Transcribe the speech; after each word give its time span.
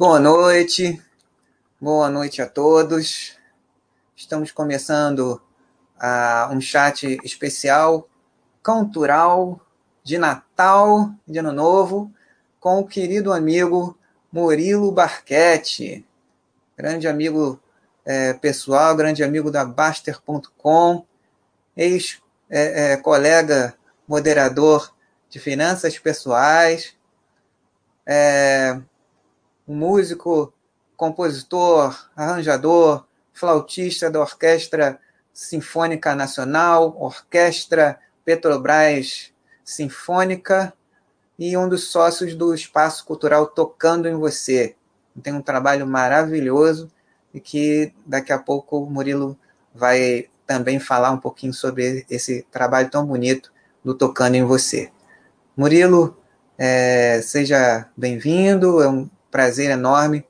Boa 0.00 0.18
noite, 0.18 0.98
boa 1.78 2.08
noite 2.08 2.40
a 2.40 2.46
todos. 2.46 3.36
Estamos 4.16 4.50
começando 4.50 5.42
uh, 5.98 6.54
um 6.54 6.58
chat 6.58 7.20
especial, 7.22 8.08
cultural, 8.62 9.60
de 10.02 10.16
Natal, 10.16 11.12
de 11.28 11.38
Ano 11.38 11.52
Novo, 11.52 12.10
com 12.58 12.78
o 12.78 12.86
querido 12.86 13.30
amigo 13.30 13.94
Murilo 14.32 14.90
Barquete, 14.90 16.02
grande 16.78 17.06
amigo 17.06 17.60
é, 18.02 18.32
pessoal, 18.32 18.96
grande 18.96 19.22
amigo 19.22 19.50
da 19.50 19.66
Baster.com, 19.66 21.04
ex-colega 21.76 23.54
é, 23.54 23.66
é, 23.66 23.74
moderador 24.08 24.94
de 25.28 25.38
finanças 25.38 25.98
pessoais, 25.98 26.96
músico, 29.74 30.52
compositor, 30.96 32.08
arranjador, 32.14 33.06
flautista 33.32 34.10
da 34.10 34.20
Orquestra 34.20 35.00
Sinfônica 35.32 36.14
Nacional, 36.14 36.96
Orquestra 36.98 37.98
Petrobras 38.24 39.32
Sinfônica 39.64 40.74
e 41.38 41.56
um 41.56 41.68
dos 41.68 41.88
sócios 41.88 42.34
do 42.34 42.52
Espaço 42.52 43.04
Cultural 43.04 43.46
Tocando 43.46 44.08
em 44.08 44.14
Você. 44.14 44.74
Tem 45.22 45.32
um 45.32 45.42
trabalho 45.42 45.86
maravilhoso 45.86 46.90
e 47.32 47.40
que 47.40 47.92
daqui 48.04 48.32
a 48.32 48.38
pouco 48.38 48.78
o 48.78 48.90
Murilo 48.90 49.38
vai 49.74 50.28
também 50.46 50.78
falar 50.78 51.12
um 51.12 51.18
pouquinho 51.18 51.54
sobre 51.54 52.04
esse 52.10 52.44
trabalho 52.50 52.90
tão 52.90 53.06
bonito 53.06 53.52
do 53.84 53.94
Tocando 53.94 54.34
em 54.34 54.44
Você. 54.44 54.90
Murilo, 55.56 56.18
é, 56.58 57.20
seja 57.22 57.88
bem-vindo, 57.96 58.82
é 58.82 58.88
um 58.88 59.08
prazer 59.30 59.70
enorme 59.70 60.24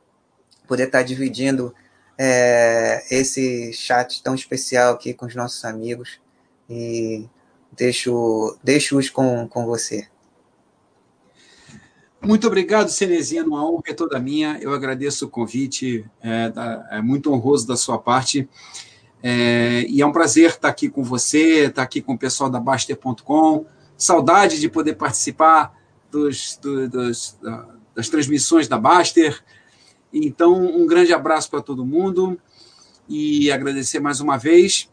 poder 0.67 0.85
estar 0.85 1.03
dividindo 1.03 1.75
é, 2.19 3.03
esse 3.11 3.73
chat 3.73 4.23
tão 4.23 4.35
especial 4.35 4.95
aqui 4.95 5.15
com 5.15 5.27
os 5.27 5.35
nossos 5.35 5.65
amigos 5.65 6.21
e 6.69 7.27
deixo, 7.73 8.57
deixo-os 8.63 9.09
com, 9.09 9.49
com 9.49 9.65
você. 9.65 10.07
Muito 12.23 12.47
obrigado, 12.47 12.91
Cenezino. 12.91 13.57
A 13.57 13.65
honra 13.65 13.83
é 13.87 13.95
toda 13.95 14.21
minha. 14.21 14.59
Eu 14.61 14.75
agradeço 14.75 15.25
o 15.25 15.31
convite, 15.31 16.05
é, 16.23 16.53
é 16.91 17.01
muito 17.01 17.33
honroso 17.33 17.67
da 17.67 17.77
sua 17.77 17.99
parte. 17.99 18.47
É, 19.23 19.87
e 19.89 20.03
é 20.03 20.07
um 20.07 20.13
prazer 20.13 20.51
estar 20.51 20.69
aqui 20.69 20.89
com 20.91 21.03
você, 21.03 21.67
estar 21.67 21.83
aqui 21.83 22.03
com 22.03 22.13
o 22.13 22.19
pessoal 22.19 22.51
da 22.51 22.61
Baster.com. 22.61 23.65
Saudade 23.97 24.61
de 24.61 24.69
poder 24.69 24.95
participar 24.95 25.75
dos, 26.11 26.59
do, 26.61 26.89
dos, 26.89 27.39
das 27.95 28.09
transmissões 28.09 28.69
da 28.69 28.79
Baster. 28.79 29.43
Então, 30.13 30.55
um 30.55 30.87
grande 30.87 31.13
abraço 31.13 31.51
para 31.51 31.63
todo 31.63 31.85
mundo 31.85 32.39
e 33.09 33.51
agradecer 33.51 34.01
mais 34.01 34.21
uma 34.21 34.37
vez. 34.37 34.89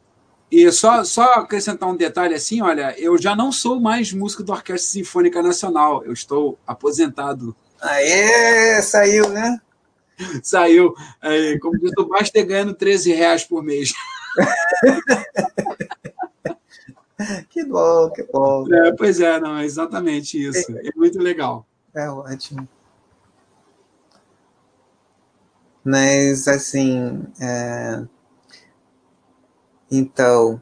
E 0.49 0.71
só, 0.71 1.03
só 1.03 1.33
acrescentar 1.33 1.89
um 1.89 1.95
detalhe 1.95 2.33
assim, 2.33 2.61
olha, 2.61 2.95
eu 2.97 3.17
já 3.17 3.35
não 3.35 3.51
sou 3.51 3.79
mais 3.79 4.13
músico 4.13 4.43
da 4.43 4.53
Orquestra 4.53 4.91
Sinfônica 4.91 5.41
Nacional, 5.41 6.03
eu 6.05 6.13
estou 6.13 6.57
aposentado. 6.65 7.55
Aê, 7.81 8.81
saiu, 8.81 9.29
né? 9.29 9.59
Saiu. 10.41 10.95
É, 11.21 11.59
como 11.59 11.77
diz 11.77 11.91
o 11.97 12.07
Baster, 12.07 12.45
ganhando 12.45 12.73
13 12.73 13.13
reais 13.13 13.43
por 13.43 13.61
mês. 13.61 13.93
que 17.49 17.65
bom, 17.65 18.09
que 18.09 18.23
bom. 18.23 18.65
É, 18.73 18.95
pois 18.95 19.19
é, 19.19 19.39
não, 19.39 19.57
é 19.57 19.65
exatamente 19.65 20.43
isso. 20.43 20.71
É 20.71 20.89
muito 20.95 21.19
legal. 21.19 21.67
É 21.93 22.09
ótimo. 22.09 22.67
Mas, 25.87 26.49
assim, 26.49 27.25
é... 27.39 28.03
Então, 29.89 30.61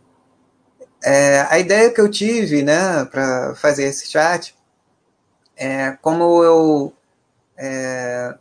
é, 1.03 1.41
a 1.50 1.58
ideia 1.58 1.90
que 1.91 2.00
eu 2.00 2.08
tive, 2.12 2.62
né, 2.62 3.03
para 3.06 3.56
fazer 3.56 3.86
esse 3.86 4.08
chat, 4.08 4.56
é 5.58 5.94
como 5.94 6.44
eu, 6.44 6.94
é, 7.58 8.38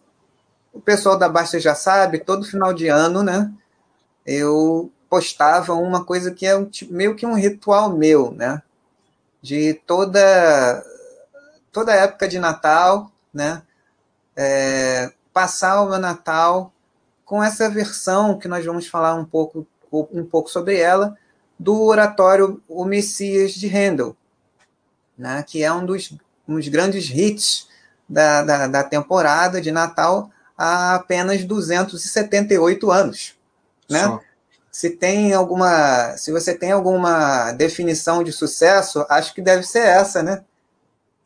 o 0.75 0.81
pessoal 0.81 1.17
da 1.19 1.27
Baixa 1.27 1.59
já 1.59 1.75
sabe, 1.75 2.19
todo 2.19 2.45
final 2.45 2.75
de 2.75 2.89
ano, 2.89 3.23
né, 3.23 3.51
eu 4.27 4.93
postava 5.09 5.73
uma 5.73 6.05
coisa 6.05 6.33
que 6.33 6.45
é 6.45 6.55
um, 6.55 6.71
meio 6.91 7.17
que 7.17 7.25
um 7.25 7.35
ritual 7.35 7.97
meu, 7.97 8.31
né, 8.31 8.63
de 9.41 9.73
toda 9.87 10.85
toda 11.73 11.95
época 11.95 12.29
de 12.29 12.39
Natal, 12.39 13.11
né, 13.33 13.63
é, 14.37 15.11
passar 15.33 15.81
o 15.81 15.89
meu 15.89 15.99
Natal 15.99 16.74
com 17.25 17.43
essa 17.43 17.69
versão 17.69 18.39
que 18.39 18.49
nós 18.49 18.65
vamos 18.65 18.87
falar 18.87 19.15
um 19.15 19.25
pouco 19.25 19.67
um 20.13 20.25
pouco 20.25 20.51
sobre 20.51 20.79
ela, 20.79 21.17
do 21.59 21.83
oratório 21.83 22.63
O 22.69 22.85
Messias 22.85 23.53
de 23.53 23.69
Handel, 23.69 24.17
né, 25.17 25.45
que 25.47 25.63
é 25.63 25.73
um 25.73 25.87
dos, 25.87 26.13
um 26.49 26.57
dos 26.57 26.69
grandes 26.69 27.09
hits 27.11 27.69
da, 28.09 28.43
da, 28.43 28.67
da, 28.67 28.85
temporada 28.85 29.61
de 29.61 29.71
Natal 29.71 30.31
há 30.59 30.97
apenas 30.97 31.45
278 31.45 32.91
anos. 32.91 33.37
Né? 33.89 34.21
Se 34.71 34.91
tem 34.91 35.33
alguma. 35.33 36.17
Se 36.17 36.33
você 36.33 36.55
tem 36.55 36.73
alguma 36.73 37.53
definição 37.53 38.25
de 38.25 38.33
sucesso, 38.33 39.07
acho 39.09 39.33
que 39.33 39.41
deve 39.41 39.63
ser 39.63 39.87
essa, 39.87 40.23
né? 40.23 40.45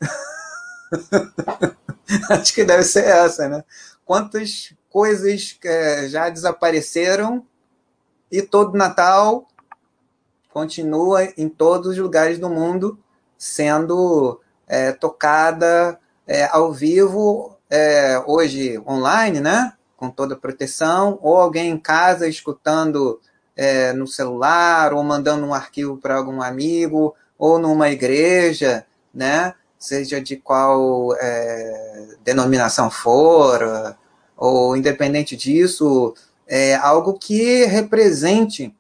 acho 2.31 2.53
que 2.53 2.65
deve 2.65 2.83
ser 2.83 3.05
essa, 3.05 3.49
né? 3.49 3.65
Quantas 4.05 4.75
coisas 4.91 5.59
é, 5.65 6.09
já 6.09 6.29
desapareceram 6.29 7.45
e 8.31 8.43
todo 8.43 8.77
Natal 8.77 9.47
continua 10.53 11.25
em 11.37 11.49
todos 11.49 11.93
os 11.93 11.99
lugares 11.99 12.39
do 12.39 12.51
mundo 12.51 12.99
sendo 13.39 14.41
é, 14.67 14.93
tocada 14.93 15.99
é, 16.27 16.45
ao 16.47 16.73
vivo, 16.73 17.57
é, 17.71 18.23
hoje 18.27 18.79
online, 18.87 19.41
né? 19.41 19.73
Com 19.97 20.11
toda 20.11 20.35
a 20.35 20.39
proteção, 20.39 21.19
ou 21.23 21.37
alguém 21.37 21.71
em 21.71 21.79
casa 21.79 22.29
escutando 22.29 23.21
no 23.97 24.07
celular, 24.07 24.93
ou 24.95 25.03
mandando 25.03 25.45
um 25.45 25.53
arquivo 25.53 25.97
para 25.97 26.15
algum 26.15 26.41
amigo, 26.41 27.13
ou 27.37 27.59
numa 27.59 27.91
igreja, 27.91 28.87
né? 29.13 29.53
Seja 29.77 30.21
de 30.21 30.37
qual 30.37 31.09
denominação 32.23 32.89
for, 32.89 33.97
ou 34.39 34.77
independente 34.77 35.37
disso, 35.37 36.15
é, 36.47 36.75
algo 36.77 37.15
que 37.15 37.65
represente 37.67 38.75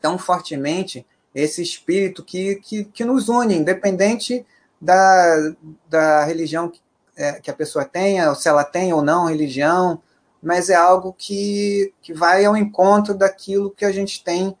tão 0.00 0.18
fortemente 0.18 1.04
esse 1.34 1.62
espírito 1.62 2.22
que, 2.22 2.56
que, 2.56 2.84
que 2.84 3.04
nos 3.04 3.28
une, 3.28 3.56
independente 3.56 4.46
da, 4.80 5.54
da 5.88 6.24
religião 6.24 6.68
que, 6.68 6.80
é, 7.16 7.40
que 7.40 7.50
a 7.50 7.54
pessoa 7.54 7.84
tenha, 7.84 8.28
ou 8.28 8.34
se 8.36 8.48
ela 8.48 8.64
tem 8.64 8.92
ou 8.92 9.02
não 9.02 9.26
religião, 9.26 10.00
mas 10.42 10.68
é 10.68 10.74
algo 10.74 11.14
que, 11.16 11.92
que 12.02 12.12
vai 12.12 12.44
ao 12.44 12.56
encontro 12.56 13.14
daquilo 13.14 13.70
que 13.70 13.84
a 13.84 13.92
gente 13.92 14.22
tem 14.22 14.54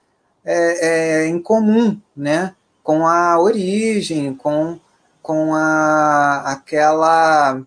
é, 0.44 1.24
é, 1.24 1.26
em 1.26 1.40
comum, 1.40 2.00
né? 2.16 2.54
com 2.82 3.06
a 3.06 3.38
origem, 3.38 4.34
com, 4.34 4.78
com 5.22 5.54
a, 5.54 6.52
aquela. 6.52 7.60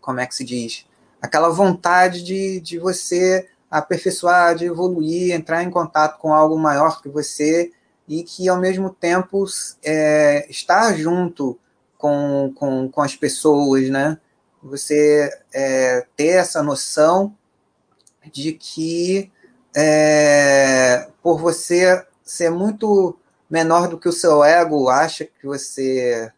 É, 0.00 0.02
como 0.02 0.20
é 0.20 0.26
que 0.26 0.34
se 0.34 0.44
diz? 0.44 0.86
aquela 1.20 1.50
vontade 1.50 2.22
de, 2.22 2.60
de 2.60 2.78
você 2.78 3.48
aperfeiçoar, 3.70 4.54
de 4.54 4.64
evoluir, 4.64 5.32
entrar 5.32 5.62
em 5.62 5.70
contato 5.70 6.18
com 6.18 6.32
algo 6.32 6.58
maior 6.58 7.02
que 7.02 7.08
você 7.08 7.72
e 8.08 8.24
que, 8.24 8.48
ao 8.48 8.58
mesmo 8.58 8.90
tempo, 8.90 9.44
é, 9.84 10.50
estar 10.50 10.96
junto 10.96 11.58
com, 11.96 12.52
com, 12.56 12.88
com 12.88 13.02
as 13.02 13.14
pessoas, 13.14 13.88
né? 13.88 14.18
Você 14.62 15.30
é, 15.54 16.06
ter 16.16 16.38
essa 16.38 16.62
noção 16.62 17.36
de 18.32 18.52
que, 18.52 19.30
é, 19.74 21.08
por 21.22 21.38
você 21.38 22.04
ser 22.24 22.50
muito 22.50 23.16
menor 23.48 23.88
do 23.88 23.98
que 23.98 24.08
o 24.08 24.12
seu 24.12 24.42
ego 24.42 24.88
acha 24.88 25.24
que 25.24 25.46
você 25.46 26.32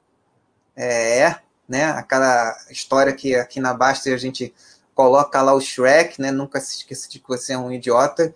é, 0.76 1.36
né? 1.72 1.86
Aquela 1.86 2.54
história 2.70 3.14
que 3.14 3.34
aqui 3.34 3.58
na 3.58 3.72
Basta 3.72 4.12
a 4.12 4.16
gente 4.18 4.52
coloca 4.94 5.40
lá 5.40 5.54
o 5.54 5.60
Shrek, 5.60 6.20
né? 6.20 6.30
Nunca 6.30 6.60
se 6.60 6.76
esqueça 6.76 7.08
de 7.08 7.18
que 7.18 7.26
você 7.26 7.54
é 7.54 7.58
um 7.58 7.72
idiota. 7.72 8.34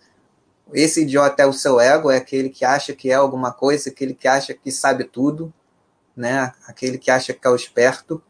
Esse 0.73 1.03
idiota 1.03 1.43
é 1.43 1.47
o 1.47 1.53
seu 1.53 1.79
ego, 1.79 2.11
é 2.11 2.17
aquele 2.17 2.49
que 2.49 2.65
acha 2.65 2.95
que 2.95 3.11
é 3.11 3.15
alguma 3.15 3.53
coisa, 3.53 3.91
aquele 3.91 4.15
que 4.15 4.27
acha 4.27 4.55
que 4.55 4.73
sabe 4.73 5.05
tudo, 5.05 5.53
né? 6.17 6.51
Aquele 6.67 6.97
que 6.97 7.11
acha 7.11 7.35
que 7.35 7.47
é 7.47 7.51
o 7.51 7.55
esperto. 7.55 8.23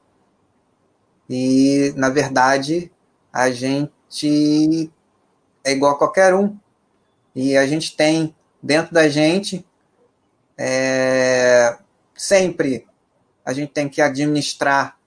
E, 1.31 1.95
na 1.97 2.09
verdade, 2.09 2.91
a 3.33 3.49
gente 3.53 4.91
é 5.63 5.71
igual 5.71 5.93
a 5.93 5.99
qualquer 5.99 6.35
um. 6.35 6.59
E 7.33 7.57
a 7.57 7.65
gente 7.65 7.97
tem 7.97 8.35
dentro 8.61 8.93
da 8.93 9.09
gente 9.09 9.65
é, 10.59 11.79
sempre 12.13 12.89
a 13.47 13.53
gente 13.53 13.73
tem 13.73 13.89
que 13.89 14.03
administrar 14.03 14.99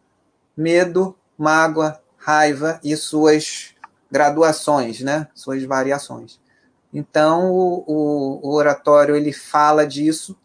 medo, 0.55 1.15
mágoa, 1.37 2.01
raiva 2.17 2.79
e 2.83 2.95
suas 2.95 3.75
graduações, 4.09 5.01
né? 5.01 5.27
suas 5.35 5.63
variações. 5.63 6.39
Então, 6.93 7.51
o, 7.51 7.83
o, 7.85 8.49
o 8.49 8.55
oratório 8.55 9.15
ele 9.15 9.33
fala 9.33 9.85
disso 9.85 10.35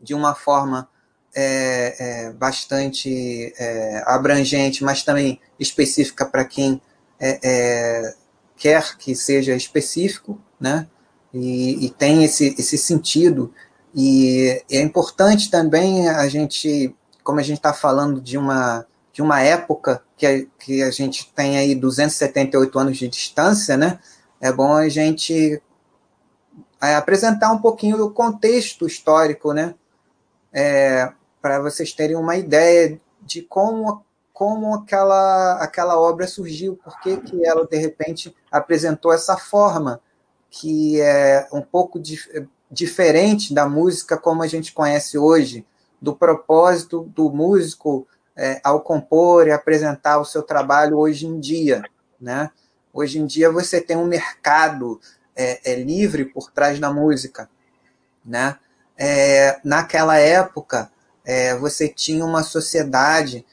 de 0.00 0.14
uma 0.14 0.34
forma 0.34 0.88
é, 1.34 1.96
é, 1.98 2.32
bastante 2.32 3.52
é, 3.58 4.02
abrangente, 4.06 4.82
mas 4.84 5.02
também 5.02 5.40
específica 5.58 6.24
para 6.24 6.44
quem 6.44 6.80
é, 7.18 7.38
é, 7.42 8.14
quer 8.56 8.96
que 8.96 9.14
seja 9.14 9.54
específico, 9.54 10.40
né? 10.60 10.86
E, 11.32 11.86
e, 11.86 11.90
tem 11.90 12.22
esse, 12.22 12.54
esse 12.56 12.78
sentido. 12.78 13.52
E 13.94 14.62
é 14.70 14.80
importante 14.80 15.50
também 15.50 16.08
a 16.08 16.26
gente, 16.28 16.94
como 17.22 17.38
a 17.38 17.42
gente 17.42 17.58
está 17.58 17.72
falando 17.72 18.20
de 18.20 18.36
uma, 18.36 18.84
de 19.12 19.22
uma 19.22 19.40
época 19.40 20.02
que 20.16 20.26
a, 20.26 20.44
que 20.58 20.82
a 20.82 20.90
gente 20.90 21.32
tem 21.32 21.56
aí 21.56 21.74
278 21.74 22.78
anos 22.78 22.96
de 22.96 23.08
distância, 23.08 23.76
né? 23.76 24.00
É 24.40 24.52
bom 24.52 24.72
a 24.74 24.88
gente 24.88 25.62
é, 26.82 26.96
apresentar 26.96 27.52
um 27.52 27.58
pouquinho 27.58 27.96
do 27.96 28.10
contexto 28.10 28.86
histórico, 28.86 29.52
né? 29.52 29.74
É, 30.52 31.12
para 31.40 31.60
vocês 31.60 31.92
terem 31.92 32.16
uma 32.16 32.36
ideia 32.36 33.00
de 33.22 33.42
como 33.42 34.04
como 34.34 34.74
aquela, 34.74 35.62
aquela 35.62 35.96
obra 35.96 36.26
surgiu, 36.26 36.76
por 36.82 37.00
que, 37.00 37.18
que 37.18 37.46
ela, 37.46 37.64
de 37.64 37.76
repente, 37.76 38.34
apresentou 38.50 39.12
essa 39.12 39.36
forma, 39.36 40.00
que 40.50 41.00
é 41.00 41.46
um 41.52 41.62
pouco 41.62 42.00
dif 42.00 42.28
diferente 42.74 43.54
da 43.54 43.68
música 43.68 44.18
como 44.18 44.42
a 44.42 44.46
gente 44.46 44.72
conhece 44.72 45.16
hoje, 45.16 45.64
do 46.02 46.14
propósito 46.14 47.10
do 47.14 47.30
músico 47.30 48.06
é, 48.36 48.60
ao 48.64 48.80
compor 48.80 49.46
e 49.46 49.52
apresentar 49.52 50.18
o 50.18 50.24
seu 50.24 50.42
trabalho 50.42 50.98
hoje 50.98 51.26
em 51.26 51.38
dia. 51.38 51.82
Né? 52.20 52.50
Hoje 52.92 53.18
em 53.18 53.26
dia 53.26 53.50
você 53.50 53.80
tem 53.80 53.96
um 53.96 54.06
mercado 54.06 55.00
é, 55.36 55.72
é 55.72 55.76
livre 55.76 56.24
por 56.24 56.50
trás 56.50 56.78
da 56.78 56.92
música. 56.92 57.48
Né? 58.24 58.58
É, 58.98 59.60
naquela 59.64 60.18
época, 60.18 60.90
é, 61.24 61.56
você 61.56 61.88
tinha 61.88 62.24
uma 62.24 62.42
sociedade 62.42 63.46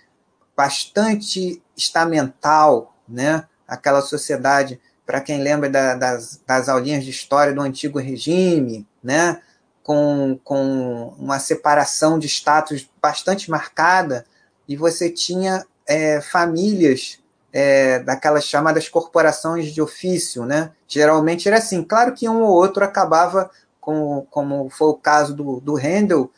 bastante 0.55 1.61
estamental, 1.77 2.95
né? 3.07 3.45
aquela 3.67 4.01
sociedade, 4.01 4.81
para 5.05 5.21
quem 5.21 5.41
lembra 5.41 5.69
da, 5.69 5.95
das, 5.95 6.41
das 6.45 6.67
aulinhas 6.67 7.03
de 7.03 7.11
história 7.11 7.53
do 7.53 7.61
antigo 7.61 7.99
regime, 7.99 8.87
né? 9.03 9.41
com, 9.83 10.39
com 10.43 11.13
uma 11.17 11.39
separação 11.39 12.19
de 12.19 12.27
status 12.27 12.89
bastante 13.01 13.49
marcada, 13.49 14.25
e 14.67 14.75
você 14.75 15.09
tinha 15.09 15.65
é, 15.85 16.21
famílias 16.21 17.19
é, 17.51 17.99
daquelas 17.99 18.45
chamadas 18.45 18.87
corporações 18.87 19.73
de 19.73 19.81
ofício, 19.81 20.45
né? 20.45 20.71
Geralmente 20.87 21.47
era 21.47 21.57
assim. 21.57 21.83
Claro 21.83 22.13
que 22.13 22.29
um 22.29 22.41
ou 22.41 22.53
outro 22.53 22.85
acabava, 22.85 23.51
com, 23.81 24.25
como 24.29 24.69
foi 24.69 24.87
o 24.87 24.93
caso 24.93 25.35
do, 25.35 25.59
do 25.59 25.75
Handel, 25.75 26.31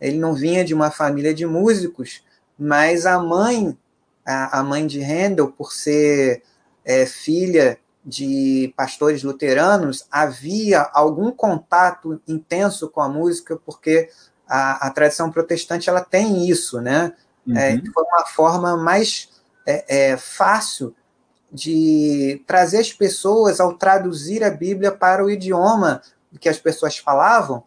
ele 0.00 0.18
não 0.18 0.34
vinha 0.34 0.64
de 0.64 0.72
uma 0.72 0.90
família 0.90 1.34
de 1.34 1.46
músicos, 1.46 2.22
mas 2.56 3.06
a 3.06 3.18
mãe, 3.18 3.76
a, 4.24 4.60
a 4.60 4.62
mãe 4.62 4.86
de 4.86 5.00
Handel, 5.02 5.48
por 5.48 5.72
ser 5.72 6.42
é, 6.84 7.06
filha 7.06 7.78
de 8.04 8.72
pastores 8.76 9.22
luteranos, 9.22 10.06
havia 10.10 10.88
algum 10.92 11.30
contato 11.30 12.20
intenso 12.26 12.88
com 12.88 13.00
a 13.00 13.08
música, 13.08 13.56
porque 13.56 14.08
a, 14.48 14.86
a 14.86 14.90
tradição 14.90 15.30
protestante 15.30 15.88
ela 15.88 16.00
tem 16.00 16.48
isso, 16.48 16.80
né? 16.80 17.12
Uhum. 17.46 17.56
É, 17.56 17.80
foi 17.92 18.04
uma 18.04 18.26
forma 18.26 18.76
mais 18.76 19.28
é, 19.66 20.10
é, 20.10 20.16
fácil 20.16 20.94
de 21.52 22.42
trazer 22.46 22.78
as 22.78 22.92
pessoas 22.92 23.60
ao 23.60 23.74
traduzir 23.74 24.42
a 24.44 24.50
Bíblia 24.50 24.92
para 24.92 25.24
o 25.24 25.30
idioma 25.30 26.00
que 26.38 26.48
as 26.48 26.58
pessoas 26.58 26.96
falavam, 26.96 27.64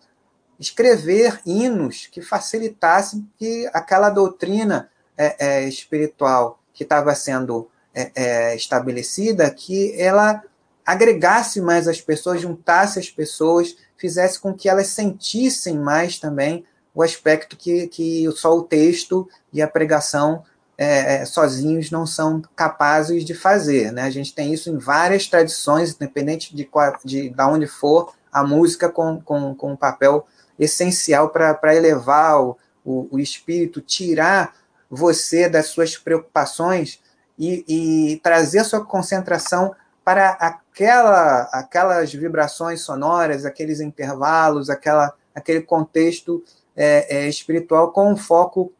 escrever 0.59 1.41
hinos 1.45 2.07
que 2.11 2.21
facilitassem 2.21 3.29
que 3.37 3.69
aquela 3.73 4.09
doutrina 4.09 4.89
é, 5.17 5.35
é, 5.47 5.67
espiritual 5.67 6.59
que 6.73 6.83
estava 6.83 7.13
sendo 7.13 7.69
é, 7.93 8.11
é, 8.15 8.55
estabelecida, 8.55 9.49
que 9.51 9.99
ela 9.99 10.41
agregasse 10.85 11.61
mais 11.61 11.87
as 11.87 12.01
pessoas, 12.01 12.41
juntasse 12.41 12.99
as 12.99 13.09
pessoas, 13.09 13.75
fizesse 13.95 14.39
com 14.39 14.53
que 14.53 14.67
elas 14.67 14.87
sentissem 14.87 15.77
mais 15.77 16.19
também 16.19 16.65
o 16.93 17.01
aspecto 17.01 17.55
que, 17.55 17.87
que 17.87 18.29
só 18.35 18.55
o 18.55 18.63
texto 18.63 19.27
e 19.51 19.61
a 19.61 19.67
pregação 19.67 20.43
é, 20.77 21.15
é, 21.15 21.25
sozinhos 21.25 21.91
não 21.91 22.05
são 22.05 22.41
capazes 22.55 23.23
de 23.23 23.33
fazer. 23.33 23.91
Né? 23.91 24.03
A 24.03 24.09
gente 24.09 24.33
tem 24.33 24.53
isso 24.53 24.69
em 24.69 24.77
várias 24.77 25.27
tradições, 25.27 25.95
independente 25.95 26.55
de, 26.55 26.69
de, 27.05 27.29
de 27.29 27.41
onde 27.41 27.67
for, 27.67 28.13
a 28.31 28.43
música 28.43 28.89
com, 28.89 29.21
com, 29.21 29.53
com 29.53 29.73
um 29.73 29.75
papel 29.75 30.25
essencial 30.59 31.29
para 31.29 31.75
elevar 31.75 32.41
o, 32.41 32.57
o, 32.83 33.07
o, 33.11 33.19
espírito, 33.19 33.81
tirar 33.81 34.55
você 34.89 35.47
das 35.47 35.67
suas 35.67 35.97
preocupações 35.97 36.99
e, 37.37 37.65
e 38.13 38.19
trazer 38.19 38.63
sua 38.63 38.85
concentração 38.85 39.73
para 40.03 40.31
aquela, 40.31 41.43
aquelas 41.51 42.13
vibrações 42.13 42.81
sonoras, 42.81 43.45
aqueles 43.45 43.79
intervalos, 43.79 44.69
aquela, 44.69 45.13
aquele 45.33 45.61
contexto 45.61 46.43
é, 46.75 47.17
é, 47.17 47.29
espiritual 47.29 47.91
com 47.91 48.11
um 48.11 48.17
foco 48.17 48.71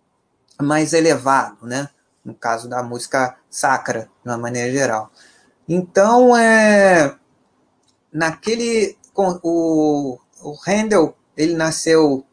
mais 0.61 0.93
elevado, 0.93 1.65
né? 1.65 1.89
No 2.23 2.33
caso 2.33 2.69
da 2.69 2.81
música 2.81 3.35
sacra, 3.49 4.09
de 4.23 4.29
uma 4.29 4.37
maneira 4.37 4.71
geral. 4.71 5.11
Então, 5.67 6.35
é, 6.35 7.15
naquele 8.11 8.97
o, 9.15 10.17
o 10.41 10.57
Handel 10.65 11.15
ele 11.37 11.55
nasceu 11.55 12.25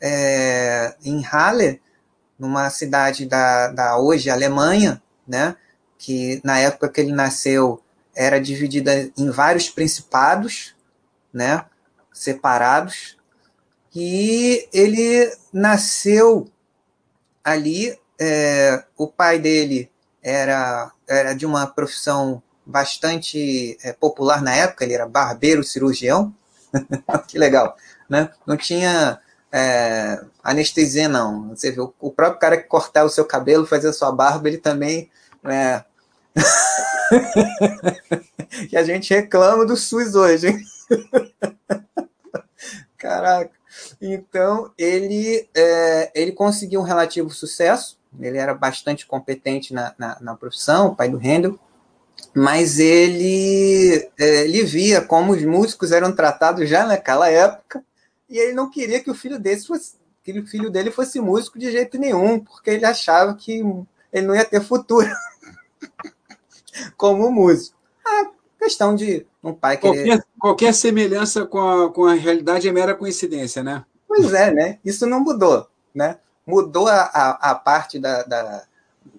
é, 0.00 0.94
em 1.04 1.22
Halle, 1.22 1.80
numa 2.38 2.70
cidade 2.70 3.26
da, 3.26 3.68
da 3.68 3.98
hoje 3.98 4.30
Alemanha, 4.30 5.02
né? 5.26 5.56
Que 5.98 6.40
na 6.44 6.58
época 6.58 6.88
que 6.88 7.00
ele 7.00 7.12
nasceu 7.12 7.82
era 8.14 8.40
dividida 8.40 9.10
em 9.16 9.30
vários 9.30 9.68
principados, 9.68 10.74
né? 11.32 11.64
Separados. 12.12 13.16
E 13.94 14.68
ele 14.72 15.30
nasceu 15.52 16.50
ali, 17.42 17.98
é, 18.20 18.84
o 18.96 19.06
pai 19.06 19.38
dele 19.38 19.90
era, 20.22 20.92
era 21.06 21.34
de 21.34 21.46
uma 21.46 21.66
profissão 21.66 22.42
bastante 22.64 23.78
é, 23.82 23.92
popular 23.92 24.42
na 24.42 24.54
época, 24.54 24.84
ele 24.84 24.94
era 24.94 25.06
barbeiro 25.06 25.64
cirurgião. 25.64 26.34
que 27.26 27.38
legal, 27.38 27.76
né? 28.08 28.30
Não 28.46 28.56
tinha 28.56 29.18
é, 29.50 30.20
anestesia, 30.42 31.08
não. 31.08 31.48
Você 31.48 31.70
viu, 31.70 31.94
o 31.98 32.10
próprio 32.10 32.38
cara 32.38 32.56
que 32.56 32.68
cortava 32.68 33.06
o 33.06 33.10
seu 33.10 33.24
cabelo, 33.24 33.66
fazia 33.66 33.92
sua 33.92 34.12
barba, 34.12 34.48
ele 34.48 34.58
também. 34.58 35.10
É... 35.44 35.84
e 38.70 38.76
a 38.76 38.82
gente 38.82 39.12
reclama 39.12 39.66
do 39.66 39.76
SUS 39.76 40.14
hoje, 40.14 40.48
hein? 40.48 40.64
Caraca. 42.96 43.58
Então, 44.00 44.72
ele, 44.76 45.48
é, 45.54 46.10
ele 46.14 46.32
conseguiu 46.32 46.80
um 46.80 46.84
relativo 46.84 47.30
sucesso, 47.30 47.98
ele 48.20 48.38
era 48.38 48.54
bastante 48.54 49.06
competente 49.06 49.72
na, 49.72 49.94
na, 49.98 50.18
na 50.20 50.34
profissão, 50.34 50.88
o 50.88 50.96
pai 50.96 51.08
do 51.08 51.18
Handel, 51.18 51.58
mas 52.34 52.78
ele, 52.78 54.10
é, 54.18 54.44
ele 54.44 54.64
via 54.64 55.00
como 55.00 55.32
os 55.32 55.44
músicos 55.44 55.92
eram 55.92 56.12
tratados 56.12 56.68
já 56.68 56.86
naquela 56.86 57.30
época, 57.30 57.82
e 58.28 58.38
ele 58.38 58.52
não 58.52 58.70
queria 58.70 59.00
que 59.00 59.10
o 59.10 59.14
filho 59.14 59.38
dele 59.38 59.60
fosse, 59.60 59.94
que 60.22 60.38
o 60.38 60.46
filho 60.46 60.70
dele 60.70 60.90
fosse 60.90 61.20
músico 61.20 61.58
de 61.58 61.70
jeito 61.70 61.98
nenhum, 61.98 62.40
porque 62.40 62.70
ele 62.70 62.84
achava 62.84 63.34
que 63.34 63.62
ele 64.12 64.26
não 64.26 64.34
ia 64.34 64.44
ter 64.44 64.60
futuro 64.60 65.08
como 66.96 67.30
músico. 67.30 67.76
A 68.04 68.30
questão 68.58 68.94
de 68.94 69.26
um 69.42 69.52
pai 69.52 69.76
querer... 69.76 70.04
Qualquer, 70.04 70.26
qualquer 70.38 70.74
semelhança 70.74 71.46
com 71.46 71.58
a, 71.60 71.92
com 71.92 72.04
a 72.06 72.14
realidade 72.14 72.68
é 72.68 72.72
mera 72.72 72.94
coincidência, 72.94 73.62
né? 73.62 73.84
Pois 74.06 74.32
é, 74.32 74.50
né? 74.50 74.78
Isso 74.84 75.06
não 75.06 75.20
mudou, 75.20 75.68
né? 75.94 76.18
Mudou 76.46 76.88
a, 76.88 77.02
a, 77.02 77.50
a 77.50 77.54
parte 77.54 77.98
da, 77.98 78.22
da, 78.22 78.64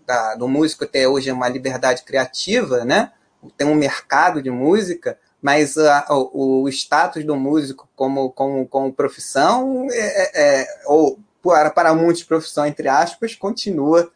da, 0.05 0.35
do 0.35 0.47
músico 0.47 0.87
ter 0.87 1.05
hoje 1.05 1.31
uma 1.31 1.47
liberdade 1.47 2.03
criativa, 2.03 2.83
né? 2.83 3.11
Tem 3.55 3.67
um 3.67 3.75
mercado 3.75 4.41
de 4.41 4.49
música, 4.49 5.17
mas 5.41 5.77
a, 5.77 6.07
o, 6.09 6.63
o, 6.63 6.69
status 6.69 7.23
do 7.23 7.35
músico 7.35 7.87
como, 7.95 8.31
como, 8.31 8.67
como 8.67 8.91
profissão, 8.91 9.87
é, 9.91 9.97
é, 9.97 10.61
é, 10.61 10.67
ou 10.85 11.19
para, 11.41 11.69
para 11.69 11.93
muitos 11.93 12.23
profissão, 12.23 12.65
entre 12.65 12.87
aspas, 12.87 13.35
continua 13.35 14.11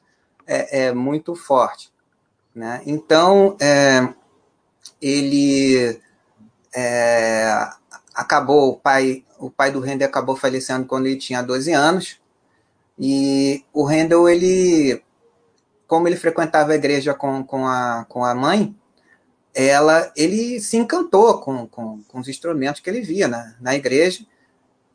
é, 0.46 0.88
é 0.88 0.94
muito 0.94 1.36
forte. 1.36 1.93
Né? 2.56 2.82
Então, 2.86 3.58
é, 3.60 4.08
ele 5.02 6.00
é, 6.76 7.68
acabou, 8.14 8.70
o 8.70 8.78
pai, 8.78 9.26
o 9.40 9.50
pai 9.50 9.72
do 9.72 9.80
Handel 9.80 10.08
acabou 10.08 10.36
falecendo 10.36 10.86
quando 10.86 11.08
ele 11.08 11.18
tinha 11.18 11.42
12 11.42 11.72
anos, 11.72 12.20
e 12.98 13.64
o 13.74 13.86
Handel, 13.86 14.30
ele, 14.30 15.02
como 15.88 16.08
ele 16.08 16.16
frequentava 16.16 16.74
a 16.74 16.76
igreja 16.76 17.14
com, 17.14 17.44
com, 17.44 17.68
a, 17.68 18.06
com 18.08 18.24
a 18.24 18.36
mãe, 18.36 18.76
ela, 19.54 20.12
ele 20.16 20.60
se 20.60 20.78
encantou 20.78 21.40
com, 21.40 21.68
com, 21.68 22.02
com 22.04 22.20
os 22.20 22.28
instrumentos 22.28 22.82
que 22.82 22.90
ele 22.90 23.02
via 23.02 23.28
na, 23.28 23.56
na 23.60 23.76
igreja, 23.76 24.26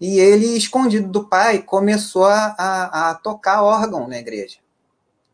e 0.01 0.21
ele, 0.21 0.57
escondido 0.57 1.09
do 1.09 1.25
pai, 1.25 1.61
começou 1.61 2.25
a, 2.25 2.55
a, 2.57 3.11
a 3.11 3.15
tocar 3.17 3.63
órgão 3.63 4.07
na 4.07 4.19
igreja. 4.19 4.59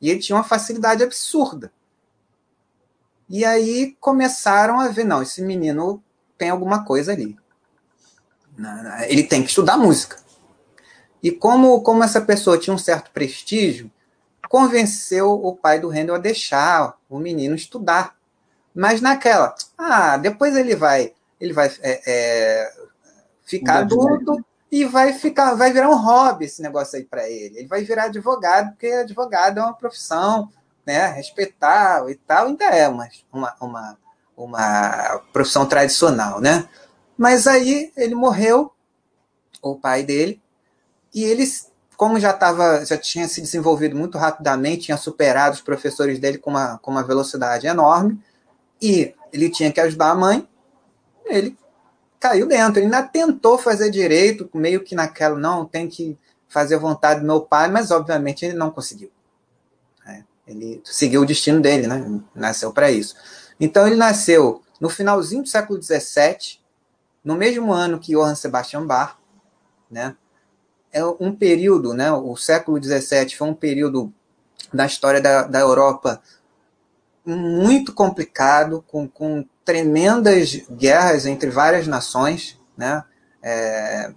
E 0.00 0.08
ele 0.08 0.20
tinha 0.20 0.36
uma 0.36 0.44
facilidade 0.44 1.02
absurda. 1.02 1.70
E 3.28 3.44
aí 3.44 3.96
começaram 4.00 4.78
a 4.78 4.88
ver, 4.88 5.04
não, 5.04 5.22
esse 5.22 5.42
menino 5.42 6.02
tem 6.36 6.50
alguma 6.50 6.84
coisa 6.84 7.12
ali. 7.12 7.36
Ele 9.08 9.24
tem 9.24 9.42
que 9.42 9.48
estudar 9.48 9.76
música. 9.76 10.18
E 11.22 11.30
como, 11.30 11.80
como 11.82 12.04
essa 12.04 12.20
pessoa 12.20 12.58
tinha 12.58 12.74
um 12.74 12.78
certo 12.78 13.10
prestígio, 13.10 13.90
convenceu 14.48 15.32
o 15.32 15.56
pai 15.56 15.80
do 15.80 15.88
Handel 15.88 16.14
a 16.14 16.18
deixar 16.18 16.98
o 17.08 17.18
menino 17.18 17.54
estudar. 17.54 18.14
Mas 18.74 19.00
naquela, 19.00 19.54
ah, 19.78 20.16
depois 20.16 20.56
ele 20.56 20.76
vai, 20.76 21.12
ele 21.40 21.52
vai 21.52 21.68
é, 21.80 22.02
é, 22.06 22.72
ficar 23.44 23.78
adulto 23.78 24.44
e 24.70 24.84
vai 24.84 25.12
ficar, 25.12 25.54
vai 25.54 25.72
virar 25.72 25.88
um 25.88 25.96
hobby 25.96 26.44
esse 26.44 26.60
negócio 26.60 26.98
aí 26.98 27.04
para 27.04 27.28
ele. 27.28 27.58
Ele 27.58 27.68
vai 27.68 27.84
virar 27.84 28.04
advogado, 28.04 28.70
porque 28.70 28.88
advogado 28.88 29.58
é 29.58 29.62
uma 29.62 29.74
profissão, 29.74 30.50
né, 30.86 31.20
e 31.20 32.14
tal, 32.16 32.46
ainda 32.46 32.64
é 32.66 32.88
uma, 32.88 33.08
uma, 33.32 33.54
uma, 33.60 33.98
uma 34.36 35.22
profissão 35.32 35.66
tradicional, 35.66 36.40
né? 36.40 36.68
Mas 37.16 37.46
aí 37.46 37.92
ele 37.96 38.14
morreu, 38.14 38.72
o 39.62 39.76
pai 39.76 40.02
dele, 40.02 40.42
e 41.14 41.24
ele, 41.24 41.44
como 41.96 42.20
já 42.20 42.30
estava, 42.30 42.84
já 42.84 42.98
tinha 42.98 43.26
se 43.28 43.40
desenvolvido 43.40 43.96
muito 43.96 44.18
rapidamente, 44.18 44.86
tinha 44.86 44.96
superado 44.96 45.54
os 45.54 45.62
professores 45.62 46.18
dele 46.18 46.38
com 46.38 46.50
uma, 46.50 46.78
com 46.78 46.90
uma 46.90 47.02
velocidade 47.02 47.66
enorme, 47.66 48.20
e 48.82 49.14
ele 49.32 49.48
tinha 49.48 49.72
que 49.72 49.80
ajudar 49.80 50.10
a 50.10 50.14
mãe, 50.14 50.46
ele 51.24 51.56
caiu 52.20 52.46
dentro. 52.46 52.78
Ele 52.78 52.86
ainda 52.86 53.02
tentou 53.02 53.58
fazer 53.58 53.90
direito, 53.90 54.48
meio 54.54 54.82
que 54.82 54.94
naquela, 54.94 55.38
não, 55.38 55.64
tem 55.64 55.88
que 55.88 56.18
fazer 56.48 56.78
vontade 56.78 57.20
do 57.20 57.26
meu 57.26 57.40
pai, 57.40 57.68
mas 57.68 57.90
obviamente 57.90 58.44
ele 58.44 58.54
não 58.54 58.70
conseguiu. 58.70 59.10
Ele 60.46 60.80
seguiu 60.84 61.22
o 61.22 61.26
destino 61.26 61.60
dele, 61.60 61.86
né? 61.86 62.20
Nasceu 62.34 62.72
para 62.72 62.90
isso. 62.90 63.14
Então 63.58 63.86
ele 63.86 63.96
nasceu 63.96 64.62
no 64.80 64.88
finalzinho 64.88 65.42
do 65.42 65.48
século 65.48 65.82
XVII, 65.82 66.58
no 67.24 67.36
mesmo 67.36 67.72
ano 67.72 67.98
que 67.98 68.12
Johann 68.12 68.34
Sebastian 68.34 68.86
Bach, 68.86 69.16
né? 69.90 70.16
É 70.92 71.04
um 71.04 71.34
período, 71.34 71.92
né? 71.94 72.12
O 72.12 72.36
século 72.36 72.82
XVII 72.82 73.34
foi 73.36 73.48
um 73.48 73.54
período 73.54 74.12
da 74.72 74.86
história 74.86 75.20
da, 75.20 75.42
da 75.44 75.60
Europa 75.60 76.20
muito 77.24 77.92
complicado, 77.92 78.84
com, 78.86 79.08
com 79.08 79.44
tremendas 79.64 80.62
guerras 80.70 81.26
entre 81.26 81.50
várias 81.50 81.86
nações. 81.86 82.60
Né? 82.76 83.02
É, 83.42 84.12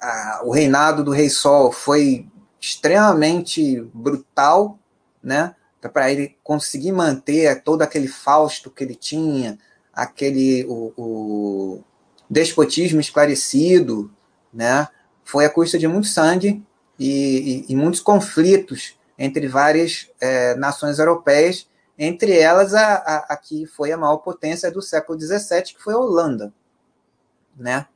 a, 0.00 0.40
o 0.44 0.52
reinado 0.52 1.02
do 1.02 1.10
Rei 1.10 1.28
Sol 1.28 1.72
foi 1.72 2.28
extremamente 2.60 3.80
brutal, 3.92 4.78
né? 5.22 5.54
para 5.92 6.10
ele 6.10 6.36
conseguir 6.44 6.92
manter 6.92 7.62
todo 7.62 7.82
aquele 7.82 8.08
fausto 8.08 8.70
que 8.70 8.84
ele 8.84 8.94
tinha, 8.94 9.58
aquele 9.92 10.64
o, 10.68 10.92
o 10.96 11.84
despotismo 12.28 13.00
esclarecido, 13.00 14.12
né? 14.52 14.88
foi 15.24 15.46
a 15.46 15.50
custa 15.50 15.78
de 15.78 15.88
muito 15.88 16.06
sangue 16.06 16.62
e, 16.98 17.64
e, 17.68 17.72
e 17.72 17.76
muitos 17.76 18.00
conflitos 18.00 18.94
entre 19.18 19.48
várias 19.48 20.08
é, 20.20 20.54
nações 20.56 20.98
europeias 20.98 21.66
entre 22.02 22.38
elas 22.38 22.72
a, 22.72 22.94
a, 22.94 23.16
a, 23.28 23.36
que 23.36 23.66
foi 23.66 23.92
a 23.92 23.96
maior 23.98 24.16
potência 24.16 24.70
do 24.70 24.80
século 24.80 25.20
XVII, 25.20 25.62
que 25.64 25.82
foi 25.82 25.92
a 25.92 25.98
Holanda, 25.98 26.50
né? 27.54 27.86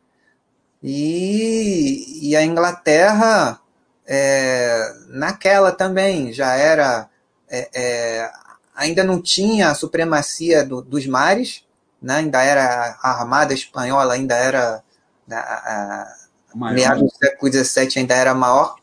E, 0.83 2.29
e 2.29 2.37
a 2.37 2.45
Inglaterra, 2.45 3.59
é, 4.07 4.79
naquela 5.09 5.73
também, 5.73 6.35
já 6.35 6.55
era, 6.55 7.09
é, 7.55 7.69
é, 7.73 8.33
ainda 8.75 9.05
não 9.05 9.23
tinha 9.23 9.71
a 9.71 9.75
supremacia 9.75 10.65
do, 10.65 10.83
dos 10.83 11.07
mares, 11.07 11.65
né? 12.03 12.17
ainda 12.17 12.43
era 12.43 12.99
a 13.01 13.11
armada 13.11 13.55
espanhola, 13.55 14.15
ainda 14.15 14.35
era, 14.35 14.83
a, 15.31 16.15
a 16.53 16.73
meados 16.73 17.05
do 17.05 17.17
século 17.17 17.53
XVII, 17.53 18.01
ainda 18.01 18.15
era 18.15 18.35
maior, 18.35 18.75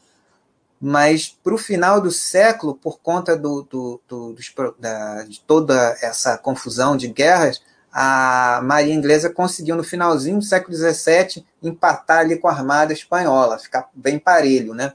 mas 0.79 1.27
para 1.43 1.53
o 1.53 1.57
final 1.57 1.99
do 1.99 2.09
século, 2.09 2.73
por 2.75 2.99
conta 2.99 3.35
do, 3.35 3.63
do, 3.63 4.01
do 4.07 4.33
dos, 4.33 4.53
da, 4.79 5.23
de 5.23 5.41
toda 5.41 5.97
essa 6.01 6.37
confusão 6.37 6.95
de 6.95 7.09
guerras, 7.09 7.61
a 7.91 8.61
Marinha 8.63 8.95
Inglesa 8.95 9.29
conseguiu, 9.29 9.75
no 9.75 9.83
finalzinho 9.83 10.39
do 10.39 10.45
século 10.45 10.75
XVII, 10.75 11.45
empatar 11.61 12.19
ali 12.19 12.37
com 12.39 12.47
a 12.47 12.51
Armada 12.51 12.93
Espanhola, 12.93 13.59
ficar 13.59 13.89
bem 13.93 14.17
parelho, 14.17 14.73
né? 14.73 14.93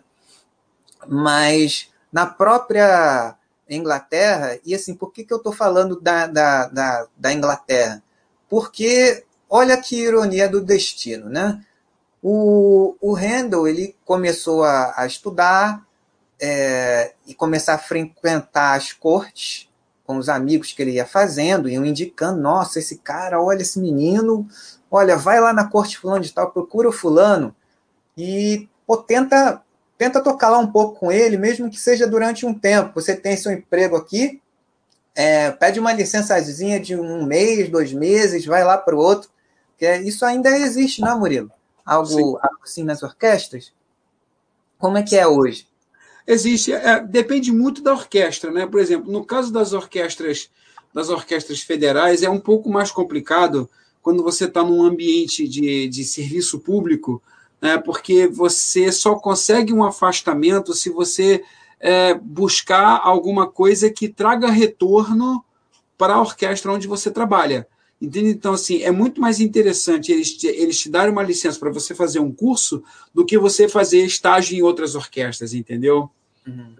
Mas 1.06 1.90
na 2.10 2.24
própria 2.24 3.36
Inglaterra, 3.68 4.58
e 4.64 4.74
assim, 4.74 4.94
por 4.94 5.12
que, 5.12 5.24
que 5.24 5.32
eu 5.32 5.38
estou 5.38 5.52
falando 5.52 6.00
da, 6.00 6.26
da, 6.26 6.66
da, 6.68 7.06
da 7.16 7.32
Inglaterra? 7.32 8.02
Porque 8.48 9.24
olha 9.48 9.76
que 9.76 9.96
ironia 9.96 10.48
do 10.48 10.60
destino, 10.60 11.28
né? 11.28 11.60
O, 12.22 12.96
o 13.00 13.14
Handel 13.14 13.66
ele 13.66 13.96
começou 14.04 14.64
a, 14.64 14.94
a 14.96 15.06
estudar 15.06 15.86
é, 16.40 17.14
e 17.26 17.34
começar 17.34 17.74
a 17.74 17.78
frequentar 17.78 18.74
as 18.76 18.92
cortes 18.92 19.68
com 20.04 20.18
os 20.18 20.28
amigos 20.28 20.72
que 20.72 20.82
ele 20.82 20.92
ia 20.92 21.06
fazendo, 21.06 21.68
iam 21.68 21.84
indicando, 21.84 22.40
nossa, 22.40 22.78
esse 22.78 22.98
cara, 22.98 23.42
olha 23.42 23.62
esse 23.62 23.80
menino, 23.80 24.46
olha, 24.90 25.16
vai 25.16 25.40
lá 25.40 25.52
na 25.52 25.68
corte 25.68 25.98
fulano 25.98 26.22
de 26.22 26.32
tal, 26.32 26.52
procura 26.52 26.88
o 26.88 26.92
fulano 26.92 27.54
e 28.16 28.68
pô, 28.86 28.96
tenta, 28.96 29.60
tenta 29.98 30.22
tocar 30.22 30.50
lá 30.50 30.58
um 30.58 30.70
pouco 30.70 30.98
com 31.00 31.12
ele, 31.12 31.36
mesmo 31.36 31.70
que 31.70 31.78
seja 31.78 32.06
durante 32.06 32.44
um 32.44 32.54
tempo. 32.54 33.00
Você 33.00 33.16
tem 33.16 33.36
seu 33.36 33.52
emprego 33.52 33.96
aqui, 33.96 34.40
é, 35.14 35.50
pede 35.50 35.80
uma 35.80 35.92
licençazinha 35.92 36.78
de 36.78 36.94
um 36.94 37.24
mês, 37.24 37.68
dois 37.68 37.92
meses, 37.92 38.44
vai 38.44 38.64
lá 38.64 38.76
para 38.76 38.94
o 38.94 38.98
outro, 38.98 39.30
que 39.78 39.86
é, 39.86 40.00
isso 40.02 40.24
ainda 40.24 40.50
existe, 40.50 41.00
não 41.00 41.12
é, 41.12 41.18
Murilo? 41.18 41.50
algo, 41.86 42.36
algo 42.42 42.58
assim 42.64 42.82
nas 42.82 43.04
orquestras? 43.04 43.72
Como 44.76 44.98
é 44.98 45.02
que 45.04 45.16
é 45.16 45.26
hoje? 45.26 45.68
Existe, 46.26 46.72
é, 46.72 47.00
depende 47.00 47.52
muito 47.52 47.80
da 47.80 47.92
orquestra, 47.92 48.50
né? 48.50 48.66
Por 48.66 48.80
exemplo, 48.80 49.10
no 49.10 49.24
caso 49.24 49.52
das 49.52 49.72
orquestras, 49.72 50.50
das 50.92 51.08
orquestras 51.08 51.60
federais, 51.60 52.24
é 52.24 52.28
um 52.28 52.40
pouco 52.40 52.68
mais 52.68 52.90
complicado 52.90 53.70
quando 54.02 54.24
você 54.24 54.46
está 54.46 54.62
num 54.64 54.82
ambiente 54.82 55.46
de, 55.46 55.88
de 55.88 56.04
serviço 56.04 56.58
público, 56.58 57.22
né? 57.60 57.78
Porque 57.78 58.26
você 58.26 58.92
só 58.92 59.14
consegue 59.14 59.72
um 59.72 59.84
afastamento 59.84 60.74
se 60.74 60.90
você 60.90 61.42
é, 61.80 62.14
buscar 62.14 63.00
alguma 63.02 63.46
coisa 63.46 63.90
que 63.90 64.08
traga 64.08 64.50
retorno 64.50 65.44
para 65.96 66.14
a 66.14 66.20
orquestra 66.20 66.72
onde 66.72 66.86
você 66.86 67.10
trabalha. 67.10 67.66
Entende? 68.00 68.28
Então, 68.28 68.52
assim, 68.52 68.82
é 68.82 68.90
muito 68.90 69.20
mais 69.20 69.40
interessante 69.40 70.12
eles 70.12 70.36
te, 70.36 70.46
eles 70.46 70.78
te 70.78 70.90
darem 70.90 71.12
uma 71.12 71.22
licença 71.22 71.58
para 71.58 71.70
você 71.70 71.94
fazer 71.94 72.18
um 72.18 72.30
curso 72.30 72.82
do 73.14 73.24
que 73.24 73.38
você 73.38 73.68
fazer 73.68 74.04
estágio 74.04 74.56
em 74.56 74.62
outras 74.62 74.94
orquestras, 74.94 75.54
entendeu? 75.54 76.10
Uhum. 76.46 76.74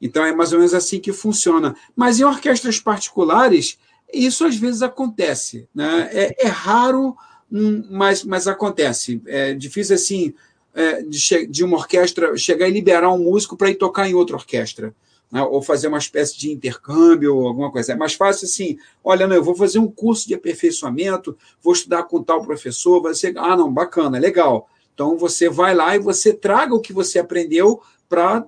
Então, 0.00 0.24
é 0.24 0.34
mais 0.34 0.52
ou 0.52 0.58
menos 0.58 0.74
assim 0.74 0.98
que 0.98 1.12
funciona. 1.12 1.76
Mas 1.94 2.18
em 2.18 2.24
orquestras 2.24 2.80
particulares, 2.80 3.78
isso 4.12 4.44
às 4.44 4.56
vezes 4.56 4.82
acontece. 4.82 5.68
Né? 5.72 6.10
É, 6.12 6.46
é 6.46 6.48
raro, 6.48 7.16
mas, 7.50 8.24
mas 8.24 8.48
acontece. 8.48 9.22
É 9.26 9.54
difícil, 9.54 9.94
assim, 9.94 10.34
é, 10.74 11.02
de, 11.02 11.46
de 11.46 11.64
uma 11.64 11.76
orquestra 11.76 12.36
chegar 12.36 12.68
e 12.68 12.72
liberar 12.72 13.12
um 13.12 13.18
músico 13.18 13.56
para 13.56 13.70
ir 13.70 13.76
tocar 13.76 14.08
em 14.08 14.14
outra 14.14 14.36
orquestra 14.36 14.94
né, 15.34 15.42
ou 15.42 15.60
fazer 15.60 15.88
uma 15.88 15.98
espécie 15.98 16.38
de 16.38 16.52
intercâmbio 16.52 17.36
ou 17.36 17.48
alguma 17.48 17.70
coisa. 17.70 17.92
É 17.92 17.96
mais 17.96 18.14
fácil 18.14 18.46
assim, 18.46 18.78
olha, 19.02 19.26
não, 19.26 19.34
eu 19.34 19.42
vou 19.42 19.56
fazer 19.56 19.80
um 19.80 19.90
curso 19.90 20.28
de 20.28 20.34
aperfeiçoamento, 20.34 21.36
vou 21.60 21.72
estudar 21.72 22.04
com 22.04 22.22
tal 22.22 22.44
professor, 22.44 23.12
ser, 23.16 23.36
ah, 23.36 23.56
não, 23.56 23.72
bacana, 23.72 24.16
legal. 24.16 24.68
Então 24.94 25.18
você 25.18 25.48
vai 25.48 25.74
lá 25.74 25.96
e 25.96 25.98
você 25.98 26.32
traga 26.32 26.72
o 26.72 26.80
que 26.80 26.92
você 26.92 27.18
aprendeu 27.18 27.82
para 28.08 28.46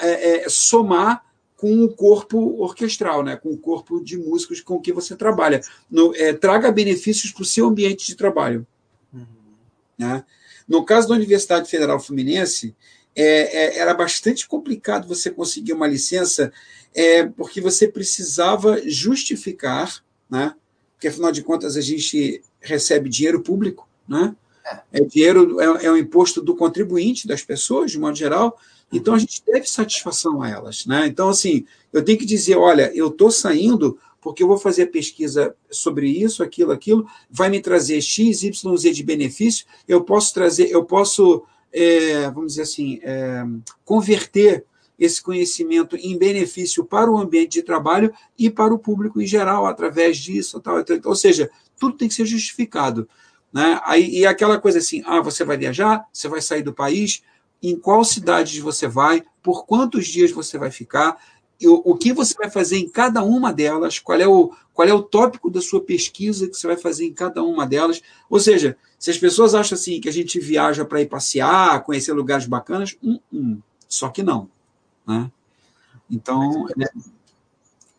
é, 0.00 0.44
é, 0.44 0.48
somar 0.48 1.24
com 1.60 1.84
o 1.84 1.92
corpo 1.92 2.58
orquestral, 2.62 3.22
né? 3.22 3.36
com 3.36 3.50
o 3.50 3.58
corpo 3.58 4.02
de 4.02 4.16
músicos 4.16 4.62
com 4.62 4.80
que 4.80 4.94
você 4.94 5.14
trabalha. 5.14 5.60
No, 5.90 6.16
é, 6.16 6.32
traga 6.32 6.72
benefícios 6.72 7.30
para 7.30 7.42
o 7.42 7.44
seu 7.44 7.66
ambiente 7.66 8.06
de 8.06 8.14
trabalho. 8.14 8.66
Uhum. 9.12 9.26
Né? 9.98 10.24
No 10.66 10.82
caso 10.86 11.06
da 11.06 11.14
Universidade 11.14 11.68
Federal 11.68 12.00
Fluminense, 12.00 12.74
é, 13.14 13.24
é, 13.24 13.78
era 13.78 13.92
bastante 13.92 14.48
complicado 14.48 15.06
você 15.06 15.30
conseguir 15.30 15.74
uma 15.74 15.86
licença, 15.86 16.50
é, 16.94 17.26
porque 17.26 17.60
você 17.60 17.86
precisava 17.86 18.80
justificar, 18.88 20.02
né? 20.30 20.54
porque 20.94 21.08
afinal 21.08 21.30
de 21.30 21.42
contas 21.42 21.76
a 21.76 21.82
gente 21.82 22.42
recebe 22.58 23.10
dinheiro 23.10 23.42
público, 23.42 23.86
né? 24.08 24.34
É, 24.92 25.00
dinheiro 25.00 25.60
é, 25.60 25.86
é 25.86 25.92
um 25.92 25.96
imposto 25.96 26.40
do 26.40 26.56
contribuinte, 26.56 27.28
das 27.28 27.42
pessoas, 27.42 27.90
de 27.90 27.98
modo 27.98 28.16
geral, 28.16 28.58
então 28.92 29.14
a 29.14 29.18
gente 29.18 29.42
deve 29.46 29.66
satisfação 29.66 30.42
a 30.42 30.48
elas. 30.48 30.86
Né? 30.86 31.06
Então, 31.06 31.28
assim, 31.28 31.64
eu 31.92 32.04
tenho 32.04 32.18
que 32.18 32.26
dizer: 32.26 32.56
olha, 32.56 32.90
eu 32.94 33.08
estou 33.08 33.30
saindo 33.30 33.98
porque 34.20 34.42
eu 34.42 34.46
vou 34.46 34.58
fazer 34.58 34.86
pesquisa 34.86 35.54
sobre 35.70 36.08
isso, 36.08 36.42
aquilo, 36.42 36.72
aquilo, 36.72 37.06
vai 37.30 37.48
me 37.48 37.60
trazer 37.60 38.00
X, 38.00 38.42
Y, 38.42 38.76
Z 38.76 38.92
de 38.92 39.02
benefício, 39.02 39.64
eu 39.88 40.04
posso 40.04 40.34
trazer, 40.34 40.70
eu 40.70 40.84
posso, 40.84 41.42
é, 41.72 42.30
vamos 42.30 42.52
dizer 42.52 42.62
assim, 42.62 43.00
é, 43.02 43.42
converter 43.84 44.64
esse 44.98 45.22
conhecimento 45.22 45.96
em 45.96 46.18
benefício 46.18 46.84
para 46.84 47.10
o 47.10 47.16
ambiente 47.16 47.52
de 47.52 47.62
trabalho 47.62 48.12
e 48.38 48.50
para 48.50 48.74
o 48.74 48.78
público 48.78 49.22
em 49.22 49.26
geral, 49.26 49.64
através 49.64 50.18
disso. 50.18 50.60
Tal, 50.60 50.84
tal, 50.84 50.98
ou 51.06 51.16
seja, 51.16 51.50
tudo 51.78 51.96
tem 51.96 52.06
que 52.06 52.14
ser 52.14 52.26
justificado. 52.26 53.08
Né? 53.50 53.80
Aí, 53.84 54.18
e 54.18 54.26
aquela 54.26 54.60
coisa 54.60 54.78
assim: 54.78 55.02
ah, 55.06 55.22
você 55.22 55.42
vai 55.42 55.56
viajar, 55.56 56.06
você 56.12 56.28
vai 56.28 56.42
sair 56.42 56.62
do 56.62 56.74
país, 56.74 57.22
em 57.62 57.76
qual 57.76 58.04
cidade 58.04 58.60
você 58.60 58.86
vai, 58.86 59.22
por 59.42 59.66
quantos 59.66 60.06
dias 60.06 60.30
você 60.30 60.56
vai 60.58 60.70
ficar, 60.70 61.18
o, 61.66 61.92
o 61.92 61.96
que 61.96 62.12
você 62.12 62.34
vai 62.34 62.50
fazer 62.50 62.78
em 62.78 62.88
cada 62.88 63.22
uma 63.22 63.52
delas, 63.52 63.98
qual 63.98 64.18
é, 64.18 64.26
o, 64.26 64.52
qual 64.72 64.88
é 64.88 64.94
o 64.94 65.02
tópico 65.02 65.50
da 65.50 65.60
sua 65.60 65.80
pesquisa 65.80 66.48
que 66.48 66.56
você 66.56 66.66
vai 66.66 66.76
fazer 66.76 67.04
em 67.04 67.12
cada 67.12 67.42
uma 67.42 67.66
delas. 67.66 68.00
Ou 68.28 68.40
seja, 68.40 68.76
se 68.98 69.10
as 69.10 69.18
pessoas 69.18 69.54
acham 69.54 69.76
assim 69.76 70.00
que 70.00 70.08
a 70.08 70.12
gente 70.12 70.40
viaja 70.40 70.84
para 70.84 71.02
ir 71.02 71.06
passear, 71.06 71.82
conhecer 71.84 72.12
lugares 72.12 72.46
bacanas, 72.46 72.96
hum, 73.02 73.18
hum, 73.32 73.58
só 73.88 74.08
que 74.08 74.22
não. 74.22 74.48
Né? 75.06 75.30
Então, 76.10 76.66
é, 76.80 76.88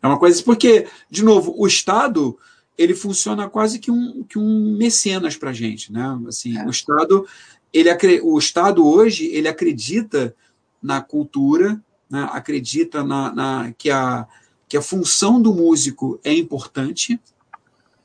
é 0.02 0.08
uma 0.08 0.18
coisa. 0.18 0.42
Porque, 0.44 0.88
de 1.10 1.24
novo, 1.24 1.54
o 1.58 1.68
Estado 1.68 2.38
ele 2.78 2.96
funciona 2.96 3.48
quase 3.50 3.78
que 3.78 3.92
um, 3.92 4.24
que 4.24 4.40
um 4.40 4.76
mecenas 4.78 5.38
para 5.38 5.52
a 5.52 5.54
gente. 5.54 5.92
Né? 5.92 6.20
Assim, 6.28 6.58
é. 6.58 6.66
O 6.66 6.70
Estado 6.70 7.28
ele, 7.74 8.22
o 8.22 8.38
Estado 8.38 8.86
hoje 8.86 9.26
ele 9.28 9.48
acredita 9.48 10.36
na 10.82 11.02
cultura, 11.02 11.82
né, 12.10 12.28
acredita 12.32 13.04
na, 13.04 13.34
na, 13.34 13.74
que, 13.78 13.90
a, 13.90 14.28
que 14.68 14.76
a 14.76 14.82
função 14.82 15.42
do 15.42 15.54
músico 15.54 16.20
é 16.24 16.34
importante 16.34 17.20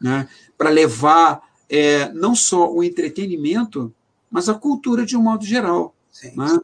né, 0.00 0.28
para 0.56 0.70
levar 0.70 1.42
é, 1.68 2.12
não 2.12 2.34
só 2.34 2.72
o 2.72 2.84
entretenimento, 2.84 3.92
mas 4.30 4.48
a 4.48 4.54
cultura 4.54 5.04
de 5.04 5.16
um 5.16 5.22
modo 5.22 5.44
geral. 5.44 5.94
Né? 6.34 6.60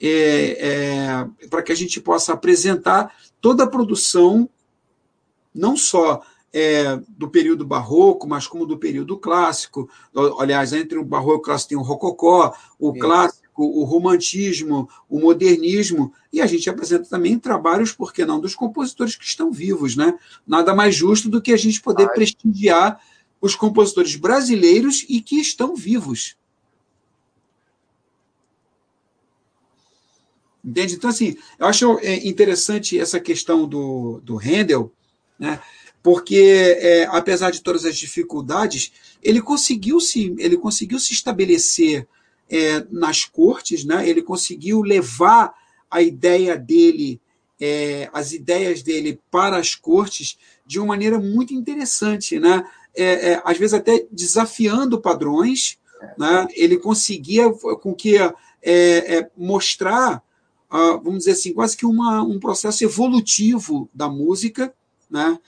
É, 0.00 0.68
é, 1.40 1.46
para 1.48 1.62
que 1.62 1.72
a 1.72 1.74
gente 1.74 2.00
possa 2.00 2.32
apresentar 2.32 3.12
toda 3.40 3.64
a 3.64 3.68
produção, 3.68 4.48
não 5.54 5.76
só 5.76 6.22
é, 6.52 6.98
do 7.08 7.28
período 7.28 7.64
barroco, 7.64 8.26
mas 8.26 8.46
como 8.46 8.66
do 8.66 8.78
período 8.78 9.18
clássico. 9.18 9.88
Aliás, 10.38 10.72
entre 10.72 10.98
o 10.98 11.04
barroco 11.04 11.36
e 11.36 11.38
o 11.38 11.42
clássico 11.42 11.68
tem 11.70 11.78
o 11.78 11.82
rococó, 11.82 12.54
o 12.78 12.90
Isso. 12.90 12.98
clássico, 12.98 13.64
o 13.64 13.84
romantismo, 13.84 14.88
o 15.08 15.18
modernismo, 15.20 16.12
e 16.32 16.40
a 16.40 16.46
gente 16.46 16.70
apresenta 16.70 17.08
também 17.08 17.38
trabalhos, 17.38 17.92
por 17.92 18.12
que 18.12 18.24
não, 18.24 18.40
dos 18.40 18.54
compositores 18.54 19.16
que 19.16 19.24
estão 19.24 19.50
vivos. 19.50 19.96
Né? 19.96 20.16
Nada 20.46 20.74
mais 20.74 20.94
justo 20.94 21.28
do 21.28 21.42
que 21.42 21.52
a 21.52 21.56
gente 21.56 21.80
poder 21.80 22.08
Ai. 22.08 22.14
prestigiar 22.14 23.00
os 23.40 23.54
compositores 23.54 24.16
brasileiros 24.16 25.04
e 25.08 25.20
que 25.20 25.36
estão 25.40 25.74
vivos. 25.74 26.36
Entende? 30.64 30.94
Então, 30.94 31.08
assim, 31.08 31.36
eu 31.58 31.66
acho 31.66 31.98
é, 32.00 32.26
interessante 32.26 32.98
essa 32.98 33.18
questão 33.18 33.66
do, 33.66 34.20
do 34.22 34.36
Handel, 34.36 34.92
né? 35.38 35.60
Porque 36.02 36.76
é, 36.78 37.04
apesar 37.10 37.50
de 37.50 37.62
todas 37.62 37.84
as 37.84 37.96
dificuldades, 37.96 38.92
ele 39.22 39.40
conseguiu 39.40 40.00
se, 40.00 40.34
ele 40.38 40.56
conseguiu 40.56 40.98
se 40.98 41.12
estabelecer 41.12 42.06
é, 42.48 42.84
nas 42.90 43.24
cortes, 43.24 43.84
né? 43.84 44.08
ele 44.08 44.22
conseguiu 44.22 44.80
levar 44.80 45.52
a 45.90 46.00
ideia 46.00 46.56
dele, 46.56 47.20
é, 47.60 48.08
as 48.12 48.32
ideias 48.32 48.82
dele 48.82 49.20
para 49.30 49.58
as 49.58 49.74
cortes 49.74 50.38
de 50.66 50.78
uma 50.78 50.88
maneira 50.88 51.18
muito 51.18 51.54
interessante, 51.54 52.38
né? 52.38 52.64
É, 52.94 53.32
é, 53.32 53.42
às 53.44 53.56
vezes 53.56 53.74
até 53.74 54.06
desafiando 54.10 55.00
padrões, 55.00 55.78
né? 56.16 56.48
ele 56.54 56.78
conseguia 56.78 57.50
com 57.52 57.94
que 57.94 58.16
é, 58.62 59.30
mostrar, 59.36 60.22
uh, 60.72 61.00
vamos 61.02 61.18
dizer 61.18 61.32
assim, 61.32 61.52
quase 61.52 61.76
que 61.76 61.86
uma, 61.86 62.22
um 62.22 62.40
processo 62.40 62.82
evolutivo 62.82 63.88
da 63.94 64.08
música, 64.08 64.74
né? 65.08 65.38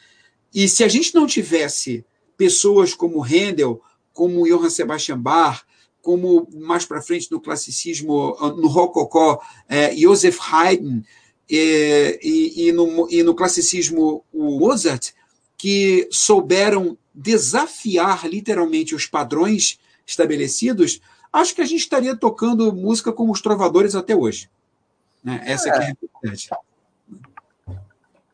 E 0.54 0.68
se 0.68 0.82
a 0.82 0.88
gente 0.88 1.14
não 1.14 1.26
tivesse 1.26 2.04
pessoas 2.36 2.94
como 2.94 3.22
Handel, 3.22 3.82
como 4.12 4.46
Johann 4.46 4.70
Sebastian 4.70 5.18
Bach, 5.18 5.62
como 6.02 6.48
mais 6.52 6.84
para 6.84 7.02
frente 7.02 7.30
no 7.30 7.40
classicismo, 7.40 8.36
no 8.56 8.68
rococó, 8.68 9.40
é, 9.68 9.94
Joseph 9.94 10.38
Haydn, 10.40 11.02
é, 11.50 12.18
e, 12.22 12.68
e, 12.68 12.72
no, 12.72 13.08
e 13.10 13.22
no 13.22 13.34
classicismo 13.34 14.24
o 14.32 14.58
Mozart, 14.58 15.12
que 15.58 16.08
souberam 16.10 16.96
desafiar 17.14 18.26
literalmente 18.26 18.94
os 18.94 19.06
padrões 19.06 19.78
estabelecidos, 20.06 21.00
acho 21.32 21.54
que 21.54 21.60
a 21.60 21.66
gente 21.66 21.80
estaria 21.80 22.16
tocando 22.16 22.72
música 22.72 23.12
como 23.12 23.32
os 23.32 23.42
trovadores 23.42 23.94
até 23.94 24.16
hoje. 24.16 24.48
Né? 25.22 25.42
Essa 25.44 25.68
é. 25.68 25.72
é 25.72 25.74
a 25.74 25.80
realidade. 25.80 26.50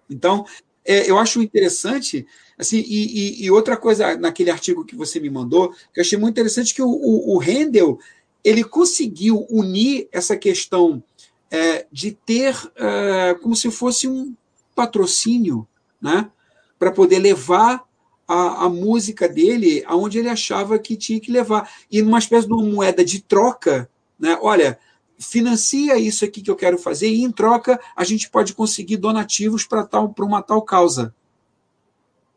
Então, 0.08 0.44
é, 0.86 1.10
eu 1.10 1.18
acho 1.18 1.42
interessante, 1.42 2.26
assim, 2.58 2.78
e, 2.78 3.42
e, 3.42 3.44
e, 3.44 3.50
outra 3.50 3.76
coisa 3.76 4.16
naquele 4.16 4.50
artigo 4.50 4.84
que 4.84 4.96
você 4.96 5.20
me 5.20 5.28
mandou, 5.28 5.70
que 5.92 6.00
eu 6.00 6.02
achei 6.02 6.18
muito 6.18 6.34
interessante, 6.34 6.74
que 6.74 6.82
o, 6.82 6.88
o, 6.88 7.36
o 7.36 7.40
Handel 7.40 7.98
ele 8.44 8.62
conseguiu 8.62 9.46
unir 9.50 10.08
essa 10.12 10.36
questão 10.36 11.02
é, 11.50 11.86
de 11.90 12.12
ter 12.12 12.56
é, 12.76 13.34
como 13.42 13.56
se 13.56 13.70
fosse 13.70 14.06
um 14.06 14.34
patrocínio, 14.74 15.66
né, 16.00 16.30
para 16.78 16.92
poder 16.92 17.18
levar 17.18 17.84
a, 18.28 18.64
a, 18.64 18.68
música 18.68 19.28
dele 19.28 19.82
aonde 19.86 20.18
ele 20.18 20.28
achava 20.28 20.78
que 20.78 20.96
tinha 20.96 21.20
que 21.20 21.32
levar. 21.32 21.70
E 21.90 22.02
numa 22.02 22.18
espécie 22.18 22.46
de 22.46 22.52
uma 22.52 22.62
moeda 22.62 23.04
de 23.04 23.20
troca, 23.22 23.88
né? 24.18 24.36
Olha, 24.42 24.78
financia 25.18 25.98
isso 25.98 26.24
aqui 26.24 26.42
que 26.42 26.50
eu 26.50 26.56
quero 26.56 26.78
fazer 26.78 27.08
e, 27.08 27.22
em 27.22 27.30
troca, 27.30 27.80
a 27.94 28.04
gente 28.04 28.28
pode 28.28 28.54
conseguir 28.54 28.96
donativos 28.96 29.64
para 29.64 29.88
uma 30.18 30.42
tal 30.42 30.62
causa. 30.62 31.14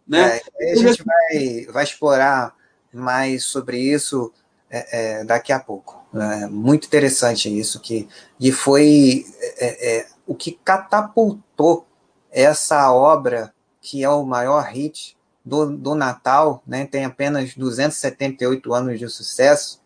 Né? 0.07 0.41
É, 0.59 0.71
a 0.71 0.75
gente 0.75 1.03
vai, 1.03 1.65
vai 1.71 1.83
explorar 1.83 2.55
mais 2.91 3.45
sobre 3.45 3.79
isso 3.79 4.31
é, 4.69 5.19
é, 5.19 5.23
daqui 5.23 5.51
a 5.51 5.59
pouco. 5.59 5.99
É 6.13 6.47
muito 6.47 6.87
interessante 6.87 7.55
isso, 7.55 7.79
que, 7.79 8.07
que 8.39 8.51
foi 8.51 9.25
é, 9.59 9.97
é, 9.97 10.07
o 10.25 10.33
que 10.33 10.59
catapultou 10.63 11.85
essa 12.31 12.91
obra, 12.91 13.53
que 13.81 14.03
é 14.03 14.09
o 14.09 14.25
maior 14.25 14.63
hit 14.63 15.15
do, 15.45 15.77
do 15.77 15.95
Natal, 15.95 16.63
né? 16.65 16.85
tem 16.85 17.05
apenas 17.05 17.55
278 17.55 18.73
anos 18.73 18.99
de 18.99 19.07
sucesso, 19.07 19.78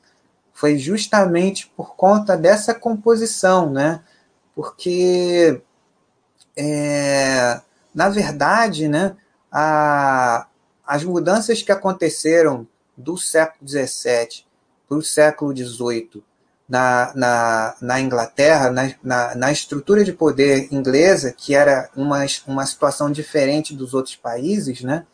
foi 0.54 0.78
justamente 0.78 1.72
por 1.76 1.96
conta 1.96 2.38
dessa 2.38 2.74
composição, 2.74 3.70
né? 3.72 4.02
Porque, 4.56 5.62
é, 6.56 7.60
na 7.94 8.10
verdade, 8.10 8.88
né, 8.88 9.16
a, 9.52 10.48
as 10.86 11.04
mudanças 11.04 11.62
que 11.64 11.72
aconteceram 11.72 12.68
do 12.96 13.18
século 13.18 13.68
XVII 13.68 14.46
para 14.88 14.98
o 14.98 15.02
século 15.02 15.56
XVIII 15.56 16.24
na, 16.70 17.12
na, 17.16 17.76
na 17.82 18.00
Inglaterra, 18.00 18.70
na, 18.70 18.94
na, 19.04 19.36
na, 19.36 19.52
estrutura 19.52 20.04
de 20.04 20.14
poder 20.14 20.72
inglesa, 20.72 21.32
que 21.32 21.54
era 21.54 21.90
uma, 21.96 22.26
uma 22.48 22.66
situação 22.66 23.12
diferente 23.12 23.76
dos 23.76 23.94
outros 23.94 24.16
países, 24.16 24.82
né? 24.82 25.06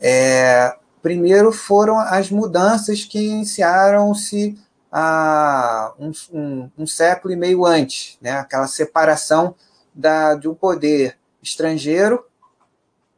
É, 0.00 0.74
primeiro 1.02 1.52
foram 1.52 1.98
as 1.98 2.30
mudanças 2.30 3.04
que 3.04 3.18
iniciaram-se 3.18 4.58
a 4.92 5.92
um, 5.98 6.12
um, 6.32 6.70
um, 6.78 6.86
século 6.86 7.32
e 7.32 7.36
meio 7.36 7.64
antes, 7.64 8.18
né? 8.20 8.32
aquela 8.32 8.66
separação 8.66 9.54
da, 9.94 10.34
de 10.34 10.48
um 10.48 10.54
poder 10.54 11.16
estrangeiro 11.42 12.24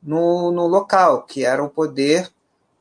no, 0.03 0.51
no 0.51 0.67
local, 0.67 1.23
que 1.23 1.45
era 1.45 1.63
o 1.63 1.71
poder 1.71 2.31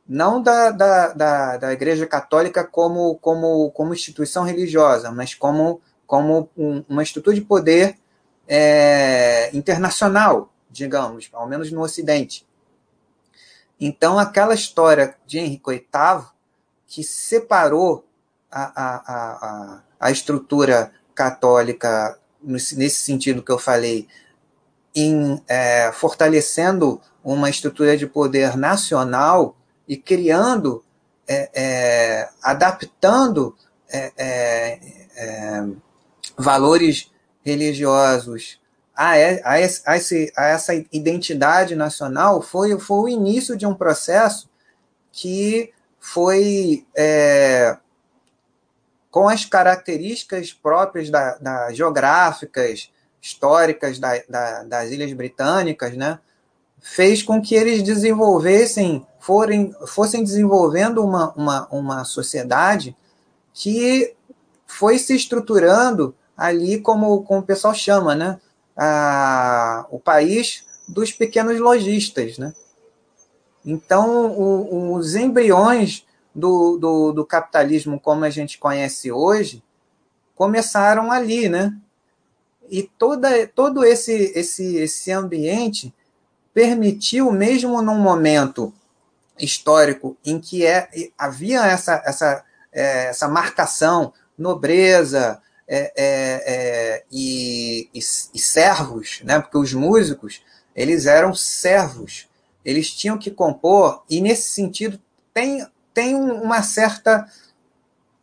não 0.07 0.41
da, 0.41 0.71
da, 0.71 1.07
da, 1.13 1.57
da 1.57 1.73
Igreja 1.73 2.05
Católica 2.05 2.65
como, 2.65 3.15
como, 3.15 3.71
como 3.71 3.93
instituição 3.93 4.43
religiosa, 4.43 5.09
mas 5.09 5.33
como, 5.33 5.79
como 6.05 6.49
um, 6.57 6.83
uma 6.89 7.03
estrutura 7.03 7.33
de 7.33 7.41
poder 7.41 7.97
é, 8.45 9.55
internacional, 9.55 10.51
digamos, 10.69 11.29
ao 11.31 11.47
menos 11.47 11.71
no 11.71 11.81
Ocidente. 11.81 12.45
Então, 13.83 14.19
aquela 14.19 14.53
história 14.53 15.15
de 15.25 15.39
Henrique 15.39 15.71
VIII, 15.71 16.25
que 16.85 17.03
separou 17.03 18.05
a, 18.51 18.61
a, 18.61 18.95
a, 19.07 19.81
a 19.99 20.11
estrutura 20.11 20.91
católica, 21.15 22.19
nesse 22.43 23.01
sentido 23.01 23.41
que 23.41 23.51
eu 23.51 23.57
falei, 23.57 24.07
em 24.93 25.41
é, 25.47 25.91
fortalecendo 25.93 27.01
uma 27.23 27.49
estrutura 27.49 27.97
de 27.97 28.05
poder 28.05 28.55
nacional 28.55 29.57
e 29.87 29.97
criando 29.97 30.83
é, 31.27 31.49
é, 31.53 32.29
adaptando 32.43 33.55
é, 33.89 34.11
é, 34.15 34.79
é, 35.15 35.65
valores 36.37 37.11
religiosos 37.43 38.60
a, 38.95 39.11
a, 39.11 39.53
a, 39.53 39.97
esse, 39.97 40.33
a, 40.35 40.45
essa 40.47 40.73
identidade 40.91 41.75
nacional 41.75 42.41
foi, 42.41 42.77
foi 42.79 42.99
o 42.99 43.09
início 43.09 43.55
de 43.55 43.65
um 43.65 43.73
processo 43.73 44.49
que 45.11 45.71
foi 45.99 46.85
com 49.11 49.27
as 49.27 49.45
características 49.45 50.53
próprias 50.53 51.09
da, 51.09 51.35
da 51.37 51.73
geográficas, 51.73 52.89
históricas 53.21 53.99
da, 53.99 54.19
da, 54.27 54.63
das 54.63 54.89
Ilhas 54.89 55.13
Britânicas, 55.13 55.95
né, 55.95 56.17
fez 56.79 57.21
com 57.21 57.39
que 57.41 57.53
eles 57.53 57.83
desenvolvessem, 57.83 59.05
forem, 59.19 59.75
fossem 59.85 60.23
desenvolvendo 60.23 61.03
uma, 61.03 61.31
uma, 61.33 61.67
uma 61.69 62.03
sociedade 62.03 62.95
que 63.53 64.15
foi 64.65 64.97
se 64.97 65.15
estruturando 65.15 66.15
ali 66.35 66.79
como, 66.79 67.21
como 67.23 67.41
o 67.41 67.45
pessoal 67.45 67.75
chama, 67.75 68.15
né, 68.15 68.39
a, 68.75 69.85
o 69.89 69.99
país 69.99 70.65
dos 70.87 71.11
pequenos 71.11 71.59
lojistas, 71.59 72.37
né? 72.37 72.53
Então, 73.65 74.31
o, 74.31 74.95
os 74.95 75.15
embriões 75.15 76.05
do, 76.33 76.77
do, 76.77 77.11
do 77.11 77.25
capitalismo 77.25 77.99
como 77.99 78.25
a 78.25 78.29
gente 78.29 78.57
conhece 78.57 79.11
hoje 79.11 79.63
começaram 80.35 81.11
ali, 81.11 81.47
né? 81.47 81.73
E 82.69 82.83
toda, 82.83 83.47
todo 83.47 83.83
esse, 83.83 84.31
esse, 84.33 84.77
esse 84.77 85.11
ambiente 85.11 85.93
permitiu, 86.53 87.31
mesmo 87.31 87.81
num 87.81 87.99
momento 87.99 88.73
histórico 89.37 90.17
em 90.25 90.39
que 90.39 90.65
é, 90.65 90.89
havia 91.17 91.65
essa, 91.65 92.01
essa, 92.05 92.43
é, 92.71 93.07
essa 93.07 93.27
marcação, 93.27 94.13
nobreza 94.37 95.41
é, 95.73 95.93
é, 95.95 96.43
é 96.45 97.03
e, 97.09 97.89
e, 97.93 97.99
e, 97.99 98.39
servos, 98.39 99.21
né? 99.23 99.39
porque 99.39 99.57
os 99.57 99.73
músicos 99.73 100.43
eles 100.75 101.05
eram 101.05 101.33
servos, 101.33 102.27
eles 102.63 102.91
tinham 102.91 103.17
que 103.17 103.31
compor, 103.31 104.03
e 104.09 104.19
nesse 104.19 104.49
sentido 104.49 104.99
tem 105.33 105.65
tem 105.93 106.15
uma 106.15 106.63
certa 106.63 107.25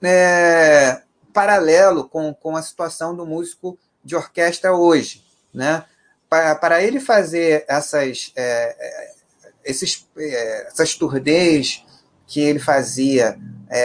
é, 0.02 1.02
paralelo 1.32 2.08
com, 2.08 2.32
com 2.34 2.56
a 2.56 2.62
situação 2.62 3.14
do 3.14 3.26
músico 3.26 3.78
de 4.02 4.16
orquestra 4.16 4.72
hoje, 4.72 5.24
né? 5.52 5.84
Para, 6.28 6.54
para 6.54 6.82
ele 6.82 7.00
fazer 7.00 7.64
essas, 7.68 8.32
é, 8.36 8.76
é 8.78 9.14
esses, 9.64 10.06
essas 10.16 10.94
turnês 10.94 11.84
que 12.26 12.40
ele 12.40 12.58
fazia 12.58 13.38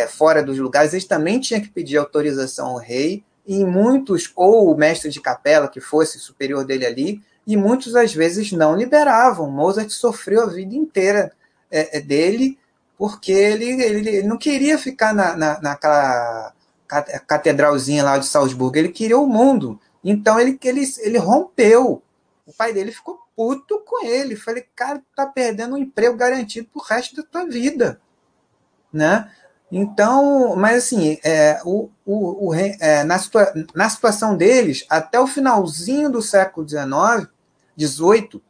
fora 0.10 0.42
dos 0.42 0.58
lugares, 0.58 0.94
ele 0.94 1.06
também 1.06 1.40
tinha 1.40 1.60
que 1.60 1.70
pedir 1.70 1.98
autorização 1.98 2.68
ao 2.68 2.78
rei, 2.78 3.24
e 3.46 3.64
muitos, 3.66 4.32
ou 4.36 4.72
o 4.72 4.78
mestre 4.78 5.10
de 5.10 5.20
capela, 5.20 5.68
que 5.68 5.82
fosse 5.82 6.20
superior 6.20 6.66
dele 6.66 6.86
ali, 6.86 7.22
e 7.46 7.58
muitos 7.58 7.96
às 7.96 8.14
vezes 8.14 8.52
não 8.52 8.76
liberavam. 8.76 9.50
Mozart 9.52 9.90
sofreu 9.90 10.44
a 10.44 10.48
vida 10.48 10.76
inteira 10.76 11.32
é, 11.70 12.00
dele 12.00 12.58
porque 12.98 13.32
ele, 13.32 13.66
ele, 13.84 14.10
ele 14.10 14.28
não 14.28 14.38
queria 14.38 14.78
ficar 14.78 15.14
na, 15.14 15.36
na, 15.36 15.62
naquela 15.62 16.54
catedralzinha 17.28 18.04
lá 18.04 18.18
de 18.18 18.26
Salzburgo, 18.26 18.78
ele 18.78 18.90
queria 18.90 19.18
o 19.18 19.28
mundo. 19.28 19.80
Então 20.04 20.40
ele, 20.40 20.60
ele, 20.64 20.84
ele 21.00 21.18
rompeu. 21.18 22.02
O 22.46 22.54
pai 22.54 22.72
dele 22.72 22.92
ficou 22.92 23.20
puto 23.36 23.80
com 23.86 24.06
ele. 24.06 24.36
Falei, 24.36 24.66
cara, 24.76 25.02
tá 25.16 25.26
perdendo 25.26 25.76
um 25.76 25.78
emprego 25.78 26.16
garantido 26.16 26.70
pro 26.72 26.84
resto 26.84 27.16
da 27.16 27.24
tua 27.24 27.46
vida. 27.46 28.00
Né? 28.92 29.30
Então, 29.72 30.56
mas 30.56 30.84
assim, 30.84 31.18
é, 31.24 31.60
o, 31.66 31.90
o, 32.06 32.50
o 32.50 32.54
é, 32.54 33.04
na, 33.04 33.18
situa 33.18 33.52
na 33.74 33.90
situação 33.90 34.38
deles, 34.38 34.86
até 34.90 35.20
o 35.20 35.28
finalzinho 35.28 36.12
do 36.12 36.22
século 36.22 36.68
XIX, 36.68 37.28
XVIII, 37.78 38.42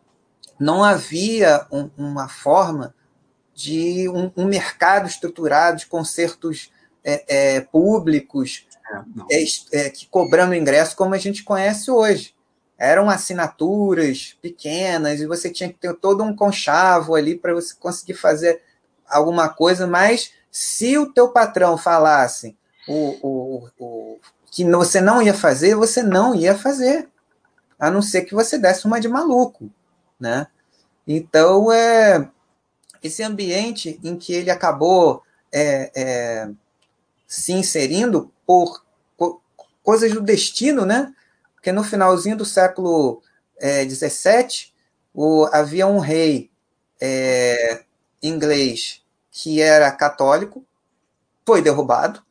não 0.60 0.84
havia 0.84 1.66
um, 1.72 1.90
uma 1.98 2.28
forma 2.28 2.94
de 3.54 4.10
um, 4.10 4.32
um 4.36 4.46
mercado 4.46 5.08
estruturado 5.08 5.78
de 5.78 5.86
concertos 5.86 6.72
é, 7.04 7.56
é, 7.56 7.62
públicos 7.62 8.66
é, 9.30 9.44
é, 9.72 9.90
que 9.90 10.08
cobrando 10.08 10.56
ingresso 10.56 10.96
como 10.96 11.14
a 11.14 11.18
gente 11.18 11.44
conhece 11.44 11.90
hoje. 11.92 12.34
Eram 12.78 13.10
assinaturas 13.10 14.38
pequenas 14.42 15.22
e 15.22 15.28
você 15.28 15.50
tinha 15.50 15.70
que 15.70 15.80
ter 15.80 15.94
todo 15.96 16.24
um 16.24 16.36
conchavo 16.36 17.16
ali 17.16 17.36
para 17.36 17.54
você 17.54 17.74
conseguir 17.76 18.16
fazer 18.16 18.62
alguma 19.08 19.48
coisa, 19.50 19.86
mas 19.86 20.32
se 20.54 20.96
o 21.00 21.12
teu 21.12 21.30
patrão 21.30 21.76
falasse 21.76 22.56
o, 22.88 23.18
o, 23.28 23.70
o, 23.80 24.20
que 24.52 24.64
você 24.64 25.02
não 25.02 25.20
ia 25.20 25.34
fazer, 25.34 25.74
você 25.74 26.04
não 26.04 26.36
ia 26.36 26.56
fazer, 26.56 27.10
a 27.80 27.90
não 27.90 28.04
ser 28.04 28.22
que 28.22 28.36
você 28.36 28.60
desse 28.60 28.86
uma 28.86 29.02
de 29.02 29.08
maluco, 29.08 29.68
né? 30.20 30.46
Então, 31.08 31.72
é, 31.72 32.30
esse 33.02 33.24
ambiente 33.24 34.00
em 34.04 34.16
que 34.16 34.32
ele 34.32 34.52
acabou 34.52 35.24
é, 35.52 35.92
é, 35.96 36.50
se 37.28 37.52
inserindo 37.52 38.32
por 38.46 38.84
coisas 39.82 40.14
do 40.14 40.22
destino, 40.22 40.86
né? 40.86 41.12
Porque 41.56 41.72
no 41.72 41.84
finalzinho 41.84 42.38
do 42.38 42.46
século 42.46 43.24
XVII 43.60 44.72
é, 45.18 45.58
havia 45.58 45.88
um 45.88 45.98
rei 45.98 46.52
é, 47.02 47.84
inglês 48.22 49.03
que 49.34 49.60
era 49.60 49.92
católico, 49.92 50.64
foi 51.44 51.62
derrubado, 51.62 52.22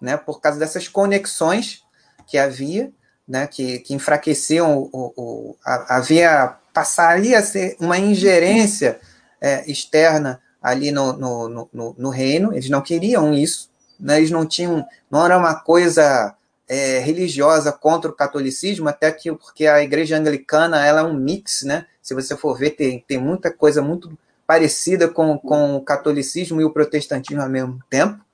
né? 0.00 0.16
Por 0.16 0.40
causa 0.40 0.58
dessas 0.58 0.88
conexões 0.88 1.84
que 2.26 2.38
havia, 2.38 2.90
né? 3.28 3.46
Que, 3.46 3.78
que 3.80 3.94
enfraqueciam 3.94 4.78
o, 4.78 4.88
o, 4.90 5.12
o 5.16 5.56
havia 5.62 6.56
passaria 6.72 7.38
a 7.38 7.42
ser 7.42 7.76
uma 7.78 7.98
ingerência 7.98 8.98
é, 9.40 9.70
externa 9.70 10.40
ali 10.62 10.90
no, 10.90 11.12
no, 11.12 11.68
no, 11.72 11.94
no, 11.96 12.10
reino, 12.10 12.52
eles 12.52 12.68
não 12.68 12.82
queriam 12.82 13.32
isso, 13.32 13.70
né? 14.00 14.18
eles 14.18 14.30
não 14.30 14.44
tinham, 14.44 14.84
não 15.10 15.24
era 15.24 15.38
uma 15.38 15.54
coisa 15.54 16.34
é, 16.68 16.98
religiosa 16.98 17.70
contra 17.70 18.10
o 18.10 18.14
catolicismo, 18.14 18.88
até 18.88 19.10
que 19.12 19.32
porque 19.32 19.66
a 19.66 19.82
igreja 19.82 20.18
anglicana 20.18 20.84
ela 20.84 21.00
é 21.00 21.04
um 21.04 21.14
mix, 21.14 21.62
né? 21.62 21.86
Se 22.02 22.14
você 22.14 22.36
for 22.36 22.58
ver, 22.58 22.70
tem, 22.70 23.02
tem 23.06 23.18
muita 23.18 23.50
coisa 23.50 23.80
muito 23.80 24.16
parecida 24.46 25.08
com, 25.08 25.38
com 25.38 25.76
o 25.76 25.80
catolicismo 25.80 26.60
e 26.60 26.64
o 26.64 26.72
protestantismo 26.72 27.42
ao 27.42 27.48
mesmo 27.48 27.80
tempo, 27.90 28.24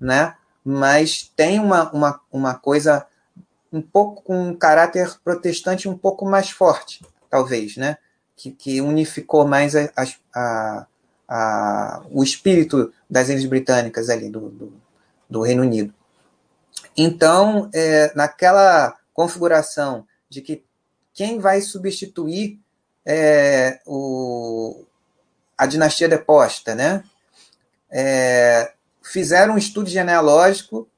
né? 0.00 0.34
Mas 0.64 1.32
tem 1.34 1.58
uma, 1.58 1.90
uma, 1.90 2.20
uma 2.30 2.54
coisa 2.54 3.06
um 3.72 3.80
pouco 3.80 4.22
com 4.22 4.48
um 4.48 4.54
caráter 4.54 5.18
protestante 5.24 5.88
um 5.88 5.96
pouco 5.96 6.26
mais 6.26 6.50
forte, 6.50 7.04
talvez, 7.30 7.76
né? 7.76 7.96
que, 8.38 8.52
que 8.52 8.80
unificou 8.80 9.46
mais 9.46 9.74
a, 9.74 9.90
a, 10.32 10.86
a, 11.28 12.06
o 12.08 12.22
espírito 12.22 12.92
das 13.10 13.28
Ilhas 13.28 13.44
Britânicas 13.44 14.08
ali, 14.08 14.30
do, 14.30 14.48
do, 14.48 14.72
do 15.28 15.42
Reino 15.42 15.62
Unido. 15.62 15.92
Então, 16.96 17.68
é, 17.74 18.12
naquela 18.14 18.96
configuração 19.12 20.06
de 20.30 20.40
que 20.40 20.64
quem 21.12 21.40
vai 21.40 21.60
substituir 21.60 22.60
é, 23.04 23.80
o, 23.84 24.84
a 25.58 25.66
dinastia 25.66 26.08
deposta, 26.08 26.74
né? 26.74 27.02
É, 27.90 28.72
fizeram 29.02 29.54
um 29.54 29.58
estudo 29.58 29.90
genealógico 29.90 30.88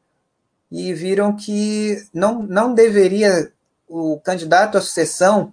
e 0.71 0.93
viram 0.93 1.35
que 1.35 1.97
não, 2.13 2.43
não 2.43 2.75
deveria 2.75 3.51
o 3.89 4.21
candidato 4.21 4.79
à 4.79 4.81
sucessão 4.81 5.53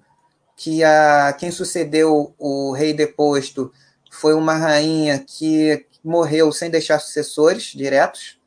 que 0.55 0.83
a, 0.83 1.33
quem 1.33 1.51
sucedeu 1.51 2.33
o 2.37 2.73
rei 2.73 2.93
deposto 2.93 3.71
foi 4.11 4.33
uma 4.33 4.55
rainha 4.55 5.19
que 5.19 5.85
morreu 6.03 6.51
sem 6.51 6.69
deixar 6.69 6.99
sucessores 6.99 7.65
diretos. 7.65 8.39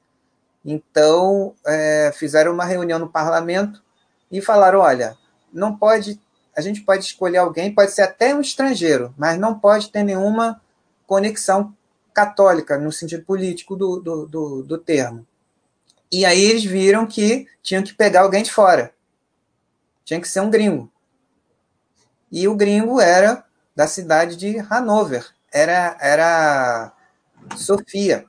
Então, 0.64 1.54
é, 1.64 2.12
fizeram 2.14 2.52
uma 2.52 2.64
reunião 2.64 2.98
no 2.98 3.08
parlamento 3.08 3.82
e 4.30 4.40
falaram: 4.40 4.80
olha, 4.80 5.16
não 5.52 5.76
pode, 5.76 6.20
a 6.60 6.68
gente 6.68 6.82
pode 6.82 7.04
escolher 7.04 7.38
alguém, 7.38 7.74
pode 7.74 7.92
ser 7.92 8.02
até 8.02 8.34
um 8.34 8.40
estrangeiro, 8.40 9.14
mas 9.16 9.38
não 9.38 9.58
pode 9.58 9.90
ter 9.90 10.02
nenhuma 10.02 10.60
conexão 11.06 11.74
católica, 12.12 12.78
no 12.78 12.92
sentido 12.92 13.24
político 13.24 13.74
do, 13.74 14.00
do, 14.00 14.26
do, 14.26 14.62
do 14.62 14.78
termo. 14.78 15.26
E 16.12 16.24
aí 16.24 16.42
eles 16.42 16.64
viram 16.64 17.06
que 17.06 17.46
tinham 17.62 17.82
que 17.82 17.94
pegar 17.94 18.22
alguém 18.22 18.42
de 18.42 18.52
fora. 18.52 18.92
Tinha 20.04 20.20
que 20.20 20.28
ser 20.28 20.40
um 20.40 20.50
gringo. 20.50 20.90
E 22.30 22.46
o 22.46 22.54
gringo 22.54 23.00
era 23.00 23.44
da 23.74 23.86
cidade 23.86 24.36
de 24.36 24.58
Hanover, 24.70 25.26
era, 25.52 25.96
era 26.00 26.92
Sofia. 27.56 28.24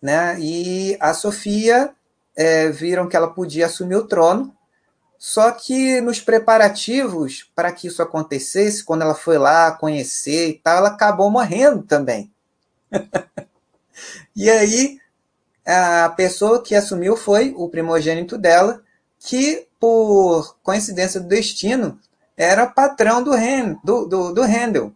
Né? 0.00 0.38
E 0.38 0.96
a 1.00 1.12
Sofia 1.12 1.94
é, 2.36 2.68
viram 2.68 3.08
que 3.08 3.16
ela 3.16 3.32
podia 3.32 3.66
assumir 3.66 3.96
o 3.96 4.06
trono, 4.06 4.56
só 5.18 5.50
que 5.50 6.00
nos 6.00 6.20
preparativos 6.20 7.50
para 7.54 7.72
que 7.72 7.88
isso 7.88 8.00
acontecesse, 8.00 8.84
quando 8.84 9.02
ela 9.02 9.16
foi 9.16 9.36
lá 9.36 9.72
conhecer 9.72 10.48
e 10.48 10.54
tal, 10.54 10.76
ela 10.78 10.90
acabou 10.90 11.28
morrendo 11.28 11.82
também. 11.82 12.30
e 14.36 14.48
aí, 14.48 15.00
a 15.66 16.08
pessoa 16.10 16.62
que 16.62 16.76
assumiu 16.76 17.16
foi 17.16 17.52
o 17.56 17.68
primogênito 17.68 18.38
dela, 18.38 18.80
que, 19.18 19.66
por 19.80 20.56
coincidência 20.62 21.20
do 21.20 21.26
destino, 21.26 21.98
era 22.36 22.68
patrão 22.68 23.20
do, 23.20 23.32
do, 23.82 24.06
do, 24.06 24.32
do 24.34 24.42
Handel. 24.42 24.92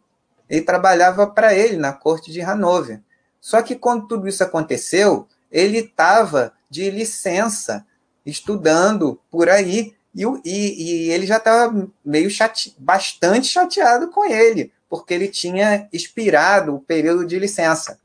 Ele 0.48 0.62
trabalhava 0.62 1.26
para 1.26 1.52
ele 1.52 1.76
na 1.76 1.92
corte 1.92 2.30
de 2.30 2.40
Hanover. 2.40 3.00
Só 3.40 3.60
que 3.60 3.74
quando 3.74 4.06
tudo 4.06 4.28
isso 4.28 4.44
aconteceu, 4.44 5.26
ele 5.50 5.78
estava 5.78 6.52
de 6.70 6.88
licença, 6.90 7.84
estudando 8.24 9.20
por 9.28 9.48
aí, 9.48 9.96
e, 10.14 10.24
e, 10.44 10.82
e 10.82 11.10
ele 11.10 11.26
já 11.26 11.38
estava 11.38 11.88
meio 12.04 12.30
chate, 12.30 12.74
bastante 12.78 13.46
chateado 13.46 14.08
com 14.08 14.24
ele, 14.24 14.72
porque 14.88 15.14
ele 15.14 15.28
tinha 15.28 15.88
expirado 15.92 16.74
o 16.74 16.80
período 16.80 17.26
de 17.26 17.38
licença. 17.38 17.98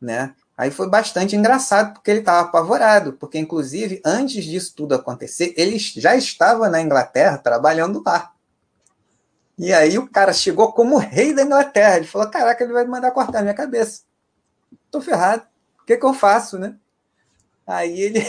Né? 0.00 0.34
Aí 0.56 0.70
foi 0.70 0.88
bastante 0.88 1.36
engraçado, 1.36 1.94
porque 1.94 2.10
ele 2.10 2.20
estava 2.20 2.48
apavorado, 2.48 3.12
porque, 3.12 3.38
inclusive, 3.38 4.02
antes 4.04 4.44
disso 4.44 4.74
tudo 4.76 4.94
acontecer, 4.94 5.54
ele 5.56 5.78
já 5.78 6.16
estava 6.16 6.68
na 6.68 6.80
Inglaterra 6.80 7.38
trabalhando 7.38 8.02
lá. 8.04 8.32
E 9.56 9.72
aí 9.72 9.98
o 9.98 10.08
cara 10.08 10.32
chegou 10.32 10.72
como 10.72 10.98
rei 10.98 11.32
da 11.34 11.42
Inglaterra. 11.42 11.96
Ele 11.96 12.06
falou: 12.06 12.28
Caraca, 12.30 12.62
ele 12.62 12.72
vai 12.72 12.84
me 12.84 12.90
mandar 12.90 13.10
cortar 13.10 13.42
minha 13.42 13.54
cabeça. 13.54 14.02
Tô 14.90 15.00
ferrado. 15.00 15.42
O 15.82 15.84
que, 15.84 15.96
que 15.96 16.06
eu 16.06 16.14
faço, 16.14 16.58
né? 16.58 16.76
Aí 17.66 18.00
ele, 18.00 18.24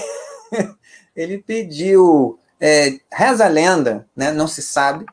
ele 1.15 1.38
pediu. 1.38 2.39
É, 2.62 3.00
reza 3.10 3.45
a 3.45 3.48
lenda, 3.48 4.06
né? 4.13 4.34
não 4.34 4.45
se 4.45 4.62
sabe 4.62 5.06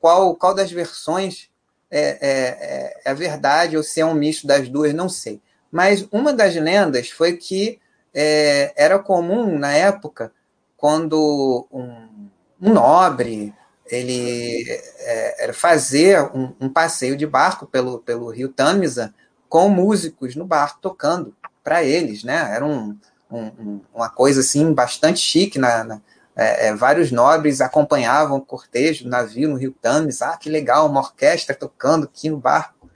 qual, 0.00 0.34
qual 0.34 0.54
das 0.54 0.72
versões 0.72 1.50
é, 1.90 2.00
é, 2.00 2.18
é, 2.22 3.00
é 3.04 3.10
a 3.10 3.12
verdade 3.12 3.76
ou 3.76 3.82
se 3.82 4.00
é 4.00 4.06
um 4.06 4.14
misto 4.14 4.46
das 4.46 4.66
duas, 4.66 4.94
não 4.94 5.08
sei. 5.08 5.42
Mas 5.70 6.06
uma 6.10 6.32
das 6.32 6.54
lendas 6.54 7.10
foi 7.10 7.36
que 7.36 7.78
é, 8.14 8.72
era 8.76 8.98
comum 8.98 9.58
na 9.58 9.72
época 9.72 10.32
quando 10.76 11.66
um, 11.70 12.28
um 12.60 12.72
nobre 12.72 13.54
ele 13.86 14.64
é, 14.98 15.44
era 15.44 15.52
fazer 15.52 16.22
um, 16.34 16.54
um, 16.60 16.68
passeio 16.68 17.16
de 17.16 17.26
barco 17.26 17.66
pelo, 17.66 17.98
pelo 17.98 18.30
rio 18.30 18.48
Tamisa 18.48 19.12
com 19.48 19.68
músicos 19.68 20.36
no 20.36 20.44
barco 20.44 20.78
tocando 20.80 21.34
para 21.62 21.82
eles, 21.82 22.22
né? 22.22 22.54
Era 22.54 22.64
um, 22.64 22.96
um, 23.30 23.80
uma 23.94 24.08
coisa 24.08 24.40
assim 24.40 24.72
bastante 24.72 25.20
chique. 25.20 25.58
Na, 25.58 25.84
na 25.84 26.00
é, 26.36 26.68
é, 26.68 26.74
vários 26.74 27.10
nobres 27.10 27.60
acompanhavam 27.60 28.38
o 28.38 28.44
cortejo 28.44 29.04
do 29.04 29.10
navio 29.10 29.48
no 29.48 29.56
rio 29.56 29.74
Tamisa. 29.80 30.28
Ah, 30.28 30.36
que 30.36 30.48
legal, 30.48 30.86
uma 30.86 31.00
orquestra 31.00 31.54
tocando 31.54 32.04
aqui 32.04 32.30
no 32.30 32.38
barco, 32.38 32.88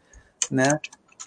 né? 0.50 0.78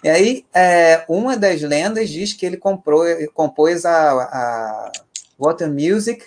E 0.02 0.08
aí, 0.08 0.46
é, 0.54 1.04
uma 1.08 1.36
das 1.36 1.60
lendas 1.60 2.08
diz 2.08 2.32
que 2.32 2.46
ele 2.46 2.56
comprou, 2.56 3.04
compôs 3.34 3.84
a, 3.84 4.10
a 4.12 4.92
Water 5.38 5.68
Music 5.68 6.26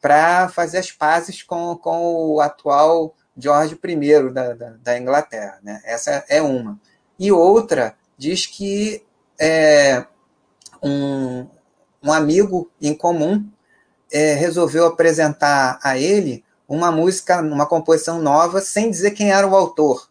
para 0.00 0.48
fazer 0.48 0.78
as 0.78 0.90
pazes 0.90 1.42
com, 1.42 1.76
com 1.76 2.34
o 2.34 2.40
atual 2.40 3.14
George 3.36 3.78
I 3.82 4.30
da, 4.30 4.54
da, 4.54 4.70
da, 4.82 4.98
Inglaterra. 4.98 5.58
Né? 5.62 5.80
Essa 5.84 6.24
é 6.28 6.40
uma. 6.40 6.78
E 7.18 7.30
outra 7.30 7.94
diz 8.16 8.46
que 8.46 9.04
é, 9.38 10.04
um, 10.82 11.46
um 12.02 12.12
amigo 12.12 12.70
em 12.80 12.94
comum 12.94 13.46
é, 14.12 14.34
resolveu 14.34 14.86
apresentar 14.86 15.78
a 15.82 15.98
ele 15.98 16.44
uma 16.68 16.92
música, 16.92 17.40
uma 17.40 17.66
composição 17.66 18.20
nova, 18.20 18.60
sem 18.60 18.90
dizer 18.90 19.10
quem 19.10 19.32
era 19.32 19.46
o 19.46 19.56
autor. 19.56 20.08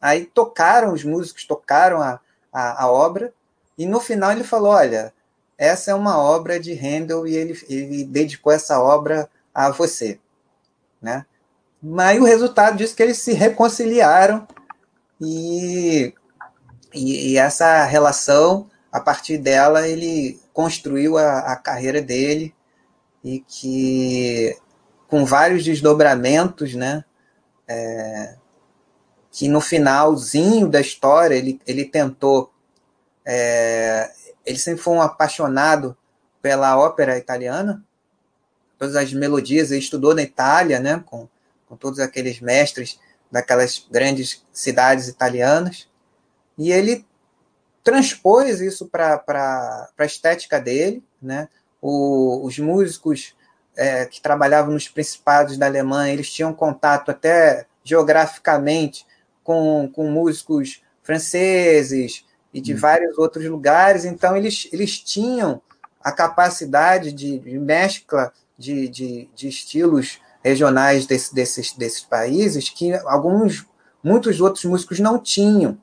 Aí 0.00 0.24
tocaram, 0.24 0.92
os 0.92 1.04
músicos 1.04 1.44
tocaram 1.44 2.00
a, 2.00 2.20
a, 2.52 2.84
a 2.84 2.90
obra, 2.90 3.32
e 3.78 3.86
no 3.86 4.00
final 4.00 4.32
ele 4.32 4.44
falou: 4.44 4.72
Olha, 4.72 5.12
essa 5.56 5.90
é 5.90 5.94
uma 5.94 6.18
obra 6.18 6.58
de 6.58 6.72
Handel 6.74 7.26
e 7.26 7.36
ele, 7.36 7.60
ele 7.68 8.04
dedicou 8.04 8.50
essa 8.50 8.80
obra 8.80 9.28
a 9.54 9.70
você. 9.70 10.18
Né? 11.02 11.26
Mas 11.82 12.18
o 12.18 12.24
resultado 12.24 12.76
disso 12.76 12.94
é 12.94 12.96
que 12.96 13.02
eles 13.02 13.18
se 13.18 13.32
reconciliaram 13.32 14.48
e, 15.20 16.14
e, 16.94 17.32
e, 17.32 17.36
essa 17.36 17.84
relação, 17.84 18.70
a 18.92 19.00
partir 19.00 19.38
dela, 19.38 19.86
ele 19.86 20.40
construiu 20.52 21.16
a, 21.16 21.52
a 21.52 21.56
carreira 21.56 22.02
dele 22.02 22.54
e 23.22 23.40
que 23.40 24.56
com 25.08 25.24
vários 25.24 25.64
desdobramentos, 25.64 26.74
né? 26.74 27.04
É, 27.68 28.36
que 29.30 29.48
no 29.48 29.60
finalzinho 29.60 30.68
da 30.68 30.80
história 30.80 31.34
ele, 31.36 31.60
ele 31.66 31.84
tentou 31.84 32.52
é, 33.24 34.10
ele 34.44 34.58
sempre 34.58 34.82
foi 34.82 34.94
um 34.94 35.02
apaixonado 35.02 35.96
pela 36.42 36.78
ópera 36.78 37.18
italiana, 37.18 37.84
todas 38.78 38.96
as 38.96 39.12
melodias, 39.12 39.70
ele 39.70 39.80
estudou 39.80 40.14
na 40.14 40.22
Itália, 40.22 40.80
né, 40.80 41.02
com, 41.04 41.28
com 41.68 41.76
todos 41.76 42.00
aqueles 42.00 42.40
mestres 42.40 42.98
daquelas 43.30 43.86
grandes 43.90 44.44
cidades 44.52 45.06
italianas, 45.06 45.88
e 46.58 46.72
ele 46.72 47.06
transpôs 47.82 48.60
isso 48.60 48.86
para 48.86 49.22
a 49.98 50.04
estética 50.04 50.60
dele, 50.60 51.02
né, 51.20 51.48
o, 51.80 52.44
os 52.44 52.58
músicos 52.58 53.34
é, 53.76 54.04
que 54.06 54.20
trabalhavam 54.20 54.72
nos 54.72 54.88
principados 54.88 55.56
da 55.56 55.66
Alemanha, 55.66 56.12
eles 56.12 56.30
tinham 56.30 56.52
contato 56.52 57.10
até 57.10 57.66
geograficamente 57.82 59.06
com, 59.42 59.90
com 59.92 60.10
músicos 60.10 60.82
franceses, 61.02 62.24
e 62.52 62.60
de 62.60 62.74
hum. 62.74 62.78
vários 62.78 63.16
outros 63.18 63.44
lugares. 63.46 64.04
Então, 64.04 64.36
eles, 64.36 64.68
eles 64.72 64.98
tinham 64.98 65.60
a 66.02 66.12
capacidade 66.12 67.12
de, 67.12 67.38
de 67.38 67.58
mescla 67.58 68.32
de, 68.58 68.88
de, 68.88 69.28
de, 69.34 69.48
estilos 69.48 70.20
regionais 70.42 71.06
desse, 71.06 71.34
desses, 71.34 71.72
desses 71.72 72.00
países 72.00 72.68
que 72.68 72.92
alguns, 73.06 73.66
muitos 74.02 74.40
outros 74.40 74.64
músicos 74.64 74.98
não 74.98 75.18
tinham. 75.18 75.78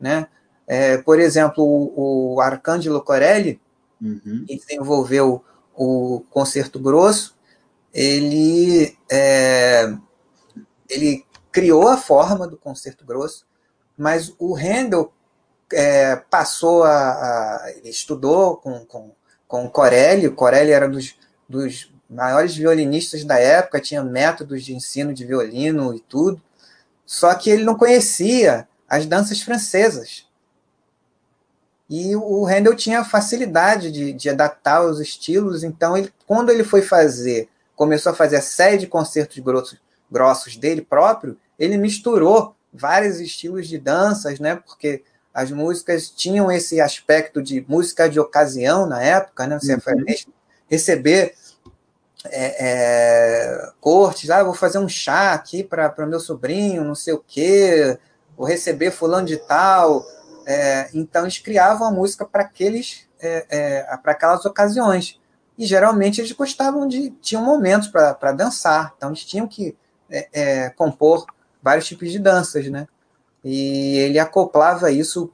Né? 0.00 0.26
É, 0.74 0.96
por 0.96 1.20
exemplo, 1.20 1.62
o, 1.62 2.36
o 2.36 2.40
Arcangelo 2.40 3.02
Corelli, 3.02 3.60
uhum. 4.00 4.46
que 4.48 4.56
desenvolveu 4.56 5.44
o 5.76 6.24
Concerto 6.30 6.80
Grosso, 6.80 7.36
ele, 7.92 8.96
é, 9.10 9.94
ele 10.88 11.26
criou 11.50 11.88
a 11.88 11.98
forma 11.98 12.48
do 12.48 12.56
Concerto 12.56 13.04
Grosso, 13.04 13.44
mas 13.98 14.34
o 14.38 14.56
Handel 14.56 15.12
é, 15.70 16.16
passou 16.16 16.84
a, 16.84 17.10
a, 17.10 17.72
Ele 17.76 17.90
estudou 17.90 18.56
com, 18.56 18.86
com, 18.86 19.10
com 19.46 19.68
Corelli. 19.68 20.26
O 20.26 20.34
Corelli 20.34 20.70
era 20.70 20.88
dos, 20.88 21.14
dos 21.46 21.92
maiores 22.08 22.56
violinistas 22.56 23.24
da 23.24 23.38
época, 23.38 23.78
tinha 23.78 24.02
métodos 24.02 24.64
de 24.64 24.74
ensino 24.74 25.12
de 25.12 25.26
violino 25.26 25.94
e 25.94 26.00
tudo. 26.00 26.40
Só 27.04 27.34
que 27.34 27.50
ele 27.50 27.62
não 27.62 27.76
conhecia 27.76 28.66
as 28.88 29.04
danças 29.04 29.42
francesas. 29.42 30.31
E 31.94 32.16
o 32.16 32.46
Handel 32.46 32.74
tinha 32.74 33.04
facilidade 33.04 33.92
de, 33.92 34.14
de 34.14 34.30
adaptar 34.30 34.82
os 34.82 34.98
estilos, 34.98 35.62
então 35.62 35.94
ele, 35.94 36.10
quando 36.26 36.48
ele 36.48 36.64
foi 36.64 36.80
fazer, 36.80 37.50
começou 37.76 38.12
a 38.12 38.14
fazer 38.14 38.36
a 38.36 38.40
série 38.40 38.78
de 38.78 38.86
concertos 38.86 39.38
grossos, 39.40 39.78
grossos 40.10 40.56
dele 40.56 40.80
próprio, 40.80 41.36
ele 41.58 41.76
misturou 41.76 42.56
vários 42.72 43.20
estilos 43.20 43.68
de 43.68 43.76
danças, 43.76 44.40
né? 44.40 44.56
Porque 44.56 45.02
as 45.34 45.50
músicas 45.50 46.08
tinham 46.08 46.50
esse 46.50 46.80
aspecto 46.80 47.42
de 47.42 47.62
música 47.68 48.08
de 48.08 48.18
ocasião 48.18 48.86
na 48.86 49.02
época, 49.02 49.46
né? 49.46 49.58
Você 49.58 49.74
uhum. 49.74 50.04
receber 50.70 51.34
é, 52.24 52.68
é, 52.68 53.70
cortes, 53.82 54.30
ah, 54.30 54.42
vou 54.42 54.54
fazer 54.54 54.78
um 54.78 54.88
chá 54.88 55.34
aqui 55.34 55.62
para 55.62 56.06
meu 56.06 56.20
sobrinho, 56.20 56.84
não 56.84 56.94
sei 56.94 57.12
o 57.12 57.22
quê, 57.28 57.98
vou 58.34 58.46
receber 58.46 58.92
fulano 58.92 59.26
de 59.26 59.36
tal. 59.36 60.06
É, 60.46 60.90
então 60.94 61.22
eles 61.22 61.38
criavam 61.38 61.86
a 61.86 61.90
música 61.90 62.24
para 62.24 62.42
aqueles 62.42 63.08
é, 63.20 63.46
é, 63.48 63.96
para 63.96 64.12
aquelas 64.12 64.44
ocasiões. 64.44 65.20
E 65.56 65.66
geralmente 65.66 66.20
eles 66.20 66.32
gostavam 66.32 66.88
de. 66.88 67.10
tinham 67.20 67.44
momentos 67.44 67.88
para 67.88 68.32
dançar, 68.32 68.94
então 68.96 69.10
eles 69.10 69.24
tinham 69.24 69.46
que 69.46 69.76
é, 70.10 70.70
compor 70.70 71.26
vários 71.62 71.86
tipos 71.86 72.10
de 72.10 72.18
danças, 72.18 72.68
né? 72.68 72.86
e 73.44 73.98
ele 73.98 74.18
acoplava 74.18 74.90
isso 74.90 75.30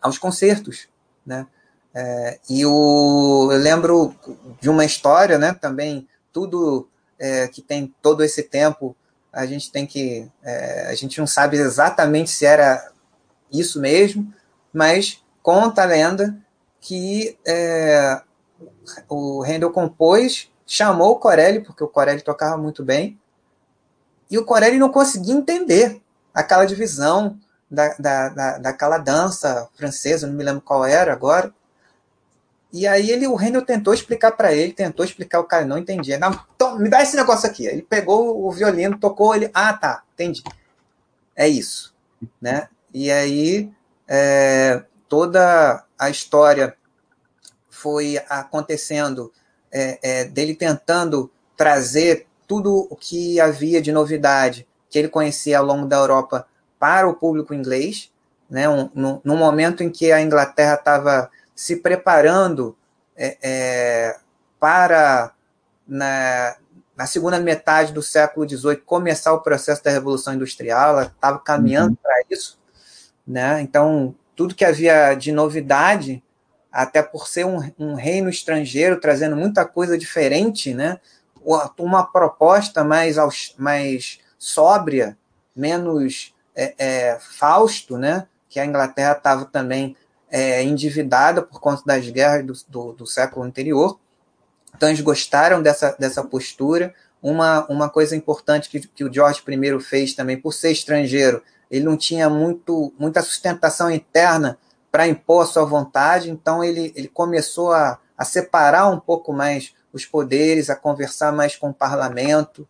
aos 0.00 0.18
concertos, 0.18 0.88
né? 1.24 1.46
É, 1.94 2.38
e 2.48 2.66
o, 2.66 3.48
eu 3.50 3.58
lembro 3.58 4.14
de 4.60 4.68
uma 4.68 4.84
história, 4.84 5.38
né? 5.38 5.54
Também 5.54 6.08
tudo 6.32 6.88
é, 7.18 7.48
que 7.48 7.62
tem 7.62 7.94
todo 8.02 8.22
esse 8.22 8.42
tempo, 8.42 8.96
a 9.32 9.46
gente 9.46 9.70
tem 9.70 9.86
que, 9.86 10.28
é, 10.42 10.86
a 10.88 10.94
gente 10.94 11.18
não 11.18 11.26
sabe 11.26 11.56
exatamente 11.56 12.30
se 12.30 12.44
era 12.44 12.92
isso 13.52 13.80
mesmo, 13.80 14.32
mas 14.72 15.22
conta 15.42 15.82
a 15.82 15.86
lenda 15.86 16.36
que 16.80 17.38
é, 17.46 18.22
o 19.08 19.42
Handel 19.42 19.70
compôs, 19.70 20.50
chamou 20.66 21.12
o 21.12 21.18
Corelli, 21.18 21.60
porque 21.60 21.82
o 21.82 21.88
Corelli 21.88 22.20
tocava 22.20 22.56
muito 22.56 22.84
bem, 22.84 23.18
e 24.30 24.38
o 24.38 24.44
Corelli 24.44 24.78
não 24.78 24.90
conseguia 24.90 25.34
entender 25.34 26.00
aquela 26.34 26.64
divisão 26.64 27.38
da, 27.70 27.94
da, 27.98 28.28
da, 28.28 28.58
daquela 28.58 28.98
dança 28.98 29.68
francesa, 29.74 30.26
não 30.26 30.34
me 30.34 30.44
lembro 30.44 30.60
qual 30.60 30.84
era 30.84 31.12
agora. 31.12 31.52
E 32.70 32.86
aí 32.86 33.10
ele, 33.10 33.26
o 33.26 33.36
Handel 33.36 33.64
tentou 33.64 33.94
explicar 33.94 34.32
para 34.32 34.52
ele, 34.52 34.74
tentou 34.74 35.04
explicar, 35.04 35.40
o 35.40 35.44
cara 35.44 35.64
não 35.64 35.78
entendia. 35.78 36.18
Não, 36.18 36.38
tom, 36.58 36.76
me 36.76 36.90
dá 36.90 37.02
esse 37.02 37.16
negócio 37.16 37.48
aqui. 37.48 37.66
Ele 37.66 37.80
pegou 37.80 38.46
o 38.46 38.50
violino, 38.50 38.98
tocou 38.98 39.34
ele, 39.34 39.50
ah, 39.54 39.72
tá, 39.72 40.02
entendi. 40.12 40.42
É 41.34 41.48
isso, 41.48 41.94
né? 42.40 42.68
E 42.98 43.12
aí 43.12 43.70
é, 44.08 44.82
toda 45.08 45.84
a 45.96 46.10
história 46.10 46.76
foi 47.70 48.20
acontecendo 48.28 49.32
é, 49.70 50.00
é, 50.02 50.24
dele 50.24 50.52
tentando 50.52 51.30
trazer 51.56 52.26
tudo 52.44 52.88
o 52.90 52.96
que 52.96 53.40
havia 53.40 53.80
de 53.80 53.92
novidade 53.92 54.66
que 54.90 54.98
ele 54.98 55.06
conhecia 55.06 55.60
ao 55.60 55.64
longo 55.64 55.86
da 55.86 55.94
Europa 55.94 56.48
para 56.76 57.08
o 57.08 57.14
público 57.14 57.54
inglês, 57.54 58.10
né? 58.50 58.68
Um, 58.68 58.90
no, 58.92 59.20
no 59.22 59.36
momento 59.36 59.84
em 59.84 59.90
que 59.90 60.10
a 60.10 60.20
Inglaterra 60.20 60.74
estava 60.74 61.30
se 61.54 61.76
preparando 61.76 62.76
é, 63.16 63.38
é, 63.40 64.16
para, 64.58 65.32
na, 65.86 66.56
na, 66.96 67.06
segunda 67.06 67.38
metade 67.38 67.92
do 67.92 68.02
século 68.02 68.48
XVIII, 68.48 68.78
começar 68.78 69.32
o 69.32 69.40
processo 69.40 69.84
da 69.84 69.92
Revolução 69.92 70.34
Industrial, 70.34 70.90
ela 70.90 71.02
estava 71.04 71.38
caminhando 71.38 71.90
uhum. 71.90 71.98
para 72.02 72.22
isso. 72.28 72.57
Né? 73.28 73.60
Então, 73.60 74.14
tudo 74.34 74.54
que 74.54 74.64
havia 74.64 75.12
de 75.12 75.30
novidade, 75.32 76.22
até 76.72 77.02
por 77.02 77.28
ser 77.28 77.44
um, 77.44 77.60
um 77.78 77.94
reino 77.94 78.30
estrangeiro, 78.30 78.98
trazendo 78.98 79.36
muita 79.36 79.66
coisa 79.66 79.98
diferente, 79.98 80.72
né? 80.72 80.98
uma 81.78 82.10
proposta 82.10 82.82
mais, 82.82 83.16
mais 83.58 84.18
sóbria, 84.38 85.16
menos 85.54 86.34
é, 86.56 86.74
é, 86.78 87.18
Fausto, 87.20 87.98
né? 87.98 88.26
que 88.48 88.58
a 88.58 88.64
Inglaterra 88.64 89.12
estava 89.12 89.44
também 89.44 89.94
é, 90.30 90.62
endividada 90.62 91.42
por 91.42 91.60
conta 91.60 91.82
das 91.84 92.08
guerras 92.08 92.44
do, 92.44 92.54
do, 92.68 92.92
do, 92.94 93.06
século 93.06 93.44
anterior. 93.44 93.98
Então, 94.74 94.88
eles 94.88 95.02
gostaram 95.02 95.60
dessa, 95.60 95.94
dessa 95.98 96.24
postura. 96.24 96.94
Uma, 97.22 97.66
uma 97.66 97.90
coisa 97.90 98.16
importante 98.16 98.70
que, 98.70 98.80
que 98.80 99.04
o 99.04 99.12
George 99.12 99.42
I 99.46 99.80
fez 99.80 100.14
também, 100.14 100.40
por 100.40 100.54
ser 100.54 100.70
estrangeiro, 100.70 101.42
ele 101.70 101.84
não 101.84 101.96
tinha 101.96 102.28
muito, 102.30 102.92
muita 102.98 103.22
sustentação 103.22 103.90
interna 103.90 104.58
para 104.90 105.06
impor 105.06 105.44
a 105.44 105.46
sua 105.46 105.64
vontade, 105.64 106.30
então 106.30 106.64
ele, 106.64 106.92
ele 106.96 107.08
começou 107.08 107.72
a, 107.72 107.98
a 108.16 108.24
separar 108.24 108.88
um 108.88 108.98
pouco 108.98 109.32
mais 109.32 109.74
os 109.92 110.06
poderes, 110.06 110.70
a 110.70 110.76
conversar 110.76 111.32
mais 111.32 111.56
com 111.56 111.70
o 111.70 111.74
parlamento. 111.74 112.66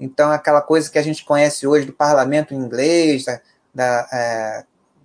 Então, 0.00 0.30
aquela 0.30 0.62
coisa 0.62 0.90
que 0.90 0.98
a 0.98 1.02
gente 1.02 1.24
conhece 1.24 1.66
hoje 1.66 1.86
do 1.86 1.92
parlamento 1.92 2.54
inglês, 2.54 3.24
da, 3.24 3.40
da 3.74 4.08
é, 4.12 4.64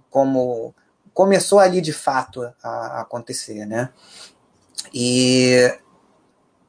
como 0.09 0.73
começou 1.13 1.59
ali 1.59 1.81
de 1.81 1.93
fato 1.93 2.43
a, 2.61 3.01
acontecer, 3.01 3.65
né? 3.65 3.89
E 4.93 5.73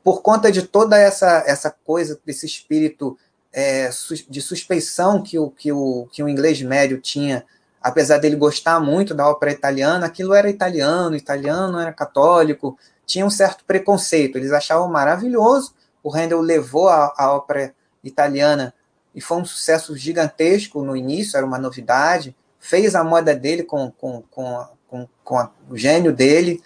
por 0.02 0.20
conta 0.20 0.52
de 0.52 0.62
toda 0.62 0.98
essa, 0.98 1.42
essa 1.46 1.70
coisa, 1.70 2.20
desse 2.24 2.44
espírito 2.44 3.16
é, 3.54 3.88
de 4.28 4.42
suspeição 4.42 5.22
que 5.22 5.38
o, 5.38 5.48
que, 5.48 5.70
o, 5.70 6.08
que 6.10 6.22
o 6.24 6.28
inglês 6.28 6.60
médio 6.60 7.00
tinha, 7.00 7.44
apesar 7.80 8.18
dele 8.18 8.34
gostar 8.34 8.80
muito 8.80 9.14
da 9.14 9.28
ópera 9.28 9.52
italiana, 9.52 10.06
aquilo 10.06 10.34
era 10.34 10.50
italiano, 10.50 11.14
italiano 11.14 11.78
era 11.78 11.92
católico, 11.92 12.76
tinha 13.06 13.24
um 13.24 13.30
certo 13.30 13.64
preconceito, 13.64 14.36
eles 14.36 14.50
achavam 14.50 14.88
maravilhoso, 14.88 15.72
o 16.02 16.10
Handel 16.10 16.40
levou 16.40 16.88
a, 16.88 17.14
a 17.16 17.32
ópera 17.32 17.72
italiana 18.02 18.74
e 19.14 19.20
foi 19.20 19.36
um 19.38 19.44
sucesso 19.44 19.96
gigantesco 19.96 20.82
no 20.82 20.96
início, 20.96 21.36
era 21.36 21.46
uma 21.46 21.58
novidade, 21.58 22.34
fez 22.58 22.96
a 22.96 23.04
moda 23.04 23.36
dele 23.36 23.62
com, 23.62 23.88
com, 23.92 24.22
com, 24.30 24.66
com, 24.88 25.08
com 25.22 25.38
a, 25.38 25.48
o 25.70 25.76
gênio 25.76 26.12
dele, 26.12 26.60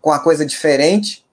com 0.00 0.12
a 0.12 0.20
coisa 0.20 0.46
diferente, 0.46 1.26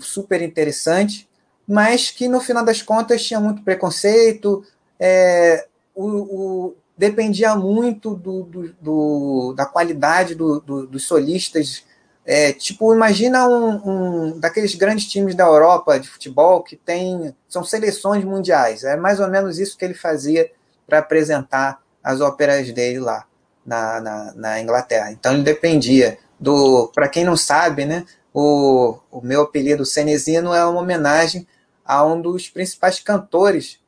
super 0.00 0.42
interessante, 0.42 1.28
mas 1.72 2.10
que 2.10 2.28
no 2.28 2.38
final 2.38 2.62
das 2.62 2.82
contas 2.82 3.24
tinha 3.24 3.40
muito 3.40 3.62
preconceito, 3.62 4.62
é, 5.00 5.66
o, 5.94 6.06
o, 6.06 6.76
dependia 6.94 7.56
muito 7.56 8.14
do, 8.14 8.42
do, 8.42 8.74
do 8.78 9.54
da 9.56 9.64
qualidade 9.64 10.34
do, 10.34 10.60
dos 10.60 11.06
solistas. 11.06 11.82
É, 12.26 12.52
tipo, 12.52 12.94
imagina 12.94 13.48
um, 13.48 13.88
um, 13.88 14.38
daqueles 14.38 14.74
grandes 14.74 15.06
times 15.06 15.34
da 15.34 15.44
Europa 15.44 15.98
de 15.98 16.10
futebol 16.10 16.62
que 16.62 16.76
tem 16.76 17.34
são 17.48 17.64
seleções 17.64 18.22
mundiais. 18.22 18.84
É 18.84 18.94
mais 18.94 19.18
ou 19.18 19.28
menos 19.28 19.58
isso 19.58 19.78
que 19.78 19.84
ele 19.86 19.94
fazia 19.94 20.50
para 20.86 20.98
apresentar 20.98 21.80
as 22.04 22.20
óperas 22.20 22.70
dele 22.70 23.00
lá 23.00 23.24
na, 23.64 23.98
na, 23.98 24.32
na 24.34 24.60
Inglaterra. 24.60 25.10
Então 25.10 25.32
ele 25.32 25.42
dependia 25.42 26.18
do. 26.38 26.92
Para 26.94 27.08
quem 27.08 27.24
não 27.24 27.34
sabe, 27.34 27.86
né, 27.86 28.04
o, 28.34 28.98
o 29.10 29.22
meu 29.22 29.40
apelido 29.40 29.86
Cenezino 29.86 30.52
é 30.52 30.62
uma 30.66 30.82
homenagem 30.82 31.46
a 31.84 32.04
um 32.04 32.20
dos 32.20 32.48
principais 32.48 33.00
cantores 33.00 33.80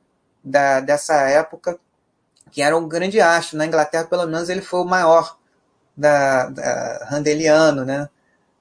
da, 0.42 0.80
dessa 0.80 1.14
época, 1.22 1.78
que 2.50 2.62
era 2.62 2.76
um 2.76 2.88
grande 2.88 3.20
astro. 3.20 3.58
Na 3.58 3.66
Inglaterra, 3.66 4.04
pelo 4.04 4.26
menos, 4.26 4.48
ele 4.48 4.62
foi 4.62 4.80
o 4.80 4.84
maior 4.84 5.36
da, 5.96 6.48
da 6.48 7.08
Handeliano, 7.10 7.84
né? 7.84 8.08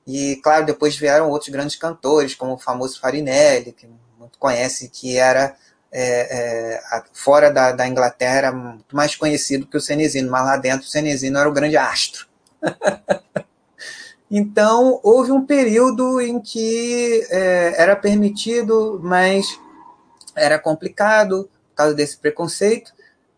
E, 0.05 0.35
claro, 0.37 0.65
depois 0.65 0.95
vieram 0.95 1.29
outros 1.29 1.49
grandes 1.49 1.75
cantores, 1.75 2.35
como 2.35 2.53
o 2.53 2.57
famoso 2.57 2.99
Farinelli, 2.99 3.71
que 3.71 3.87
muito 4.19 4.37
conhece, 4.37 4.89
que 4.89 5.17
era 5.17 5.55
é, 5.91 6.79
é, 6.79 7.03
fora 7.13 7.51
da, 7.51 7.71
da, 7.71 7.87
Inglaterra 7.87 8.35
era 8.35 8.51
muito 8.51 8.95
mais 8.95 9.15
conhecido 9.15 9.67
que 9.67 9.77
o 9.77 9.81
Cenezino, 9.81 10.31
mas 10.31 10.43
lá 10.43 10.57
dentro 10.57 10.87
o 10.87 10.89
Cenezino 10.89 11.37
era 11.37 11.47
o 11.47 11.53
grande 11.53 11.77
astro. 11.77 12.27
então, 14.35 14.99
houve 15.03 15.31
um 15.31 15.45
período 15.45 16.19
em 16.19 16.39
que 16.39 17.23
é, 17.29 17.79
era 17.79 17.95
permitido, 17.95 18.99
mas 19.03 19.59
era 20.35 20.57
complicado 20.57 21.47
por 21.69 21.75
causa 21.75 21.93
desse 21.93 22.17
preconceito, 22.17 22.91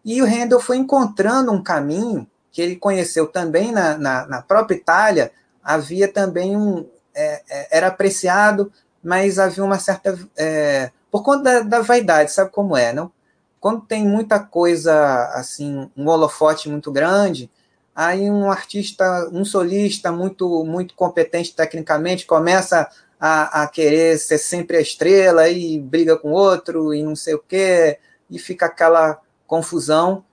e 0.06 0.22
o 0.22 0.26
Handel 0.26 0.62
foi 0.62 0.78
encontrando 0.78 1.52
um 1.52 1.62
caminho 1.62 2.26
que 2.50 2.62
ele 2.62 2.78
conheceu 2.78 3.28
também 3.28 3.74
na, 3.74 3.98
na, 3.98 4.26
na 4.26 4.42
própria 4.42 4.78
Itália, 4.78 5.34
havia 5.62 6.08
também 6.08 6.56
um. 6.56 6.88
É, 7.14 7.42
é, 7.50 7.78
era 7.78 7.88
apreciado, 7.88 8.72
mas 9.04 9.38
havia 9.38 9.66
uma 9.66 9.80
certa 9.80 10.18
é, 10.38 10.92
por 11.12 11.24
conta 11.24 11.44
da, 11.44 11.60
da, 11.60 11.82
vaidade, 11.82 12.32
sabe 12.32 12.52
como 12.52 12.78
é, 12.78 12.94
não? 12.94 13.12
Quando 13.60 13.82
tem 13.82 14.08
muita 14.08 14.40
coisa, 14.40 15.26
assim, 15.34 15.92
um 15.98 16.08
holofote 16.08 16.70
muito 16.70 16.90
grande, 16.90 17.52
aí 17.96 18.30
um 18.30 18.52
artista, 18.52 19.30
um 19.32 19.46
solista 19.46 20.12
muito, 20.12 20.64
muito 20.66 20.94
competente 20.96 21.56
tecnicamente 21.56 22.26
começa 22.26 22.90
a, 23.20 23.64
a 23.64 23.68
querer 23.68 24.18
ser 24.20 24.38
sempre 24.38 24.78
a 24.78 24.82
estrela 24.82 25.48
e 25.48 25.80
briga 25.80 26.18
com 26.18 26.32
outro 26.32 26.94
e 26.94 27.02
não 27.02 27.16
sei 27.16 27.36
o 27.36 27.40
quê, 27.40 27.98
e 28.30 28.38
fica 28.38 28.66
aquela 28.66 29.20
confusão. 29.48 30.24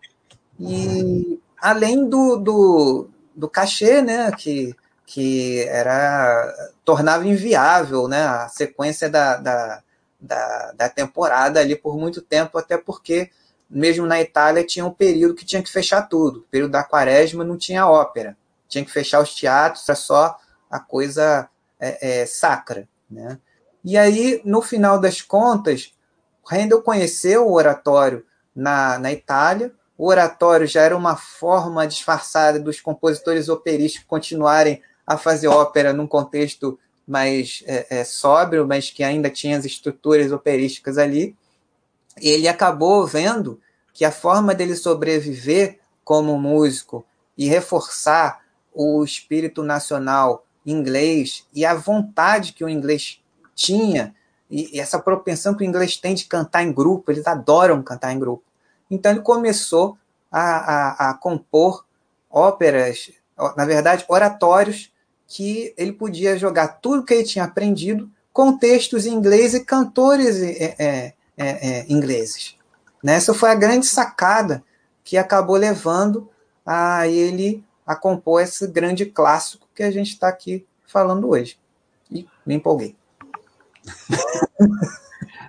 E 0.59 1.41
além 1.61 2.09
do, 2.09 2.37
do, 2.37 3.09
do 3.35 3.49
cachê, 3.49 4.03
né, 4.03 4.31
que, 4.33 4.75
que 5.07 5.61
era 5.69 6.53
tornava 6.85 7.27
inviável 7.27 8.09
né, 8.09 8.23
a 8.25 8.49
sequência 8.49 9.09
da, 9.09 9.37
da 9.37 9.83
da, 10.23 10.73
da 10.73 10.89
temporada 10.89 11.59
ali 11.59 11.75
por 11.75 11.99
muito 11.99 12.23
tempo, 12.23 12.57
até 12.57 12.79
porque 12.79 13.31
mesmo 13.73 14.07
na 14.07 14.21
Itália 14.21 14.65
tinha 14.65 14.85
um 14.85 14.93
período 14.93 15.35
que 15.35 15.47
tinha 15.47 15.63
que 15.63 15.71
fechar 15.71 16.03
tudo. 16.03 16.41
O 16.41 16.43
período 16.51 16.73
da 16.73 16.85
quaresma 16.85 17.43
não 17.43 17.57
tinha 17.57 17.89
ópera. 17.89 18.37
Tinha 18.69 18.85
que 18.85 18.91
fechar 18.91 19.21
os 19.21 19.35
teatros, 19.35 19.89
era 19.89 19.97
só 19.97 20.39
a 20.71 20.79
coisa 20.79 21.49
é, 21.81 22.21
é, 22.21 22.27
sacra. 22.27 22.87
Né? 23.11 23.39
E 23.85 23.97
aí, 23.97 24.41
no 24.45 24.63
final 24.63 25.01
das 25.01 25.23
contas, 25.23 25.93
Handel 26.51 26.83
conheceu 26.83 27.47
o 27.47 27.55
oratório 27.55 28.25
na, 28.55 28.99
na 28.99 29.13
Itália. 29.13 29.73
O 29.97 30.09
oratório 30.09 30.67
já 30.67 30.83
era 30.83 30.97
uma 30.97 31.17
forma 31.17 31.87
disfarçada 31.87 32.61
dos 32.61 32.81
compositores 32.81 33.49
operísticos 33.49 34.07
continuarem 34.07 34.83
a 35.07 35.17
fazer 35.17 35.49
ópera 35.49 35.93
num 35.93 36.07
contexto 36.07 36.79
mais 37.07 37.63
é, 37.67 38.01
é, 38.01 38.05
sóbrio, 38.05 38.67
mas 38.67 38.91
que 38.91 39.03
ainda 39.03 39.29
tinha 39.29 39.57
as 39.57 39.65
estruturas 39.65 40.31
operísticas 40.31 40.99
ali. 40.99 41.37
Ele 42.21 42.49
acabou 42.49 43.07
vendo 43.07 43.61
que 43.93 44.05
a 44.05 44.13
forma 44.13 44.55
dele 44.55 44.77
sobreviver 44.77 45.79
como 46.05 46.39
músico 46.39 47.05
e 47.37 47.49
reforçar 47.49 48.41
o 48.75 49.05
espírito 49.05 49.63
nacional 49.63 50.45
inglês 50.65 51.47
e 51.53 51.65
a 51.65 51.75
vontade 51.75 52.53
que 52.53 52.65
o 52.65 52.69
inglês 52.69 53.21
tinha 53.55 54.15
e, 54.51 54.79
essa 54.79 54.99
propensão 54.99 55.55
que 55.55 55.65
o 55.65 55.67
inglês 55.67 55.97
tem 55.97 56.15
de 56.15 56.27
cantar 56.27 56.63
em 56.63 56.73
grupo, 56.73 57.11
eles 57.11 57.27
adoram 57.27 57.83
cantar 57.83 58.13
em 58.13 58.19
grupo. 58.19 58.45
Então 58.91 59.13
ele 59.13 59.23
começou 59.23 59.97
a, 60.31 60.41
a, 60.41 61.11
a 61.11 61.15
compor 61.15 61.85
óperas, 62.31 63.11
na 63.57 63.65
verdade, 63.65 64.05
oratórios 64.09 64.93
que 65.27 65.75
ele 65.77 65.93
podia 65.93 66.39
jogar 66.39 66.69
tudo 66.81 67.05
que 67.05 67.15
ele 67.15 67.25
tinha 67.25 67.45
aprendido 67.45 68.11
com 68.33 68.57
textos 68.57 69.07
em 69.07 69.15
inglês 69.15 69.55
e 69.55 69.65
cantores 69.65 70.43
é, 70.43 70.75
é, 70.79 71.15
é, 71.37 71.69
é 71.69 71.87
ingleses. 71.89 72.57
Né? 73.03 73.15
Essa 73.15 73.35
foi 73.35 73.51
a 73.51 73.55
grande 73.55 73.87
sacada 73.87 74.63
que 75.05 75.17
acabou 75.17 75.57
levando 75.57 76.29
a 76.65 77.09
ele 77.09 77.65
a 77.87 77.97
compor 77.97 78.43
esse 78.43 78.67
grande 78.69 79.05
clássico 79.07 79.69
que 79.75 79.83
a 79.83 79.91
gente 79.91 80.13
está 80.13 80.29
aqui 80.29 80.65
falando 80.87 81.29
hoje. 81.29 81.59
E 82.11 82.27
me 82.47 82.55
empolguei. 82.55 82.95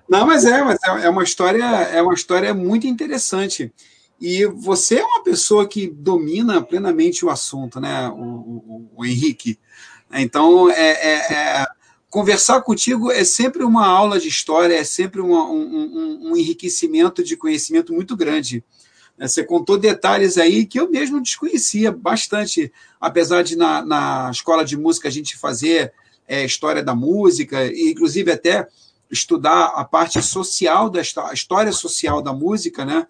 Não, 0.09 0.25
mas 0.27 0.45
é, 0.45 0.63
mas 0.63 0.79
é, 0.83 1.05
é 1.05 1.09
uma 1.09 1.23
história, 1.23 1.63
é 1.63 2.01
uma 2.01 2.13
história 2.13 2.53
muito 2.53 2.85
interessante. 2.87 3.73
E 4.19 4.45
você 4.45 4.99
é 4.99 5.03
uma 5.03 5.23
pessoa 5.23 5.67
que 5.67 5.87
domina 5.87 6.61
plenamente 6.61 7.25
o 7.25 7.29
assunto, 7.29 7.79
né, 7.79 8.07
o, 8.09 8.13
o, 8.15 8.91
o 8.95 9.05
Henrique. 9.05 9.59
Então, 10.11 10.69
é, 10.69 10.91
é, 10.91 11.33
é, 11.33 11.67
conversar 12.13 12.61
contigo 12.61 13.11
é 13.11 13.23
sempre 13.23 13.63
uma 13.63 13.87
aula 13.87 14.19
de 14.19 14.27
história, 14.27 14.75
é 14.75 14.83
sempre 14.83 15.19
uma, 15.19 15.49
um, 15.49 15.63
um, 15.63 16.29
um, 16.29 16.37
enriquecimento 16.37 17.23
de 17.23 17.35
conhecimento 17.35 17.91
muito 17.91 18.15
grande. 18.15 18.63
Você 19.17 19.43
contou 19.43 19.79
detalhes 19.79 20.37
aí 20.37 20.63
que 20.67 20.79
eu 20.79 20.87
mesmo 20.91 21.19
desconhecia 21.19 21.91
bastante, 21.91 22.71
apesar 23.01 23.41
de 23.41 23.55
na, 23.55 23.83
na 23.83 24.29
escola 24.31 24.63
de 24.63 24.77
música 24.77 25.07
a 25.07 25.11
gente 25.11 25.35
fazer 25.35 25.91
é, 26.27 26.45
história 26.45 26.83
da 26.83 26.93
música, 26.93 27.65
e 27.65 27.89
inclusive 27.89 28.31
até 28.31 28.67
estudar 29.09 29.73
a 29.75 29.83
parte 29.83 30.21
social 30.21 30.91
da 30.91 31.01
a 31.01 31.33
história 31.33 31.71
social 31.71 32.21
da 32.21 32.31
música, 32.31 32.85
né? 32.85 33.07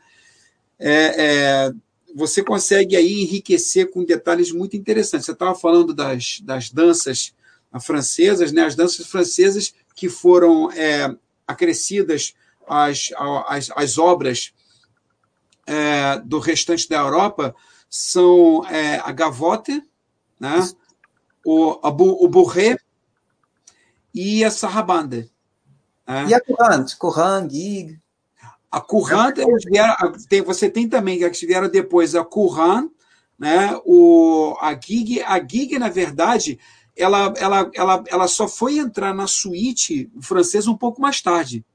É, 0.79 0.93
é, 1.17 1.71
você 2.15 2.41
consegue 2.41 2.95
aí 2.95 3.23
enriquecer 3.23 3.91
com 3.91 4.05
detalhes 4.05 4.49
muito 4.53 4.77
interessantes. 4.77 5.25
Você 5.25 5.33
estava 5.33 5.55
falando 5.55 5.93
das, 5.93 6.39
das 6.41 6.69
danças 6.69 7.33
francesas, 7.80 8.51
né? 8.51 8.63
As 8.65 8.76
danças 8.76 9.05
francesas 9.07 9.74
que 9.95 10.09
foram 10.09 10.71
é, 10.71 11.15
acrescidas 11.47 12.34
às, 12.67 13.09
às, 13.47 13.71
às 13.76 13.97
obras 13.97 14.53
é, 15.65 16.19
do 16.19 16.39
restante 16.39 16.88
da 16.89 16.97
Europa 16.97 17.55
são 17.89 18.65
é, 18.67 18.97
a 18.99 19.11
gavotte, 19.11 19.82
né? 20.39 20.67
o, 21.45 21.80
a, 21.84 21.89
o 21.89 22.28
bourré 22.28 22.78
e 24.13 24.43
a 24.43 24.51
sarrabande. 24.51 25.30
É. 26.07 26.26
E 26.26 26.34
a 26.34 26.41
Courant? 26.41 26.95
Courant, 26.97 27.49
Gig. 27.49 27.99
A 28.71 28.82
Courant, 28.82 29.36
tem, 30.28 30.41
você 30.41 30.69
tem 30.69 30.89
também, 30.89 31.19
que 31.30 31.45
vieram 31.45 31.69
depois, 31.69 32.15
a 32.15 32.26
Courant, 32.26 32.89
né? 33.38 33.80
o, 33.86 34.55
a 34.59 34.74
Gig. 34.74 35.21
A 35.21 35.39
Gig, 35.39 35.78
na 35.78 35.89
verdade, 35.89 36.59
ela, 36.95 37.33
ela, 37.37 37.71
ela, 37.73 38.03
ela 38.07 38.27
só 38.27 38.47
foi 38.47 38.77
entrar 38.77 39.13
na 39.13 39.27
suíte 39.27 40.09
francesa 40.21 40.69
um 40.69 40.77
pouco 40.77 41.01
mais 41.01 41.21
tarde. 41.21 41.65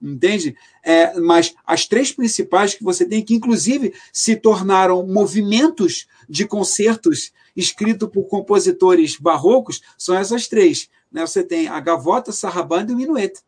Entende? 0.00 0.56
É, 0.84 1.18
mas 1.18 1.54
as 1.66 1.86
três 1.86 2.12
principais 2.12 2.74
que 2.74 2.84
você 2.84 3.04
tem, 3.04 3.24
que 3.24 3.34
inclusive 3.34 3.92
se 4.12 4.36
tornaram 4.36 5.04
movimentos 5.06 6.06
de 6.28 6.46
concertos 6.46 7.32
escritos 7.56 8.08
por 8.08 8.24
compositores 8.28 9.16
barrocos, 9.16 9.80
são 9.96 10.14
essas 10.14 10.46
três. 10.46 10.88
Né? 11.10 11.26
Você 11.26 11.42
tem 11.42 11.66
a 11.66 11.80
gavota, 11.80 12.30
sarrabanda 12.30 12.92
e 12.92 12.94
o 12.94 12.98
minueto. 12.98 13.42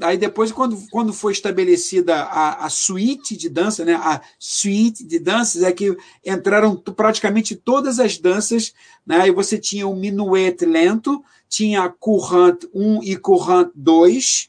Aí 0.00 0.16
depois, 0.16 0.50
quando, 0.50 0.88
quando 0.90 1.12
foi 1.12 1.32
estabelecida 1.32 2.22
a, 2.22 2.64
a 2.64 2.70
suíte 2.70 3.36
de 3.36 3.50
dança, 3.50 3.84
né, 3.84 3.94
a 3.94 4.22
suíte 4.38 5.04
de 5.04 5.18
danças, 5.18 5.62
é 5.62 5.70
que 5.70 5.94
entraram 6.24 6.76
praticamente 6.76 7.54
todas 7.54 8.00
as 8.00 8.16
danças, 8.16 8.72
né, 9.06 9.20
aí 9.20 9.30
você 9.30 9.58
tinha 9.58 9.86
o 9.86 9.94
minuet 9.94 10.64
lento, 10.64 11.22
tinha 11.46 11.84
a 11.84 11.90
courant 11.90 12.64
1 12.72 13.02
e 13.02 13.16
courant 13.16 13.70
2, 13.74 14.48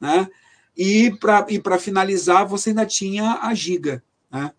né, 0.00 0.26
e 0.74 1.14
para 1.20 1.46
e 1.50 1.78
finalizar 1.78 2.46
você 2.46 2.70
ainda 2.70 2.86
tinha 2.86 3.40
a 3.42 3.52
giga. 3.52 4.02
Né. 4.30 4.50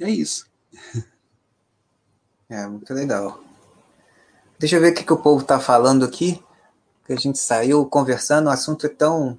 É 0.00 0.10
isso. 0.10 0.50
É, 2.48 2.66
muito 2.66 2.92
legal. 2.92 3.45
Deixa 4.58 4.76
eu 4.76 4.80
ver 4.80 4.92
o 4.92 4.94
que, 4.94 5.04
que 5.04 5.12
o 5.12 5.18
povo 5.18 5.42
está 5.42 5.60
falando 5.60 6.04
aqui. 6.04 6.42
Que 7.04 7.12
a 7.12 7.16
gente 7.16 7.38
saiu 7.38 7.84
conversando, 7.84 8.46
o 8.46 8.50
assunto 8.50 8.86
é 8.86 8.88
tão, 8.88 9.36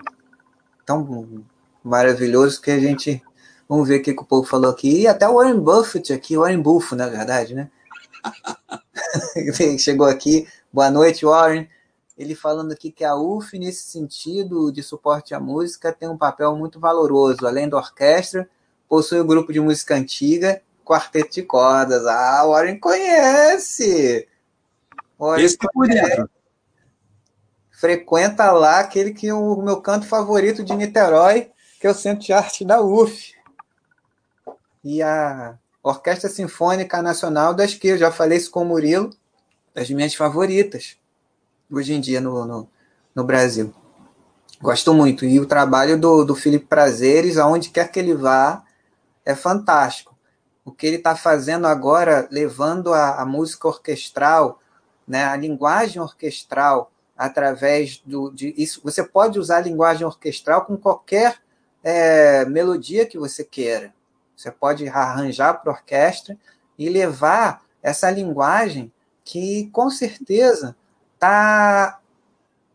tão 0.85 1.43
maravilhoso 1.83 2.61
que 2.61 2.69
a 2.69 2.79
gente. 2.79 3.21
Vamos 3.67 3.87
ver 3.87 3.99
o 3.99 4.03
que, 4.03 4.13
que 4.13 4.21
o 4.21 4.25
povo 4.25 4.47
falou 4.47 4.69
aqui. 4.69 5.01
E 5.01 5.07
até 5.07 5.27
o 5.27 5.33
Warren 5.33 5.59
Buffett 5.59 6.13
aqui, 6.13 6.37
Warren 6.37 6.61
Buffo, 6.61 6.95
na 6.95 7.07
verdade, 7.07 7.55
né? 7.55 7.69
Chegou 9.79 10.05
aqui. 10.05 10.47
Boa 10.71 10.91
noite, 10.91 11.25
Warren. 11.25 11.67
Ele 12.15 12.35
falando 12.35 12.71
aqui 12.71 12.91
que 12.91 13.03
a 13.03 13.15
UF, 13.15 13.57
nesse 13.57 13.89
sentido 13.89 14.71
de 14.71 14.83
suporte 14.83 15.33
à 15.33 15.39
música, 15.39 15.91
tem 15.91 16.07
um 16.07 16.17
papel 16.17 16.55
muito 16.55 16.79
valoroso. 16.79 17.45
Além 17.47 17.67
da 17.67 17.77
orquestra, 17.77 18.47
possui 18.87 19.19
um 19.19 19.27
grupo 19.27 19.51
de 19.51 19.59
música 19.59 19.95
antiga, 19.95 20.61
quarteto 20.85 21.31
de 21.31 21.41
cordas. 21.41 22.05
Ah, 22.05 22.45
Warren 22.45 22.79
conhece! 22.79 24.27
Warren 25.19 25.45
Esse 25.45 25.57
tá 25.57 25.67
por 25.73 25.87
dentro. 25.87 26.29
Frequenta 27.71 28.51
lá 28.51 28.79
aquele 28.79 29.13
que 29.13 29.27
é 29.27 29.33
o 29.33 29.61
meu 29.61 29.81
canto 29.81 30.05
favorito 30.05 30.63
de 30.63 30.75
Niterói, 30.75 31.51
que 31.79 31.85
é 31.85 31.89
o 31.89 31.93
Centro 31.93 32.25
de 32.25 32.33
Arte 32.33 32.65
da 32.65 32.81
UF. 32.81 33.33
E 34.83 35.01
a 35.01 35.57
Orquestra 35.83 36.29
Sinfônica 36.29 37.01
Nacional 37.01 37.53
das 37.53 37.73
que 37.73 37.89
eu 37.89 37.97
já 37.97 38.11
falei 38.11 38.37
isso 38.37 38.51
com 38.51 38.63
o 38.63 38.65
Murilo, 38.65 39.11
das 39.73 39.89
minhas 39.89 40.15
favoritas 40.15 40.97
hoje 41.71 41.93
em 41.93 41.99
dia 41.99 42.21
no, 42.21 42.45
no, 42.45 42.69
no 43.13 43.23
Brasil. 43.23 43.73
Gosto 44.61 44.93
muito. 44.93 45.25
E 45.25 45.39
o 45.39 45.45
trabalho 45.45 45.99
do, 45.99 46.23
do 46.23 46.35
Felipe 46.35 46.65
Prazeres, 46.65 47.37
aonde 47.37 47.69
quer 47.69 47.91
que 47.91 47.99
ele 47.99 48.15
vá, 48.15 48.63
é 49.23 49.35
fantástico. 49.35 50.17
O 50.65 50.71
que 50.71 50.87
ele 50.87 50.97
está 50.97 51.15
fazendo 51.15 51.67
agora, 51.67 52.27
levando 52.31 52.93
a, 52.93 53.21
a, 53.21 53.25
música 53.25 53.67
orquestral, 53.67 54.59
né, 55.07 55.23
a 55.25 55.35
linguagem 55.35 56.01
orquestral, 56.01 56.91
através 57.17 58.01
do, 58.05 58.29
de 58.31 58.53
isso. 58.57 58.81
Você 58.83 59.03
pode 59.03 59.39
usar 59.39 59.57
a 59.57 59.61
linguagem 59.61 60.05
orquestral 60.05 60.65
com 60.65 60.77
qualquer 60.77 61.37
é, 61.83 62.45
melodia 62.45 63.05
que 63.05 63.17
você 63.17 63.43
queira. 63.43 63.93
Você 64.35 64.51
pode 64.51 64.87
arranjar 64.87 65.55
para 65.55 65.71
a 65.71 65.75
orquestra 65.75 66.37
e 66.77 66.89
levar 66.89 67.63
essa 67.81 68.11
linguagem 68.11 68.91
que, 69.23 69.67
com 69.71 69.89
certeza, 69.89 70.75
está 71.15 71.99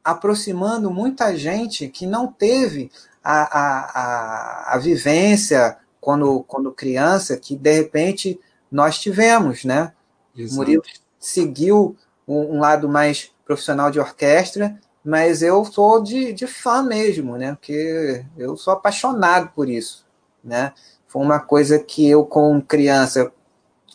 aproximando 0.03 0.91
muita 0.91 1.37
gente 1.37 1.89
que 1.89 2.05
não 2.07 2.27
teve 2.27 2.91
a, 3.23 3.43
a, 3.43 4.01
a, 4.01 4.75
a 4.75 4.79
vivência 4.79 5.79
quando, 6.01 6.43
quando 6.43 6.73
criança, 6.73 7.37
que 7.37 7.55
de 7.55 7.73
repente 7.73 8.41
nós 8.71 8.99
tivemos, 8.99 9.65
né? 9.65 9.93
Exato. 10.37 10.57
Murilo 10.57 10.83
seguiu 11.19 11.97
um, 12.33 12.61
lado 12.61 12.89
mais 12.89 13.33
profissional 13.45 13.91
de 13.91 14.01
orquestra, 14.01 14.79
mas 15.05 15.43
eu 15.43 15.65
sou 15.65 16.03
de, 16.03 16.33
de 16.33 16.47
fã 16.47 16.83
mesmo, 16.83 17.37
né? 17.37 17.55
Porque 17.55 18.25
eu 18.37 18.57
sou 18.57 18.73
apaixonado 18.73 19.51
por 19.55 19.69
isso, 19.69 20.07
né? 20.43 20.73
Foi 21.07 21.23
uma 21.23 21.41
coisa 21.41 21.79
que 21.79 22.09
eu, 22.09 22.25
com 22.25 22.61
criança, 22.61 23.33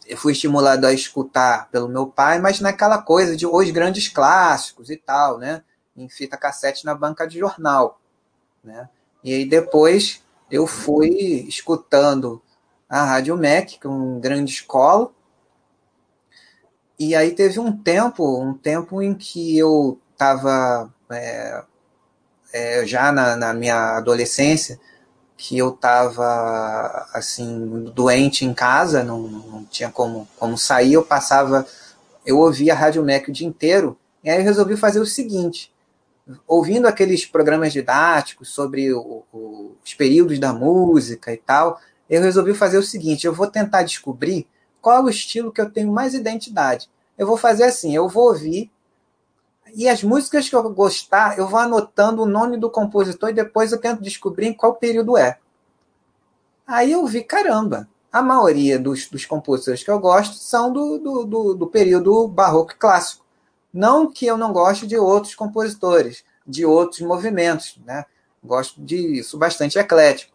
eu 0.05 0.17
fui 0.17 0.33
estimulado 0.33 0.85
a 0.85 0.93
escutar 0.93 1.69
pelo 1.69 1.87
meu 1.87 2.07
pai, 2.07 2.39
mas 2.39 2.61
naquela 2.61 3.01
coisa 3.01 3.35
de 3.35 3.45
os 3.45 3.69
grandes 3.71 4.07
clássicos 4.07 4.89
e 4.89 4.97
tal, 4.97 5.37
né? 5.37 5.63
Em 5.95 6.07
fita 6.09 6.37
cassete 6.37 6.85
na 6.85 6.93
banca 6.93 7.27
de 7.27 7.39
jornal, 7.39 7.99
né? 8.63 8.89
E 9.23 9.33
aí 9.33 9.45
depois 9.45 10.23
eu 10.49 10.67
fui 10.67 11.45
escutando 11.47 12.41
a 12.89 13.03
Rádio 13.03 13.35
Mac, 13.35 13.67
que 13.79 13.85
é 13.85 13.89
uma 13.89 14.19
grande 14.19 14.51
escola. 14.51 15.11
E 16.99 17.15
aí 17.15 17.31
teve 17.31 17.59
um 17.59 17.71
tempo, 17.71 18.41
um 18.41 18.53
tempo 18.53 19.01
em 19.01 19.13
que 19.13 19.55
eu 19.57 19.99
estava 20.13 20.91
é, 21.11 21.63
é, 22.51 22.85
já 22.85 23.11
na, 23.11 23.35
na, 23.35 23.53
minha 23.53 23.97
adolescência, 23.97 24.79
que 25.37 25.55
eu 25.57 25.69
estava 25.69 27.07
assim 27.13 27.85
doente 27.93 28.45
em 28.45 28.53
casa, 28.53 29.03
não, 29.03 29.21
não 29.27 29.65
tinha 29.65 29.91
como, 29.91 30.27
como 30.37 30.57
sair, 30.57 30.93
eu 30.93 31.05
passava, 31.05 31.67
eu 32.25 32.39
ouvia 32.39 32.73
a 32.73 32.75
Rádio 32.75 33.05
Mac 33.05 33.27
o 33.27 33.31
dia 33.31 33.47
inteiro, 33.47 33.95
e 34.23 34.29
aí 34.29 34.39
eu 34.39 34.43
resolvi 34.43 34.75
fazer 34.75 34.99
o 34.99 35.05
seguinte, 35.05 35.71
ouvindo 36.47 36.87
aqueles 36.87 37.25
programas 37.25 37.71
didáticos 37.71 38.49
sobre 38.49 38.91
o, 38.91 39.23
o, 39.31 39.75
os 39.85 39.93
períodos 39.93 40.39
da 40.39 40.51
música 40.51 41.31
e 41.31 41.37
tal, 41.37 41.79
eu 42.09 42.21
resolvi 42.21 42.53
fazer 42.53 42.77
o 42.77 42.83
seguinte: 42.83 43.27
eu 43.27 43.33
vou 43.33 43.47
tentar 43.47 43.83
descobrir 43.83 44.47
qual 44.87 45.03
o 45.03 45.09
estilo 45.09 45.51
que 45.51 45.59
eu 45.59 45.69
tenho 45.69 45.91
mais 45.91 46.13
identidade. 46.13 46.89
Eu 47.17 47.27
vou 47.27 47.35
fazer 47.35 47.65
assim: 47.65 47.93
eu 47.93 48.07
vou 48.07 48.29
ouvir 48.29 48.71
e 49.75 49.89
as 49.89 50.01
músicas 50.01 50.47
que 50.47 50.55
eu 50.55 50.63
gostar, 50.69 51.37
eu 51.37 51.45
vou 51.45 51.59
anotando 51.59 52.23
o 52.23 52.25
nome 52.25 52.55
do 52.55 52.71
compositor 52.71 53.29
e 53.29 53.33
depois 53.33 53.73
eu 53.73 53.81
tento 53.81 54.01
descobrir 54.01 54.47
em 54.47 54.53
qual 54.53 54.75
período 54.75 55.17
é. 55.17 55.39
Aí 56.65 56.93
eu 56.93 57.05
vi, 57.05 57.21
caramba, 57.21 57.85
a 58.09 58.21
maioria 58.21 58.79
dos, 58.79 59.09
dos 59.09 59.25
compositores 59.25 59.83
que 59.83 59.91
eu 59.91 59.99
gosto 59.99 60.35
são 60.35 60.71
do, 60.71 60.97
do, 60.97 61.25
do, 61.25 61.53
do 61.53 61.67
período 61.67 62.25
barroco 62.29 62.73
clássico. 62.79 63.25
Não 63.73 64.09
que 64.09 64.25
eu 64.25 64.37
não 64.37 64.53
goste 64.53 64.87
de 64.87 64.95
outros 64.95 65.35
compositores. 65.35 66.23
de 66.47 66.65
outros 66.65 67.01
movimentos, 67.01 67.77
né? 67.85 68.05
Gosto 68.41 68.81
disso 68.81 69.37
bastante 69.37 69.77
eclético. 69.77 70.31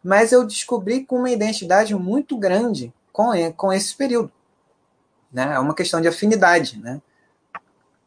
Mas 0.00 0.30
eu 0.30 0.46
descobri 0.46 1.04
com 1.04 1.16
uma 1.16 1.30
identidade 1.30 1.92
muito 1.92 2.38
grande 2.38 2.94
com, 3.16 3.32
com 3.52 3.72
esse 3.72 3.94
período. 3.94 4.30
Né? 5.32 5.54
É 5.54 5.58
uma 5.58 5.74
questão 5.74 6.02
de 6.02 6.06
afinidade, 6.06 6.78
né? 6.78 7.00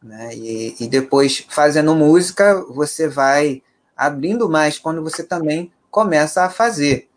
né? 0.00 0.32
E, 0.36 0.76
e 0.78 0.86
depois, 0.86 1.44
fazendo 1.48 1.96
música, 1.96 2.54
você 2.68 3.08
vai 3.08 3.60
abrindo 3.96 4.48
mais 4.48 4.78
quando 4.78 5.02
você 5.02 5.24
também 5.24 5.72
começa 5.90 6.44
a 6.44 6.48
fazer. 6.48 7.08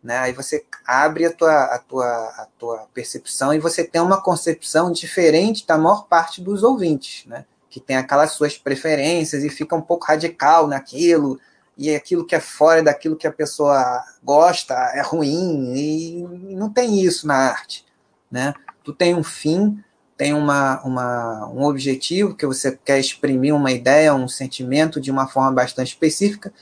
Né? 0.00 0.16
Aí 0.18 0.32
você 0.32 0.64
abre 0.86 1.26
a 1.26 1.32
tua, 1.32 1.64
a, 1.64 1.78
tua, 1.80 2.06
a 2.06 2.48
tua 2.56 2.88
percepção 2.94 3.52
e 3.52 3.58
você 3.58 3.82
tem 3.82 4.00
uma 4.00 4.22
concepção 4.22 4.92
diferente 4.92 5.66
da 5.66 5.76
maior 5.76 6.06
parte 6.06 6.40
dos 6.40 6.62
ouvintes, 6.62 7.26
né? 7.26 7.44
que 7.68 7.80
tem 7.80 7.96
aquelas 7.96 8.32
suas 8.32 8.56
preferências 8.56 9.42
e 9.42 9.50
fica 9.50 9.74
um 9.74 9.82
pouco 9.82 10.06
radical 10.06 10.68
naquilo, 10.68 11.40
e 11.80 11.94
aquilo 11.94 12.26
que 12.26 12.34
é 12.34 12.40
fora 12.40 12.82
daquilo 12.82 13.16
que 13.16 13.26
a 13.26 13.32
pessoa 13.32 14.04
gosta 14.22 14.74
é 14.94 15.00
ruim, 15.00 15.72
e 15.74 16.54
não 16.54 16.68
tem 16.68 17.00
isso 17.00 17.26
na 17.26 17.34
arte. 17.34 17.86
Né? 18.30 18.52
Tu 18.84 18.92
tem 18.92 19.14
um 19.14 19.24
fim, 19.24 19.82
tem 20.14 20.34
uma, 20.34 20.82
uma, 20.82 21.48
um 21.48 21.64
objetivo 21.64 22.36
que 22.36 22.44
você 22.44 22.78
quer 22.84 23.00
exprimir 23.00 23.54
uma 23.54 23.72
ideia, 23.72 24.14
um 24.14 24.28
sentimento 24.28 25.00
de 25.00 25.10
uma 25.10 25.26
forma 25.26 25.52
bastante 25.52 25.88
específica. 25.88 26.52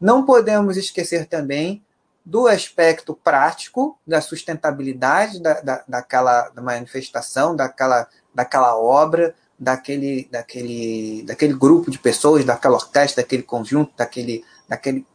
Não 0.00 0.24
podemos 0.24 0.78
esquecer 0.78 1.26
também 1.26 1.84
do 2.24 2.46
aspecto 2.46 3.14
prático 3.14 3.98
da 4.06 4.22
sustentabilidade 4.22 5.42
da, 5.42 5.60
da, 5.60 5.84
daquela 5.86 6.48
da 6.48 6.62
manifestação, 6.62 7.54
daquela, 7.54 8.08
daquela 8.34 8.74
obra, 8.78 9.34
daquele, 9.58 10.26
daquele, 10.30 11.22
daquele 11.26 11.52
grupo 11.52 11.90
de 11.90 11.98
pessoas, 11.98 12.46
daquela 12.46 12.76
orquestra, 12.76 13.22
daquele 13.22 13.42
conjunto, 13.42 13.92
daquele, 13.96 14.42
daquele 14.68 15.06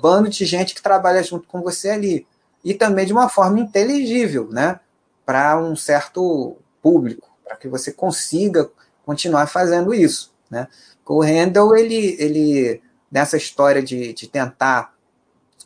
bando 0.00 0.28
de 0.28 0.44
gente 0.44 0.74
que 0.74 0.82
trabalha 0.82 1.22
junto 1.22 1.46
com 1.46 1.60
você 1.62 1.90
ali. 1.90 2.26
E 2.64 2.74
também 2.74 3.06
de 3.06 3.12
uma 3.12 3.28
forma 3.28 3.58
inteligível, 3.58 4.48
né? 4.50 4.80
Para 5.24 5.58
um 5.58 5.76
certo 5.76 6.56
público, 6.82 7.28
para 7.44 7.56
que 7.56 7.68
você 7.68 7.92
consiga 7.92 8.70
continuar 9.04 9.46
fazendo 9.46 9.94
isso, 9.94 10.32
né? 10.50 10.68
O 11.06 11.22
Handel, 11.22 11.74
ele, 11.74 12.16
ele 12.18 12.82
nessa 13.10 13.36
história 13.36 13.82
de, 13.82 14.12
de 14.12 14.26
tentar 14.26 14.92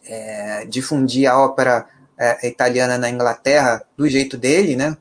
é, 0.04 0.64
difundir 0.66 1.28
a 1.28 1.38
ópera 1.38 1.88
é, 2.18 2.46
italiana 2.46 2.96
na 2.96 3.10
Inglaterra 3.10 3.84
do 3.96 4.08
jeito 4.08 4.36
dele, 4.36 4.76
né? 4.76 4.96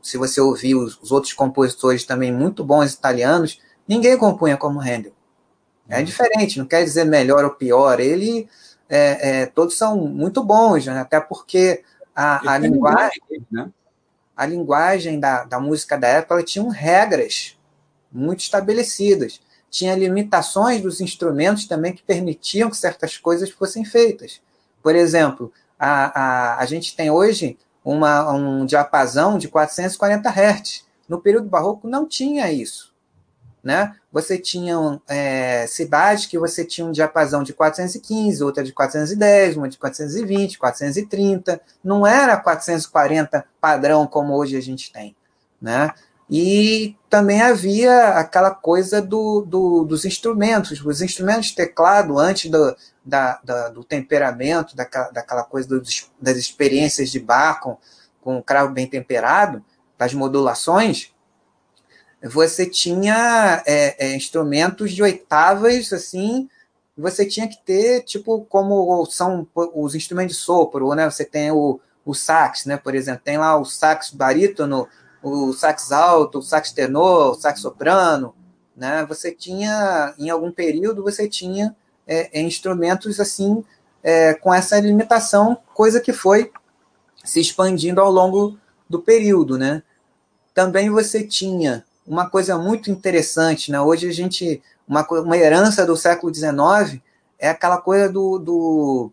Se 0.00 0.16
você 0.16 0.40
ouvir 0.40 0.74
os, 0.74 0.98
os, 1.00 1.10
outros 1.10 1.32
compositores 1.32 2.04
também 2.04 2.32
muito 2.32 2.64
bons 2.64 2.92
italianos, 2.92 3.60
ninguém 3.86 4.16
compunha 4.16 4.56
como 4.56 4.80
Handel. 4.80 5.12
É 5.98 6.02
diferente, 6.02 6.58
não 6.58 6.66
quer 6.66 6.84
dizer 6.84 7.04
melhor 7.04 7.44
ou 7.44 7.50
pior. 7.50 8.00
Ele, 8.00 8.48
é, 8.88 9.42
é 9.42 9.46
todos 9.46 9.76
são 9.76 9.96
muito 9.96 10.42
bons, 10.42 10.86
né? 10.86 11.00
até 11.00 11.20
porque 11.20 11.82
a, 12.14 12.52
a 12.52 12.58
linguagem, 12.58 13.46
né? 13.50 13.70
a 14.36 14.46
linguagem 14.46 15.20
da, 15.20 15.44
da 15.44 15.60
música 15.60 15.96
da 15.98 16.08
época 16.08 16.42
tinha 16.42 16.70
regras 16.72 17.58
muito 18.10 18.40
estabelecidas 18.40 19.40
tinha 19.72 19.96
limitações 19.96 20.82
dos 20.82 21.00
instrumentos 21.00 21.66
também 21.66 21.94
que 21.94 22.02
permitiam 22.02 22.68
que 22.68 22.76
certas 22.76 23.16
coisas 23.16 23.48
fossem 23.48 23.86
feitas. 23.86 24.38
Por 24.82 24.94
exemplo, 24.94 25.50
a, 25.78 26.20
a, 26.20 26.58
a 26.58 26.66
gente 26.66 26.94
tem 26.94 27.10
hoje 27.10 27.58
uma, 27.82 28.30
um 28.32 28.66
diapasão 28.66 29.38
de 29.38 29.48
440 29.48 30.28
Hz. 30.28 30.84
No 31.08 31.22
período 31.22 31.48
barroco 31.48 31.88
não 31.88 32.06
tinha 32.06 32.52
isso. 32.52 32.92
Né? 33.64 33.96
Você 34.12 34.38
tinha 34.38 35.00
é, 35.08 35.66
cidades 35.66 36.26
que 36.26 36.38
você 36.38 36.64
tinha 36.64 36.86
um 36.86 36.92
diapasão 36.92 37.42
de 37.42 37.54
415, 37.54 38.44
outra 38.44 38.62
de 38.62 38.72
410, 38.72 39.56
uma 39.56 39.68
de 39.68 39.78
420, 39.78 40.58
430. 40.58 41.60
Não 41.82 42.06
era 42.06 42.36
440 42.36 43.44
padrão 43.58 44.06
como 44.06 44.36
hoje 44.36 44.54
a 44.56 44.60
gente 44.60 44.92
tem. 44.92 45.16
Né? 45.60 45.92
E 46.30 46.94
também 47.08 47.40
havia 47.40 48.10
aquela 48.10 48.50
coisa 48.50 49.00
do, 49.00 49.42
do, 49.42 49.84
dos 49.84 50.04
instrumentos, 50.04 50.84
os 50.84 51.00
instrumentos 51.00 51.46
de 51.46 51.54
teclado, 51.54 52.18
antes 52.18 52.50
do, 52.50 52.76
da, 53.04 53.40
da, 53.42 53.68
do 53.70 53.82
temperamento, 53.82 54.76
daquela, 54.76 55.10
daquela 55.10 55.44
coisa 55.44 55.82
das 56.20 56.36
experiências 56.36 57.10
de 57.10 57.18
bar 57.18 57.60
com, 57.60 57.76
com 58.20 58.38
o 58.38 58.42
cravo 58.42 58.72
bem 58.72 58.86
temperado, 58.86 59.64
das 59.98 60.14
modulações, 60.14 61.11
você 62.28 62.66
tinha 62.66 63.62
é, 63.66 64.06
é, 64.06 64.16
instrumentos 64.16 64.92
de 64.92 65.02
oitavas, 65.02 65.92
assim, 65.92 66.48
você 66.96 67.26
tinha 67.26 67.48
que 67.48 67.58
ter, 67.64 68.02
tipo, 68.02 68.44
como 68.48 69.04
são 69.06 69.46
os 69.54 69.94
instrumentos 69.94 70.36
de 70.36 70.42
sopro, 70.42 70.94
né? 70.94 71.10
Você 71.10 71.24
tem 71.24 71.50
o, 71.50 71.80
o 72.04 72.14
sax, 72.14 72.64
né? 72.64 72.76
Por 72.76 72.94
exemplo, 72.94 73.22
tem 73.24 73.38
lá 73.38 73.58
o 73.58 73.64
sax 73.64 74.10
barítono, 74.10 74.86
o 75.22 75.52
sax 75.52 75.90
alto, 75.90 76.38
o 76.38 76.42
sax 76.42 76.72
tenor, 76.72 77.32
o 77.32 77.34
sax 77.34 77.60
soprano, 77.60 78.34
né? 78.76 79.04
Você 79.08 79.32
tinha, 79.32 80.14
em 80.18 80.30
algum 80.30 80.52
período, 80.52 81.02
você 81.02 81.28
tinha 81.28 81.74
é, 82.06 82.38
é, 82.38 82.42
instrumentos 82.42 83.18
assim 83.18 83.64
é, 84.02 84.34
com 84.34 84.52
essa 84.52 84.78
limitação, 84.78 85.58
coisa 85.74 86.00
que 86.00 86.12
foi 86.12 86.52
se 87.24 87.40
expandindo 87.40 88.00
ao 88.00 88.10
longo 88.10 88.58
do 88.88 89.00
período, 89.00 89.58
né? 89.58 89.82
Também 90.54 90.90
você 90.90 91.24
tinha 91.26 91.84
uma 92.06 92.28
coisa 92.28 92.58
muito 92.58 92.90
interessante, 92.90 93.70
né? 93.70 93.80
Hoje 93.80 94.08
a 94.08 94.12
gente 94.12 94.62
uma, 94.86 95.06
uma 95.08 95.36
herança 95.36 95.86
do 95.86 95.96
século 95.96 96.34
XIX 96.34 97.00
é 97.38 97.48
aquela 97.48 97.78
coisa 97.78 98.08
do, 98.08 98.38
do 98.38 99.10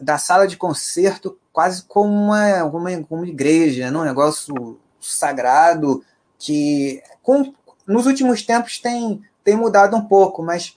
da 0.00 0.16
sala 0.16 0.46
de 0.46 0.56
concerto 0.56 1.36
quase 1.52 1.82
como 1.82 2.12
uma, 2.12 2.64
uma, 2.64 2.90
uma 3.10 3.26
igreja, 3.26 3.90
não? 3.90 4.00
um 4.00 4.04
negócio 4.04 4.78
sagrado 5.00 6.04
que 6.38 7.02
com, 7.22 7.52
nos 7.86 8.06
últimos 8.06 8.42
tempos 8.42 8.78
tem, 8.78 9.20
tem 9.42 9.56
mudado 9.56 9.96
um 9.96 10.04
pouco, 10.04 10.42
mas 10.42 10.76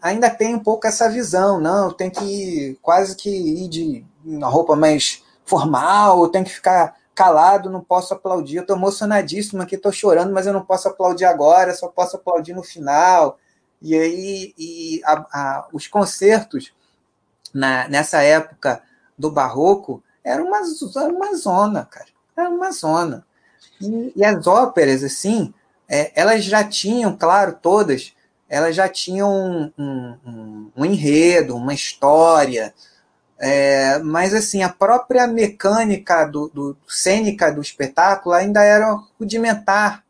ainda 0.00 0.30
tem 0.30 0.54
um 0.54 0.58
pouco 0.58 0.86
essa 0.86 1.10
visão, 1.10 1.60
não, 1.60 1.92
tem 1.92 2.08
que 2.08 2.78
quase 2.80 3.14
que 3.16 3.28
ir 3.28 3.68
de 3.68 4.06
uma 4.24 4.48
roupa 4.48 4.74
mais 4.74 5.22
formal, 5.44 6.28
tem 6.28 6.42
que 6.42 6.50
ficar 6.50 6.96
calado, 7.14 7.70
não 7.70 7.80
posso 7.80 8.12
aplaudir, 8.12 8.56
eu 8.56 8.62
estou 8.62 8.76
emocionadíssimo 8.76 9.62
aqui, 9.62 9.76
estou 9.76 9.92
chorando, 9.92 10.32
mas 10.32 10.46
eu 10.46 10.52
não 10.52 10.64
posso 10.64 10.88
aplaudir 10.88 11.24
agora, 11.24 11.74
só 11.74 11.88
posso 11.88 12.16
aplaudir 12.16 12.52
no 12.54 12.62
final. 12.62 13.38
E 13.80 13.94
aí 13.94 14.54
e 14.58 15.00
a, 15.04 15.12
a, 15.32 15.68
os 15.72 15.86
concertos 15.86 16.72
na, 17.52 17.88
nessa 17.88 18.22
época 18.22 18.82
do 19.16 19.30
barroco 19.30 20.02
eram 20.24 20.46
uma, 20.46 20.60
uma 21.08 21.36
zona, 21.36 21.84
cara. 21.84 22.08
Era 22.36 22.48
uma 22.48 22.72
zona. 22.72 23.24
E, 23.80 24.12
e 24.16 24.24
as 24.24 24.46
óperas, 24.46 25.04
assim, 25.04 25.52
é, 25.88 26.10
elas 26.14 26.44
já 26.44 26.64
tinham, 26.64 27.16
claro, 27.16 27.58
todas, 27.60 28.14
elas 28.48 28.74
já 28.74 28.88
tinham 28.88 29.72
um, 29.78 30.18
um, 30.26 30.70
um 30.76 30.84
enredo, 30.84 31.56
uma 31.56 31.74
história, 31.74 32.74
é, 33.38 33.98
mas 33.98 34.32
assim, 34.32 34.62
a 34.62 34.68
própria 34.68 35.26
mecânica 35.26 36.24
do, 36.24 36.48
do 36.48 36.76
cênica 36.88 37.52
do 37.52 37.60
espetáculo 37.60 38.34
ainda 38.34 38.62
era 38.62 38.98
rudimentar. 39.18 40.04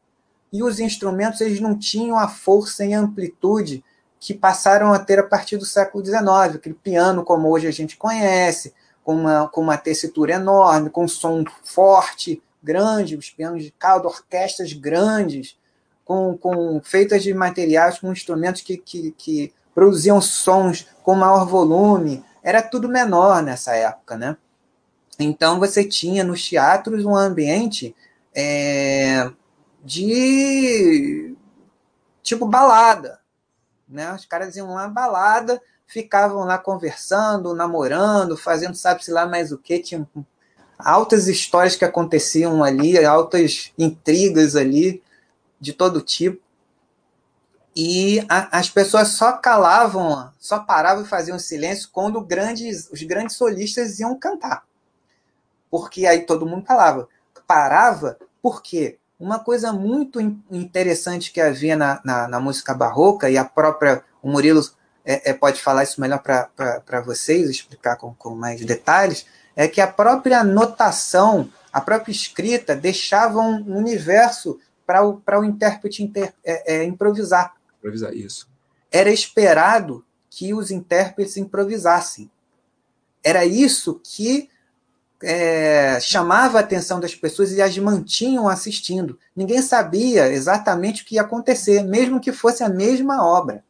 E 0.52 0.62
os 0.62 0.78
instrumentos 0.78 1.40
eles 1.40 1.60
não 1.60 1.76
tinham 1.76 2.18
a 2.18 2.28
força 2.28 2.84
e 2.84 2.92
amplitude 2.92 3.82
que 4.20 4.32
passaram 4.32 4.92
a 4.92 4.98
ter 4.98 5.18
a 5.18 5.22
partir 5.22 5.56
do 5.56 5.66
século 5.66 6.04
XIX, 6.04 6.54
aquele 6.54 6.74
piano 6.74 7.24
como 7.24 7.48
hoje 7.50 7.66
a 7.66 7.70
gente 7.70 7.96
conhece, 7.96 8.72
com 9.02 9.14
uma, 9.14 9.48
com 9.48 9.60
uma 9.60 9.76
tessitura 9.76 10.34
enorme, 10.34 10.88
com 10.88 11.04
um 11.04 11.08
som 11.08 11.44
forte, 11.62 12.42
grande, 12.62 13.16
os 13.16 13.28
pianos 13.28 13.62
de 13.62 13.70
cauda, 13.70 14.08
orquestras 14.08 14.72
grandes, 14.72 15.58
com, 16.04 16.38
com 16.38 16.80
feitas 16.82 17.22
de 17.22 17.34
materiais, 17.34 17.98
com 17.98 18.10
instrumentos 18.10 18.62
que, 18.62 18.78
que, 18.78 19.10
que 19.12 19.52
produziam 19.74 20.20
sons 20.20 20.86
com 21.02 21.14
maior 21.14 21.44
volume. 21.46 22.24
Era 22.44 22.60
tudo 22.60 22.90
menor 22.90 23.42
nessa 23.42 23.74
época, 23.74 24.18
né? 24.18 24.36
Então 25.18 25.58
você 25.58 25.82
tinha 25.82 26.22
nos 26.22 26.46
teatros 26.46 27.04
um 27.06 27.16
ambiente 27.16 27.96
é, 28.34 29.30
de 29.82 31.34
tipo 32.22 32.46
balada, 32.46 33.18
né? 33.88 34.12
Os 34.12 34.26
caras 34.26 34.56
iam 34.56 34.74
lá 34.74 34.86
balada, 34.88 35.58
ficavam 35.86 36.44
lá 36.44 36.58
conversando, 36.58 37.54
namorando, 37.54 38.36
fazendo 38.36 38.74
sabe-se 38.74 39.10
lá 39.10 39.26
mais 39.26 39.50
o 39.50 39.56
que, 39.56 39.78
tinha 39.78 40.06
altas 40.78 41.28
histórias 41.28 41.76
que 41.76 41.84
aconteciam 41.84 42.62
ali, 42.62 43.02
altas 43.06 43.72
intrigas 43.78 44.54
ali, 44.54 45.02
de 45.58 45.72
todo 45.72 46.02
tipo. 46.02 46.43
E 47.76 48.24
a, 48.28 48.58
as 48.58 48.70
pessoas 48.70 49.08
só 49.08 49.32
calavam, 49.32 50.30
só 50.38 50.60
paravam 50.60 51.04
e 51.04 51.08
faziam 51.08 51.38
silêncio 51.38 51.88
quando 51.92 52.20
grandes, 52.20 52.88
os 52.90 53.02
grandes 53.02 53.36
solistas 53.36 53.98
iam 53.98 54.18
cantar. 54.18 54.64
Porque 55.70 56.06
aí 56.06 56.20
todo 56.20 56.46
mundo 56.46 56.64
calava. 56.64 57.08
Parava 57.46 58.16
porque 58.40 58.98
uma 59.18 59.38
coisa 59.38 59.72
muito 59.72 60.20
interessante 60.50 61.32
que 61.32 61.40
havia 61.40 61.76
na, 61.76 62.00
na, 62.04 62.28
na 62.28 62.40
música 62.40 62.74
barroca, 62.74 63.30
e 63.30 63.36
a 63.36 63.44
própria, 63.44 64.02
o 64.22 64.30
Murilo 64.30 64.62
é, 65.04 65.30
é, 65.30 65.32
pode 65.32 65.62
falar 65.62 65.82
isso 65.82 66.00
melhor 66.00 66.20
para 66.20 67.00
vocês, 67.00 67.48
explicar 67.48 67.96
com, 67.96 68.14
com 68.14 68.34
mais 68.34 68.64
detalhes, 68.64 69.26
é 69.56 69.68
que 69.68 69.80
a 69.80 69.86
própria 69.86 70.42
notação, 70.42 71.48
a 71.72 71.80
própria 71.80 72.12
escrita 72.12 72.74
deixava 72.74 73.40
um 73.40 73.76
universo 73.76 74.58
para 74.86 75.06
o, 75.06 75.22
o 75.26 75.44
intérprete 75.44 76.02
inter, 76.02 76.34
é, 76.44 76.76
é, 76.76 76.84
improvisar. 76.84 77.53
Improvisar, 77.84 78.14
isso. 78.14 78.48
Era 78.90 79.10
esperado 79.10 80.02
que 80.30 80.54
os 80.54 80.70
intérpretes 80.70 81.36
improvisassem. 81.36 82.30
Era 83.22 83.44
isso 83.44 84.00
que 84.02 84.48
é, 85.22 86.00
chamava 86.00 86.58
a 86.58 86.60
atenção 86.62 86.98
das 86.98 87.14
pessoas 87.14 87.52
e 87.52 87.60
as 87.60 87.76
mantinham 87.76 88.48
assistindo. 88.48 89.18
Ninguém 89.36 89.60
sabia 89.60 90.32
exatamente 90.32 91.02
o 91.02 91.06
que 91.06 91.16
ia 91.16 91.22
acontecer, 91.22 91.82
mesmo 91.82 92.20
que 92.20 92.32
fosse 92.32 92.64
a 92.64 92.68
mesma 92.70 93.22
obra. 93.22 93.62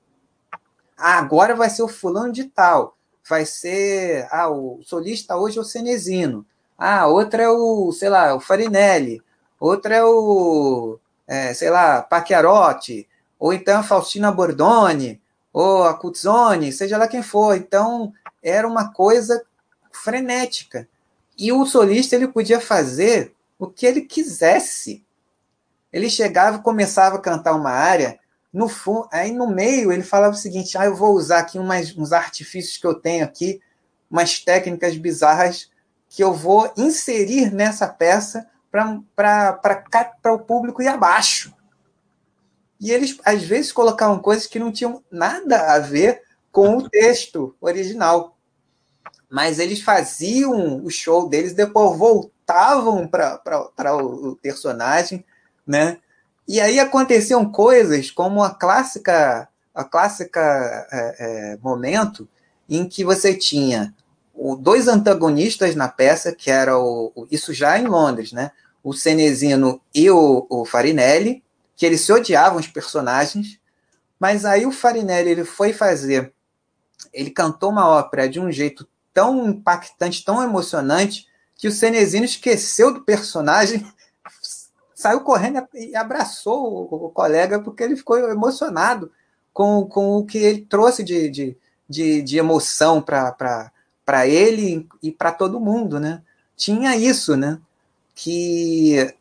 Ah, 0.96 1.18
agora 1.18 1.56
vai 1.56 1.68
ser 1.68 1.82
o 1.82 1.88
fulano 1.88 2.32
de 2.32 2.44
tal, 2.44 2.96
vai 3.28 3.44
ser 3.44 4.28
ah, 4.30 4.48
o 4.48 4.80
solista 4.84 5.36
hoje 5.36 5.58
é 5.58 5.60
o 5.60 5.64
Cenezino, 5.64 6.46
ah, 6.78 7.08
outra 7.08 7.42
é 7.42 7.48
o, 7.48 7.90
sei 7.90 8.08
lá, 8.08 8.32
o 8.34 8.40
Farinelli, 8.40 9.20
outra 9.58 9.96
é 9.96 10.04
o, 10.04 10.98
é, 11.26 11.52
sei 11.52 11.68
lá, 11.68 12.00
Pacchiarotti, 12.00 13.08
ou 13.44 13.52
então 13.52 13.78
a 13.78 13.82
Faustina 13.82 14.32
Bordoni, 14.32 15.20
ou 15.52 15.84
a 15.84 15.92
Cuzzoni, 15.92 16.72
seja 16.72 16.96
lá 16.96 17.06
quem 17.06 17.22
for. 17.22 17.54
Então, 17.54 18.10
era 18.42 18.66
uma 18.66 18.90
coisa 18.90 19.44
frenética. 19.92 20.88
E 21.36 21.52
o 21.52 21.66
solista 21.66 22.16
ele 22.16 22.26
podia 22.26 22.58
fazer 22.58 23.34
o 23.58 23.66
que 23.66 23.84
ele 23.84 24.00
quisesse. 24.00 25.04
Ele 25.92 26.08
chegava 26.08 26.56
e 26.56 26.62
começava 26.62 27.16
a 27.16 27.20
cantar 27.20 27.52
uma 27.54 27.70
área, 27.70 28.18
no 28.50 28.66
fundo, 28.66 29.10
aí 29.12 29.30
no 29.30 29.46
meio 29.46 29.92
ele 29.92 30.02
falava 30.02 30.32
o 30.32 30.38
seguinte: 30.38 30.78
ah, 30.78 30.86
eu 30.86 30.96
vou 30.96 31.12
usar 31.14 31.40
aqui 31.40 31.58
umas, 31.58 31.94
uns 31.98 32.14
artifícios 32.14 32.78
que 32.78 32.86
eu 32.86 32.94
tenho 32.94 33.26
aqui, 33.26 33.60
umas 34.10 34.38
técnicas 34.38 34.96
bizarras 34.96 35.70
que 36.08 36.24
eu 36.24 36.32
vou 36.32 36.72
inserir 36.78 37.52
nessa 37.52 37.86
peça 37.88 38.48
para 38.70 40.32
o 40.32 40.38
público 40.38 40.80
ir 40.80 40.88
abaixo. 40.88 41.53
E 42.84 42.92
eles, 42.92 43.18
às 43.24 43.42
vezes, 43.42 43.72
colocavam 43.72 44.18
coisas 44.18 44.46
que 44.46 44.58
não 44.58 44.70
tinham 44.70 45.02
nada 45.10 45.74
a 45.74 45.78
ver 45.78 46.22
com 46.52 46.76
o 46.76 46.88
texto 46.88 47.56
original 47.60 48.34
mas 49.34 49.58
eles 49.58 49.80
faziam 49.80 50.84
o 50.84 50.88
show 50.90 51.28
deles, 51.28 51.54
depois 51.54 51.98
voltavam 51.98 53.04
para 53.08 53.96
o 53.96 54.36
personagem, 54.36 55.24
né? 55.66 55.98
E 56.46 56.60
aí 56.60 56.78
aconteciam 56.78 57.50
coisas 57.50 58.12
como 58.12 58.44
a 58.44 58.50
clássica, 58.50 59.48
a 59.74 59.82
clássica 59.82 60.40
é, 60.92 61.16
é, 61.18 61.58
momento 61.60 62.28
em 62.68 62.88
que 62.88 63.04
você 63.04 63.34
tinha 63.34 63.92
dois 64.60 64.86
antagonistas 64.86 65.74
na 65.74 65.88
peça, 65.88 66.32
que 66.32 66.48
era 66.48 66.78
o, 66.78 67.26
isso 67.28 67.52
já 67.52 67.76
em 67.76 67.88
Londres, 67.88 68.30
né? 68.30 68.52
O 68.84 68.92
Cenezino 68.92 69.80
e 69.92 70.08
o, 70.12 70.46
o 70.48 70.64
Farinelli, 70.64 71.42
que 71.76 71.84
eles 71.84 72.00
se 72.00 72.12
odiavam 72.12 72.58
os 72.58 72.66
personagens, 72.66 73.58
mas 74.18 74.44
aí 74.44 74.64
o 74.66 74.72
Farinelli 74.72 75.30
ele 75.30 75.44
foi 75.44 75.72
fazer, 75.72 76.32
ele 77.12 77.30
cantou 77.30 77.70
uma 77.70 77.88
ópera 77.88 78.28
de 78.28 78.40
um 78.40 78.50
jeito 78.50 78.86
tão 79.12 79.48
impactante, 79.48 80.24
tão 80.24 80.42
emocionante, 80.42 81.26
que 81.56 81.68
o 81.68 81.72
Cenezino 81.72 82.24
esqueceu 82.24 82.92
do 82.92 83.02
personagem, 83.02 83.86
saiu 84.94 85.20
correndo 85.20 85.66
e 85.74 85.94
abraçou 85.94 86.88
o, 86.90 87.10
colega, 87.10 87.60
porque 87.60 87.82
ele 87.82 87.96
ficou 87.96 88.18
emocionado 88.18 89.10
com, 89.52 89.86
com 89.86 90.16
o 90.16 90.24
que 90.24 90.38
ele 90.38 90.62
trouxe 90.62 91.04
de, 91.04 91.28
de, 91.28 91.56
de, 91.88 92.22
de 92.22 92.38
emoção 92.38 93.00
para 93.00 94.26
ele 94.26 94.88
e 95.02 95.12
para 95.12 95.30
todo 95.30 95.60
mundo. 95.60 96.00
Né? 96.00 96.22
Tinha 96.56 96.96
isso, 96.96 97.36
né? 97.36 97.60
que 98.14 99.14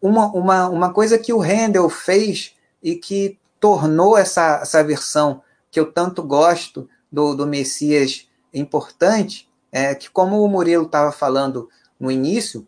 uma, 0.00 0.26
uma, 0.26 0.68
uma 0.68 0.92
coisa 0.92 1.18
que 1.18 1.32
o 1.32 1.40
Handel 1.40 1.88
fez 1.90 2.56
e 2.82 2.96
que 2.96 3.38
tornou 3.58 4.16
essa, 4.16 4.60
essa 4.62 4.82
versão 4.82 5.42
que 5.70 5.78
eu 5.78 5.92
tanto 5.92 6.22
gosto 6.22 6.88
do, 7.12 7.34
do 7.34 7.46
Messias 7.46 8.28
importante 8.52 9.48
é 9.70 9.94
que, 9.94 10.10
como 10.10 10.42
o 10.42 10.48
Murilo 10.48 10.86
estava 10.86 11.12
falando 11.12 11.68
no 11.98 12.10
início, 12.10 12.66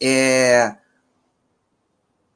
é, 0.00 0.76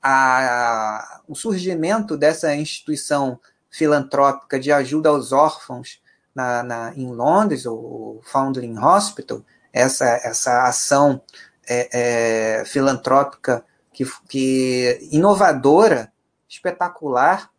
a, 0.02 1.20
o 1.26 1.34
surgimento 1.34 2.16
dessa 2.16 2.54
instituição 2.54 3.40
filantrópica 3.70 4.60
de 4.60 4.70
ajuda 4.70 5.08
aos 5.08 5.32
órfãos 5.32 6.00
na, 6.34 6.62
na, 6.62 6.94
em 6.94 7.10
Londres, 7.12 7.66
o 7.66 8.20
Foundling 8.24 8.78
Hospital, 8.78 9.42
essa, 9.72 10.06
essa 10.22 10.64
ação 10.64 11.22
é, 11.68 12.60
é, 12.60 12.64
filantrópica 12.64 13.64
que, 13.92 14.04
que 14.28 15.08
inovadora, 15.10 16.12
espetacular, 16.48 17.50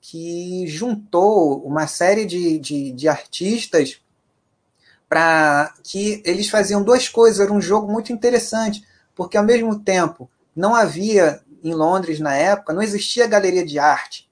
que 0.00 0.66
juntou 0.66 1.62
uma 1.64 1.86
série 1.86 2.24
de, 2.24 2.58
de, 2.58 2.92
de 2.92 3.08
artistas 3.08 4.00
para 5.08 5.74
que 5.82 6.22
eles 6.24 6.48
faziam 6.48 6.82
duas 6.82 7.08
coisas, 7.08 7.40
era 7.40 7.52
um 7.52 7.60
jogo 7.60 7.90
muito 7.90 8.12
interessante, 8.12 8.86
porque 9.14 9.36
ao 9.36 9.44
mesmo 9.44 9.78
tempo 9.78 10.30
não 10.54 10.74
havia 10.74 11.42
em 11.64 11.74
Londres 11.74 12.20
na 12.20 12.34
época, 12.34 12.72
não 12.72 12.82
existia 12.82 13.26
galeria 13.26 13.64
de 13.64 13.78
arte, 13.78 14.30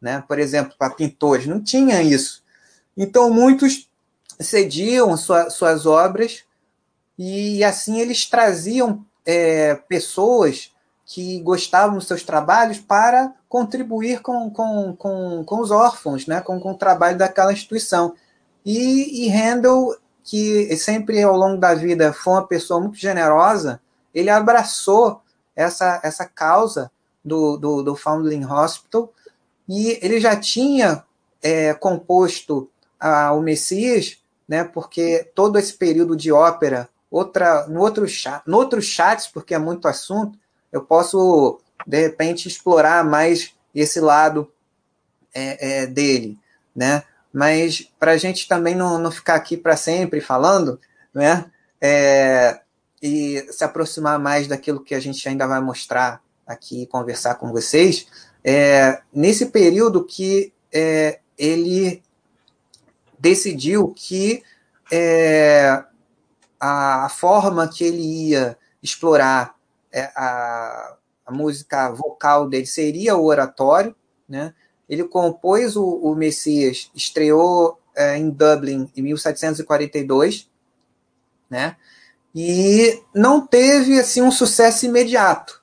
né? 0.00 0.24
Por 0.26 0.38
exemplo, 0.38 0.74
para 0.78 0.94
pintores, 0.94 1.46
não 1.46 1.62
tinha 1.62 2.02
isso. 2.02 2.42
Então 2.96 3.30
muitos 3.30 3.88
cediam 4.40 5.16
sua, 5.16 5.50
suas 5.50 5.86
obras 5.86 6.44
e 7.18 7.62
assim 7.62 8.00
eles 8.00 8.26
traziam 8.26 9.06
é, 9.24 9.74
pessoas 9.74 10.72
que 11.04 11.40
gostavam 11.40 11.96
dos 11.96 12.06
seus 12.06 12.22
trabalhos 12.22 12.78
para 12.78 13.34
contribuir 13.48 14.22
com, 14.22 14.50
com, 14.50 14.94
com, 14.96 15.44
com 15.44 15.60
os 15.60 15.70
órfãos, 15.70 16.26
né? 16.26 16.40
com, 16.40 16.58
com 16.58 16.72
o 16.72 16.78
trabalho 16.78 17.18
daquela 17.18 17.52
instituição. 17.52 18.14
E, 18.64 19.26
e 19.26 19.28
Handel, 19.28 19.96
que 20.24 20.74
sempre 20.76 21.22
ao 21.22 21.36
longo 21.36 21.58
da 21.58 21.74
vida 21.74 22.12
foi 22.12 22.34
uma 22.34 22.46
pessoa 22.46 22.80
muito 22.80 22.96
generosa, 22.96 23.80
ele 24.14 24.30
abraçou 24.30 25.20
essa, 25.54 26.00
essa 26.02 26.24
causa 26.26 26.90
do, 27.24 27.56
do, 27.56 27.82
do 27.82 27.96
Foundling 27.96 28.44
Hospital 28.44 29.12
e 29.68 29.98
ele 30.02 30.20
já 30.20 30.36
tinha 30.36 31.04
é, 31.42 31.74
composto 31.74 32.70
a, 32.98 33.32
o 33.32 33.40
Messias, 33.40 34.18
né, 34.48 34.64
porque 34.64 35.30
todo 35.34 35.58
esse 35.58 35.74
período 35.74 36.16
de 36.16 36.32
ópera, 36.32 36.88
outra, 37.12 37.66
no, 37.68 37.80
outro 37.80 38.08
chat, 38.08 38.42
no 38.46 38.56
outro 38.56 38.82
chats, 38.82 39.26
porque 39.26 39.54
é 39.54 39.58
muito 39.58 39.86
assunto, 39.86 40.38
eu 40.72 40.82
posso, 40.82 41.60
de 41.86 42.00
repente, 42.00 42.48
explorar 42.48 43.04
mais 43.04 43.54
esse 43.74 44.00
lado 44.00 44.50
é, 45.34 45.82
é, 45.82 45.86
dele. 45.86 46.38
Né? 46.74 47.04
mas 47.32 47.88
para 47.98 48.12
a 48.12 48.16
gente 48.16 48.46
também 48.46 48.74
não, 48.74 48.98
não 48.98 49.10
ficar 49.10 49.36
aqui 49.36 49.56
para 49.56 49.76
sempre 49.76 50.20
falando, 50.20 50.78
né? 51.14 51.46
É, 51.80 52.60
e 53.02 53.44
se 53.50 53.64
aproximar 53.64 54.18
mais 54.18 54.46
daquilo 54.46 54.84
que 54.84 54.94
a 54.94 55.00
gente 55.00 55.26
ainda 55.28 55.46
vai 55.46 55.60
mostrar 55.60 56.20
aqui, 56.46 56.86
conversar 56.86 57.36
com 57.36 57.50
vocês, 57.50 58.06
é, 58.44 59.00
nesse 59.12 59.46
período 59.46 60.04
que 60.04 60.52
é, 60.72 61.18
ele 61.36 62.02
decidiu 63.18 63.92
que 63.96 64.42
é, 64.92 65.82
a, 66.62 67.08
forma 67.08 67.66
que 67.66 67.82
ele 67.82 68.30
ia 68.30 68.56
explorar 68.80 69.56
é, 69.92 70.04
a, 70.14 70.96
a 71.26 71.32
música 71.32 71.90
vocal 71.90 72.48
dele 72.48 72.66
seria 72.66 73.16
o 73.16 73.24
oratório, 73.24 73.94
né? 74.28 74.54
Ele 74.88 75.04
compôs 75.04 75.74
o, 75.74 75.84
o 75.84 76.14
Messias, 76.14 76.90
estreou 76.94 77.80
é, 77.96 78.16
em 78.16 78.30
Dublin 78.30 78.90
em 78.96 79.02
1742, 79.02 80.48
né? 81.50 81.76
E 82.34 83.02
não 83.14 83.44
teve 83.44 83.98
assim 83.98 84.22
um 84.22 84.30
sucesso 84.30 84.86
imediato. 84.86 85.60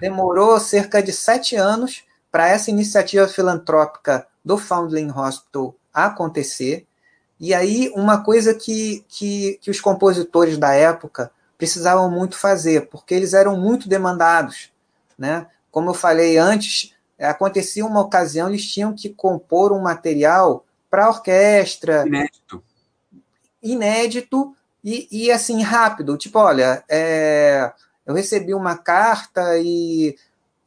Demorou 0.00 0.58
cerca 0.58 1.02
de 1.02 1.12
sete 1.12 1.54
anos 1.54 2.04
para 2.30 2.48
essa 2.48 2.70
iniciativa 2.70 3.28
filantrópica 3.28 4.26
do 4.44 4.56
Foundling 4.56 5.10
Hospital 5.10 5.76
acontecer. 5.92 6.86
E 7.40 7.54
aí, 7.54 7.90
uma 7.96 8.22
coisa 8.22 8.52
que, 8.52 9.02
que, 9.08 9.58
que 9.62 9.70
os 9.70 9.80
compositores 9.80 10.58
da 10.58 10.74
época 10.74 11.30
precisavam 11.56 12.10
muito 12.10 12.36
fazer, 12.36 12.88
porque 12.88 13.14
eles 13.14 13.32
eram 13.32 13.56
muito 13.56 13.88
demandados. 13.88 14.70
Né? 15.18 15.46
Como 15.70 15.88
eu 15.88 15.94
falei 15.94 16.36
antes, 16.36 16.94
é, 17.18 17.26
acontecia 17.26 17.84
uma 17.84 18.00
ocasião, 18.00 18.48
eles 18.48 18.70
tinham 18.70 18.94
que 18.94 19.08
compor 19.08 19.72
um 19.72 19.80
material 19.80 20.66
para 20.90 21.08
orquestra. 21.08 22.06
Inédito. 22.06 22.62
Inédito 23.62 24.56
e, 24.84 25.08
e 25.10 25.30
assim, 25.30 25.62
rápido. 25.62 26.18
Tipo, 26.18 26.38
olha, 26.38 26.84
é, 26.88 27.72
eu 28.04 28.14
recebi 28.14 28.52
uma 28.52 28.76
carta 28.76 29.56
e 29.58 30.16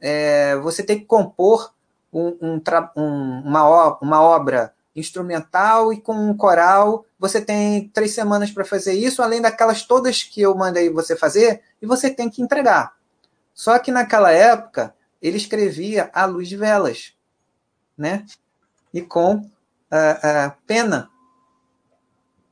é, 0.00 0.56
você 0.56 0.82
tem 0.82 0.98
que 0.98 1.06
compor 1.06 1.72
um, 2.12 2.36
um, 2.40 2.62
um, 2.96 3.42
uma, 3.44 3.98
uma 4.00 4.20
obra 4.22 4.72
instrumental 4.94 5.92
e 5.92 6.00
com 6.00 6.14
um 6.14 6.36
coral. 6.36 7.04
Você 7.18 7.40
tem 7.40 7.88
três 7.88 8.12
semanas 8.12 8.50
para 8.50 8.64
fazer 8.64 8.92
isso, 8.92 9.22
além 9.22 9.40
daquelas 9.40 9.82
todas 9.82 10.22
que 10.22 10.40
eu 10.40 10.54
mandei 10.54 10.90
você 10.90 11.16
fazer, 11.16 11.62
e 11.80 11.86
você 11.86 12.10
tem 12.10 12.30
que 12.30 12.42
entregar. 12.42 12.94
Só 13.52 13.78
que 13.78 13.90
naquela 13.90 14.32
época 14.32 14.94
ele 15.20 15.36
escrevia 15.36 16.10
à 16.12 16.24
luz 16.26 16.48
de 16.48 16.56
velas, 16.56 17.14
né? 17.96 18.24
E 18.92 19.00
com 19.00 19.36
uh, 19.36 19.38
uh, 19.38 20.52
pena. 20.66 21.08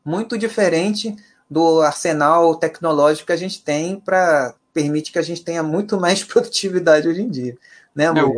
Muito 0.05 0.37
diferente 0.37 1.15
do 1.49 1.81
arsenal 1.81 2.57
tecnológico 2.57 3.27
que 3.27 3.33
a 3.33 3.37
gente 3.37 3.63
tem 3.63 4.01
para 4.01 4.55
permite 4.73 5.13
que 5.13 5.19
a 5.19 5.23
gente 5.23 5.45
tenha 5.45 5.63
muito 5.63 6.01
mais 6.01 6.25
produtividade 6.25 7.07
hoje 7.07 7.21
em 7.21 7.29
dia. 7.29 7.59
Né, 7.95 8.11
não, 8.11 8.35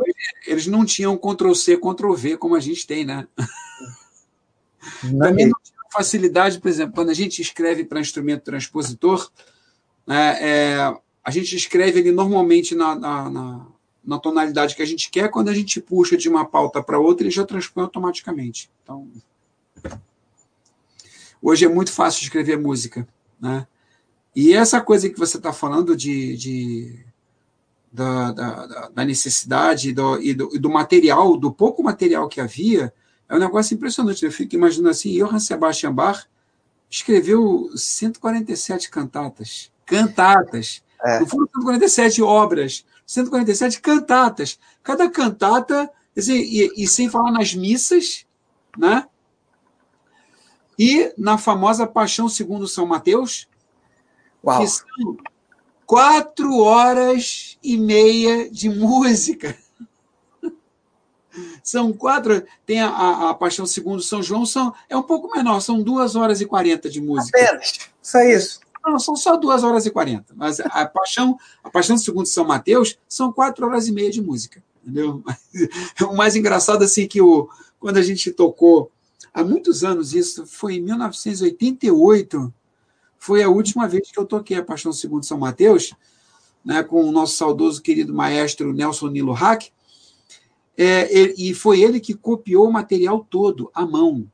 eles 0.48 0.66
não 0.66 0.84
tinham 0.84 1.16
Ctrl-C, 1.16 1.76
Ctrl-V 1.76 2.36
como 2.38 2.56
a 2.56 2.60
gente 2.60 2.84
tem, 2.84 3.04
né? 3.04 3.28
Não 5.02 5.18
Também 5.18 5.46
não 5.46 5.58
tinha 5.62 5.78
facilidade, 5.92 6.60
por 6.60 6.68
exemplo, 6.68 6.94
quando 6.94 7.10
a 7.10 7.14
gente 7.14 7.40
escreve 7.40 7.84
para 7.84 8.00
instrumento 8.00 8.42
transpositor, 8.42 9.30
né, 10.06 10.36
é, 10.40 10.96
a 11.22 11.30
gente 11.30 11.54
escreve 11.56 12.00
ele 12.00 12.12
normalmente 12.12 12.74
na, 12.74 12.94
na, 12.94 13.30
na, 13.30 13.66
na, 14.04 14.18
tonalidade 14.18 14.74
que 14.74 14.82
a 14.82 14.86
gente 14.86 15.10
quer, 15.10 15.30
quando 15.30 15.48
a 15.48 15.54
gente 15.54 15.80
puxa 15.80 16.16
de 16.16 16.28
uma 16.28 16.44
pauta 16.44 16.82
para 16.82 16.98
outra, 16.98 17.24
ele 17.24 17.34
já 17.34 17.46
transpõe 17.46 17.84
automaticamente. 17.84 18.70
Então, 18.82 19.08
hoje 21.40 21.64
é 21.64 21.68
muito 21.68 21.92
fácil 21.92 22.22
escrever 22.22 22.58
música. 22.58 23.06
Né? 23.40 23.66
E 24.34 24.52
essa 24.52 24.80
coisa 24.80 25.08
que 25.08 25.18
você 25.18 25.36
está 25.36 25.52
falando 25.52 25.96
de, 25.96 26.36
de 26.36 27.06
da, 27.92 28.32
da, 28.32 28.88
da, 28.88 29.04
necessidade 29.04 29.92
do, 29.92 30.20
e, 30.20 30.34
do, 30.34 30.50
e 30.54 30.58
do 30.58 30.68
material, 30.68 31.36
do 31.36 31.52
pouco 31.52 31.82
material 31.82 32.28
que 32.28 32.40
havia, 32.40 32.92
é 33.28 33.34
um 33.34 33.38
negócio 33.38 33.74
impressionante. 33.74 34.24
Eu 34.24 34.32
fico 34.32 34.54
imaginando 34.54 34.90
assim, 34.90 35.16
Johann 35.18 35.40
Sebastian 35.40 35.92
Bach 35.92 36.26
escreveu 36.90 37.70
147 37.74 38.90
cantatas. 38.90 39.72
Cantatas. 39.86 40.82
É. 41.04 41.20
Não 41.20 41.26
foram 41.26 41.46
147 41.46 42.22
obras, 42.22 42.84
147 43.06 43.80
cantatas. 43.80 44.58
Cada 44.82 45.10
cantata, 45.10 45.90
assim, 46.16 46.34
e, 46.34 46.84
e 46.84 46.88
sem 46.88 47.08
falar 47.08 47.30
nas 47.30 47.54
missas, 47.54 48.26
né? 48.76 49.06
E 50.78 51.12
na 51.16 51.38
famosa 51.38 51.86
Paixão 51.86 52.28
segundo 52.28 52.66
São 52.66 52.86
Mateus, 52.86 53.48
Uau. 54.44 54.60
que 54.60 54.66
são 54.66 55.16
quatro 55.86 56.58
horas 56.58 57.58
e 57.62 57.76
meia 57.76 58.50
de 58.50 58.68
música. 58.70 59.56
São 61.62 61.92
quatro. 61.92 62.42
Tem 62.64 62.80
a, 62.80 63.30
a, 63.30 63.34
Paixão 63.34 63.66
Segundo 63.66 64.02
São 64.02 64.22
João, 64.22 64.46
são, 64.46 64.72
é 64.88 64.96
um 64.96 65.02
pouco 65.02 65.34
menor, 65.34 65.60
são 65.60 65.82
duas 65.82 66.16
horas 66.16 66.40
e 66.40 66.46
quarenta 66.46 66.88
de 66.88 67.00
música. 67.00 67.38
Apenas. 67.38 67.78
Só 68.02 68.20
isso. 68.20 68.60
Não, 68.84 68.98
são 68.98 69.16
só 69.16 69.36
duas 69.36 69.64
horas 69.64 69.86
e 69.86 69.90
quarenta. 69.90 70.34
Mas 70.36 70.60
a 70.60 70.86
Paixão, 70.86 71.38
a 71.62 71.70
Paixão 71.70 71.96
Segundo 71.96 72.26
São 72.26 72.44
Mateus 72.44 72.98
são 73.08 73.32
quatro 73.32 73.66
horas 73.66 73.88
e 73.88 73.92
meia 73.92 74.10
de 74.10 74.20
música. 74.20 74.62
Entendeu? 74.82 75.22
O 76.08 76.14
mais 76.14 76.36
engraçado 76.36 76.84
assim 76.84 77.06
que 77.08 77.20
o, 77.20 77.48
quando 77.80 77.96
a 77.96 78.02
gente 78.02 78.30
tocou 78.30 78.90
há 79.32 79.42
muitos 79.42 79.82
anos 79.82 80.14
isso, 80.14 80.46
foi 80.46 80.76
em 80.76 80.82
1988, 80.82 82.52
foi 83.18 83.42
a 83.42 83.48
última 83.48 83.88
vez 83.88 84.10
que 84.10 84.18
eu 84.18 84.26
toquei 84.26 84.56
a 84.58 84.62
Paixão 84.62 84.92
Segundo 84.92 85.24
São 85.24 85.38
Mateus, 85.38 85.94
né, 86.64 86.82
com 86.82 87.04
o 87.04 87.12
nosso 87.12 87.36
saudoso 87.36 87.80
querido 87.80 88.12
maestro 88.12 88.72
Nelson 88.72 89.08
Nilo 89.08 89.32
Hack. 89.32 89.70
É, 90.76 91.12
e 91.40 91.54
foi 91.54 91.80
ele 91.80 92.00
que 92.00 92.14
copiou 92.14 92.68
o 92.68 92.72
material 92.72 93.24
todo, 93.28 93.70
à 93.72 93.86
mão. 93.86 94.30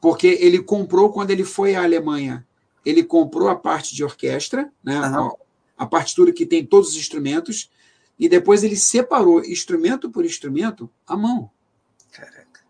Porque 0.00 0.26
ele 0.26 0.62
comprou, 0.62 1.10
quando 1.10 1.30
ele 1.30 1.44
foi 1.44 1.74
à 1.74 1.82
Alemanha, 1.82 2.46
ele 2.84 3.02
comprou 3.02 3.48
a 3.48 3.56
parte 3.56 3.94
de 3.94 4.04
orquestra, 4.04 4.70
né, 4.82 5.00
uhum. 5.00 5.30
a, 5.78 5.84
a 5.84 5.86
partitura 5.86 6.32
que 6.32 6.46
tem 6.46 6.64
todos 6.64 6.90
os 6.90 6.96
instrumentos, 6.96 7.70
e 8.18 8.28
depois 8.28 8.62
ele 8.62 8.76
separou 8.76 9.44
instrumento 9.44 10.10
por 10.10 10.24
instrumento 10.24 10.88
à 11.06 11.16
mão. 11.16 11.50
Caraca. 12.12 12.60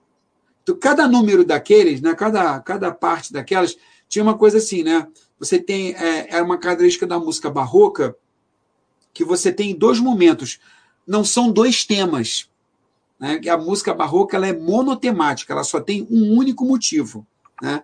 Então, 0.62 0.78
cada 0.78 1.06
número 1.06 1.44
daqueles, 1.44 2.00
né, 2.00 2.14
cada, 2.14 2.58
cada 2.60 2.90
parte 2.92 3.32
daquelas, 3.32 3.76
tinha 4.08 4.22
uma 4.22 4.38
coisa 4.38 4.58
assim, 4.58 4.82
né? 4.82 5.06
Você 5.38 5.58
tem. 5.58 5.92
É, 5.94 6.36
é 6.36 6.42
uma 6.42 6.56
característica 6.56 7.06
da 7.06 7.18
música 7.18 7.50
barroca 7.50 8.16
que 9.12 9.24
você 9.24 9.52
tem 9.52 9.76
dois 9.76 9.98
momentos 9.98 10.60
não 11.06 11.24
são 11.24 11.50
dois 11.50 11.84
temas. 11.84 12.48
Né? 13.18 13.40
A 13.48 13.56
música 13.56 13.94
barroca 13.94 14.36
ela 14.36 14.46
é 14.46 14.52
monotemática, 14.52 15.52
ela 15.52 15.64
só 15.64 15.80
tem 15.80 16.06
um 16.10 16.32
único 16.36 16.64
motivo. 16.64 17.26
Né? 17.62 17.82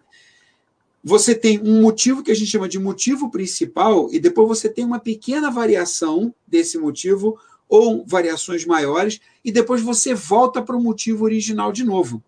Você 1.02 1.34
tem 1.34 1.58
um 1.60 1.80
motivo 1.80 2.22
que 2.22 2.30
a 2.30 2.34
gente 2.34 2.50
chama 2.50 2.68
de 2.68 2.78
motivo 2.78 3.30
principal, 3.30 4.08
e 4.12 4.18
depois 4.18 4.48
você 4.48 4.68
tem 4.68 4.84
uma 4.84 4.98
pequena 4.98 5.50
variação 5.50 6.34
desse 6.46 6.76
motivo, 6.76 7.38
ou 7.68 8.04
variações 8.06 8.66
maiores, 8.66 9.20
e 9.44 9.52
depois 9.52 9.80
você 9.80 10.12
volta 10.12 10.60
para 10.60 10.76
o 10.76 10.82
motivo 10.82 11.24
original 11.24 11.72
de 11.72 11.84
novo. 11.84 12.22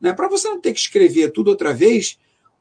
Né? 0.00 0.12
Para 0.12 0.28
você 0.28 0.48
não 0.48 0.60
ter 0.60 0.72
que 0.72 0.80
escrever 0.80 1.32
tudo 1.32 1.48
outra 1.48 1.72
vez, 1.72 2.18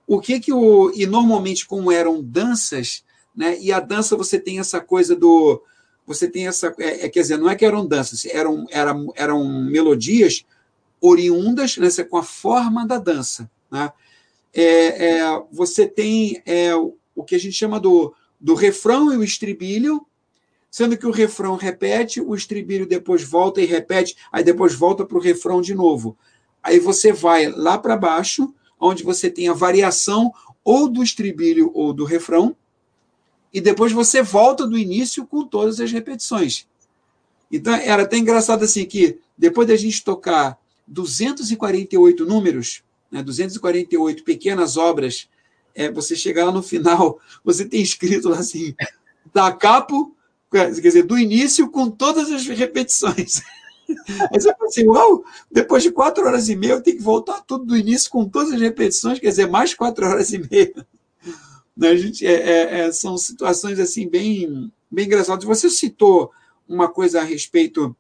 o 0.07 0.19
que 0.19 0.39
que 0.39 0.51
o. 0.51 0.91
E 0.95 1.05
normalmente, 1.05 1.67
como 1.67 1.91
eram 1.91 2.21
danças, 2.23 3.03
né? 3.35 3.59
e 3.59 3.71
a 3.71 3.79
dança 3.79 4.15
você 4.15 4.39
tem 4.39 4.59
essa 4.59 4.79
coisa 4.79 5.15
do 5.15 5.61
você 6.05 6.27
tem 6.27 6.47
essa. 6.47 6.73
É, 6.79 7.05
é, 7.05 7.09
quer 7.09 7.21
dizer, 7.21 7.37
não 7.37 7.49
é 7.49 7.55
que 7.55 7.65
eram 7.65 7.85
danças, 7.85 8.25
eram, 8.25 8.65
eram, 8.69 9.11
eram 9.15 9.63
melodias 9.63 10.45
oriundas 11.01 11.77
né, 11.77 11.89
com 12.09 12.17
a 12.17 12.23
forma 12.23 12.85
da 12.85 12.97
dança. 12.97 13.49
Né? 13.71 13.91
É, 14.53 15.09
é, 15.09 15.43
você 15.51 15.87
tem 15.87 16.41
é, 16.45 16.75
o 16.75 17.23
que 17.25 17.35
a 17.35 17.39
gente 17.39 17.55
chama 17.55 17.79
do, 17.79 18.13
do 18.39 18.53
refrão 18.53 19.13
e 19.13 19.17
o 19.17 19.23
estribilho, 19.23 20.05
sendo 20.69 20.97
que 20.97 21.07
o 21.07 21.11
refrão 21.11 21.55
repete, 21.55 22.21
o 22.21 22.35
estribilho 22.35 22.85
depois 22.85 23.23
volta 23.23 23.61
e 23.61 23.65
repete, 23.65 24.15
aí 24.31 24.43
depois 24.43 24.73
volta 24.73 25.05
para 25.05 25.17
o 25.17 25.21
refrão 25.21 25.61
de 25.61 25.73
novo. 25.73 26.17
Aí 26.61 26.79
você 26.79 27.11
vai 27.11 27.47
lá 27.47 27.77
para 27.77 27.97
baixo, 27.97 28.53
onde 28.79 29.03
você 29.03 29.29
tem 29.29 29.49
a 29.49 29.53
variação 29.53 30.31
ou 30.63 30.87
do 30.87 31.03
estribilho 31.03 31.69
ou 31.73 31.93
do 31.93 32.05
refrão, 32.05 32.55
e 33.53 33.61
depois 33.61 33.91
você 33.91 34.23
volta 34.23 34.65
do 34.65 34.77
início 34.77 35.25
com 35.27 35.45
todas 35.45 35.79
as 35.79 35.91
repetições. 35.91 36.67
Então, 37.51 37.73
era 37.75 38.01
até 38.01 38.17
engraçado 38.17 38.63
assim 38.63 38.83
que 38.85 39.19
depois 39.37 39.67
da 39.67 39.75
gente 39.75 40.03
tocar 40.03 40.57
248 40.87 42.25
números, 42.25 42.83
né, 43.11 43.21
248 43.21 44.23
pequenas 44.23 44.75
obras, 44.75 45.29
é, 45.75 45.91
você 45.91 46.15
chegar 46.15 46.45
lá 46.45 46.51
no 46.51 46.63
final, 46.63 47.19
você 47.45 47.63
tem 47.63 47.81
escrito 47.81 48.29
lá 48.29 48.39
assim, 48.39 48.73
da 49.31 49.51
capo, 49.51 50.15
quer 50.51 50.71
dizer, 50.71 51.03
do 51.03 51.17
início 51.17 51.69
com 51.69 51.91
todas 51.91 52.31
as 52.31 52.47
repetições. 52.47 53.43
Aí 54.31 54.41
você 54.41 54.51
fala 54.53 54.65
assim, 54.65 54.87
uau, 54.87 55.23
depois 55.51 55.83
de 55.83 55.91
quatro 55.91 56.25
horas 56.25 56.49
e 56.49 56.55
meia 56.55 56.71
eu 56.71 56.81
tenho 56.81 56.97
que 56.97 57.03
voltar 57.03 57.41
tudo 57.41 57.65
do 57.65 57.77
início 57.77 58.09
com 58.09 58.27
todas 58.27 58.51
as 58.51 58.61
repetições, 58.61 59.19
quer 59.19 59.29
dizer, 59.29 59.47
mais 59.47 59.75
quatro 59.75 60.07
horas 60.07 60.33
e 60.33 60.39
meia. 60.39 60.87
Né? 61.75 61.95
Gente, 61.97 62.25
é, 62.25 62.33
é, 62.33 62.79
é, 62.79 62.91
são 62.91 63.17
situações 63.17 63.79
assim 63.79 64.07
bem, 64.07 64.71
bem 64.89 65.05
engraçadas. 65.05 65.43
Você 65.43 65.69
citou 65.69 66.31
uma 66.67 66.87
coisa 66.87 67.21
a 67.21 67.23
respeito 67.23 67.95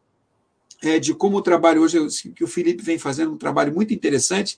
é, 0.81 0.99
de 0.99 1.13
como 1.13 1.37
o 1.37 1.41
trabalho 1.41 1.81
hoje, 1.81 1.97
que 2.35 2.43
o 2.43 2.47
Felipe 2.47 2.83
vem 2.83 2.99
fazendo 2.99 3.33
um 3.33 3.37
trabalho 3.37 3.73
muito 3.73 3.93
interessante, 3.93 4.57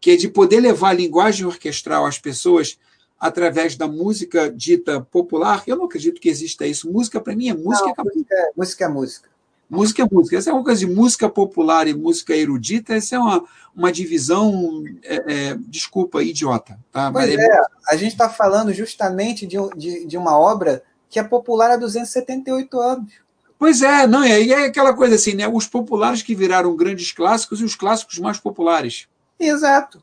que 0.00 0.12
é 0.12 0.16
de 0.16 0.28
poder 0.28 0.60
levar 0.60 0.90
a 0.90 0.94
linguagem 0.94 1.46
orquestral 1.46 2.06
às 2.06 2.18
pessoas 2.18 2.78
através 3.18 3.76
da 3.76 3.86
música 3.86 4.50
dita 4.50 5.00
popular. 5.00 5.62
Eu 5.66 5.76
não 5.76 5.84
acredito 5.84 6.20
que 6.20 6.28
exista 6.28 6.66
isso. 6.66 6.90
Música, 6.90 7.20
para 7.20 7.36
mim, 7.36 7.48
é 7.48 7.54
música. 7.54 7.92
Não, 7.96 8.04
música, 8.04 8.34
é, 8.34 8.50
música 8.56 8.84
é 8.84 8.88
música. 8.88 9.28
Música 9.70 10.02
é 10.02 10.08
música. 10.10 10.36
Essa 10.36 10.50
é 10.50 10.52
uma 10.52 10.64
coisa 10.64 10.80
de 10.80 10.86
música 10.88 11.28
popular 11.28 11.86
e 11.86 11.94
música 11.94 12.34
erudita, 12.34 12.94
essa 12.94 13.14
é 13.14 13.18
uma, 13.20 13.44
uma 13.74 13.92
divisão, 13.92 14.82
é, 15.04 15.14
é, 15.32 15.54
desculpa, 15.68 16.24
idiota. 16.24 16.76
Tá? 16.90 17.12
Pois 17.12 17.30
é, 17.30 17.34
é 17.34 17.62
a 17.88 17.96
gente 17.96 18.10
está 18.10 18.28
falando 18.28 18.74
justamente 18.74 19.46
de, 19.46 19.56
de, 19.76 20.06
de, 20.06 20.18
uma 20.18 20.36
obra 20.36 20.82
que 21.08 21.20
é 21.20 21.22
popular 21.22 21.70
há 21.70 21.76
278 21.76 22.80
anos. 22.80 23.12
Pois 23.56 23.80
é, 23.80 24.08
não, 24.08 24.24
e 24.26 24.52
é 24.52 24.64
aquela 24.64 24.92
coisa 24.92 25.14
assim, 25.14 25.34
né? 25.34 25.46
Os 25.46 25.66
populares 25.66 26.22
que 26.22 26.34
viraram 26.34 26.74
grandes 26.74 27.12
clássicos 27.12 27.60
e 27.60 27.64
os 27.64 27.76
clássicos 27.76 28.18
mais 28.18 28.38
populares. 28.38 29.06
Exato. 29.38 30.02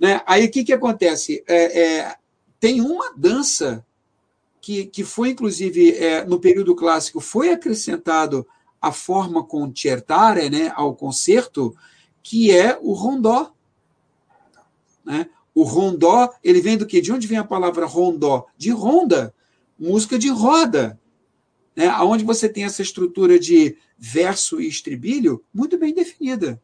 Né? 0.00 0.22
Aí 0.26 0.46
o 0.46 0.50
que, 0.50 0.64
que 0.64 0.72
acontece? 0.72 1.44
É, 1.46 1.82
é, 1.82 2.16
tem 2.58 2.80
uma 2.80 3.12
dança 3.14 3.84
que, 4.62 4.86
que 4.86 5.04
foi, 5.04 5.30
inclusive, 5.30 5.92
é, 5.92 6.24
no 6.24 6.40
período 6.40 6.74
clássico, 6.74 7.20
foi 7.20 7.50
acrescentado 7.50 8.46
a 8.84 8.92
forma 8.92 9.42
concertare, 9.42 10.50
né, 10.50 10.70
ao 10.76 10.94
concerto, 10.94 11.74
que 12.22 12.52
é 12.52 12.78
o 12.82 12.92
rondó. 12.92 13.50
Né? 15.02 15.28
O 15.54 15.62
rondó, 15.62 16.30
ele 16.42 16.60
vem 16.60 16.76
do 16.76 16.86
quê? 16.86 17.00
De 17.00 17.10
onde 17.10 17.26
vem 17.26 17.38
a 17.38 17.44
palavra 17.44 17.86
rondó? 17.86 18.46
De 18.58 18.70
ronda. 18.70 19.34
música 19.78 20.18
de 20.18 20.28
roda, 20.28 21.00
né? 21.74 21.90
onde 22.02 22.24
você 22.24 22.46
tem 22.46 22.64
essa 22.64 22.82
estrutura 22.82 23.38
de 23.38 23.76
verso 23.96 24.60
e 24.60 24.68
estribilho 24.68 25.42
muito 25.52 25.78
bem 25.78 25.94
definida. 25.94 26.60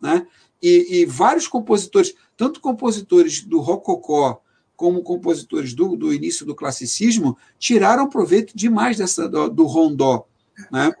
Né? 0.00 0.26
E, 0.62 1.00
e 1.00 1.06
vários 1.06 1.46
compositores, 1.46 2.14
tanto 2.34 2.60
compositores 2.60 3.42
do 3.42 3.60
rococó 3.60 4.40
como 4.74 5.02
compositores 5.02 5.74
do, 5.74 5.96
do 5.96 6.14
início 6.14 6.46
do 6.46 6.54
classicismo, 6.54 7.36
tiraram 7.58 8.08
proveito 8.08 8.56
demais 8.56 8.96
dessa, 8.96 9.28
do, 9.28 9.50
do 9.50 9.64
rondó. 9.66 10.26
Né? 10.70 10.92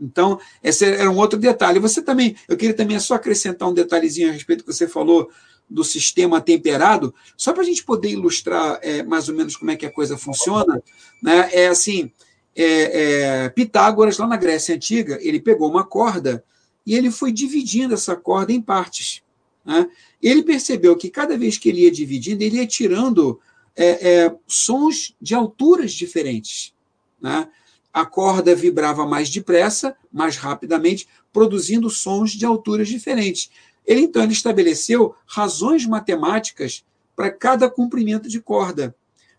Então, 0.00 0.38
esse 0.62 0.84
era 0.84 1.10
um 1.10 1.16
outro 1.16 1.38
detalhe. 1.38 1.78
Você 1.78 2.02
também, 2.02 2.36
eu 2.48 2.56
queria 2.56 2.74
também 2.74 2.98
só 3.00 3.14
acrescentar 3.14 3.68
um 3.68 3.74
detalhezinho 3.74 4.28
a 4.28 4.32
respeito 4.32 4.60
do 4.60 4.66
que 4.66 4.72
você 4.72 4.86
falou 4.86 5.30
do 5.68 5.82
sistema 5.82 6.40
temperado, 6.40 7.12
só 7.36 7.52
para 7.52 7.62
a 7.62 7.66
gente 7.66 7.84
poder 7.84 8.10
ilustrar 8.10 8.78
é, 8.82 9.02
mais 9.02 9.28
ou 9.28 9.34
menos 9.34 9.56
como 9.56 9.70
é 9.70 9.76
que 9.76 9.86
a 9.86 9.90
coisa 9.90 10.16
funciona. 10.16 10.82
Né? 11.20 11.50
É 11.52 11.68
assim, 11.68 12.12
é, 12.54 13.44
é, 13.44 13.48
Pitágoras, 13.48 14.18
lá 14.18 14.26
na 14.26 14.36
Grécia 14.36 14.74
Antiga, 14.74 15.18
ele 15.20 15.40
pegou 15.40 15.68
uma 15.68 15.84
corda 15.84 16.44
e 16.86 16.94
ele 16.94 17.10
foi 17.10 17.32
dividindo 17.32 17.94
essa 17.94 18.14
corda 18.14 18.52
em 18.52 18.62
partes. 18.62 19.22
Né? 19.64 19.88
Ele 20.22 20.42
percebeu 20.42 20.96
que 20.96 21.10
cada 21.10 21.36
vez 21.36 21.58
que 21.58 21.68
ele 21.68 21.82
ia 21.82 21.90
dividindo, 21.90 22.42
ele 22.42 22.58
ia 22.58 22.66
tirando 22.66 23.40
é, 23.74 24.24
é, 24.24 24.34
sons 24.46 25.14
de 25.20 25.34
alturas 25.34 25.92
diferentes. 25.92 26.72
Né? 27.20 27.48
A 27.96 28.04
corda 28.04 28.54
vibrava 28.54 29.06
mais 29.06 29.30
depressa, 29.30 29.96
mais 30.12 30.36
rapidamente, 30.36 31.08
produzindo 31.32 31.88
sons 31.88 32.32
de 32.32 32.44
alturas 32.44 32.88
diferentes. 32.88 33.50
Ele 33.86 34.02
então 34.02 34.22
ele 34.22 34.34
estabeleceu 34.34 35.14
razões 35.26 35.86
matemáticas 35.86 36.84
para 37.16 37.30
cada 37.30 37.70
comprimento 37.70 38.28
de 38.28 38.38
corda, 38.38 38.94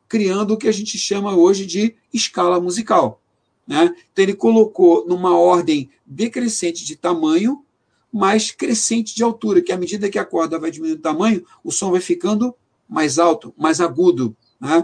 criando 0.09 0.55
o 0.55 0.57
que 0.57 0.67
a 0.67 0.71
gente 0.71 0.97
chama 0.97 1.35
hoje 1.35 1.67
de 1.67 1.93
escala 2.11 2.59
musical. 2.59 3.21
Né? 3.67 3.95
Então, 4.11 4.23
ele 4.23 4.33
colocou 4.33 5.07
numa 5.07 5.37
ordem 5.37 5.91
decrescente 6.03 6.83
de 6.83 6.95
tamanho, 6.95 7.63
mas 8.11 8.49
crescente 8.49 9.15
de 9.15 9.21
altura, 9.21 9.61
que 9.61 9.71
à 9.71 9.77
medida 9.77 10.09
que 10.09 10.17
a 10.17 10.25
corda 10.25 10.57
vai 10.57 10.71
diminuindo 10.71 10.97
de 10.97 11.03
tamanho, 11.03 11.45
o 11.63 11.71
som 11.71 11.91
vai 11.91 12.01
ficando 12.01 12.55
mais 12.89 13.19
alto, 13.19 13.53
mais 13.55 13.79
agudo. 13.79 14.35
Né? 14.59 14.83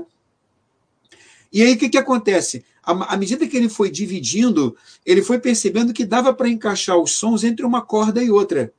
E 1.52 1.64
aí 1.64 1.74
o 1.74 1.78
que, 1.80 1.90
que 1.90 1.98
acontece? 1.98 2.64
À, 2.84 3.16
medida 3.16 3.48
que 3.48 3.56
ele 3.56 3.70
foi 3.70 3.90
dividindo, 3.90 4.76
ele 5.06 5.22
foi 5.22 5.40
percebendo 5.40 5.94
que 5.94 6.06
dava 6.06 6.34
para 6.34 6.50
encaixar 6.50 6.98
os 6.98 7.14
sons 7.14 7.44
entre 7.46 7.66
uma 7.66 7.82
corda 7.82 8.22
e 8.22 8.30
outra, 8.30 8.74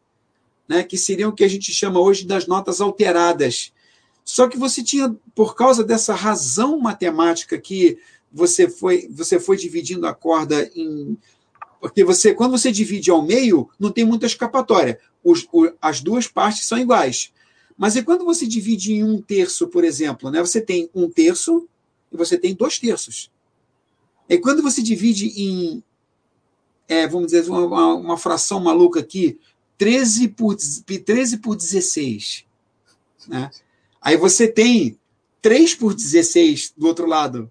né? 0.69 0.83
que 0.83 0.99
seriam 0.99 1.31
o 1.31 1.33
que 1.33 1.43
a 1.43 1.49
gente 1.49 1.73
chama 1.73 1.99
hoje 1.99 2.27
das 2.27 2.47
notas 2.47 2.83
alteradas. 2.83 3.73
Só 4.23 4.47
que 4.47 4.59
você 4.59 4.83
tinha, 4.83 5.15
por 5.35 5.55
causa 5.55 5.83
dessa 5.83 6.15
razão 6.15 6.79
matemática 6.79 7.59
que 7.59 7.99
você 8.31 8.69
foi, 8.69 9.09
você 9.11 9.39
foi 9.39 9.57
dividindo 9.57 10.07
a 10.07 10.15
corda 10.15 10.71
em. 10.75 11.17
Porque 11.81 12.03
você, 12.03 12.35
quando 12.35 12.53
você 12.53 12.73
divide 12.73 13.11
ao 13.11 13.23
meio, 13.23 13.69
não 13.79 13.91
tem 13.91 14.05
muita 14.05 14.27
escapatória. 14.27 14.99
Os, 15.23 15.47
o, 15.53 15.71
as 15.81 16.01
duas 16.01 16.27
partes 16.27 16.67
são 16.67 16.79
iguais. 16.79 17.33
Mas 17.77 17.97
e 17.97 18.03
quando 18.03 18.25
você 18.25 18.47
divide 18.47 18.95
em 18.95 19.05
um 19.05 19.21
terço, 19.21 19.69
por 19.69 19.85
exemplo, 19.85 20.31
né, 20.31 20.41
você 20.41 20.61
tem 20.61 20.89
um 20.95 21.11
terço 21.11 21.69
e 22.13 22.17
você 22.17 22.39
tem 22.39 22.55
dois 22.55 22.79
terços. 22.79 23.31
E 24.29 24.39
quando 24.39 24.63
você 24.63 24.83
divide 24.83 25.27
em, 25.37 25.83
é, 26.89 27.07
vamos 27.07 27.33
dizer, 27.33 27.49
uma, 27.49 27.95
uma, 27.95 28.17
fração 28.17 28.61
maluca 28.61 29.01
aqui, 29.01 29.39
13 29.77 30.29
por, 30.29 30.57
13 30.57 31.39
por 31.39 31.57
16. 31.57 32.45
Né? 33.29 33.51
Aí 34.01 34.17
você 34.17 34.49
tem 34.49 34.99
3 35.43 35.75
por 35.75 35.95
16 35.95 36.75
do 36.77 36.87
outro 36.87 37.07
lado. 37.07 37.51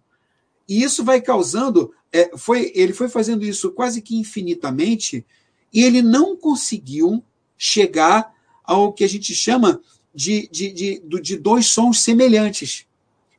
E 0.67 0.81
isso 0.81 1.03
vai 1.03 1.21
causando. 1.21 1.93
É, 2.11 2.35
foi, 2.37 2.71
ele 2.75 2.93
foi 2.93 3.09
fazendo 3.09 3.43
isso 3.43 3.71
quase 3.71 4.01
que 4.01 4.15
infinitamente, 4.15 5.25
e 5.73 5.83
ele 5.83 6.01
não 6.01 6.35
conseguiu 6.37 7.23
chegar 7.57 8.33
ao 8.63 8.93
que 8.93 9.03
a 9.03 9.09
gente 9.09 9.33
chama 9.33 9.81
de, 10.13 10.47
de, 10.51 10.71
de, 10.71 11.01
de 11.21 11.37
dois 11.37 11.65
sons 11.67 12.01
semelhantes, 12.01 12.85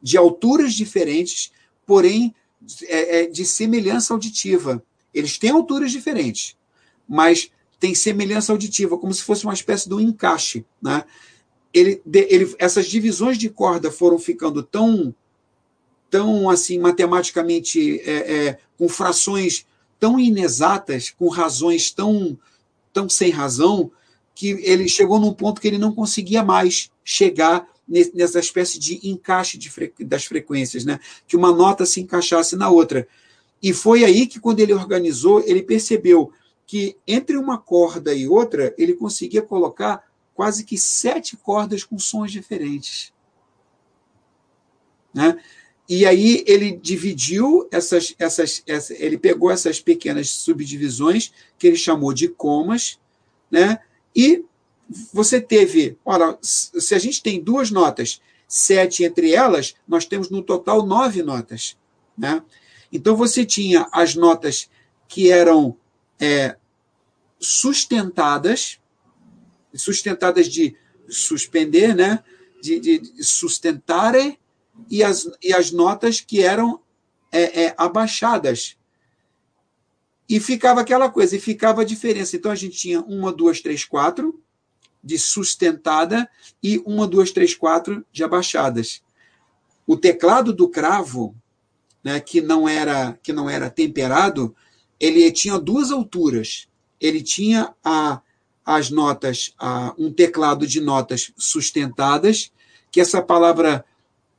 de 0.03 0.16
alturas 0.16 0.74
diferentes, 0.74 1.53
porém 1.87 2.35
é, 2.35 2.35
é, 2.35 2.43
de 3.32 3.44
semelhança 3.44 4.12
auditiva. 4.12 4.82
Eles 5.12 5.38
têm 5.38 5.50
alturas 5.50 5.92
diferentes, 5.92 6.56
mas 7.08 7.50
tem 7.78 7.94
semelhança 7.94 8.52
auditiva, 8.52 8.96
como 8.96 9.12
se 9.12 9.22
fosse 9.22 9.44
uma 9.44 9.54
espécie 9.54 9.88
de 9.88 9.94
um 9.94 10.00
encaixe. 10.00 10.64
Né? 10.80 11.04
Ele, 11.72 12.00
ele, 12.12 12.54
essas 12.58 12.86
divisões 12.86 13.36
de 13.36 13.48
corda 13.50 13.90
foram 13.90 14.18
ficando 14.18 14.62
tão 14.62 15.14
tão 16.10 16.48
assim 16.48 16.78
matematicamente 16.78 18.00
é, 18.00 18.12
é, 18.12 18.58
com 18.78 18.88
frações 18.88 19.66
tão 19.98 20.18
inexatas, 20.18 21.10
com 21.10 21.28
razões 21.28 21.90
tão 21.90 22.38
tão 22.92 23.08
sem 23.08 23.30
razão, 23.30 23.90
que 24.34 24.50
ele 24.62 24.88
chegou 24.88 25.18
num 25.18 25.34
ponto 25.34 25.60
que 25.60 25.66
ele 25.66 25.78
não 25.78 25.92
conseguia 25.92 26.44
mais 26.44 26.90
chegar 27.04 27.66
nessa 27.87 28.39
espécie 28.39 28.78
de 28.78 29.01
encaixe 29.09 29.59
de 29.59 29.70
fre 29.70 29.93
das 30.01 30.24
frequências, 30.24 30.85
né? 30.85 30.99
Que 31.26 31.37
uma 31.37 31.53
nota 31.53 31.85
se 31.85 32.01
encaixasse 32.01 32.57
na 32.57 32.70
outra. 32.70 33.07
E 33.62 33.72
foi 33.72 34.05
aí 34.05 34.26
que 34.26 34.41
quando 34.41 34.61
ele 34.61 34.72
organizou, 34.72 35.43
ele 35.47 35.62
percebeu 35.62 36.32
que 36.66 36.97
entre 37.07 37.37
uma 37.37 37.59
corda 37.59 38.14
e 38.14 38.26
outra, 38.26 38.74
ele 38.78 38.95
conseguia 38.95 39.43
colocar 39.43 40.03
quase 40.35 40.64
que 40.64 40.76
sete 40.76 41.37
cordas 41.37 41.85
com 41.85 41.99
sons 41.99 42.32
diferentes. 42.32 43.12
Né? 45.12 45.39
E 45.89 46.07
aí 46.07 46.43
ele 46.47 46.72
dividiu 46.72 47.68
essas, 47.70 48.14
essas, 48.18 48.62
essa, 48.66 48.95
ele 48.95 49.18
pegou 49.18 49.51
essas 49.51 49.80
pequenas 49.80 50.30
subdivisões 50.30 51.32
que 51.59 51.66
ele 51.66 51.76
chamou 51.76 52.14
de 52.14 52.28
comas, 52.28 52.99
né? 53.51 53.78
E 54.16 54.45
você 55.12 55.41
teve, 55.41 55.99
olha, 56.05 56.39
se 56.43 56.95
a 56.95 56.99
gente 56.99 57.22
tem 57.22 57.43
duas 57.43 57.70
notas, 57.70 58.20
sete 58.47 59.03
entre 59.03 59.32
elas, 59.32 59.74
nós 59.89 60.05
temos 60.05 60.30
no 60.30 60.43
total 60.43 60.85
nove 60.85 61.22
notas, 61.22 61.76
né? 62.16 62.43
Então 62.93 63.16
você 63.16 63.45
tinha 63.45 63.89
as 63.91 64.14
notas 64.14 64.70
que 65.09 65.30
eram 65.30 65.76
é, 66.20 66.57
sustentadas, 67.41 68.78
sustentadas 69.74 70.47
de 70.47 70.76
suspender, 71.09 71.95
né? 71.95 72.22
De, 72.62 72.78
de 72.78 73.24
sustentare 73.24 74.39
e 74.91 75.03
as, 75.03 75.28
e 75.43 75.53
as 75.53 75.70
notas 75.70 76.20
que 76.20 76.43
eram 76.43 76.80
é, 77.32 77.64
é, 77.64 77.74
abaixadas. 77.76 78.76
E 80.28 80.41
ficava 80.41 80.80
aquela 80.80 81.11
coisa, 81.11 81.37
e 81.37 81.41
ficava 81.41 81.82
a 81.82 81.85
diferença. 81.85 82.37
Então 82.37 82.51
a 82.51 82.55
gente 82.55 82.78
tinha 82.78 83.01
uma, 83.03 83.32
duas, 83.32 83.61
três, 83.61 83.85
quatro 83.85 84.43
de 85.05 85.18
sustentada 85.18 86.28
e 86.62 86.82
uma, 86.86 87.07
duas, 87.07 87.30
três, 87.30 87.55
quatro 87.55 88.05
de 88.11 88.24
abaixadas. 88.24 89.02
O 89.86 89.96
teclado 89.96 90.52
do 90.52 90.68
cravo, 90.68 91.36
né, 92.02 92.18
que 92.18 92.40
não 92.40 92.66
era 92.66 93.18
que 93.22 93.32
não 93.32 93.48
era 93.50 93.68
temperado, 93.68 94.57
ele 94.98 95.30
tinha 95.30 95.59
duas 95.59 95.90
alturas. 95.90 96.66
Ele 96.98 97.22
tinha 97.22 97.74
a, 97.84 98.22
as 98.64 98.90
notas, 98.90 99.52
a, 99.59 99.94
um 99.98 100.11
teclado 100.11 100.66
de 100.66 100.80
notas 100.80 101.32
sustentadas, 101.36 102.50
que 102.90 103.00
essa 103.00 103.20
palavra 103.20 103.84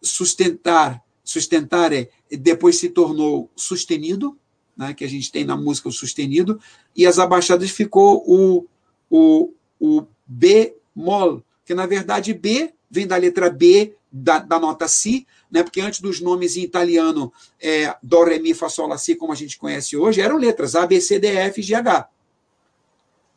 sustentar, 0.02 1.04
sustentar 1.24 1.94
é, 1.94 2.10
depois 2.32 2.80
se 2.80 2.90
tornou 2.90 3.52
sustenido, 3.56 4.38
né, 4.76 4.94
que 4.94 5.04
a 5.04 5.10
gente 5.10 5.32
tem 5.32 5.46
na 5.46 5.56
música 5.56 5.90
o 5.90 5.92
sustenido, 5.92 6.60
e 6.96 7.06
as 7.06 7.20
abaixadas 7.20 7.70
ficou 7.70 8.24
o, 8.26 8.66
o, 9.10 9.54
o 9.80 10.06
bemol, 10.26 11.44
que 11.66 11.74
na 11.74 11.86
verdade 11.86 12.34
B 12.34 12.74
vem 12.90 13.08
da 13.08 13.18
letra 13.18 13.50
B 13.50 13.96
da, 14.12 14.40
da 14.40 14.60
nota 14.60 14.88
Si, 14.88 15.28
né, 15.52 15.62
porque 15.62 15.82
antes 15.82 16.00
dos 16.00 16.22
nomes 16.22 16.56
em 16.56 16.62
italiano, 16.62 17.32
é, 17.60 17.96
Do, 18.02 18.24
Re, 18.24 18.40
Mi, 18.40 18.54
Fá, 18.54 18.70
Sol, 18.70 18.88
La, 18.88 18.98
Si, 18.98 19.16
como 19.16 19.34
a 19.34 19.36
gente 19.36 19.58
conhece 19.58 19.98
hoje, 19.98 20.22
eram 20.22 20.38
letras 20.38 20.76
A, 20.76 20.88
B, 20.88 21.02
C, 21.02 21.20
D, 21.20 21.28
F, 21.28 21.62
G, 21.62 21.76
H. 21.76 22.10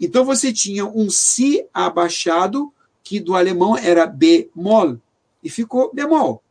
Então 0.01 0.24
você 0.24 0.53
tinha 0.53 0.86
um 0.86 1.11
Si 1.11 1.66
abaixado, 1.74 2.72
que 3.03 3.18
do 3.18 3.34
alemão 3.34 3.76
era 3.76 4.07
bemol, 4.07 4.99
e 5.43 5.51
ficou 5.51 5.93
bemol. 5.93 6.43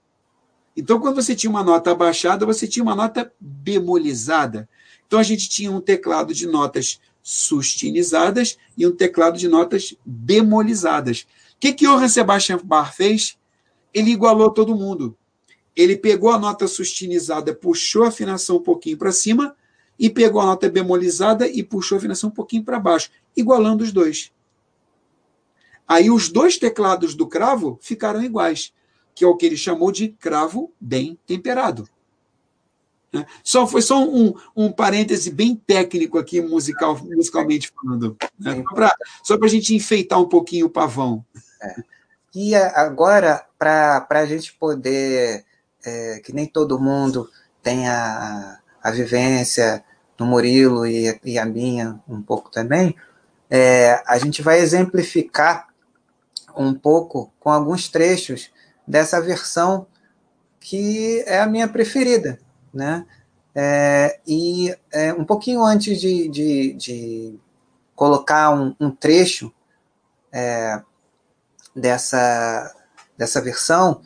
Então, 0.76 1.00
quando 1.00 1.16
você 1.16 1.36
tinha 1.36 1.50
uma 1.50 1.64
nota 1.64 1.92
abaixada, 1.92 2.46
você 2.46 2.68
tinha 2.68 2.84
uma 2.84 2.96
nota 2.96 3.32
bemolizada. 3.40 4.70
Então, 5.08 5.18
a 5.18 5.24
gente 5.24 5.50
tinha 5.50 5.72
um 5.72 5.82
teclado 5.82 6.36
de 6.36 6.46
notas 6.46 7.00
sustinizadas 7.28 8.58
e 8.78 8.88
um 8.88 8.96
teclado 8.96 9.38
de 9.38 9.50
notas 9.50 9.94
bemolizadas. 10.06 11.28
O 11.56 11.60
que, 11.60 11.74
que 11.74 11.86
Johann 11.86 12.08
Sebastian 12.08 12.60
Bach 12.64 12.96
fez? 12.96 13.38
Ele 13.94 14.12
igualou 14.12 14.50
todo 14.50 14.76
mundo. 14.76 15.18
Ele 15.76 15.98
pegou 15.98 16.32
a 16.32 16.40
nota 16.40 16.68
sustinizada, 16.68 17.54
puxou 17.54 18.04
a 18.04 18.08
afinação 18.08 18.58
um 18.58 18.64
pouquinho 18.64 18.98
para 18.98 19.12
cima, 19.12 19.56
e 20.00 20.10
pegou 20.10 20.40
a 20.40 20.46
nota 20.46 20.70
bemolizada 20.70 21.48
e 21.48 21.64
puxou 21.64 21.96
a 21.96 22.00
afinação 22.00 22.30
um 22.30 22.34
pouquinho 22.34 22.64
para 22.64 22.80
baixo, 22.80 23.10
igualando 23.36 23.84
os 23.84 23.92
dois. 23.92 24.32
Aí 25.86 26.10
os 26.10 26.30
dois 26.30 26.58
teclados 26.58 27.16
do 27.16 27.28
cravo 27.28 27.78
ficaram 27.82 28.24
iguais 28.24 28.72
que 29.18 29.24
é 29.24 29.28
o 29.28 29.36
que 29.36 29.48
ele 29.48 29.58
chamou 29.58 29.92
de 29.92 30.10
cravo 30.10 30.72
bem 30.80 31.18
temperado. 31.26 31.90
Né? 33.12 33.26
Só 33.44 33.66
foi 33.66 33.82
só 33.82 34.04
um, 34.04 34.34
um 34.56 34.72
parêntese 34.72 35.32
bem 35.32 35.56
técnico 35.56 36.18
aqui, 36.18 36.42
musical, 36.42 36.98
musicalmente 37.04 37.72
falando. 37.72 38.18
Né? 38.40 38.64
Só 39.24 39.38
para 39.38 39.48
a 39.48 39.50
gente 39.50 39.76
enfeitar 39.76 40.20
um 40.20 40.28
pouquinho 40.28 40.68
o 40.68 40.70
pavão. 40.70 41.26
É. 41.62 41.76
E 42.36 42.56
agora, 42.56 43.46
para 43.58 44.06
a 44.10 44.26
gente 44.26 44.54
poder, 44.54 45.44
é, 45.84 46.22
que 46.24 46.34
nem 46.34 46.46
todo 46.46 46.80
mundo 46.80 47.30
tem 47.64 47.88
a, 47.88 48.60
a 48.84 48.92
vivência 48.92 49.84
no 50.20 50.26
Murilo 50.26 50.86
e, 50.86 51.20
e 51.24 51.40
a 51.40 51.46
minha 51.46 52.00
um 52.08 52.22
pouco 52.22 52.52
também, 52.52 52.96
é, 53.50 54.04
a 54.06 54.18
gente 54.18 54.42
vai 54.42 54.60
exemplificar 54.60 55.68
um 56.56 56.74
pouco 56.74 57.32
com 57.40 57.50
alguns 57.50 57.88
trechos 57.88 58.52
dessa 58.86 59.22
versão 59.22 59.88
que 60.60 61.24
é 61.26 61.40
a 61.40 61.48
minha 61.48 61.68
preferida, 61.68 62.40
né? 62.78 63.06
É, 63.54 64.20
e 64.28 64.74
é, 64.92 65.12
um 65.14 65.26
pouquinho 65.26 65.64
antes 65.64 66.00
de, 66.00 66.30
de, 66.30 66.74
de 66.74 67.40
colocar 67.96 68.52
um, 68.52 68.76
um 68.80 68.92
trecho 68.92 69.52
é, 70.32 70.80
dessa, 71.76 72.76
dessa 73.18 73.42
versão, 73.42 74.02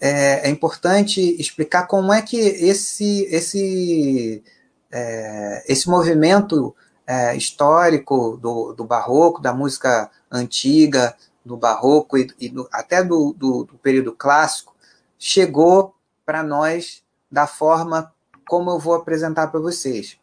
é, 0.00 0.48
é, 0.48 0.50
importante 0.50 1.20
explicar 1.40 1.88
como 1.88 2.12
é 2.12 2.22
que 2.22 2.36
esse, 2.36 3.24
esse, 3.24 4.42
é, 4.90 5.64
esse 5.66 5.88
movimento 5.88 6.74
é, 7.04 7.36
histórico 7.36 8.36
do, 8.36 8.72
do 8.72 8.84
barroco, 8.84 9.42
da 9.42 9.52
música 9.52 10.10
antiga, 10.30 11.16
do 11.44 11.56
barroco 11.56 12.16
e, 12.16 12.30
e 12.38 12.48
do, 12.48 12.68
até 12.72 13.02
do, 13.02 13.34
do, 13.36 13.64
do 13.64 13.74
período 13.78 14.12
clássico, 14.12 14.74
chegou 15.18 15.94
para 16.24 16.44
nós 16.44 17.02
da 17.32 17.46
forma 17.46 18.12
como 18.46 18.70
eu 18.70 18.78
vou 18.78 18.94
apresentar 18.94 19.48
para 19.48 19.58
vocês. 19.58 20.18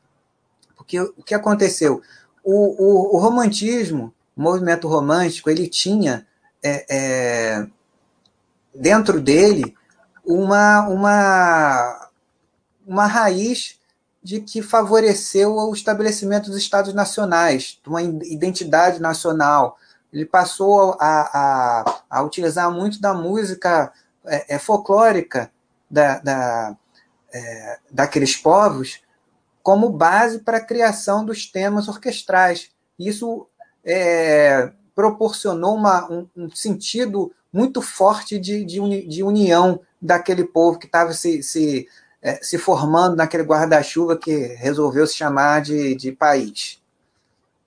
Porque 0.78 1.02
o 1.02 1.24
que 1.26 1.34
aconteceu? 1.34 2.02
O, 2.44 2.54
o, 2.54 3.16
o, 3.16 3.20
romantismo, 3.20 4.14
o 4.38 4.42
movimento 4.42 4.88
romântico, 4.88 5.50
ele 5.50 5.68
tinha 5.68 6.28
é, 6.64 6.86
é, 6.90 7.68
dentro 8.74 9.20
dele 9.20 9.76
uma, 10.24 10.88
uma, 10.88 12.10
uma 12.86 13.08
raiz 13.08 13.80
de 14.22 14.42
que 14.42 14.62
favoreceu 14.62 15.56
o 15.56 15.74
estabelecimento 15.74 16.52
dos 16.52 16.60
estados 16.60 16.94
nacionais, 16.94 17.80
de 17.82 17.90
uma 17.90 18.02
identidade 18.02 19.02
nacional. 19.02 19.78
Ele 20.14 20.26
passou 20.26 20.96
a, 21.00 21.22
a, 21.34 22.02
a 22.10 22.22
utilizar 22.22 22.72
muito 22.72 23.02
da 23.02 23.14
música 23.14 23.92
é, 24.26 24.56
é 24.56 24.60
folclórica 24.60 25.52
da, 25.90 26.20
da, 26.20 26.78
é, 27.34 27.80
daqueles 27.92 28.36
povos 28.36 29.02
como 29.62 29.90
base 29.90 30.40
para 30.40 30.58
a 30.58 30.66
criação 30.66 31.24
dos 31.26 31.46
temas 31.46 31.88
orquestrais. 31.88 32.72
Isso 32.98 33.48
é, 33.84 34.72
proporcionou 34.96 35.76
uma, 35.76 36.12
um, 36.12 36.28
um, 36.36 36.50
sentido 36.50 37.32
muito 37.52 37.82
forte 37.82 38.40
de, 38.40 38.64
de, 38.64 38.80
uni, 38.80 39.08
de, 39.08 39.24
união 39.24 39.82
daquele 40.02 40.44
povo 40.44 40.80
que 40.80 40.86
estava 40.86 41.14
se, 41.14 41.44
se, 41.44 41.88
é, 42.22 42.36
se 42.44 42.58
formando 42.58 43.16
naquele 43.16 43.44
guarda-chuva 43.44 44.18
que 44.18 44.36
resolveu 44.56 45.06
se 45.06 45.16
chamar 45.16 45.62
de, 45.62 45.96
de 45.96 46.12
país. 46.12 46.82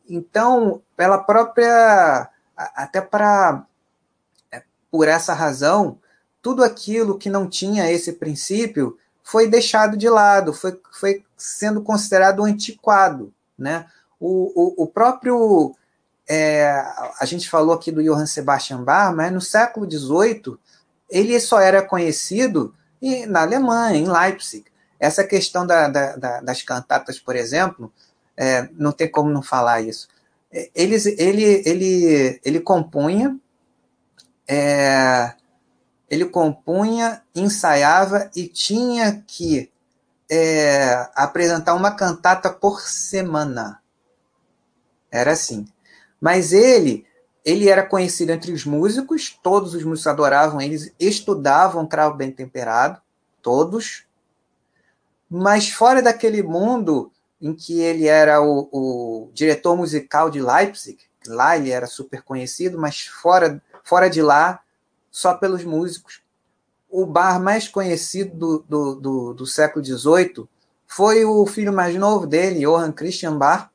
Então, 0.09 0.83
pela 0.97 1.19
própria. 1.19 2.29
Até 2.57 3.01
para. 3.01 3.65
É, 4.51 4.63
por 4.91 5.09
essa 5.09 5.33
razão, 5.33 5.99
tudo 6.43 6.63
aquilo 6.63 7.17
que 7.17 7.31
não 7.31 7.49
tinha 7.49 7.91
esse 7.91 8.13
princípio 8.13 8.99
foi 9.23 9.49
deixado 9.49 9.97
de 9.97 10.09
lado, 10.09 10.53
foi, 10.53 10.81
foi 10.93 11.25
sendo 11.37 11.83
considerado 11.83 12.45
antiquado. 12.45 13.33
Né? 13.59 13.87
O, 14.19 14.81
o, 14.81 14.85
o 14.85 14.87
próprio. 14.87 15.75
É, 16.29 16.71
a 17.19 17.25
gente 17.25 17.51
falou 17.51 17.75
aqui 17.75 17.91
do 17.91 18.03
Johann 18.03 18.27
Sebastian 18.27 18.83
Bach, 18.83 19.15
mas 19.15 19.33
no 19.33 19.41
século 19.41 19.91
XVIII 19.91 20.57
ele 21.11 21.39
só 21.41 21.61
era 21.61 21.83
conhecido 21.83 22.75
na 23.29 23.43
Alemanha, 23.43 23.99
em 23.99 24.09
Leipzig. 24.09 24.65
Essa 24.99 25.25
questão 25.25 25.67
da, 25.67 25.89
da, 25.89 26.17
da, 26.17 26.41
das 26.41 26.63
cantatas, 26.63 27.19
por 27.19 27.35
exemplo, 27.35 27.93
é, 28.37 28.69
não 28.73 28.93
tem 28.93 29.11
como 29.11 29.29
não 29.29 29.43
falar 29.43 29.81
isso. 29.83 30.09
É, 30.51 30.71
eles, 30.75 31.07
ele, 31.07 31.63
ele, 31.67 32.41
ele 32.45 32.61
compunha 32.61 33.37
é, 34.47 35.33
ele 36.13 36.27
compunha, 36.27 37.23
ensaiava 37.35 38.31
e 38.37 38.47
tinha 38.47 39.25
que 39.27 39.73
é, 40.31 41.09
apresentar 41.15 41.73
uma 41.73 41.91
cantata 41.91 42.51
por 42.51 42.83
semana. 42.83 43.81
Era 45.11 45.33
assim. 45.33 45.67
Mas 46.21 46.53
ele, 46.53 47.07
ele 47.43 47.67
era 47.67 47.83
conhecido 47.83 48.31
entre 48.31 48.53
os 48.53 48.67
músicos, 48.67 49.39
todos 49.43 49.73
os 49.73 49.85
músicos 49.85 50.07
adoravam 50.07 50.61
eles, 50.61 50.93
estudavam 51.01 51.87
cravo 51.87 52.15
bem 52.15 52.31
temperado, 52.31 53.01
todos. 53.41 54.05
Mas 55.31 55.71
fora 55.71 56.03
daquele 56.03 56.43
mundo 56.43 57.11
em 57.41 57.55
que 57.55 57.81
ele 57.81 58.07
era 58.07 58.39
o, 58.43 58.69
o 58.71 59.31
diretor 59.33 59.75
musical 59.79 60.29
de 60.29 60.43
Leipzig, 60.43 60.99
lá 61.27 61.57
ele 61.57 61.71
era 61.71 61.87
super 61.87 62.21
conhecido, 62.23 62.79
mas 62.79 63.01
fora, 63.01 63.63
fora 63.83 64.11
de 64.11 64.21
lá 64.21 64.62
só 65.13 65.35
pelos 65.35 65.63
músicos. 65.63 66.23
O 66.91 67.07
bar 67.07 67.41
mais 67.41 67.69
conhecido 67.69 68.35
do, 68.35 68.59
do, 68.69 68.95
do, 68.97 69.35
do 69.35 69.47
século 69.47 69.85
XVIII 69.85 70.49
foi 70.87 71.25
o 71.25 71.47
filho 71.47 71.73
mais 71.73 71.95
novo 71.95 72.27
dele, 72.27 72.67
Johann 72.67 72.93
Christian 72.93 73.37
Bar, 73.37 73.71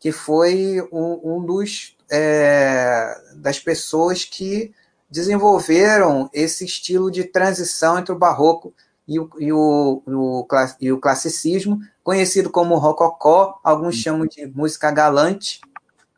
que 0.00 0.12
foi 0.12 0.80
um, 0.92 1.36
um 1.36 1.44
dos 1.44 1.96
é, 2.10 3.20
das 3.34 3.58
pessoas 3.58 4.24
que 4.24 4.72
desenvolveram 5.10 6.30
esse 6.32 6.64
estilo 6.64 7.10
de 7.10 7.24
transição 7.24 7.98
entre 7.98 8.12
o 8.12 8.18
barroco 8.18 8.72
e 9.06 9.18
o, 9.18 9.30
e 9.38 9.52
o, 9.52 10.02
o, 10.06 10.46
e 10.80 10.92
o 10.92 11.00
classicismo, 11.00 11.80
conhecido 12.04 12.50
como 12.50 12.76
rococó, 12.76 13.58
alguns 13.64 13.96
chamam 13.96 14.26
de 14.26 14.46
música 14.46 14.90
galante, 14.90 15.60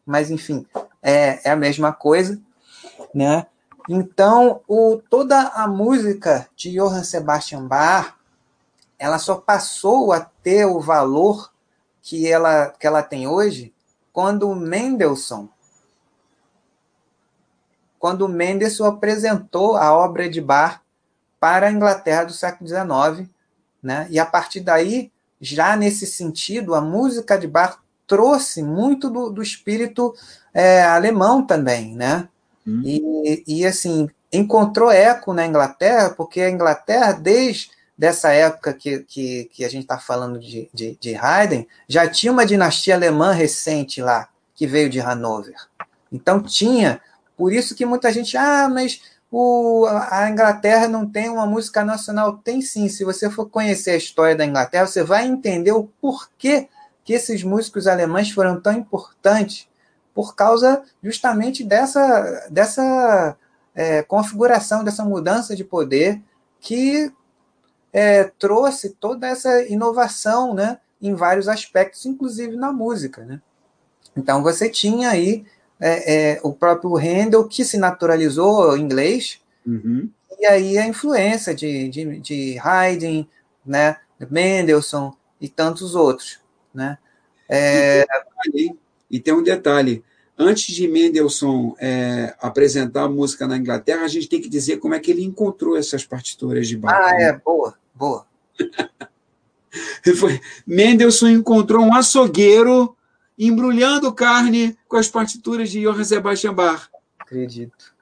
mas 0.05 0.31
enfim, 0.31 0.66
é, 1.01 1.49
é 1.49 1.51
a 1.51 1.57
mesma 1.57 1.93
coisa, 1.93 2.41
né? 3.14 3.47
Então, 3.93 4.61
o, 4.68 5.03
toda 5.11 5.49
a 5.49 5.66
música 5.66 6.49
de 6.55 6.70
Johann 6.70 7.03
Sebastian 7.03 7.66
Bach, 7.66 8.14
ela 8.97 9.18
só 9.18 9.34
passou 9.34 10.12
a 10.12 10.20
ter 10.20 10.64
o 10.64 10.78
valor 10.78 11.53
que 12.01 12.30
ela, 12.30 12.68
que 12.68 12.86
ela 12.86 13.03
tem 13.03 13.26
hoje 13.26 13.74
quando 14.12 14.55
Mendelssohn 14.55 15.49
quando 17.99 18.28
Mendelssohn 18.28 18.86
apresentou 18.86 19.76
a 19.76 19.93
obra 19.93 20.30
de 20.30 20.41
Bach 20.41 20.80
para 21.41 21.66
a 21.66 21.72
Inglaterra 21.72 22.24
do 22.24 22.32
século 22.32 22.68
XIX, 22.68 23.28
né? 23.82 24.07
E 24.09 24.20
a 24.20 24.24
partir 24.24 24.61
daí, 24.61 25.11
já 25.41 25.76
nesse 25.76 26.07
sentido, 26.07 26.76
a 26.76 26.80
música 26.80 27.36
de 27.36 27.49
Bach 27.49 27.78
trouxe 28.07 28.62
muito 28.62 29.11
do, 29.11 29.30
do 29.30 29.43
espírito 29.43 30.14
é, 30.55 30.82
alemão 30.84 31.45
também, 31.45 31.97
né? 31.97 32.28
Hum. 32.71 32.83
E, 32.85 33.45
e, 33.47 33.66
assim, 33.66 34.09
encontrou 34.33 34.91
eco 34.91 35.33
na 35.33 35.47
Inglaterra, 35.47 36.11
porque 36.11 36.41
a 36.41 36.51
Inglaterra, 36.51 37.12
desde 37.12 37.71
dessa 37.99 38.33
época 38.33 38.73
que, 38.73 39.01
que, 39.01 39.51
que 39.53 39.64
a 39.64 39.68
gente 39.68 39.83
está 39.83 39.99
falando 39.99 40.39
de, 40.39 40.71
de, 40.73 40.97
de 40.99 41.14
Haydn, 41.14 41.66
já 41.87 42.09
tinha 42.09 42.33
uma 42.33 42.47
dinastia 42.47 42.95
alemã 42.95 43.33
recente 43.33 44.01
lá, 44.01 44.29
que 44.55 44.66
veio 44.66 44.89
de 44.89 45.01
Hanover. 45.01 45.55
Então 46.11 46.43
tinha, 46.43 47.01
por 47.37 47.53
isso 47.53 47.75
que 47.75 47.85
muita 47.85 48.12
gente, 48.12 48.37
ah, 48.37 48.68
mas 48.73 49.03
o, 49.31 49.87
a 49.87 50.29
Inglaterra 50.31 50.89
não 50.89 51.07
tem 51.07 51.29
uma 51.29 51.47
música 51.47 51.85
nacional. 51.85 52.39
Tem 52.39 52.61
sim, 52.61 52.89
se 52.89 53.05
você 53.05 53.31
for 53.31 53.49
conhecer 53.49 53.93
a 53.93 53.97
história 53.97 54.35
da 54.35 54.47
Inglaterra, 54.47 54.87
você 54.87 55.03
vai 55.03 55.27
entender 55.27 55.73
o 55.73 55.85
porquê 56.01 56.68
que 57.05 57.12
esses 57.12 57.43
músicos 57.43 57.87
alemães 57.87 58.31
foram 58.31 58.61
tão 58.61 58.73
importantes 58.73 59.68
por 60.15 60.35
causa 60.35 60.83
justamente 61.03 61.65
dessa, 61.65 62.49
dessa 62.51 63.37
é, 63.75 64.03
configuração, 64.03 64.85
dessa 64.85 65.05
mudança 65.05 65.55
de 65.55 65.65
poder 65.65 66.21
que 66.61 67.13
é, 67.93 68.25
trouxe 68.39 68.91
toda 68.91 69.27
essa 69.27 69.63
inovação 69.65 70.55
né, 70.55 70.79
em 71.01 71.15
vários 71.15 71.49
aspectos, 71.49 72.07
inclusive 72.07 72.57
na 72.57 72.73
música. 72.73 73.25
Né? 73.25 73.41
Então 74.17 74.43
você 74.43 74.69
tinha 74.69 75.11
aí 75.11 75.45
é, 75.79 76.35
é 76.35 76.41
o 76.43 76.53
próprio 76.53 76.95
Handel, 76.97 77.49
que 77.49 77.65
se 77.65 77.79
naturalizou 77.79 78.77
inglês, 78.77 79.41
uhum. 79.67 80.11
e 80.39 80.47
aí 80.47 80.79
a 80.79 80.87
influência 80.87 81.55
de, 81.55 81.89
de, 81.89 82.21
de 82.21 82.59
Haydn, 82.63 83.27
né, 83.65 83.97
Mendelssohn 84.29 85.13
e 85.41 85.49
tantos 85.49 85.95
outros. 85.95 86.39
Né? 86.75 86.99
É... 87.49 88.05
E 88.55 88.75
tem 89.19 89.35
um 89.35 89.43
detalhe: 89.43 90.05
antes 90.39 90.75
de 90.75 90.87
Mendelssohn 90.87 91.75
é, 91.79 92.35
apresentar 92.41 93.05
a 93.05 93.09
música 93.09 93.47
na 93.49 93.57
Inglaterra, 93.57 94.05
a 94.05 94.09
gente 94.09 94.29
tem 94.29 94.41
que 94.41 94.49
dizer 94.49 94.77
como 94.79 94.95
é 94.95 95.01
que 95.01 95.11
ele 95.11 95.25
encontrou 95.25 95.77
essas 95.77 96.05
partituras 96.05 96.69
de 96.69 96.77
Bach. 96.77 96.95
Ah, 96.95 97.21
é, 97.21 97.33
boa, 97.33 97.75
boa. 97.95 98.27
Foi, 100.17 100.41
Mendelssohn 100.67 101.31
encontrou 101.31 101.83
um 101.85 101.95
açougueiro 101.95 102.97
embrulhando 103.39 104.13
carne 104.13 104.77
com 104.87 104.97
as 104.97 105.09
partituras 105.09 105.71
de 105.71 105.81
Johann 105.81 106.05
Sebastian 106.05 106.55
Bach. 106.55 106.89
Acredito. 107.19 107.95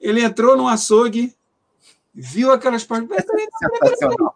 Ele 0.00 0.22
entrou 0.22 0.56
no 0.56 0.68
açougue, 0.68 1.34
viu 2.14 2.52
aquelas 2.52 2.84
partituras. 2.84 3.24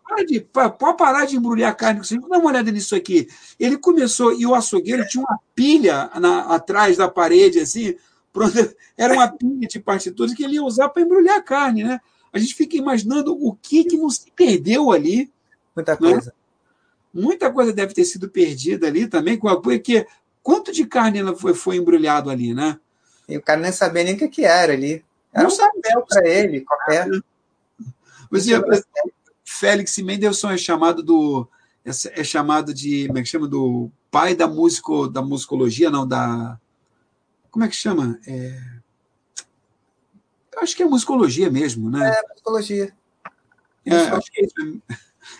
Pode, 0.08 0.40
pode 0.78 0.96
parar 0.96 1.26
de 1.26 1.36
embrulhar 1.36 1.76
carne. 1.76 2.00
Dá 2.00 2.38
uma 2.38 2.48
olhada 2.50 2.70
nisso 2.72 2.96
aqui. 2.96 3.28
Ele 3.58 3.78
começou, 3.78 4.32
e 4.32 4.44
o 4.44 4.54
açougueiro 4.54 5.06
tinha 5.06 5.22
uma 5.22 5.38
pilha 5.54 6.10
na, 6.20 6.54
atrás 6.54 6.96
da 6.96 7.08
parede, 7.08 7.60
assim. 7.60 7.94
Era 8.96 9.14
uma 9.14 9.28
pilha 9.28 9.68
de 9.68 9.78
partituras 9.78 10.34
que 10.34 10.44
ele 10.44 10.54
ia 10.54 10.62
usar 10.62 10.88
para 10.88 11.02
embrulhar 11.02 11.38
a 11.38 11.42
carne, 11.42 11.84
né? 11.84 12.00
A 12.32 12.38
gente 12.38 12.54
fica 12.54 12.76
imaginando 12.76 13.32
o 13.32 13.54
que, 13.54 13.84
que 13.84 13.96
não 13.96 14.10
se 14.10 14.30
perdeu 14.32 14.90
ali. 14.90 15.30
Muita 15.74 15.92
né? 15.92 15.98
coisa. 15.98 16.26
Né? 16.26 16.32
Muita 17.14 17.50
coisa 17.50 17.72
deve 17.72 17.94
ter 17.94 18.04
sido 18.04 18.28
perdida 18.28 18.86
ali 18.86 19.08
também, 19.08 19.38
porque 19.62 20.06
quanto 20.42 20.72
de 20.72 20.84
carne 20.84 21.20
foi, 21.36 21.54
foi 21.54 21.76
embrulhado 21.76 22.28
ali, 22.28 22.54
né? 22.54 22.78
E 23.28 23.36
o 23.36 23.42
cara 23.42 23.60
nem 23.60 23.72
sabia 23.72 24.04
nem 24.04 24.14
o 24.14 24.18
que, 24.18 24.28
que 24.28 24.44
era 24.44 24.72
ali. 24.72 25.04
Era 25.32 25.48
não 25.48 25.54
um 25.54 25.58
papel 25.58 26.06
para 26.08 26.28
ele, 26.28 26.60
qualquer. 26.60 27.08
Você, 28.30 28.52
Félix 29.44 29.98
Mendelssohn 29.98 30.50
é 30.50 30.58
chamado 30.58 31.02
do 31.02 31.48
é, 31.84 32.22
chamado 32.22 32.74
de 32.74 33.06
como 33.06 33.18
é 33.18 33.22
que 33.22 33.28
chama 33.28 33.48
do 33.48 33.90
pai 34.10 34.34
da 34.34 34.46
músico 34.46 35.08
da 35.08 35.22
musicologia 35.22 35.90
não 35.90 36.06
da 36.06 36.60
como 37.50 37.64
é 37.64 37.68
que 37.68 37.76
chama 37.76 38.20
é, 38.26 38.60
acho 40.58 40.76
que 40.76 40.82
é 40.82 40.86
musicologia 40.86 41.50
mesmo 41.50 41.90
né 41.90 42.08
é 42.08 42.28
musicologia 42.28 42.94
é, 43.86 43.96
acho 43.96 44.30
que 44.30 44.40
é 44.42 44.44
isso. 44.44 44.82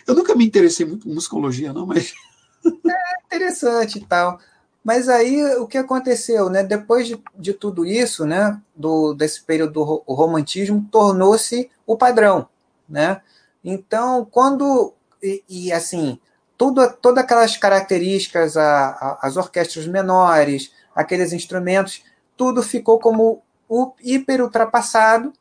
eu 0.07 0.15
nunca 0.15 0.33
me 0.33 0.45
interessei 0.45 0.85
muito 0.85 1.03
por 1.03 1.13
musicologia 1.13 1.71
não 1.71 1.85
mas 1.85 2.13
é 2.65 3.25
interessante 3.25 3.99
e 3.99 4.05
tal 4.05 4.39
mas 4.81 5.09
aí 5.09 5.43
o 5.57 5.67
que 5.67 5.77
aconteceu, 5.77 6.49
né? 6.49 6.63
Depois 6.63 7.05
de, 7.05 7.21
de 7.37 7.53
tudo 7.53 7.85
isso, 7.85 8.25
né? 8.25 8.59
Do, 8.75 9.13
desse 9.13 9.43
período 9.43 9.73
do 9.73 9.83
romantismo, 10.07 10.87
tornou-se 10.89 11.69
o 11.85 11.97
padrão, 11.97 12.47
né? 12.89 13.21
Então, 13.63 14.25
quando 14.25 14.93
e, 15.21 15.43
e 15.47 15.71
assim, 15.73 16.19
tudo, 16.57 16.91
todas 16.93 17.23
aquelas 17.23 17.57
características, 17.57 18.57
a, 18.57 18.89
a, 18.89 19.19
as 19.21 19.37
orquestras 19.37 19.87
menores, 19.87 20.73
aqueles 20.95 21.33
instrumentos, 21.33 22.03
tudo 22.35 22.63
ficou 22.63 22.99
como 22.99 23.43
o 23.67 23.93
hiper 24.01 24.41
ultrapassado, 24.41 25.33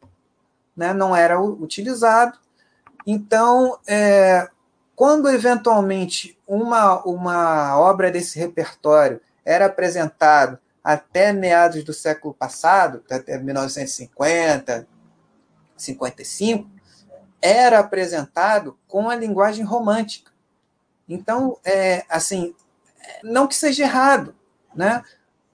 né? 0.77 0.93
Não 0.93 1.17
era 1.17 1.41
utilizado. 1.41 2.39
Então, 3.07 3.79
é, 3.87 4.49
quando 4.95 5.29
eventualmente 5.31 6.39
uma, 6.47 7.03
uma 7.05 7.79
obra 7.79 8.11
desse 8.11 8.39
repertório 8.39 9.21
era 9.45 9.67
apresentado 9.67 10.59
até 10.85 11.33
meados 11.33 11.83
do 11.85 11.93
século 11.93 12.35
passado, 12.35 13.03
até 13.11 13.39
1950, 13.39 14.87
55, 15.77 16.69
era 17.41 17.79
apresentado 17.79 18.79
com 18.87 19.09
a 19.09 19.15
linguagem 19.15 19.65
romântica. 19.65 20.31
Então, 21.09 21.59
é, 21.65 22.05
assim, 22.09 22.55
não 23.23 23.47
que 23.47 23.55
seja 23.55 23.85
errado, 23.85 24.35
né? 24.75 25.03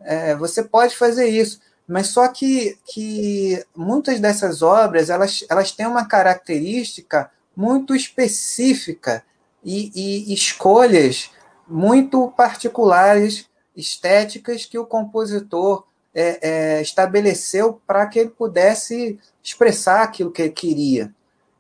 É, 0.01 0.35
você 0.35 0.63
pode 0.63 0.97
fazer 0.97 1.29
isso, 1.29 1.61
mas 1.87 2.09
só 2.09 2.29
que, 2.29 2.79
que 2.85 3.65
muitas 3.75 4.21
dessas 4.21 4.63
obras 4.63 5.09
elas, 5.11 5.45
elas 5.49 5.73
têm 5.73 5.87
uma 5.87 6.07
característica 6.07 7.31
muito 7.57 7.95
específica 7.95 9.25
e, 9.63 9.91
e 10.31 10.35
escolhas 10.35 11.31
muito 11.67 12.29
particulares 12.37 13.49
estéticas 13.77 14.67
que 14.67 14.79
o 14.79 14.87
compositor 14.87 15.87
é, 16.15 16.39
é, 16.79 16.83
estabeleceu 16.83 17.81
para 17.87 18.07
que 18.07 18.19
ele 18.19 18.31
pudesse 18.31 19.19
expressar 19.43 20.03
aquilo 20.03 20.31
que 20.31 20.43
ele 20.43 20.51
queria. 20.51 21.13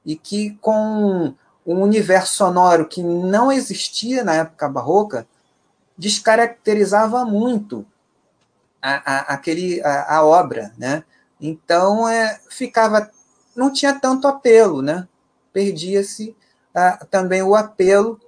E 0.04 0.16
que 0.16 0.50
com 0.60 1.34
um 1.66 1.82
universo 1.82 2.36
sonoro 2.36 2.86
que 2.86 3.02
não 3.02 3.50
existia 3.50 4.22
na 4.22 4.34
época 4.34 4.68
barroca, 4.68 5.26
descaracterizava 5.96 7.24
muito 7.24 7.86
a, 8.82 9.12
a, 9.12 9.18
aquele, 9.34 9.80
a, 9.82 10.16
a 10.16 10.24
obra. 10.24 10.72
Né? 10.76 11.04
Então, 11.40 12.08
é, 12.08 12.40
ficava 12.50 13.10
não 13.56 13.72
tinha 13.72 13.94
tanto 13.94 14.26
apelo, 14.26 14.82
né? 14.82 15.06
perdia-se 15.52 16.36
ah, 16.74 17.06
também 17.08 17.42
o 17.42 17.54
apelo 17.54 18.20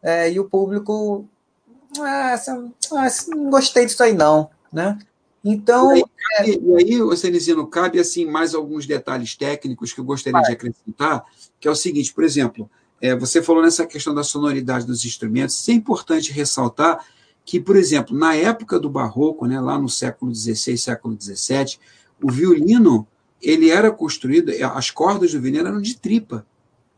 é, 0.00 0.30
e 0.30 0.38
o 0.38 0.48
público 0.48 1.26
ah, 2.00 2.30
essa, 2.30 2.52
ah, 2.92 3.08
não 3.28 3.50
gostei 3.50 3.84
disso 3.84 4.02
aí 4.02 4.14
não, 4.14 4.48
né? 4.72 4.96
Então. 5.44 5.96
E 5.96 6.04
aí, 6.38 6.50
é... 6.50 6.58
e 6.58 6.76
aí 6.76 7.16
Cenizino, 7.16 7.66
cabe 7.66 7.98
assim 7.98 8.26
mais 8.26 8.54
alguns 8.54 8.86
detalhes 8.86 9.34
técnicos 9.34 9.92
que 9.92 10.00
eu 10.00 10.04
gostaria 10.04 10.40
Vai. 10.40 10.50
de 10.50 10.52
acrescentar, 10.52 11.24
que 11.58 11.66
é 11.66 11.70
o 11.70 11.74
seguinte, 11.74 12.12
por 12.12 12.24
exemplo, 12.24 12.70
é, 13.00 13.16
você 13.16 13.42
falou 13.42 13.62
nessa 13.62 13.86
questão 13.86 14.14
da 14.14 14.22
sonoridade 14.22 14.86
dos 14.86 15.04
instrumentos, 15.04 15.68
é 15.68 15.72
importante 15.72 16.32
ressaltar 16.32 17.04
que, 17.44 17.58
por 17.58 17.76
exemplo, 17.76 18.16
na 18.16 18.34
época 18.34 18.78
do 18.78 18.90
Barroco, 18.90 19.46
né, 19.46 19.58
lá 19.60 19.78
no 19.78 19.88
século 19.88 20.34
XVI, 20.34 20.76
século 20.76 21.16
XVII, 21.18 21.78
o 22.22 22.30
violino 22.30 23.06
ele 23.40 23.70
era 23.70 23.90
construído, 23.90 24.52
as 24.74 24.90
cordas 24.90 25.32
do 25.32 25.40
violino 25.40 25.66
eram 25.66 25.80
de 25.80 25.96
tripa. 25.98 26.46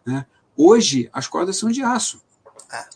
Né? 0.05 0.27
Hoje, 0.57 1.09
as 1.13 1.29
cordas 1.29 1.57
são 1.57 1.71
de 1.71 1.83
aço. 1.83 2.21
Ah. 2.71 2.89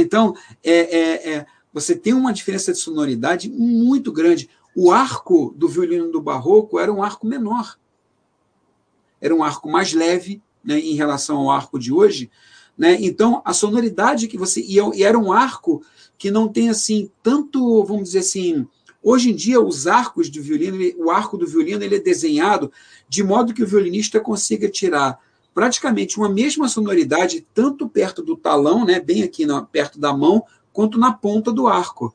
Então, 0.00 0.34
é, 0.62 0.72
é, 0.72 1.34
é, 1.34 1.46
você 1.74 1.96
tem 1.96 2.14
uma 2.14 2.32
diferença 2.32 2.72
de 2.72 2.78
sonoridade 2.78 3.50
muito 3.50 4.12
grande. 4.12 4.48
O 4.76 4.92
arco 4.92 5.52
do 5.56 5.66
violino 5.66 6.08
do 6.12 6.22
barroco 6.22 6.78
era 6.78 6.92
um 6.92 7.02
arco 7.02 7.26
menor. 7.26 7.76
Era 9.20 9.34
um 9.34 9.42
arco 9.42 9.68
mais 9.68 9.92
leve 9.92 10.40
né, 10.62 10.78
em 10.78 10.94
relação 10.94 11.38
ao 11.38 11.50
arco 11.50 11.76
de 11.76 11.92
hoje. 11.92 12.30
Né? 12.78 12.96
Então, 13.00 13.42
a 13.44 13.52
sonoridade 13.52 14.28
que 14.28 14.38
você. 14.38 14.60
E 14.60 15.02
era 15.02 15.18
um 15.18 15.32
arco 15.32 15.84
que 16.16 16.30
não 16.30 16.46
tem 16.46 16.68
assim 16.68 17.10
tanto, 17.20 17.82
vamos 17.82 18.04
dizer 18.04 18.20
assim. 18.20 18.64
Hoje 19.02 19.32
em 19.32 19.34
dia, 19.34 19.60
os 19.60 19.88
arcos 19.88 20.30
do 20.30 20.40
violino, 20.40 20.78
o 20.96 21.10
arco 21.10 21.36
do 21.36 21.46
violino, 21.46 21.82
ele 21.82 21.96
é 21.96 22.00
desenhado 22.00 22.72
de 23.08 23.22
modo 23.22 23.52
que 23.52 23.62
o 23.62 23.66
violinista 23.66 24.20
consiga 24.20 24.68
tirar 24.68 25.18
praticamente 25.52 26.18
uma 26.18 26.28
mesma 26.28 26.68
sonoridade, 26.68 27.46
tanto 27.52 27.88
perto 27.88 28.22
do 28.22 28.36
talão, 28.36 28.84
né, 28.84 28.98
bem 28.98 29.22
aqui 29.22 29.44
na, 29.44 29.62
perto 29.62 30.00
da 30.00 30.12
mão, 30.12 30.44
quanto 30.74 30.98
na 30.98 31.12
ponta 31.12 31.50
do 31.50 31.66
arco. 31.66 32.12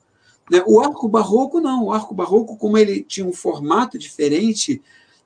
Né? 0.52 0.62
O 0.68 0.80
arco 0.82 1.08
barroco 1.08 1.62
não, 1.62 1.86
o 1.86 1.92
arco 1.94 2.14
barroco, 2.14 2.58
como 2.58 2.78
ele 2.78 3.02
tinha 3.02 3.26
um 3.26 3.34
formato 3.34 3.98
diferente, 3.98 4.82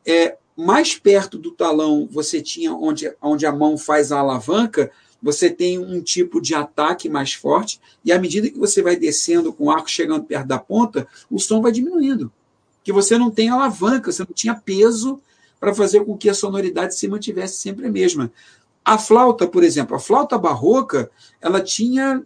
é, 0.05 0.37
mais 0.55 0.95
perto 0.95 1.37
do 1.37 1.51
talão 1.51 2.07
você 2.09 2.41
tinha 2.41 2.73
onde, 2.73 3.11
onde 3.21 3.45
a 3.45 3.51
mão 3.51 3.77
faz 3.77 4.11
a 4.11 4.19
alavanca, 4.19 4.91
você 5.21 5.49
tem 5.49 5.79
um 5.79 6.01
tipo 6.01 6.39
de 6.39 6.53
ataque 6.53 7.09
mais 7.09 7.33
forte, 7.33 7.79
e 8.05 8.11
à 8.11 8.19
medida 8.19 8.49
que 8.49 8.59
você 8.59 8.81
vai 8.81 8.95
descendo 8.95 9.51
com 9.51 9.65
o 9.65 9.71
arco 9.71 9.89
chegando 9.89 10.25
perto 10.25 10.47
da 10.47 10.59
ponta, 10.59 11.07
o 11.31 11.39
som 11.39 11.61
vai 11.61 11.71
diminuindo. 11.71 12.31
Que 12.83 12.91
você 12.91 13.17
não 13.17 13.31
tem 13.31 13.49
alavanca, 13.49 14.11
você 14.11 14.23
não 14.23 14.33
tinha 14.33 14.53
peso 14.53 15.19
para 15.59 15.73
fazer 15.73 16.03
com 16.03 16.17
que 16.17 16.29
a 16.29 16.33
sonoridade 16.33 16.93
se 16.93 17.07
mantivesse 17.07 17.55
sempre 17.55 17.87
a 17.87 17.89
mesma. 17.89 18.29
A 18.83 18.97
flauta, 18.97 19.47
por 19.47 19.63
exemplo, 19.63 19.95
a 19.95 19.99
flauta 19.99 20.37
barroca, 20.37 21.09
ela 21.39 21.61
tinha 21.61 22.21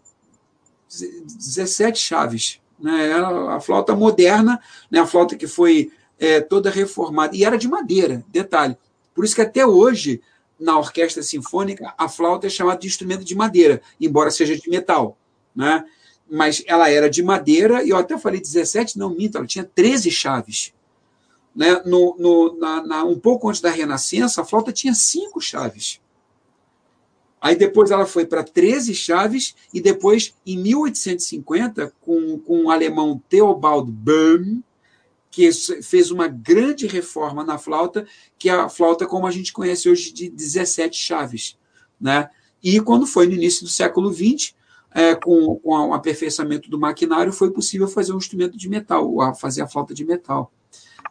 17 0.90 2.00
chaves. 2.00 2.62
Né? 2.80 3.14
A 3.14 3.60
flauta 3.60 3.96
moderna, 3.96 4.60
né? 4.90 5.00
a 5.00 5.06
flauta 5.06 5.36
que 5.36 5.48
foi 5.48 5.92
é, 6.20 6.42
toda 6.42 6.70
reformada, 6.70 7.36
e 7.36 7.44
era 7.44 7.58
de 7.58 7.68
madeira, 7.68 8.24
detalhe. 8.30 8.78
Por 9.14 9.26
isso 9.26 9.36
que 9.36 9.42
até 9.42 9.66
hoje, 9.66 10.22
na 10.60 10.78
orquestra 10.78 11.24
sinfônica, 11.24 11.94
a 11.98 12.08
flauta 12.08 12.48
é 12.48 12.50
chamada 12.50 12.80
de 12.80 12.88
instrumento 12.88 13.24
de 13.24 13.36
madeira, 13.36 13.82
embora 14.00 14.32
seja 14.32 14.56
de 14.56 14.70
metal. 14.70 15.18
Né? 15.56 15.84
Mas 16.30 16.64
ela 16.68 16.90
era 16.90 17.10
de 17.10 17.24
madeira, 17.24 17.84
e 17.84 17.90
eu 17.90 17.98
até 17.98 18.18
falei 18.18 18.40
17, 18.40 18.98
não 18.98 19.10
minto, 19.10 19.38
ela 19.38 19.48
tinha 19.48 19.64
13 19.64 20.12
chaves. 20.12 20.74
Né? 21.56 21.82
No, 21.86 22.16
no, 22.20 22.58
na, 22.60 22.86
na, 22.86 23.04
um 23.04 23.20
pouco 23.20 23.50
antes 23.50 23.62
da 23.62 23.72
Renascença, 23.72 24.42
a 24.42 24.46
flauta 24.46 24.72
tinha 24.72 24.94
cinco 24.94 25.42
chaves. 25.42 26.00
Aí 27.40 27.56
depois 27.56 27.92
ela 27.92 28.06
foi 28.06 28.26
para 28.26 28.44
13 28.44 28.94
chaves, 28.96 29.56
e 29.74 29.80
depois, 29.80 30.34
em 30.46 30.58
1850, 30.58 31.94
com, 32.02 32.40
com 32.40 32.66
o 32.66 32.72
alemão 32.72 33.22
Theobald 33.30 33.92
Böhm, 33.92 34.62
que 35.30 35.52
fez 35.84 36.10
uma 36.10 36.28
grande 36.28 36.88
reforma 36.88 37.44
na 37.44 37.60
flauta, 37.60 38.08
que 38.40 38.50
é 38.50 38.54
a 38.54 38.70
flauta 38.70 39.06
como 39.06 39.28
a 39.28 39.32
gente 39.32 39.54
conhece 39.54 39.88
hoje 39.88 40.12
de 40.12 40.30
17 40.30 40.98
chaves. 40.98 41.58
Né? 42.02 42.28
E 42.64 42.80
quando 42.80 43.06
foi 43.06 43.28
no 43.28 43.34
início 43.34 43.64
do 43.64 43.70
século 43.70 44.12
XX, 44.12 44.56
é, 44.92 45.14
com, 45.14 45.56
com 45.58 45.90
o 45.90 45.94
aperfeiçoamento 45.94 46.72
do 46.72 46.80
maquinário, 46.80 47.32
foi 47.32 47.52
possível 47.52 47.88
fazer 47.88 48.14
um 48.14 48.18
instrumento 48.18 48.58
de 48.58 48.68
metal, 48.68 49.14
fazer 49.36 49.62
a 49.62 49.68
flauta 49.68 49.94
de 49.94 50.04
metal. 50.04 50.52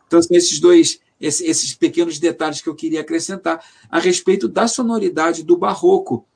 Então, 0.07 0.21
são 0.21 0.37
esses 0.37 0.59
dois, 0.59 0.99
esses 1.21 1.75
pequenos 1.75 2.19
detalhes 2.19 2.61
que 2.61 2.69
eu 2.69 2.75
queria 2.75 3.01
acrescentar 3.01 3.65
a 3.91 3.99
respeito 3.99 4.49
da 4.49 4.69
sonoridade 4.69 5.43
do 5.43 5.57
barroco, 5.57 6.27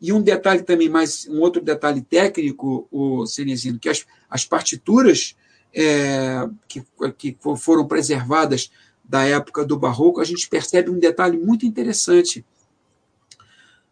E 0.00 0.12
um 0.12 0.20
detalhe 0.20 0.62
também, 0.62 0.90
mais 0.90 1.26
um 1.26 1.40
outro 1.40 1.62
detalhe 1.62 2.02
técnico, 2.02 2.86
o 2.90 3.26
Cenezino, 3.26 3.78
que 3.78 3.88
as, 3.88 4.04
as 4.28 4.44
partituras 4.44 5.34
é, 5.72 6.48
que, 6.68 6.84
que 7.16 7.36
foram 7.58 7.86
preservadas 7.86 8.70
da 9.04 9.24
época 9.24 9.64
do 9.64 9.78
Barroco, 9.78 10.20
a 10.20 10.24
gente 10.24 10.48
percebe 10.48 10.90
um 10.90 10.98
detalhe 10.98 11.38
muito 11.38 11.64
interessante. 11.64 12.44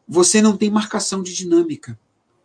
Você 0.08 0.42
não 0.42 0.56
tem 0.56 0.70
marcação 0.70 1.22
de 1.22 1.34
dinâmica. 1.34 1.98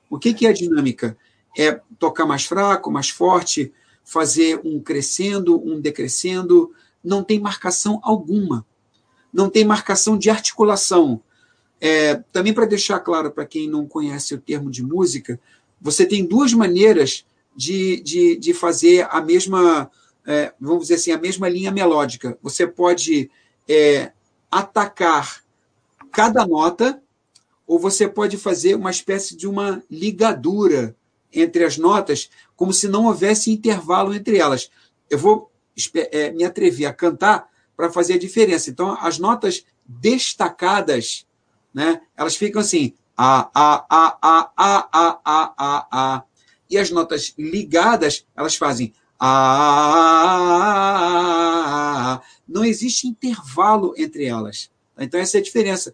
O 0.10 0.20
que, 0.20 0.34
que 0.34 0.46
é 0.46 0.54
dinâmica? 0.54 1.18
É 1.58 1.82
tocar 1.98 2.26
mais 2.26 2.46
fraco, 2.46 2.92
mais 2.92 3.10
forte, 3.10 3.74
fazer 4.04 4.62
um 4.64 4.80
crescendo, 4.80 5.62
um 5.62 5.80
decrescendo. 5.80 6.74
Não 7.04 7.24
tem 7.24 7.40
marcação 7.40 8.00
alguma. 8.04 8.66
Não 9.32 9.50
tem 9.50 9.64
marcação 9.64 10.18
de 10.18 10.30
articulação. 10.30 11.22
É, 11.80 12.16
também 12.32 12.54
para 12.54 12.66
deixar 12.66 13.00
claro 13.00 13.32
para 13.32 13.46
quem 13.46 13.70
não 13.70 13.88
conhece 13.88 14.34
o 14.34 14.42
termo 14.42 14.70
de 14.70 14.84
música, 14.84 15.40
você 15.80 16.06
tem 16.06 16.26
duas 16.26 16.54
maneiras 16.54 17.26
de, 17.56 18.02
de, 18.02 18.36
de 18.36 18.54
fazer 18.54 19.08
a 19.10 19.22
mesma, 19.22 19.90
é, 20.26 20.54
vamos 20.60 20.84
dizer 20.84 20.96
assim, 20.96 21.12
a 21.12 21.18
mesma 21.18 21.48
linha 21.48 21.72
melódica. 21.72 22.38
Você 22.42 22.68
pode 22.68 23.30
é, 23.68 24.12
atacar 24.52 25.42
cada 26.12 26.46
nota, 26.46 27.02
ou 27.66 27.78
você 27.78 28.08
pode 28.08 28.36
fazer 28.36 28.76
uma 28.76 28.90
espécie 28.90 29.36
de 29.36 29.48
uma 29.48 29.84
ligadura 29.90 30.96
entre 31.32 31.64
as 31.64 31.78
notas, 31.78 32.30
como 32.56 32.74
se 32.74 32.88
não 32.88 33.06
houvesse 33.06 33.52
intervalo 33.52 34.14
entre 34.14 34.38
elas. 34.38 34.72
Eu 35.10 35.20
vou 35.20 35.49
é, 35.96 36.32
me 36.32 36.44
atrever 36.44 36.88
a 36.88 36.94
cantar 36.94 37.48
para 37.76 37.92
fazer 37.92 38.14
a 38.14 38.20
diferença. 38.20 38.70
Então, 38.70 38.98
as 39.00 39.18
notas 39.20 39.66
destacadas 39.86 41.26
né? 41.74 42.02
Elas 42.16 42.36
ficam 42.36 42.62
assim, 42.62 42.94
a, 43.16 43.50
a, 43.54 43.86
a, 43.90 44.18
a, 44.22 44.52
a, 44.58 44.90
a, 44.92 45.20
a, 45.24 45.54
a, 45.58 45.88
a. 45.92 46.24
E 46.70 46.78
as 46.78 46.92
notas 46.92 47.34
ligadas, 47.38 48.28
elas 48.36 48.56
fazem 48.56 48.94
a. 49.20 49.30
Não 52.48 52.64
existe 52.66 53.08
intervalo 53.08 53.94
entre 53.98 54.26
elas. 54.26 54.70
Então, 54.98 55.20
essa 55.20 55.38
é 55.38 55.40
a 55.40 55.44
diferença. 55.44 55.94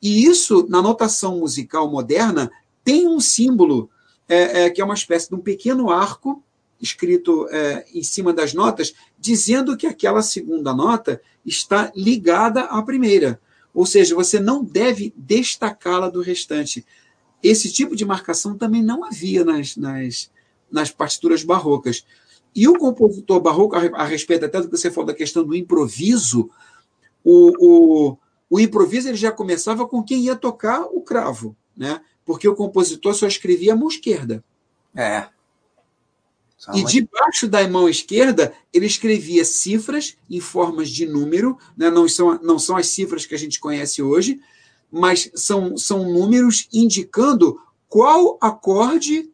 E 0.00 0.24
isso, 0.24 0.66
na 0.68 0.82
notação 0.82 1.38
musical 1.38 1.90
moderna, 1.90 2.50
tem 2.84 3.08
um 3.08 3.20
símbolo 3.20 3.90
é, 4.28 4.64
é, 4.64 4.70
que 4.70 4.80
é 4.80 4.84
uma 4.84 4.94
espécie 4.94 5.28
de 5.28 5.34
um 5.34 5.40
pequeno 5.40 5.90
arco 5.90 6.42
escrito 6.80 7.48
é, 7.50 7.86
em 7.94 8.02
cima 8.02 8.32
das 8.32 8.52
notas, 8.52 8.94
dizendo 9.18 9.76
que 9.76 9.86
aquela 9.86 10.22
segunda 10.22 10.74
nota 10.74 11.20
está 11.44 11.92
ligada 11.94 12.62
à 12.62 12.82
primeira. 12.82 13.40
Ou 13.72 13.86
seja, 13.86 14.14
você 14.14 14.40
não 14.40 14.64
deve 14.64 15.12
destacá-la 15.16 16.08
do 16.08 16.22
restante. 16.22 16.84
Esse 17.42 17.72
tipo 17.72 17.94
de 17.94 18.04
marcação 18.04 18.56
também 18.56 18.82
não 18.82 19.04
havia 19.04 19.44
nas, 19.44 19.76
nas, 19.76 20.30
nas 20.70 20.90
partituras 20.90 21.42
barrocas. 21.42 22.04
E 22.54 22.66
o 22.66 22.78
compositor 22.78 23.40
barroco, 23.40 23.76
a, 23.76 24.04
respeito 24.04 24.46
até 24.46 24.60
do 24.60 24.68
que 24.68 24.76
você 24.76 24.90
falou 24.90 25.06
da 25.06 25.14
questão 25.14 25.44
do 25.44 25.54
improviso, 25.54 26.48
o, 27.22 27.52
o, 27.60 28.18
o 28.48 28.60
improviso 28.60 29.08
ele 29.08 29.16
já 29.16 29.30
começava 29.30 29.86
com 29.86 30.02
quem 30.02 30.20
ia 30.22 30.34
tocar 30.34 30.82
o 30.82 31.02
cravo, 31.02 31.54
né? 31.76 32.00
porque 32.24 32.48
o 32.48 32.56
compositor 32.56 33.14
só 33.14 33.26
escrevia 33.26 33.74
a 33.74 33.76
mão 33.76 33.88
esquerda. 33.88 34.42
É. 34.94 35.28
E 36.74 36.84
debaixo 36.84 37.46
da 37.46 37.66
mão 37.68 37.88
esquerda, 37.88 38.52
ele 38.72 38.86
escrevia 38.86 39.44
cifras 39.44 40.16
em 40.28 40.40
formas 40.40 40.88
de 40.88 41.06
número, 41.06 41.58
né? 41.76 41.90
não, 41.90 42.08
são, 42.08 42.40
não 42.42 42.58
são 42.58 42.76
as 42.76 42.86
cifras 42.88 43.26
que 43.26 43.34
a 43.34 43.38
gente 43.38 43.60
conhece 43.60 44.02
hoje, 44.02 44.40
mas 44.90 45.30
são, 45.34 45.76
são 45.76 46.10
números 46.10 46.66
indicando 46.72 47.60
qual 47.88 48.38
acorde 48.40 49.30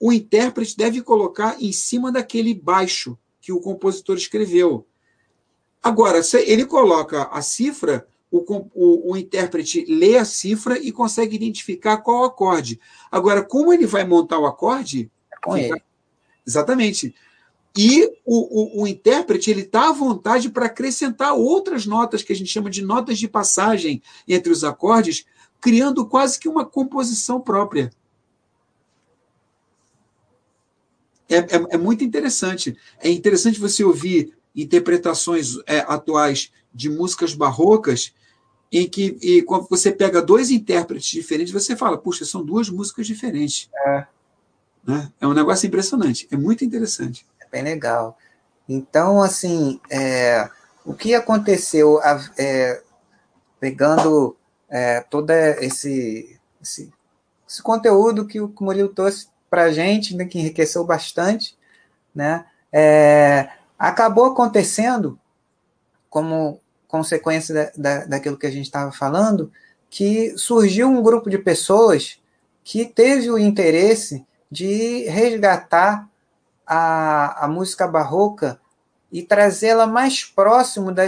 o 0.00 0.12
intérprete 0.12 0.76
deve 0.76 1.00
colocar 1.00 1.60
em 1.60 1.72
cima 1.72 2.10
daquele 2.10 2.54
baixo 2.54 3.16
que 3.40 3.52
o 3.52 3.60
compositor 3.60 4.16
escreveu. 4.16 4.86
Agora, 5.82 6.22
se 6.22 6.38
ele 6.38 6.66
coloca 6.66 7.24
a 7.24 7.40
cifra, 7.40 8.06
o, 8.30 8.38
o, 8.74 9.12
o, 9.12 9.16
intérprete 9.16 9.84
lê 9.88 10.18
a 10.18 10.24
cifra 10.24 10.78
e 10.78 10.92
consegue 10.92 11.34
identificar 11.34 11.98
qual 11.98 12.24
acorde. 12.24 12.78
Agora, 13.10 13.42
como 13.42 13.72
ele 13.72 13.86
vai 13.86 14.04
montar 14.04 14.38
o 14.38 14.46
acorde, 14.46 15.10
é 15.32 15.36
com 15.42 15.56
ele. 15.56 15.82
Exatamente. 16.48 17.14
E 17.76 18.06
o, 18.24 18.80
o, 18.80 18.82
o 18.82 18.86
intérprete 18.86 19.50
ele 19.50 19.60
está 19.60 19.90
à 19.90 19.92
vontade 19.92 20.48
para 20.48 20.64
acrescentar 20.64 21.34
outras 21.34 21.84
notas, 21.84 22.22
que 22.22 22.32
a 22.32 22.36
gente 22.36 22.50
chama 22.50 22.70
de 22.70 22.82
notas 22.82 23.18
de 23.18 23.28
passagem 23.28 24.02
entre 24.26 24.50
os 24.50 24.64
acordes, 24.64 25.26
criando 25.60 26.06
quase 26.06 26.38
que 26.38 26.48
uma 26.48 26.64
composição 26.64 27.38
própria. 27.38 27.90
É, 31.28 31.36
é, 31.36 31.66
é 31.72 31.76
muito 31.76 32.02
interessante. 32.02 32.74
É 32.98 33.10
interessante 33.10 33.60
você 33.60 33.84
ouvir 33.84 34.34
interpretações 34.56 35.58
é, 35.66 35.80
atuais 35.80 36.50
de 36.74 36.88
músicas 36.88 37.34
barrocas 37.34 38.14
em 38.72 38.88
que 38.88 39.18
e 39.20 39.42
quando 39.42 39.68
você 39.68 39.92
pega 39.92 40.22
dois 40.22 40.50
intérpretes 40.50 41.10
diferentes, 41.10 41.52
você 41.52 41.76
fala, 41.76 41.98
puxa, 41.98 42.24
são 42.24 42.42
duas 42.42 42.70
músicas 42.70 43.06
diferentes. 43.06 43.68
É. 43.86 44.06
Né? 44.86 45.10
É 45.20 45.26
um 45.26 45.34
negócio 45.34 45.66
impressionante, 45.66 46.28
é 46.30 46.36
muito 46.36 46.64
interessante. 46.64 47.26
É 47.40 47.46
bem 47.50 47.62
legal. 47.62 48.16
Então, 48.68 49.22
assim, 49.22 49.80
é, 49.90 50.48
o 50.84 50.94
que 50.94 51.14
aconteceu 51.14 52.00
é, 52.36 52.82
pegando 53.58 54.36
é, 54.68 55.00
todo 55.00 55.30
esse, 55.30 56.38
esse, 56.62 56.92
esse, 57.48 57.62
conteúdo 57.62 58.26
que 58.26 58.40
o 58.40 58.52
Murilo 58.60 58.88
trouxe 58.88 59.28
para 59.48 59.64
a 59.64 59.72
gente, 59.72 60.14
né, 60.14 60.26
que 60.26 60.38
enriqueceu 60.38 60.84
bastante, 60.84 61.56
né, 62.14 62.44
é, 62.72 63.48
acabou 63.78 64.26
acontecendo, 64.26 65.18
como 66.10 66.60
consequência 66.86 67.54
da, 67.54 67.72
da, 67.76 68.04
daquilo 68.06 68.38
que 68.38 68.46
a 68.46 68.50
gente 68.50 68.66
estava 68.66 68.92
falando, 68.92 69.50
que 69.90 70.36
surgiu 70.36 70.88
um 70.88 71.02
grupo 71.02 71.30
de 71.30 71.38
pessoas 71.38 72.20
que 72.62 72.84
teve 72.84 73.30
o 73.30 73.38
interesse 73.38 74.26
de 74.50 75.04
resgatar 75.08 76.08
a, 76.66 77.44
a 77.44 77.48
música 77.48 77.86
barroca 77.86 78.60
e 79.10 79.22
trazê-la 79.22 79.86
mais 79.86 80.24
próximo 80.24 80.92
da, 80.92 81.04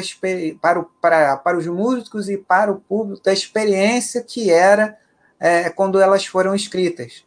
para, 0.61 0.81
o, 0.81 0.85
para, 0.85 1.37
para 1.37 1.59
os 1.59 1.67
músicos 1.67 2.29
e 2.29 2.39
para 2.39 2.73
o 2.73 2.81
público 2.81 3.23
da 3.23 3.33
experiência 3.33 4.23
que 4.23 4.51
era 4.51 4.99
é, 5.39 5.69
quando 5.71 6.01
elas 6.01 6.25
foram 6.25 6.55
escritas. 6.55 7.25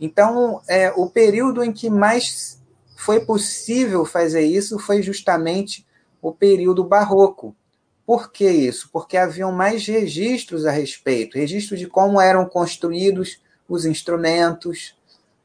Então, 0.00 0.60
é, 0.68 0.92
o 0.92 1.10
período 1.10 1.62
em 1.64 1.72
que 1.72 1.90
mais 1.90 2.60
foi 2.96 3.20
possível 3.20 4.04
fazer 4.04 4.42
isso 4.42 4.78
foi 4.78 5.02
justamente 5.02 5.86
o 6.22 6.32
período 6.32 6.84
barroco. 6.84 7.54
Por 8.06 8.32
que 8.32 8.48
isso? 8.48 8.88
Porque 8.92 9.16
haviam 9.16 9.52
mais 9.52 9.86
registros 9.86 10.64
a 10.64 10.70
respeito 10.70 11.36
registros 11.36 11.78
de 11.78 11.86
como 11.86 12.20
eram 12.20 12.46
construídos 12.46 13.40
os 13.68 13.84
instrumentos, 13.84 14.97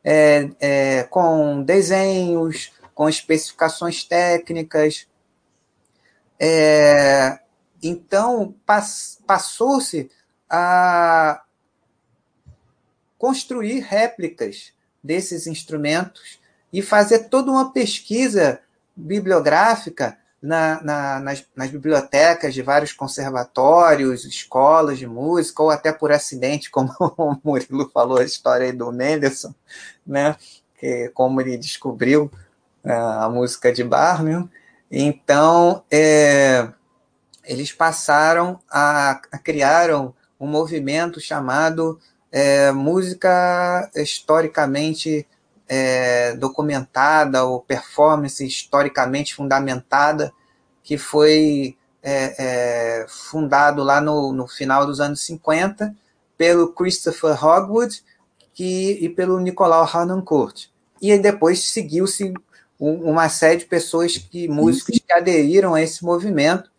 é, 0.03 0.49
é, 0.59 1.03
com 1.03 1.63
desenhos, 1.63 2.71
com 2.93 3.07
especificações 3.07 4.03
técnicas. 4.03 5.07
É, 6.39 7.39
então, 7.81 8.55
pass, 8.65 9.19
passou-se 9.25 10.09
a 10.49 11.43
construir 13.17 13.79
réplicas 13.79 14.73
desses 15.03 15.47
instrumentos 15.47 16.39
e 16.71 16.81
fazer 16.81 17.29
toda 17.29 17.51
uma 17.51 17.71
pesquisa 17.71 18.59
bibliográfica 18.95 20.17
na, 20.43 20.83
na, 20.83 21.19
nas, 21.21 21.45
nas, 21.55 21.69
bibliotecas 21.69 22.53
de 22.53 22.61
vários 22.61 22.91
conservatórios, 22.91 24.25
escolas 24.25 24.99
de 24.99 25.07
música, 25.07 25.63
ou 25.63 25.69
até 25.69 25.93
por 25.93 26.11
acidente, 26.11 26.69
como 26.69 26.93
o 27.17 27.37
Murilo 27.41 27.89
falou 27.93 28.17
a 28.17 28.25
história 28.25 28.65
aí 28.65 28.73
do 28.73 28.91
Mendelssohn, 28.91 29.53
né? 30.05 30.35
que, 30.77 31.09
como 31.13 31.39
ele 31.39 31.57
descobriu 31.57 32.29
uh, 32.83 32.91
a 32.91 33.29
música 33.29 33.71
de 33.71 33.85
Barnum. 33.85 34.49
Então, 34.91 35.81
é, 35.89 36.67
eles 37.45 37.71
passaram 37.71 38.59
a, 38.69 39.21
a 39.31 39.37
criaram 39.37 40.13
um 40.37 40.45
movimento 40.45 41.21
chamado 41.21 41.97
é, 42.29 42.69
música 42.73 43.89
historicamente 43.95 45.25
é, 45.75 46.35
documentada 46.35 47.45
ou 47.45 47.59
performance 47.59 48.45
historicamente 48.45 49.33
fundamentada, 49.33 50.31
que 50.83 50.99
foi 50.99 51.75
é, 52.03 52.35
é, 53.01 53.05
fundado 53.09 53.83
lá 53.83 53.99
no, 53.99 54.31
no, 54.31 54.47
final 54.47 54.85
dos 54.85 54.99
anos 54.99 55.21
50 55.21 55.95
pelo 56.37 56.71
Christopher 56.73 57.43
Hogwood 57.43 58.03
que, 58.53 58.99
e 59.01 59.09
pelo 59.09 59.39
Nicolau 59.39 59.83
Harnoncourt. 59.83 60.67
E 61.01 61.17
depois 61.17 61.63
seguiu-se 61.71 62.31
uma 62.79 63.27
série 63.29 63.61
de 63.61 63.65
pessoas, 63.65 64.15
que 64.17 64.47
músicos 64.47 64.99
que 64.99 65.11
aderiram 65.11 65.73
a 65.73 65.81
esse 65.81 66.05
movimento, 66.05 66.69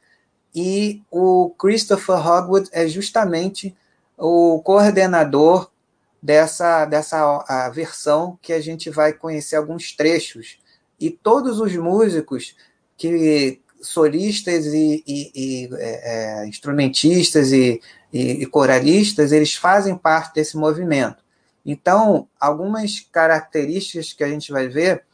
e 0.54 1.02
o 1.10 1.50
Christopher 1.58 2.24
Hogwood 2.24 2.68
é 2.70 2.86
justamente 2.86 3.74
o 4.16 4.62
coordenador 4.62 5.68
dessa, 6.24 6.86
dessa 6.86 7.44
a 7.46 7.68
versão 7.68 8.38
que 8.40 8.54
a 8.54 8.60
gente 8.60 8.88
vai 8.88 9.12
conhecer 9.12 9.56
alguns 9.56 9.94
trechos. 9.94 10.56
E 10.98 11.10
todos 11.10 11.60
os 11.60 11.76
músicos 11.76 12.56
que 12.96 13.60
solistas 13.82 14.64
e, 14.64 15.04
e, 15.06 15.30
e 15.34 15.68
é, 15.74 16.40
é 16.42 16.46
instrumentistas 16.46 17.52
e, 17.52 17.78
e, 18.10 18.46
coralistas, 18.46 19.32
eles 19.32 19.54
fazem 19.54 19.98
parte 19.98 20.36
desse 20.36 20.56
movimento. 20.56 21.22
Então, 21.66 22.26
algumas 22.40 23.00
características 23.00 24.14
que 24.14 24.24
a 24.24 24.28
gente 24.28 24.50
vai 24.50 24.66
ver 24.66 25.04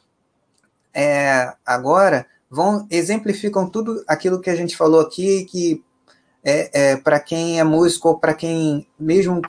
é, 0.95 1.53
agora 1.67 2.25
vão 2.49 2.87
exemplificam 2.89 3.69
tudo 3.69 4.05
aquilo 4.07 4.41
que 4.41 4.51
a 4.51 4.55
gente 4.55 4.77
falou 4.77 5.01
aqui, 5.01 5.45
que 5.47 5.83
é, 6.45 6.93
é 6.93 6.97
para 6.97 7.19
quem 7.19 7.59
é 7.59 7.65
músico 7.65 8.11
ou 8.11 8.19
para 8.19 8.33
quem 8.33 8.87
mesmo 8.97 9.43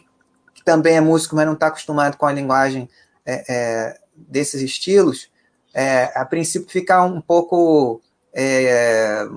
que 0.61 0.65
também 0.65 0.95
é 0.95 1.01
músico, 1.01 1.35
mas 1.35 1.45
não 1.45 1.53
está 1.53 1.67
acostumado 1.67 2.15
com 2.17 2.25
a 2.25 2.31
linguagem 2.31 2.87
é, 3.25 3.43
é 3.49 3.97
desses 4.15 4.61
estilos, 4.61 5.29
é, 5.73 6.11
a 6.15 6.23
princípio 6.23 6.69
fica 6.69 7.01
um 7.03 7.19
pouco 7.19 8.01
é, 8.33 9.27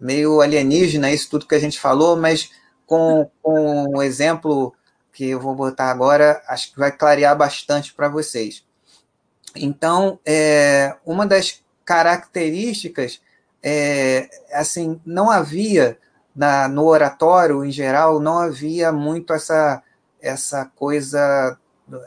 meio 0.00 0.40
alienígena 0.40 1.12
isso 1.12 1.28
tudo 1.28 1.46
que 1.46 1.54
a 1.54 1.60
gente 1.60 1.78
falou, 1.78 2.16
mas 2.16 2.50
com, 2.86 3.30
com 3.42 3.96
um 3.96 4.02
exemplo 4.02 4.74
que 5.12 5.30
eu 5.30 5.40
vou 5.40 5.54
botar 5.54 5.90
agora, 5.90 6.42
acho 6.48 6.72
que 6.72 6.78
vai 6.78 6.90
clarear 6.90 7.36
bastante 7.36 7.92
para 7.92 8.08
vocês. 8.08 8.64
Então, 9.54 10.18
é, 10.24 10.96
uma 11.04 11.26
das 11.26 11.62
características, 11.84 13.20
é, 13.62 14.30
assim, 14.52 14.98
não 15.04 15.30
havia 15.30 15.98
na, 16.34 16.66
no 16.68 16.86
oratório 16.86 17.64
em 17.64 17.70
geral, 17.70 18.18
não 18.18 18.38
havia 18.38 18.90
muito 18.90 19.34
essa, 19.34 19.82
essa 20.22 20.64
coisa. 20.76 21.58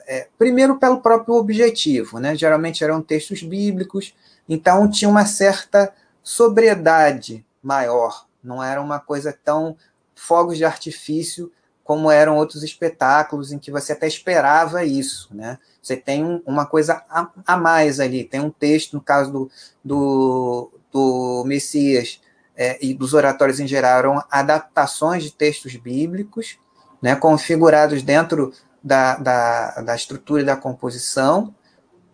É, 0.08 0.28
primeiro, 0.38 0.78
pelo 0.78 1.02
próprio 1.02 1.36
objetivo, 1.36 2.20
né? 2.20 2.36
Geralmente 2.36 2.84
eram 2.84 3.02
textos 3.02 3.44
bíblicos, 3.44 4.16
então 4.48 4.90
tinha 4.90 5.10
uma 5.10 5.26
certa 5.26 5.94
sobriedade 6.24 7.46
maior, 7.62 8.26
não 8.44 8.64
era 8.64 8.82
uma 8.82 9.00
coisa 9.00 9.38
tão 9.44 9.76
fogos 10.16 10.58
de 10.58 10.66
artifício 10.66 11.52
como 11.86 12.10
eram 12.10 12.36
outros 12.36 12.64
espetáculos 12.64 13.52
em 13.52 13.60
que 13.60 13.70
você 13.70 13.94
até 13.94 14.08
esperava 14.08 14.84
isso, 14.84 15.30
né? 15.36 15.60
Você 15.80 15.96
tem 15.96 16.26
um, 16.26 16.42
uma 16.44 16.66
coisa 16.66 17.04
a, 17.08 17.30
a, 17.46 17.56
mais 17.56 18.00
ali, 18.00 18.24
tem 18.24 18.40
um 18.40 18.50
texto, 18.50 18.94
no 18.94 19.02
caso 19.02 19.32
do, 19.32 19.52
do, 19.84 20.72
do 20.92 21.44
Messias 21.46 22.20
é, 22.58 22.84
e 22.84 22.92
dos 22.92 23.14
oratórios 23.14 23.60
em 23.60 23.68
geral, 23.68 24.00
eram 24.00 24.24
adaptações 24.32 25.24
de 25.24 25.32
textos 25.32 25.76
bíblicos, 25.76 26.58
né, 27.02 27.16
configurados 27.16 28.02
dentro 28.04 28.54
da, 28.84 29.18
da, 29.18 29.82
da 29.82 29.96
estrutura 29.96 30.42
e 30.42 30.46
da 30.46 30.56
composição. 30.56 31.54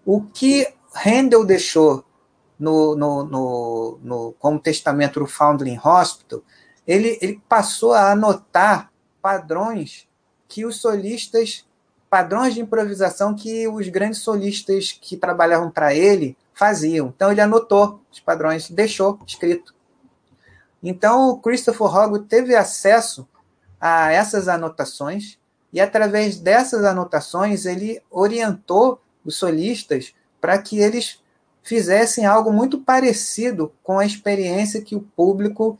O 0.05 0.21
que 0.21 0.67
Handel 0.93 1.45
deixou 1.45 2.05
no, 2.61 2.95
no, 2.95 3.23
no, 3.23 3.99
no, 4.03 4.35
como 4.37 4.59
testamento 4.59 5.19
do 5.19 5.25
Foundling 5.25 5.79
Hospital, 5.83 6.43
ele, 6.85 7.17
ele 7.19 7.41
passou 7.49 7.93
a 7.93 8.11
anotar 8.11 8.91
padrões 9.19 10.07
que 10.47 10.63
os 10.63 10.79
solistas, 10.79 11.65
padrões 12.09 12.53
de 12.53 12.61
improvisação 12.61 13.33
que 13.33 13.67
os 13.67 13.87
grandes 13.87 14.19
solistas 14.19 14.91
que 14.91 15.17
trabalhavam 15.17 15.71
para 15.71 15.95
ele 15.95 16.37
faziam. 16.53 17.07
Então 17.07 17.31
ele 17.31 17.41
anotou 17.41 17.99
os 18.11 18.19
padrões, 18.19 18.69
deixou 18.69 19.19
escrito. 19.25 19.73
Então 20.83 21.29
o 21.29 21.37
Christopher 21.39 21.87
Hogwood 21.87 22.27
teve 22.27 22.55
acesso 22.55 23.27
a 23.81 24.11
essas 24.11 24.47
anotações 24.47 25.39
e 25.73 25.81
através 25.81 26.37
dessas 26.37 26.85
anotações 26.85 27.65
ele 27.65 27.99
orientou 28.11 29.01
os 29.25 29.35
solistas 29.35 30.13
para 30.39 30.57
que 30.57 30.79
eles 30.79 31.19
fizessem 31.63 32.25
algo 32.25 32.51
muito 32.51 32.79
parecido 32.79 33.73
com 33.83 33.99
a 33.99 34.05
experiência 34.05 34.81
que 34.81 34.95
o 34.95 35.01
público 35.01 35.79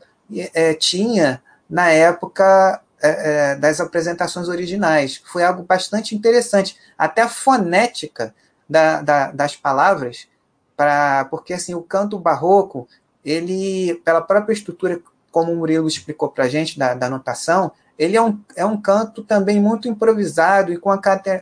é, 0.54 0.74
tinha 0.74 1.42
na 1.68 1.90
época 1.90 2.80
é, 3.02 3.08
é, 3.52 3.56
das 3.56 3.80
apresentações 3.80 4.48
originais. 4.48 5.20
Foi 5.24 5.42
algo 5.42 5.62
bastante 5.62 6.14
interessante. 6.14 6.76
Até 6.96 7.22
a 7.22 7.28
fonética 7.28 8.34
da, 8.68 9.02
da, 9.02 9.32
das 9.32 9.56
palavras, 9.56 10.28
pra, 10.76 11.26
porque 11.30 11.52
assim 11.52 11.74
o 11.74 11.82
canto 11.82 12.18
barroco, 12.18 12.88
ele, 13.24 14.00
pela 14.04 14.20
própria 14.20 14.54
estrutura, 14.54 15.00
como 15.32 15.52
o 15.52 15.56
Murilo 15.56 15.88
explicou 15.88 16.28
para 16.28 16.44
a 16.44 16.48
gente, 16.48 16.78
da, 16.78 16.94
da 16.94 17.10
notação, 17.10 17.72
ele 18.02 18.16
é 18.16 18.22
um, 18.22 18.40
é 18.56 18.66
um 18.66 18.80
canto 18.80 19.22
também 19.22 19.60
muito 19.60 19.86
improvisado 19.86 20.72
e 20.72 20.76
com 20.76 20.90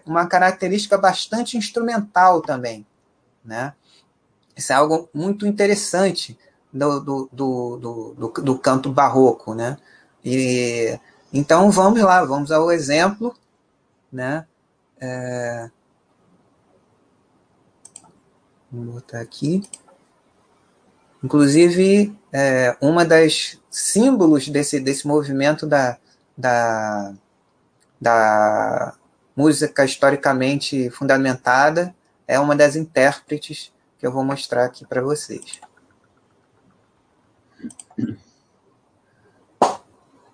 uma 0.04 0.26
característica 0.26 0.98
bastante 0.98 1.56
instrumental 1.56 2.42
também. 2.42 2.86
Né? 3.42 3.72
Isso 4.54 4.70
é 4.70 4.76
algo 4.76 5.08
muito 5.14 5.46
interessante 5.46 6.38
do, 6.70 7.00
do, 7.00 7.28
do, 7.32 8.12
do, 8.14 8.42
do 8.42 8.58
canto 8.58 8.92
barroco, 8.92 9.54
né? 9.54 9.78
E, 10.22 11.00
então 11.32 11.70
vamos 11.70 12.02
lá, 12.02 12.22
vamos 12.26 12.52
ao 12.52 12.70
exemplo, 12.70 13.34
né? 14.12 14.46
É, 15.00 15.70
vou 18.70 18.84
botar 18.96 19.20
aqui. 19.20 19.62
Inclusive, 21.24 22.14
é, 22.30 22.76
uma 22.82 23.02
das 23.02 23.58
símbolos 23.70 24.46
desse, 24.48 24.78
desse 24.78 25.06
movimento 25.06 25.66
da, 25.66 25.98
da, 26.36 27.14
da 28.00 28.94
música 29.36 29.84
historicamente 29.84 30.90
fundamentada 30.90 31.94
é 32.26 32.38
uma 32.38 32.54
das 32.54 32.76
intérpretes 32.76 33.72
que 33.98 34.06
eu 34.06 34.12
vou 34.12 34.24
mostrar 34.24 34.64
aqui 34.64 34.86
para 34.86 35.02
vocês. 35.02 35.60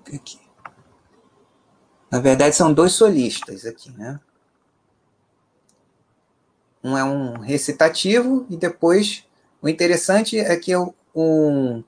Aqui. 0.07 0.41
Na 2.11 2.21
verdade, 2.21 2.55
são 2.55 2.73
dois 2.73 2.93
solistas 2.93 3.65
aqui, 3.67 3.91
né? 3.91 4.21
Um 6.83 6.97
é 6.97 7.03
um 7.03 7.41
recitativo 7.41 8.47
e 8.49 8.57
depois 8.57 9.27
o 9.61 9.69
interessante 9.69 10.39
é 10.39 10.57
que 10.57 10.73
um, 11.15 11.83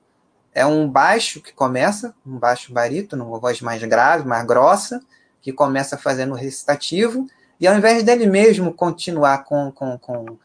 é 0.55 0.65
um 0.67 0.89
baixo 0.89 1.41
que 1.41 1.53
começa, 1.53 2.15
um 2.27 2.39
baixo 2.39 2.73
barítono, 2.73 3.29
uma 3.29 3.39
voz 3.39 3.61
mais 3.61 3.83
grave, 3.85 4.27
mais 4.27 4.47
grossa, 4.47 5.01
que 5.41 5.53
começa 5.53 5.97
fazendo 5.97 6.33
o 6.33 6.37
recitativo, 6.37 7.27
e 7.61 7.67
ao 7.67 7.77
invés 7.77 8.03
dele 8.03 8.27
mesmo 8.27 8.73
continuar 8.73 9.45
com, 9.45 9.71
com, 9.73 9.99
com 9.99 10.39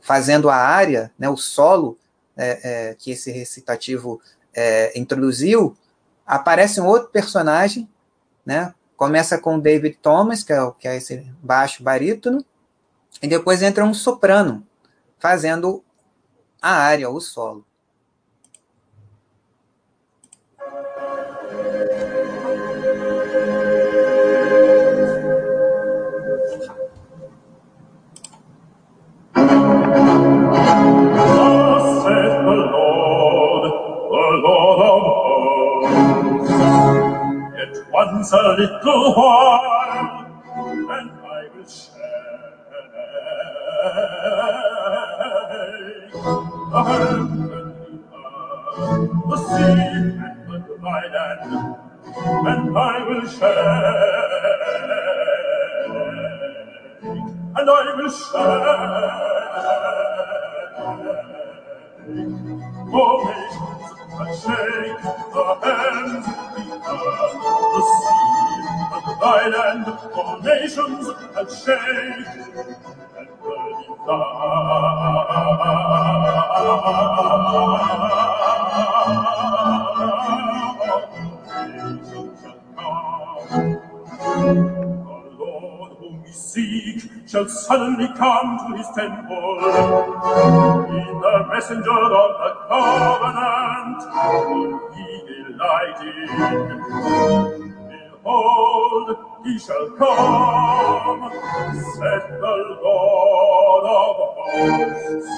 fazendo 0.00 0.50
a 0.50 0.56
área, 0.56 1.12
né, 1.18 1.28
o 1.28 1.36
solo 1.36 1.98
é, 2.36 2.90
é, 2.90 2.94
que 2.94 3.12
esse 3.12 3.30
recitativo 3.30 4.20
é, 4.54 4.98
introduziu, 4.98 5.76
aparece 6.26 6.80
um 6.80 6.86
outro 6.86 7.08
personagem, 7.08 7.88
né? 8.44 8.74
Começa 8.96 9.38
com 9.38 9.58
David 9.58 9.98
Thomas, 10.00 10.42
que 10.42 10.52
é, 10.52 10.72
que 10.78 10.88
é 10.88 10.96
esse 10.96 11.26
baixo 11.42 11.82
barítono, 11.82 12.44
e 13.20 13.26
depois 13.26 13.62
entra 13.62 13.84
um 13.84 13.92
soprano, 13.92 14.66
fazendo 15.18 15.84
a 16.60 16.70
área, 16.70 17.10
o 17.10 17.20
solo. 17.20 17.64
hands 38.22 38.32
a 38.32 38.56
little 38.56 39.14
while, 39.14 40.26
and 40.56 41.10
I 41.22 41.48
will 41.54 41.66
shake 41.66 41.92
the 46.70 46.84
heaven, 46.84 47.74
the 49.28 49.36
sea, 49.36 49.82
and 50.22 50.64
the 50.66 50.74
land, 50.82 51.76
and 52.26 52.78
I 52.78 53.04
will 53.08 53.26
shake, 53.28 53.42
and 57.56 57.70
I 57.70 57.96
will 57.96 58.10
shake, 58.10 58.64
oh, 62.94 63.24
nations, 63.26 63.92
and 64.20 64.36
shake 64.42 65.02
the 65.34 65.44
hands 65.62 66.26
of 66.28 66.54
the 66.56 66.64
earth 66.90 67.41
island 69.22 69.86
formations 70.14 71.06
had 71.34 71.50
shaped 71.50 72.36
and 73.18 73.28
were 73.42 73.72
The 74.06 74.12
Lord 85.38 85.92
whom 85.98 86.24
seek 86.32 87.02
shall 87.28 87.48
suddenly 87.48 88.08
come 88.16 88.58
to 88.58 88.76
his 88.76 88.86
temple 88.96 89.58
in 90.90 91.20
the 91.20 91.46
messenger 91.52 91.92
of 91.92 92.32
the 92.42 92.52
covenant 92.68 94.00
will 94.48 94.92
he 94.94 95.06
delighted. 95.52 97.71
Behold, 98.24 99.16
he 99.44 99.58
shall 99.58 99.90
come, 99.98 101.32
said 101.96 102.22
the 102.40 102.78
Lord 102.84 103.86
of 103.86 104.16
hosts. 104.36 105.28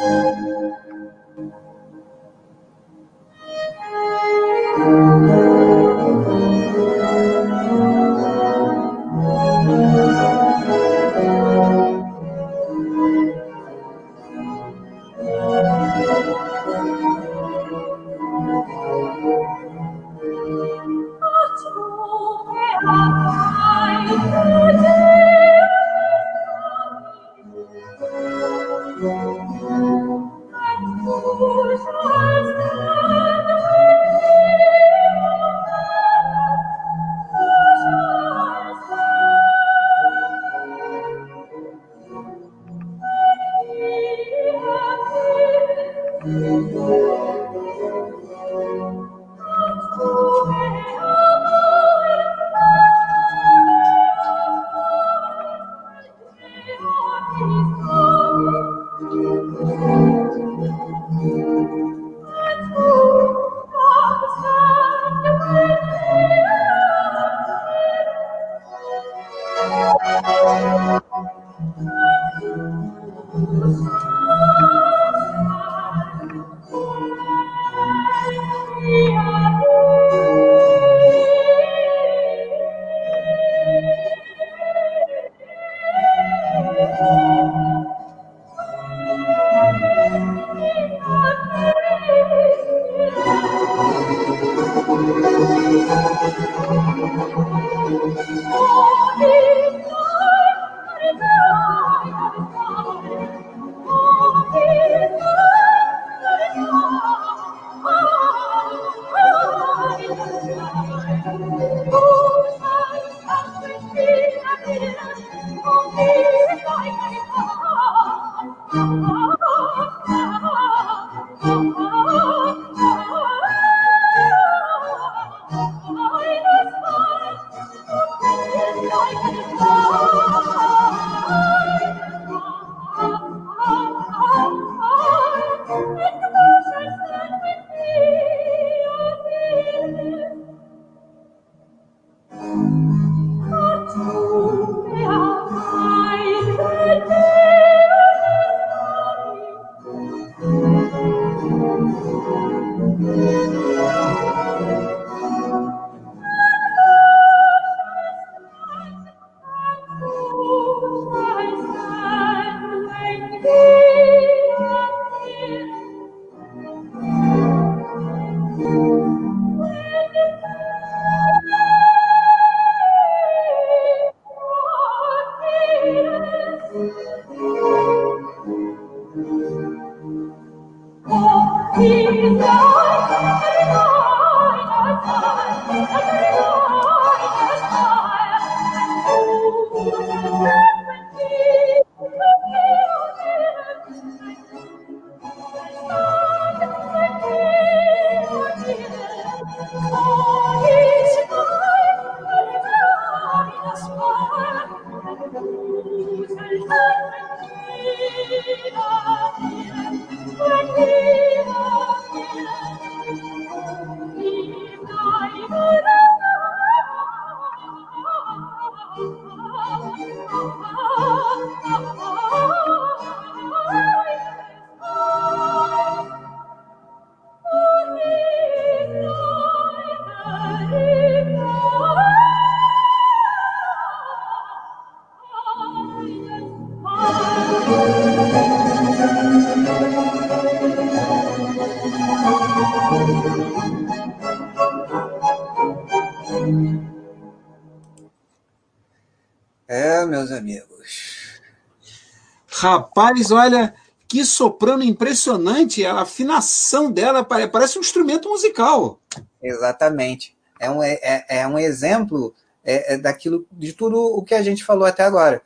Rapaz, 253.14 253.30
olha, 253.30 253.74
que 254.08 254.24
soprano 254.24 254.82
impressionante, 254.82 255.84
a 255.84 256.00
afinação 256.00 256.90
dela 256.90 257.24
parece 257.24 257.78
um 257.78 257.80
instrumento 257.80 258.28
musical. 258.28 259.00
Exatamente. 259.42 260.36
É 260.58 260.70
um, 260.70 260.82
é, 260.82 260.98
é, 261.02 261.24
é 261.28 261.46
um 261.46 261.58
exemplo 261.58 262.34
é, 262.64 262.94
é, 262.94 262.98
daquilo, 262.98 263.46
de 263.52 263.72
tudo 263.72 263.96
o 263.96 264.22
que 264.22 264.34
a 264.34 264.42
gente 264.42 264.64
falou 264.64 264.86
até 264.86 265.02
agora. 265.04 265.42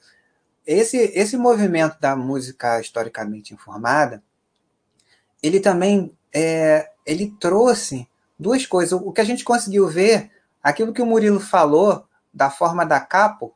Esse, 0.66 0.96
esse 1.14 1.36
movimento 1.36 1.98
da 2.00 2.14
música 2.14 2.80
historicamente 2.80 3.54
informada, 3.54 4.22
ele 5.42 5.60
também 5.60 6.12
é, 6.32 6.90
ele 7.06 7.34
trouxe 7.40 8.06
duas 8.38 8.66
coisas. 8.66 8.92
O 8.92 9.12
que 9.12 9.20
a 9.20 9.24
gente 9.24 9.44
conseguiu 9.44 9.88
ver, 9.88 10.30
aquilo 10.62 10.92
que 10.92 11.02
o 11.02 11.06
Murilo 11.06 11.40
falou 11.40 12.04
da 12.32 12.50
forma 12.50 12.84
da 12.84 13.00
capo, 13.00 13.54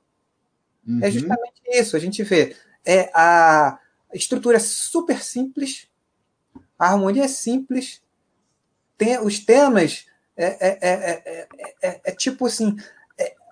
É 0.86 0.90
uhum. 0.90 1.00
É 1.02 1.10
justamente 1.10 1.62
isso. 1.70 1.96
A 1.96 2.00
gente 2.00 2.22
vê 2.22 2.56
é 2.84 3.10
a 3.14 3.78
estrutura 4.14 4.56
é 4.56 4.60
super 4.60 5.22
simples, 5.22 5.88
a 6.78 6.88
harmonia 6.88 7.24
é 7.24 7.28
simples, 7.28 8.02
tem, 8.98 9.18
os 9.18 9.38
temas 9.38 10.06
é, 10.36 10.68
é, 10.68 11.48
é, 11.82 12.00
é 12.04 12.12
tipo 12.12 12.46
assim, 12.46 12.76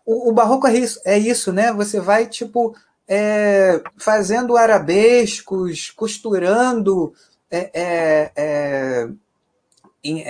o, 0.05 0.31
o, 0.31 0.32
barroco 0.32 0.66
é 0.66 0.74
isso, 0.74 1.01
é 1.05 1.19
isso, 1.19 1.53
né? 1.53 1.73
Você 1.73 2.01
vai 2.01 2.27
tipo 2.27 2.74
fazendo 3.97 4.57
arabescos, 4.57 5.91
costurando 5.91 7.12
em, 10.03 10.24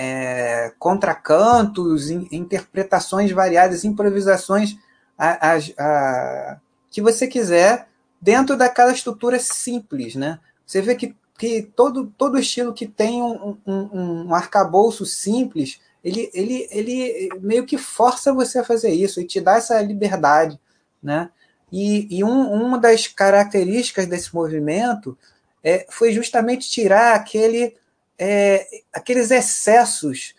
contracantos, 0.79 2.09
in, 2.09 2.27
interpretações 2.31 3.31
variadas, 3.31 3.85
improvisações 3.85 4.75
a, 5.17 5.53
a, 5.53 5.59
a, 5.77 6.57
que 6.89 7.01
você 7.01 7.27
quiser 7.27 7.87
dentro 8.21 8.55
daquela 8.55 8.91
estrutura 8.91 9.39
simples, 9.39 10.15
né? 10.15 10.39
Você 10.65 10.81
vê 10.81 10.95
que, 10.95 11.15
que 11.37 11.63
todo, 11.63 12.13
todo 12.17 12.39
estilo 12.39 12.73
que 12.73 12.87
tem 12.87 13.21
um, 13.21 13.57
um, 13.65 14.27
um 14.27 14.35
arcabouço 14.35 15.05
simples, 15.05 15.81
ele, 16.03 16.29
ele, 16.33 16.67
ele 16.71 17.29
meio 17.41 17.65
que 17.65 17.77
força 17.77 18.33
você 18.33 18.59
a 18.59 18.63
fazer 18.63 18.91
isso 18.91 19.19
e 19.19 19.25
te 19.25 19.41
dá 19.41 19.57
essa 19.57 19.81
liberdade, 19.81 20.59
né? 21.01 21.29
E, 21.71 22.17
e 22.17 22.23
um, 22.23 22.51
uma 22.51 22.77
das 22.77 23.07
características 23.07 24.05
desse 24.05 24.35
movimento 24.35 25.17
é, 25.63 25.85
foi 25.89 26.11
justamente 26.11 26.69
tirar 26.69 27.15
aquele, 27.15 27.77
é, 28.19 28.67
aqueles 28.93 29.31
excessos 29.31 30.35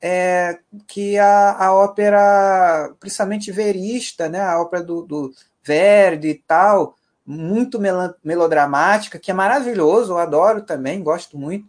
é, 0.00 0.58
que 0.86 1.16
a, 1.18 1.52
a 1.52 1.74
ópera, 1.74 2.92
principalmente 3.00 3.50
verista, 3.50 4.28
né, 4.28 4.40
a 4.40 4.60
ópera 4.60 4.82
do, 4.82 5.02
do 5.02 5.34
Verdi 5.62 6.28
e 6.28 6.34
tal, 6.46 6.94
muito 7.26 7.80
melodramática, 8.22 9.18
que 9.18 9.30
é 9.30 9.34
maravilhoso, 9.34 10.12
eu 10.12 10.18
adoro 10.18 10.62
também, 10.62 11.02
gosto 11.02 11.38
muito, 11.38 11.66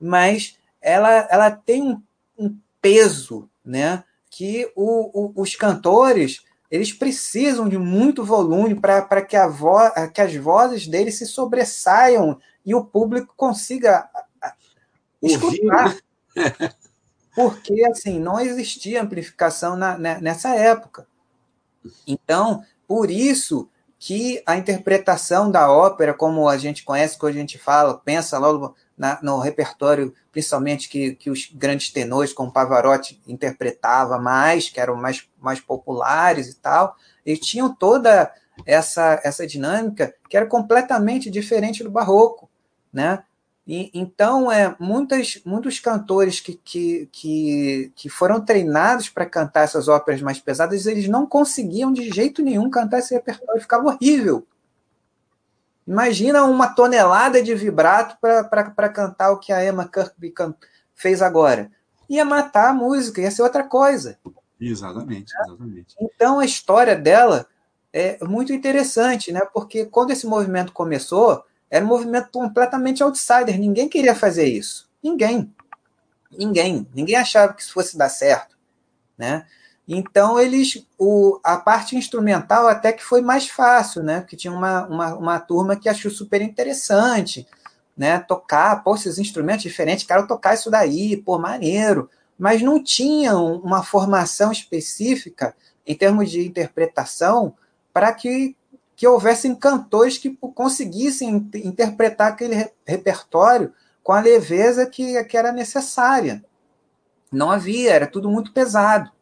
mas 0.00 0.58
ela, 0.80 1.28
ela 1.30 1.50
tem 1.50 1.82
um, 1.82 2.02
um 2.38 2.56
peso, 2.80 3.48
né, 3.64 4.02
que 4.30 4.70
o, 4.74 5.38
o, 5.38 5.42
os 5.42 5.54
cantores 5.54 6.44
eles 6.70 6.92
precisam 6.92 7.68
de 7.68 7.78
muito 7.78 8.24
volume 8.24 8.74
para 8.74 9.22
que, 9.22 9.36
a 9.36 9.46
vo, 9.46 9.78
que 10.12 10.20
as 10.20 10.34
vozes 10.34 10.86
deles 10.86 11.16
se 11.16 11.24
sobressaiam 11.24 12.40
e 12.64 12.74
o 12.74 12.84
público 12.84 13.32
consiga 13.36 14.08
escutar. 15.22 15.96
porque 17.34 17.84
assim 17.84 18.18
não 18.18 18.40
existia 18.40 19.02
amplificação 19.02 19.76
na, 19.76 19.96
né, 19.98 20.18
nessa 20.20 20.54
época. 20.54 21.06
Então, 22.06 22.64
por 22.88 23.10
isso 23.10 23.68
que 23.98 24.42
a 24.46 24.56
interpretação 24.56 25.50
da 25.50 25.70
ópera, 25.70 26.12
como 26.12 26.48
a 26.48 26.56
gente 26.56 26.84
conhece, 26.84 27.18
que 27.18 27.26
a 27.26 27.32
gente 27.32 27.58
fala, 27.58 27.98
pensa 27.98 28.38
logo 28.38 28.74
na, 28.96 29.18
no 29.22 29.38
repertório, 29.38 30.14
principalmente 30.30 30.88
que, 30.88 31.14
que 31.14 31.30
os 31.30 31.50
grandes 31.52 31.90
tenores, 31.90 32.32
como 32.32 32.52
Pavarotti, 32.52 33.20
interpretava 33.26 34.18
mais, 34.18 34.68
que 34.68 34.80
eram 34.80 34.96
mais, 34.96 35.26
mais 35.40 35.60
populares 35.60 36.48
e 36.48 36.56
tal, 36.56 36.96
eles 37.24 37.40
tinham 37.40 37.74
toda 37.74 38.32
essa, 38.64 39.20
essa 39.24 39.46
dinâmica 39.46 40.14
que 40.28 40.36
era 40.36 40.46
completamente 40.46 41.30
diferente 41.30 41.82
do 41.82 41.90
barroco, 41.90 42.48
né? 42.92 43.22
E, 43.66 43.90
então, 43.92 44.50
é, 44.50 44.76
muitas, 44.78 45.40
muitos 45.44 45.80
cantores 45.80 46.38
que, 46.38 46.54
que, 46.54 47.08
que, 47.10 47.92
que 47.96 48.08
foram 48.08 48.40
treinados 48.40 49.08
para 49.08 49.26
cantar 49.26 49.62
essas 49.62 49.88
óperas 49.88 50.22
mais 50.22 50.38
pesadas, 50.38 50.86
eles 50.86 51.08
não 51.08 51.26
conseguiam 51.26 51.92
de 51.92 52.08
jeito 52.10 52.42
nenhum 52.42 52.70
cantar 52.70 53.00
esse 53.00 53.12
repertório, 53.12 53.60
ficava 53.60 53.88
horrível. 53.88 54.46
Imagina 55.86 56.44
uma 56.44 56.68
tonelada 56.68 57.42
de 57.42 57.54
vibrato 57.54 58.16
para 58.20 58.88
cantar 58.88 59.32
o 59.32 59.38
que 59.38 59.52
a 59.52 59.64
Emma 59.64 59.88
Kirkby 59.88 60.32
fez 60.94 61.20
agora. 61.20 61.70
Ia 62.08 62.24
matar 62.24 62.70
a 62.70 62.74
música, 62.74 63.20
ia 63.20 63.30
ser 63.30 63.42
outra 63.42 63.64
coisa. 63.64 64.18
Exatamente, 64.60 65.32
exatamente. 65.44 65.94
Então 66.00 66.38
a 66.38 66.44
história 66.44 66.96
dela 66.96 67.46
é 67.92 68.18
muito 68.24 68.52
interessante, 68.52 69.32
né? 69.32 69.40
Porque 69.52 69.84
quando 69.86 70.10
esse 70.10 70.26
movimento 70.26 70.72
começou, 70.72 71.44
era 71.70 71.84
um 71.84 71.88
movimento 71.88 72.30
completamente 72.30 73.02
outsider. 73.02 73.58
Ninguém 73.58 73.88
queria 73.88 74.14
fazer 74.14 74.46
isso. 74.46 74.88
Ninguém. 75.02 75.52
Ninguém. 76.30 76.86
Ninguém 76.94 77.16
achava 77.16 77.52
que 77.52 77.62
isso 77.62 77.72
fosse 77.72 77.96
dar 77.96 78.08
certo. 78.08 78.56
Né? 79.16 79.44
Então, 79.86 80.38
eles. 80.38 80.86
O, 80.98 81.40
a 81.44 81.56
parte 81.56 81.96
instrumental 81.96 82.66
até 82.66 82.92
que 82.92 83.02
foi 83.02 83.20
mais 83.20 83.48
fácil, 83.48 84.02
né? 84.02 84.20
Porque 84.20 84.36
tinha 84.36 84.52
uma, 84.52 84.86
uma, 84.86 85.14
uma 85.14 85.40
turma 85.40 85.76
que 85.76 85.88
achou 85.88 86.10
super 86.10 86.42
interessante. 86.42 87.46
Né, 87.96 88.18
tocar, 88.18 88.84
pô, 88.84 88.94
esses 88.94 89.18
instrumentos 89.18 89.62
diferentes, 89.62 90.04
quero 90.04 90.26
tocar 90.26 90.52
isso 90.52 90.70
daí, 90.70 91.16
pô, 91.16 91.38
maneiro. 91.38 92.10
Mas 92.38 92.60
não 92.60 92.82
tinham 92.84 93.54
uma 93.56 93.82
formação 93.82 94.52
específica 94.52 95.56
em 95.86 95.94
termos 95.94 96.30
de 96.30 96.46
interpretação 96.46 97.54
para 97.94 98.12
que 98.12 98.54
que 98.96 99.06
houvessem 99.06 99.54
cantores 99.54 100.16
que 100.16 100.34
conseguissem 100.54 101.50
interpretar 101.54 102.32
aquele 102.32 102.70
repertório 102.86 103.72
com 104.02 104.12
a 104.12 104.20
leveza 104.20 104.86
que, 104.86 105.22
que 105.24 105.36
era 105.36 105.52
necessária. 105.52 106.42
Não 107.30 107.50
havia, 107.50 107.92
era 107.92 108.06
tudo 108.06 108.30
muito 108.30 108.52
pesado. 108.52 109.12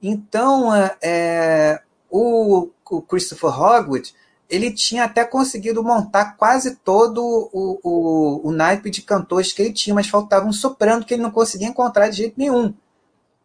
Então, 0.00 0.72
é, 0.72 0.96
é 1.02 1.82
o, 2.08 2.70
o, 2.88 3.02
Christopher 3.02 3.60
Hogwood 3.60 4.14
ele 4.48 4.70
tinha 4.70 5.04
até 5.04 5.24
conseguido 5.24 5.82
montar 5.82 6.36
quase 6.36 6.76
todo 6.76 7.50
o, 7.52 7.80
o, 7.82 8.48
o 8.48 8.52
naipe 8.52 8.90
de 8.90 9.02
cantores 9.02 9.52
que 9.52 9.62
ele 9.62 9.72
tinha, 9.72 9.94
mas 9.94 10.06
faltava 10.06 10.46
um 10.46 10.52
soprano 10.52 11.04
que 11.04 11.14
ele 11.14 11.22
não 11.22 11.30
conseguia 11.30 11.66
encontrar 11.66 12.10
de 12.10 12.18
jeito 12.18 12.34
nenhum. 12.38 12.72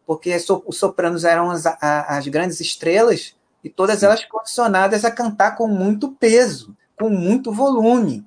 Porque 0.06 0.36
os 0.66 0.76
sopranos 0.76 1.24
eram 1.24 1.50
as, 1.50 1.64
as 1.66 2.28
grandes 2.28 2.60
estrelas, 2.60 3.34
e 3.62 3.68
todas 3.68 4.00
Sim. 4.00 4.06
elas 4.06 4.24
condicionadas 4.24 5.04
a 5.04 5.10
cantar 5.10 5.56
com 5.56 5.66
muito 5.66 6.12
peso, 6.12 6.76
com 6.98 7.10
muito 7.10 7.52
volume. 7.52 8.24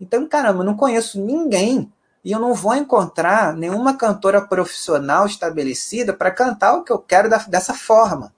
Então, 0.00 0.26
caramba, 0.28 0.60
eu 0.60 0.66
não 0.66 0.76
conheço 0.76 1.20
ninguém 1.20 1.90
e 2.24 2.32
eu 2.32 2.38
não 2.38 2.54
vou 2.54 2.74
encontrar 2.74 3.54
nenhuma 3.54 3.96
cantora 3.96 4.40
profissional 4.40 5.26
estabelecida 5.26 6.12
para 6.12 6.30
cantar 6.30 6.74
o 6.74 6.84
que 6.84 6.92
eu 6.92 6.98
quero 6.98 7.28
da, 7.28 7.38
dessa 7.38 7.72
forma. 7.72 8.34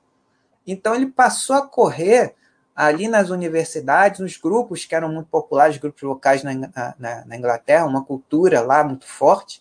Então, 0.67 0.95
ele 0.95 1.07
passou 1.07 1.57
a 1.57 1.67
correr 1.67 2.35
ali 2.77 3.09
nas 3.09 3.31
universidades, 3.31 4.21
nos 4.21 4.37
grupos 4.37 4.85
que 4.85 4.95
eram 4.95 5.09
muito 5.09 5.29
populares, 5.29 5.79
grupos 5.79 6.03
locais 6.03 6.45
na, 6.45 6.55
na, 6.55 7.25
na 7.27 7.37
Inglaterra, 7.37 7.87
uma 7.87 8.05
cultura 8.05 8.61
lá 8.61 8.85
muito 8.85 9.07
forte. 9.07 9.61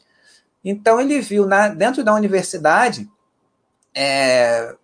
Então, 0.63 0.99
ele 0.99 1.19
viu 1.19 1.47
na, 1.47 1.69
dentro 1.69 2.03
da 2.03 2.13
universidade 2.13 3.09
é, 3.95 4.75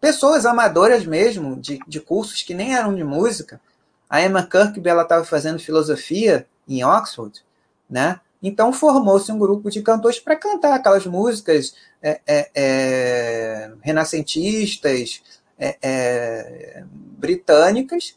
pessoas 0.00 0.46
amadoras 0.46 1.04
mesmo, 1.04 1.56
de, 1.56 1.78
de 1.86 2.00
cursos 2.00 2.42
que 2.42 2.54
nem 2.54 2.74
eram 2.74 2.94
de 2.94 3.04
música. 3.04 3.60
A 4.08 4.22
Emma 4.22 4.46
Kirkby 4.46 4.90
estava 4.90 5.24
fazendo 5.24 5.58
filosofia 5.58 6.46
em 6.68 6.84
Oxford, 6.84 7.42
né? 7.88 8.20
Então 8.42 8.72
formou-se 8.72 9.30
um 9.30 9.38
grupo 9.38 9.70
de 9.70 9.82
cantores 9.82 10.18
para 10.18 10.36
cantar 10.36 10.74
aquelas 10.74 11.06
músicas 11.06 11.74
é, 12.02 12.20
é, 12.26 12.50
é, 12.54 13.72
renascentistas, 13.80 15.22
é, 15.58 15.78
é, 15.80 16.84
britânicas, 16.90 18.16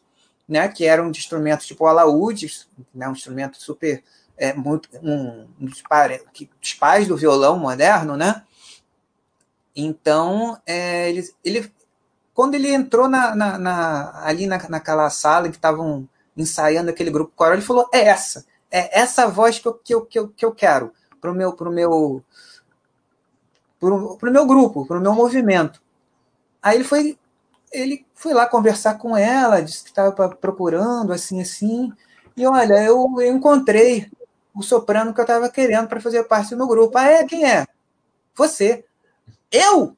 né? 0.49 0.67
Que 0.67 0.85
eram 0.85 1.11
de 1.11 1.19
instrumentos 1.19 1.67
tipo 1.67 1.85
alaúdes, 1.85 2.67
né? 2.93 3.07
Um 3.07 3.13
instrumento 3.13 3.57
super 3.61 4.03
é, 4.37 4.53
muito 4.53 4.89
um, 5.01 5.47
um 5.59 5.65
dos, 5.65 5.83
dos 6.59 6.73
pais 6.73 7.07
do 7.07 7.15
violão 7.15 7.59
moderno, 7.59 8.17
né? 8.17 8.43
Então, 9.76 10.57
é, 10.65 11.10
ele, 11.10 11.30
ele, 11.43 11.72
quando 12.34 12.56
ele 12.56 12.73
entrou 12.73 13.10
na, 13.10 13.35
na, 13.35 13.57
na 13.57 14.26
ali 14.26 14.47
na, 14.47 14.57
naquela 14.69 15.10
sala 15.10 15.49
que 15.49 15.56
estavam 15.56 16.07
ensaiando 16.38 16.89
aquele 16.89 17.11
grupo 17.11 17.34
coral, 17.35 17.53
ele 17.53 17.61
falou: 17.61 17.89
é 17.93 18.06
essa, 18.07 18.45
é 18.72 18.99
essa 18.99 19.27
voz 19.27 19.60
que 19.60 19.68
eu, 19.68 19.73
que 19.73 19.93
eu, 19.93 20.06
que 20.06 20.19
eu, 20.19 20.27
que 20.30 20.45
eu 20.45 20.52
quero 20.53 20.91
para 21.19 21.31
o 21.31 21.35
meu, 21.35 21.53
pro 21.53 21.72
meu, 21.72 22.23
pro, 23.80 24.18
pro 24.18 24.31
meu 24.31 24.45
grupo, 24.45 24.85
para 24.85 24.97
o 24.97 25.02
meu 25.02 25.14
movimento. 25.14 25.81
Aí 26.61 26.77
ele 26.77 26.84
foi, 26.84 27.18
ele 27.72 28.06
foi 28.14 28.34
lá 28.34 28.47
conversar 28.47 28.97
com 28.97 29.15
ela, 29.18 29.61
disse 29.61 29.84
que 29.84 29.89
estava 29.89 30.30
procurando, 30.30 31.11
assim, 31.11 31.41
assim, 31.41 31.91
e 32.38 32.45
olha, 32.45 32.84
eu, 32.84 33.07
eu 33.19 33.35
encontrei 33.35 34.10
o 34.53 34.61
soprano 34.61 35.14
que 35.14 35.19
eu 35.19 35.23
estava 35.23 35.49
querendo 35.49 35.88
para 35.88 36.02
fazer 36.02 36.23
parte 36.23 36.49
do 36.49 36.57
meu 36.57 36.68
grupo. 36.68 36.97
Ah, 36.97 37.06
é? 37.06 37.26
Quem 37.26 37.45
é? 37.45 37.65
Você. 38.35 38.85
Eu? 39.51 39.95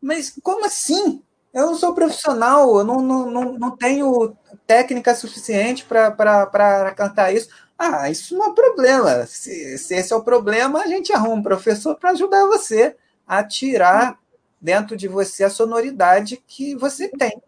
Mas 0.00 0.36
como 0.42 0.64
assim? 0.64 1.22
Eu 1.52 1.66
não 1.66 1.74
sou 1.74 1.94
profissional, 1.94 2.78
eu 2.78 2.84
não, 2.84 3.00
não, 3.00 3.30
não, 3.30 3.52
não 3.58 3.76
tenho 3.76 4.34
técnica 4.66 5.14
suficiente 5.14 5.84
para 5.84 6.94
cantar 6.96 7.32
isso. 7.34 7.48
Ah, 7.78 8.08
isso 8.08 8.36
não 8.36 8.52
é 8.52 8.54
problema. 8.54 9.26
Se, 9.26 9.76
se 9.76 9.94
esse 9.94 10.12
é 10.12 10.16
o 10.16 10.22
problema, 10.22 10.80
a 10.80 10.86
gente 10.86 11.12
arruma 11.12 11.34
um 11.34 11.42
professor 11.42 11.94
para 11.96 12.10
ajudar 12.10 12.46
você 12.46 12.96
a 13.26 13.44
tirar 13.44 14.18
dentro 14.60 14.96
de 14.96 15.08
você 15.08 15.44
a 15.44 15.50
sonoridade 15.50 16.42
que 16.46 16.74
você 16.76 17.08
tem. 17.08 17.42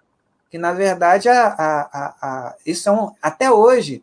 que 0.50 0.58
na 0.58 0.72
verdade 0.72 1.28
a, 1.28 1.46
a, 1.46 1.80
a, 1.80 2.16
a 2.22 2.56
isso 2.66 2.88
é 2.88 2.92
um, 2.92 3.12
até 3.22 3.50
hoje 3.50 4.02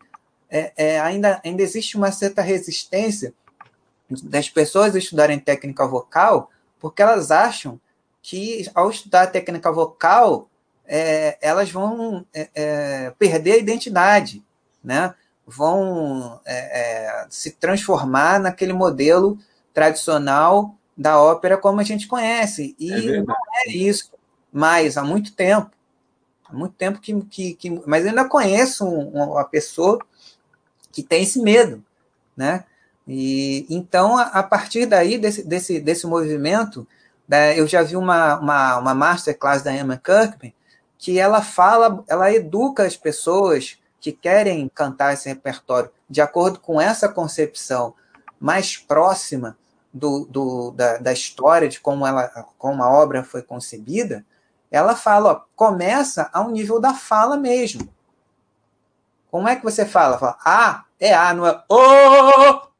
é, 0.49 0.73
é, 0.76 0.99
ainda, 0.99 1.39
ainda 1.45 1.61
existe 1.61 1.95
uma 1.95 2.11
certa 2.11 2.41
resistência 2.41 3.34
das 4.23 4.49
pessoas 4.49 4.93
estudarem 4.95 5.39
técnica 5.39 5.88
vocal, 5.88 6.49
porque 6.82 7.02
elas 7.02 7.32
acham 7.32 7.80
que 8.22 8.70
ao 8.76 8.90
estudar 8.90 9.28
técnica 9.28 9.72
vocal 9.72 10.49
é, 10.86 11.38
elas 11.41 11.72
vão 11.72 12.26
é, 12.34 12.49
é, 12.53 13.14
perder 13.18 13.53
a 13.53 13.58
identidade, 13.58 14.44
né? 14.84 15.16
vão 15.45 16.40
é, 16.45 17.26
se 17.30 17.52
transformar 17.52 18.40
naquele 18.40 18.74
modelo 18.74 19.38
tradicional 19.74 20.76
da 20.98 21.22
ópera 21.22 21.58
como 21.58 21.80
a 21.80 21.84
gente 21.84 22.08
conhece. 22.08 22.76
E 22.80 22.90
não 23.22 23.36
é 23.66 23.70
isso 23.70 24.12
mais 24.52 24.98
há 24.98 25.03
muito 25.03 25.34
tempo. 25.34 25.72
Há 26.45 26.53
muito 26.53 26.76
tempo 26.76 26.99
que. 26.99 27.22
que, 27.24 27.53
que 27.53 27.82
mas 27.86 28.03
eu 28.03 28.10
ainda 28.10 28.28
conheço 28.28 28.86
uma 28.86 29.44
pessoa 29.45 29.99
que 30.91 31.02
tem 31.02 31.24
esse 31.24 31.41
medo, 31.41 31.84
né? 32.36 32.66
E 33.13 33.65
então, 33.69 34.17
a, 34.17 34.41
partir 34.41 34.85
daí, 34.85 35.17
desse, 35.17 35.43
desse, 35.43 35.81
desse 35.81 36.07
movimento, 36.07 36.88
né, 37.27 37.59
eu 37.59 37.67
já 37.67 37.83
vi 37.83 37.97
uma, 37.97 38.39
uma, 38.39 38.77
uma 38.77 38.95
masterclass 38.95 39.61
da 39.61 39.73
Emma 39.73 39.97
Kirkman, 39.97 40.53
que 40.97 41.19
ela 41.19 41.41
fala, 41.41 42.05
ela 42.07 42.31
educa 42.31 42.83
as 42.85 42.95
pessoas 42.95 43.77
que 43.99 44.13
querem 44.13 44.71
cantar 44.73 45.13
esse 45.13 45.27
repertório 45.27 45.91
de 46.09 46.21
acordo 46.21 46.61
com 46.61 46.79
essa 46.79 47.09
concepção 47.09 47.93
mais 48.39 48.77
próxima 48.77 49.57
do, 49.93 50.25
do 50.29 50.71
da, 50.71 50.95
da, 50.97 51.11
história, 51.11 51.67
de 51.67 51.81
como, 51.81 52.07
ela, 52.07 52.29
como 52.57 52.81
a 52.81 52.89
obra 52.89 53.25
foi 53.25 53.41
concebida, 53.41 54.25
ela 54.71 54.95
fala, 54.95 55.33
ó, 55.33 55.41
começa 55.53 56.29
ao 56.31 56.49
nível 56.49 56.79
da 56.79 56.93
fala 56.93 57.35
mesmo. 57.35 57.93
Como 59.29 59.49
é 59.49 59.57
que 59.57 59.65
você 59.65 59.85
fala? 59.85 60.17
Fala, 60.17 60.38
ah, 60.45 60.85
é 60.97 61.13
A, 61.13 61.33
não 61.33 61.45
é 61.45 61.61
O, 61.67 62.70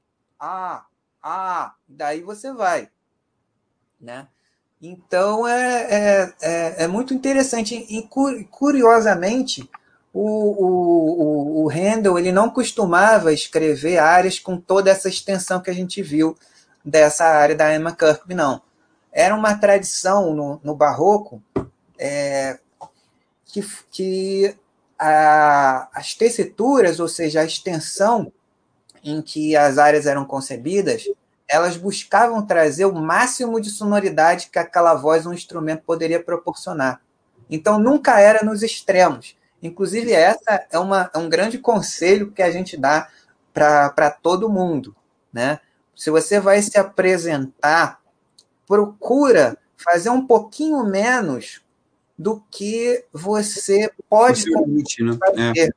A, 0.41 0.85
A, 1.22 1.76
daí 1.88 2.22
você 2.22 2.51
vai. 2.51 2.89
Né? 3.99 4.27
Então, 4.81 5.47
é, 5.47 5.84
é, 5.84 6.34
é, 6.41 6.84
é 6.84 6.88
muito 6.88 7.13
interessante. 7.13 7.76
E, 7.76 8.09
curiosamente, 8.49 9.69
o, 10.11 10.23
o, 10.23 11.63
o, 11.63 11.69
Handel 11.69 12.18
ele 12.18 12.31
não 12.31 12.49
costumava 12.49 13.31
escrever 13.31 13.99
áreas 13.99 14.39
com 14.39 14.57
toda 14.57 14.89
essa 14.89 15.07
extensão 15.07 15.61
que 15.61 15.69
a 15.69 15.73
gente 15.73 16.01
viu 16.01 16.35
dessa 16.84 17.26
área 17.26 17.55
da 17.55 17.73
Emma 17.76 17.95
Kirkby, 17.95 18.34
não. 18.34 18.63
Era 19.11 19.35
uma 19.35 19.55
tradição 19.55 20.34
no, 20.34 20.59
no 20.63 20.76
barroco 20.76 21.43
é, 21.99 22.57
que, 23.45 23.61
que 23.91 24.57
a, 24.97 25.88
as 25.93 26.15
tessituras, 26.15 26.99
ou 26.99 27.07
seja, 27.07 27.41
a 27.41 27.45
extensão 27.45 28.34
em 29.03 29.22
que 29.22 29.56
as 29.56 29.78
áreas 29.78 30.06
eram 30.06 30.26
concebidas, 30.26 31.03
elas 31.48 31.76
buscavam 31.76 32.45
trazer 32.45 32.86
o 32.86 32.94
máximo 32.94 33.60
de 33.60 33.69
sonoridade 33.69 34.49
que 34.52 34.57
aquela 34.57 34.94
voz 34.94 35.26
um 35.26 35.34
instrumento 35.34 35.84
poderia 35.84 36.23
proporcionar. 36.23 37.02
Então, 37.49 37.78
nunca 37.78 38.19
era 38.19 38.45
nos 38.45 38.64
extremos. 38.64 39.36
Inclusive, 39.61 40.14
essa 40.14 40.65
é, 40.72 40.80
uma, 40.80 41.11
é 41.14 41.18
um 41.18 41.30
grande 41.30 41.57
conselho 41.57 42.32
que 42.32 42.41
a 42.41 42.49
gente 42.49 42.78
dá 42.78 43.10
para 43.53 44.10
todo 44.10 44.49
mundo. 44.49 44.95
Né? 45.32 45.60
Se 45.95 46.10
você 46.10 46.40
vai 46.40 46.61
se 46.61 46.78
apresentar, 46.78 47.99
procura 48.65 49.57
fazer 49.76 50.10
um 50.10 50.26
pouquinho 50.26 50.84
menos 50.86 51.61
do 52.18 52.41
que 52.49 53.03
você 53.11 53.91
pode 54.10 54.45
limite, 54.45 55.03
né? 55.03 55.18
fazer, 55.19 55.60
é. 55.60 55.69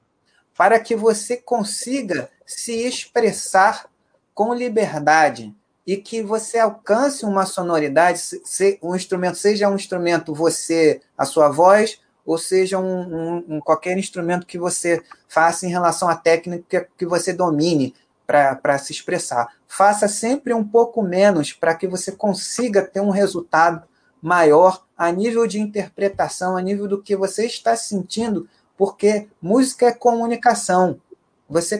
para 0.56 0.78
que 0.78 0.94
você 0.94 1.36
consiga 1.36 2.30
se 2.46 2.72
expressar 2.86 3.86
com 4.34 4.54
liberdade 4.54 5.54
e 5.86 5.96
que 5.96 6.22
você 6.22 6.58
alcance 6.58 7.24
uma 7.24 7.44
sonoridade, 7.44 8.18
se 8.18 8.78
um 8.82 8.96
instrumento 8.96 9.36
seja 9.36 9.68
um 9.68 9.76
instrumento 9.76 10.34
você, 10.34 11.00
a 11.16 11.24
sua 11.24 11.48
voz, 11.48 12.00
ou 12.24 12.38
seja 12.38 12.78
um, 12.78 13.02
um, 13.02 13.44
um 13.48 13.60
qualquer 13.60 13.98
instrumento 13.98 14.46
que 14.46 14.58
você 14.58 15.02
faça 15.28 15.66
em 15.66 15.70
relação 15.70 16.08
à 16.08 16.16
técnica 16.16 16.88
que 16.96 17.04
você 17.04 17.32
domine 17.32 17.94
para 18.26 18.78
se 18.78 18.92
expressar. 18.92 19.48
Faça 19.68 20.08
sempre 20.08 20.54
um 20.54 20.64
pouco 20.64 21.02
menos 21.02 21.52
para 21.52 21.74
que 21.74 21.86
você 21.86 22.12
consiga 22.12 22.80
ter 22.80 23.00
um 23.00 23.10
resultado 23.10 23.86
maior 24.22 24.82
a 24.96 25.12
nível 25.12 25.46
de 25.46 25.60
interpretação, 25.60 26.56
a 26.56 26.62
nível 26.62 26.88
do 26.88 27.02
que 27.02 27.14
você 27.14 27.44
está 27.44 27.76
sentindo, 27.76 28.48
porque 28.74 29.28
música 29.42 29.86
é 29.86 29.92
comunicação. 29.92 30.98
Você 31.46 31.76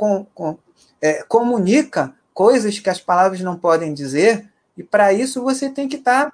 com, 0.00 0.24
com, 0.34 0.56
é, 0.98 1.22
comunica 1.24 2.14
coisas 2.32 2.78
que 2.78 2.88
as 2.88 2.98
palavras 2.98 3.42
não 3.42 3.54
podem 3.54 3.92
dizer, 3.92 4.50
e 4.74 4.82
para 4.82 5.12
isso 5.12 5.42
você 5.42 5.68
tem 5.68 5.86
que 5.86 5.96
estar 5.96 6.32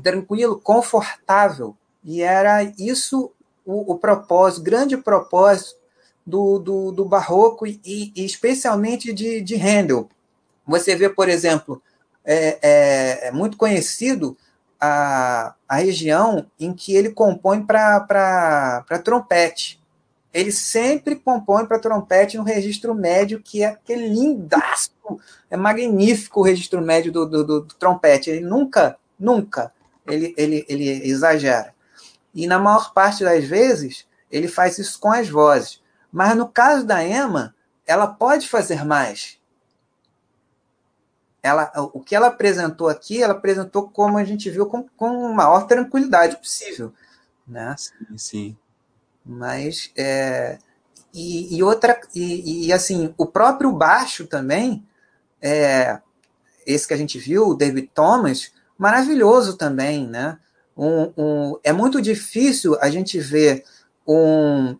tranquilo, 0.00 0.60
confortável. 0.60 1.76
E 2.04 2.22
era 2.22 2.62
isso 2.62 3.32
o, 3.66 3.94
o 3.94 3.98
propósito, 3.98 4.62
grande 4.62 4.96
propósito 4.96 5.80
do, 6.24 6.60
do, 6.60 6.92
do 6.92 7.04
barroco 7.04 7.66
e, 7.66 7.80
e, 7.84 8.24
especialmente 8.24 9.12
de, 9.12 9.40
de 9.40 9.56
Handel. 9.56 10.08
Você 10.64 10.94
vê, 10.94 11.08
por 11.08 11.28
exemplo, 11.28 11.82
é, 12.24 12.58
é, 12.62 13.26
é 13.26 13.30
muito 13.32 13.56
conhecido 13.56 14.38
a, 14.80 15.56
a 15.68 15.74
região 15.74 16.46
em 16.56 16.72
que 16.72 16.94
ele 16.94 17.10
compõe 17.10 17.66
para 17.66 18.84
trompete. 19.02 19.79
Ele 20.32 20.52
sempre 20.52 21.16
compõe 21.16 21.66
para 21.66 21.78
trompete 21.78 22.36
no 22.36 22.44
registro 22.44 22.94
médio, 22.94 23.42
que 23.42 23.62
é 23.62 23.66
aquele 23.66 24.08
lindaço, 24.08 24.92
é 25.50 25.56
magnífico 25.56 26.40
o 26.40 26.44
registro 26.44 26.80
médio 26.80 27.10
do, 27.10 27.26
do, 27.26 27.44
do, 27.44 27.60
do 27.62 27.74
trompete. 27.74 28.30
Ele 28.30 28.40
nunca, 28.40 28.96
nunca, 29.18 29.72
ele, 30.06 30.32
ele, 30.36 30.64
ele 30.68 30.88
exagera. 31.08 31.74
E 32.32 32.46
na 32.46 32.58
maior 32.58 32.92
parte 32.92 33.24
das 33.24 33.44
vezes, 33.44 34.06
ele 34.30 34.46
faz 34.46 34.78
isso 34.78 35.00
com 35.00 35.10
as 35.10 35.28
vozes. 35.28 35.82
Mas 36.12 36.36
no 36.36 36.48
caso 36.48 36.86
da 36.86 37.04
Emma, 37.04 37.54
ela 37.86 38.06
pode 38.06 38.48
fazer 38.48 38.84
mais. 38.84 39.38
Ela, 41.42 41.72
o 41.92 42.00
que 42.00 42.14
ela 42.14 42.28
apresentou 42.28 42.88
aqui, 42.88 43.22
ela 43.22 43.32
apresentou 43.32 43.88
como 43.88 44.18
a 44.18 44.24
gente 44.24 44.50
viu 44.50 44.66
com, 44.66 44.86
com 44.96 45.32
maior 45.32 45.66
tranquilidade 45.66 46.36
possível. 46.36 46.92
Né? 47.46 47.74
Sim, 47.76 48.18
sim. 48.18 48.56
Mas 49.24 49.92
é, 49.96 50.58
e, 51.12 51.56
e, 51.56 51.62
outra 51.62 52.00
e, 52.14 52.66
e, 52.66 52.72
assim 52.72 53.14
o 53.18 53.26
próprio 53.26 53.72
baixo 53.72 54.26
também 54.26 54.86
é, 55.42 56.00
esse 56.66 56.86
que 56.86 56.94
a 56.94 56.96
gente 56.96 57.18
viu, 57.18 57.48
o 57.48 57.54
David 57.54 57.90
Thomas, 57.94 58.52
maravilhoso 58.78 59.56
também, 59.56 60.06
né? 60.06 60.38
Um, 60.76 61.12
um, 61.16 61.58
é 61.62 61.72
muito 61.72 62.00
difícil 62.00 62.76
a 62.80 62.88
gente 62.88 63.18
ver 63.18 63.64
um, 64.06 64.76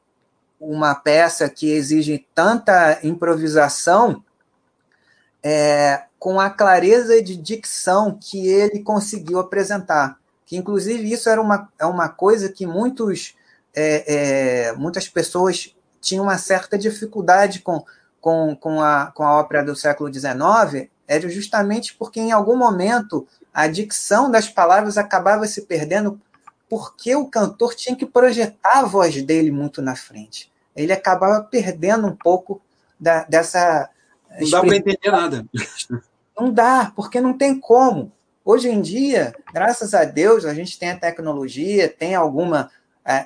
uma 0.58 0.94
peça 0.94 1.48
que 1.48 1.70
exige 1.70 2.26
tanta 2.34 2.98
improvisação 3.02 4.22
é, 5.42 6.04
com 6.18 6.38
a 6.38 6.50
clareza 6.50 7.22
de 7.22 7.36
dicção 7.36 8.18
que 8.20 8.46
ele 8.48 8.80
conseguiu 8.80 9.38
apresentar. 9.38 10.18
Que, 10.46 10.56
inclusive, 10.56 11.10
isso 11.10 11.28
era 11.28 11.40
uma, 11.40 11.68
é 11.78 11.86
uma 11.86 12.08
coisa 12.08 12.48
que 12.48 12.66
muitos, 12.66 13.34
é, 13.74 14.68
é, 14.68 14.72
muitas 14.72 15.08
pessoas 15.08 15.74
tinham 16.00 16.24
uma 16.24 16.38
certa 16.38 16.78
dificuldade 16.78 17.60
com, 17.60 17.84
com, 18.20 18.56
com, 18.56 18.82
a, 18.82 19.12
com 19.14 19.22
a 19.22 19.38
ópera 19.38 19.64
do 19.64 19.76
século 19.76 20.12
XIX, 20.12 20.88
era 21.06 21.28
justamente 21.28 21.94
porque, 21.94 22.20
em 22.20 22.32
algum 22.32 22.56
momento, 22.56 23.26
a 23.52 23.66
dicção 23.66 24.30
das 24.30 24.48
palavras 24.48 24.96
acabava 24.96 25.46
se 25.46 25.62
perdendo 25.62 26.20
porque 26.68 27.16
o 27.16 27.26
cantor 27.26 27.74
tinha 27.74 27.96
que 27.96 28.06
projetar 28.06 28.78
a 28.78 28.84
voz 28.84 29.20
dele 29.22 29.50
muito 29.50 29.82
na 29.82 29.96
frente. 29.96 30.50
Ele 30.74 30.92
acabava 30.92 31.42
perdendo 31.42 32.06
um 32.06 32.14
pouco 32.14 32.62
da, 32.98 33.24
dessa. 33.24 33.90
Não 34.40 34.50
dá 34.50 34.60
para 34.60 34.76
entender 34.76 35.10
nada. 35.10 35.44
Não 36.38 36.52
dá, 36.52 36.92
porque 36.94 37.20
não 37.20 37.36
tem 37.36 37.58
como. 37.58 38.12
Hoje 38.44 38.68
em 38.68 38.80
dia, 38.80 39.34
graças 39.52 39.92
a 39.94 40.04
Deus, 40.04 40.44
a 40.44 40.54
gente 40.54 40.78
tem 40.78 40.90
a 40.90 40.98
tecnologia, 40.98 41.88
tem 41.88 42.14
alguma 42.14 42.70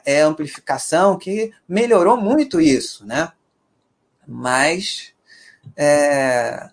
é, 0.04 0.20
amplificação 0.22 1.18
que 1.18 1.52
melhorou 1.68 2.16
muito 2.16 2.60
isso, 2.60 3.06
né? 3.06 3.32
Mas 4.26 5.12
é 5.76 6.70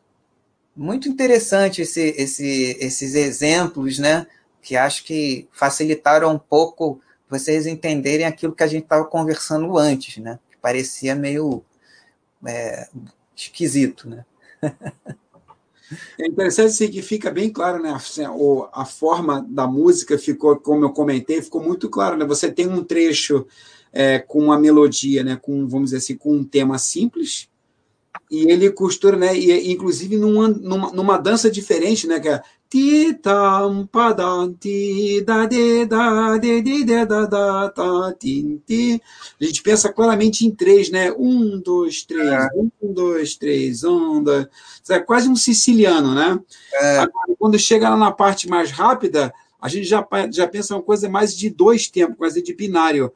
muito 0.75 1.09
interessante 1.09 1.81
esse, 1.81 2.15
esse, 2.17 2.77
esses 2.79 3.13
exemplos, 3.15 3.99
né? 3.99 4.25
Que 4.61 4.75
acho 4.75 5.03
que 5.03 5.47
facilitaram 5.51 6.33
um 6.33 6.39
pouco 6.39 7.01
vocês 7.29 7.65
entenderem 7.65 8.25
aquilo 8.25 8.55
que 8.55 8.63
a 8.63 8.67
gente 8.67 8.83
estava 8.83 9.05
conversando 9.05 9.77
antes, 9.77 10.17
né? 10.17 10.39
Que 10.49 10.57
parecia 10.57 11.15
meio 11.15 11.63
é, 12.45 12.87
esquisito, 13.35 14.09
né? 14.09 14.25
É 16.19 16.27
interessante 16.27 16.67
assim, 16.67 16.89
que 16.89 17.01
fica 17.01 17.31
bem 17.31 17.49
claro, 17.49 17.81
né? 17.81 17.91
Assim, 17.91 18.23
a 18.71 18.85
forma 18.85 19.45
da 19.49 19.67
música 19.67 20.17
ficou, 20.17 20.55
como 20.57 20.85
eu 20.85 20.91
comentei, 20.91 21.41
ficou 21.41 21.61
muito 21.61 21.89
claro, 21.89 22.17
né? 22.17 22.25
Você 22.25 22.51
tem 22.51 22.67
um 22.67 22.83
trecho 22.83 23.45
é, 23.91 24.19
com 24.19 24.39
uma 24.39 24.59
melodia, 24.59 25.23
né? 25.23 25.37
Com, 25.41 25.67
vamos 25.67 25.91
dizer 25.91 25.97
assim, 25.97 26.15
com 26.15 26.33
um 26.33 26.43
tema 26.43 26.77
simples, 26.77 27.49
e 28.29 28.49
ele 28.49 28.71
costura, 28.71 29.17
né? 29.17 29.37
E 29.37 29.71
inclusive 29.71 30.15
numa, 30.15 30.47
numa, 30.47 30.91
numa 30.91 31.17
dança 31.17 31.51
diferente, 31.51 32.07
né? 32.07 32.19
Que 32.19 32.29
é 32.29 32.41
ti 32.71 33.13
tam 33.21 33.85
padam 33.85 34.53
ti 34.53 35.21
da 35.27 35.45
de 35.45 35.85
da 35.85 36.37
de 36.37 36.61
de 36.61 36.85
de 36.85 37.05
da 37.05 37.25
da 37.25 37.69
ta 37.69 38.13
ti. 38.17 38.61
A 39.39 39.43
gente 39.43 39.61
pensa 39.61 39.91
claramente 39.91 40.47
em 40.47 40.55
três, 40.55 40.89
né? 40.89 41.11
Um, 41.11 41.59
dois, 41.59 42.03
três, 42.03 42.25
é. 42.25 42.47
um, 42.55 42.93
dois, 42.93 43.35
três, 43.35 43.83
um, 43.83 44.23
dois. 44.23 44.47
É 44.89 44.99
quase 45.01 45.27
um 45.27 45.35
siciliano, 45.35 46.15
né? 46.15 46.39
É. 46.75 46.99
Agora, 46.99 47.35
quando 47.37 47.59
chega 47.59 47.89
lá 47.89 47.97
na 47.97 48.11
parte 48.11 48.47
mais 48.47 48.71
rápida, 48.71 49.33
a 49.61 49.67
gente 49.67 49.83
já, 49.83 50.07
já 50.31 50.47
pensa 50.47 50.73
uma 50.73 50.81
coisa 50.81 51.09
mais 51.09 51.35
de 51.35 51.49
dois 51.49 51.89
tempos, 51.89 52.17
quase 52.17 52.41
de 52.41 52.53
binário. 52.53 53.11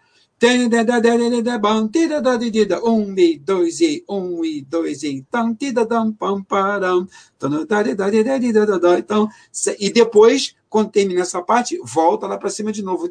Um 2.84 3.18
e 3.18 3.40
dois 3.40 3.80
e 3.80 4.03
um 4.10 4.44
e 4.44 4.62
dois 4.62 5.03
e 5.03 5.16
então 5.16 5.56
então 8.98 9.30
e 9.80 9.90
depois 9.90 10.56
quando 10.70 10.91
termina 10.91 11.22
essa 11.22 11.41
parte 11.41 11.80
volta 11.84 12.28
lá 12.28 12.38
para 12.38 12.49
cima 12.49 12.72
de 12.72 12.84
novo. 12.84 13.10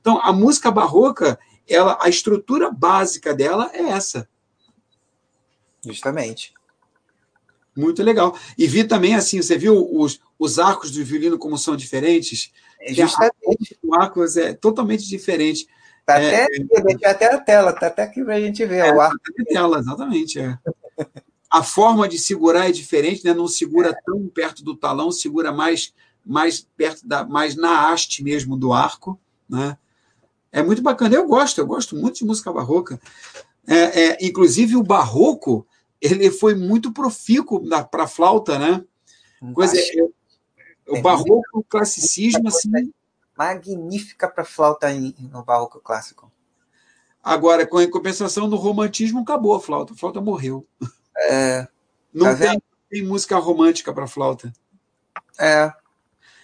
Então 0.00 0.20
a 0.20 0.32
música 0.32 0.70
barroca 0.70 1.38
ela 1.68 1.96
a 2.00 2.08
estrutura 2.08 2.70
básica 2.70 3.32
dela 3.32 3.70
é 3.72 3.82
essa. 3.82 4.28
Justamente. 5.84 6.52
Muito 7.76 8.02
legal. 8.02 8.36
E 8.58 8.66
vi 8.66 8.82
também 8.82 9.14
assim 9.14 9.40
você 9.40 9.56
viu 9.56 9.88
os, 9.94 10.18
os 10.38 10.58
arcos 10.58 10.90
do 10.90 11.04
violino 11.04 11.38
como 11.38 11.56
são 11.56 11.76
diferentes 11.76 12.50
é 12.86 12.94
justamente. 12.94 13.78
O 13.82 13.94
Aquas 13.94 14.36
é 14.36 14.54
totalmente 14.54 15.06
diferente. 15.06 15.66
Tá 16.04 16.20
é, 16.20 16.44
até, 16.44 16.56
é, 16.56 17.10
até 17.10 17.34
a 17.34 17.38
tela, 17.38 17.72
tá 17.72 17.88
até 17.88 18.02
aqui 18.02 18.22
para 18.24 18.36
a 18.36 18.40
gente 18.40 18.64
ver. 18.64 18.86
É, 18.86 18.92
o 18.94 19.00
arco. 19.00 19.18
Tá 19.18 19.44
tela, 19.48 19.78
exatamente. 19.78 20.38
É. 20.38 20.56
a 21.50 21.62
forma 21.62 22.08
de 22.08 22.18
segurar 22.18 22.68
é 22.68 22.72
diferente, 22.72 23.24
né? 23.24 23.34
não 23.34 23.48
segura 23.48 23.90
é. 23.90 23.96
tão 24.04 24.26
perto 24.28 24.62
do 24.62 24.76
talão, 24.76 25.10
segura 25.10 25.52
mais, 25.52 25.92
mais 26.24 26.66
perto 26.76 27.06
da, 27.06 27.24
mais 27.24 27.56
na 27.56 27.90
haste 27.90 28.22
mesmo 28.22 28.56
do 28.56 28.72
arco. 28.72 29.18
Né? 29.48 29.76
É 30.52 30.62
muito 30.62 30.80
bacana. 30.80 31.14
Eu 31.16 31.26
gosto, 31.26 31.58
eu 31.58 31.66
gosto 31.66 31.96
muito 31.96 32.18
de 32.18 32.24
música 32.24 32.52
barroca. 32.52 33.00
É, 33.66 34.04
é, 34.04 34.18
inclusive 34.20 34.76
o 34.76 34.82
barroco 34.82 35.66
ele 36.00 36.30
foi 36.30 36.54
muito 36.54 36.92
profícuo 36.92 37.62
para 37.90 38.06
flauta, 38.06 38.58
né? 38.58 38.84
Coisa, 39.52 39.76
eu, 39.94 40.12
o 40.86 41.00
barroco, 41.00 41.42
o 41.52 41.64
classicismo, 41.64 42.48
assim. 42.48 42.70
Magnífica 43.36 44.28
para 44.28 44.44
flauta 44.44 44.88
no 44.92 45.44
barroco 45.44 45.80
clássico. 45.80 46.32
Agora, 47.22 47.66
com 47.66 47.78
a 47.78 47.90
compensação 47.90 48.48
do 48.48 48.56
romantismo, 48.56 49.20
acabou 49.20 49.54
a 49.54 49.60
flauta. 49.60 49.92
A 49.92 49.96
flauta 49.96 50.20
morreu. 50.20 50.66
É, 51.28 51.66
não 52.12 52.26
tá 52.26 52.36
tem, 52.36 52.62
tem, 52.90 53.02
música 53.02 53.36
romântica 53.38 53.92
para 53.92 54.06
flauta. 54.06 54.52
É. 55.38 55.72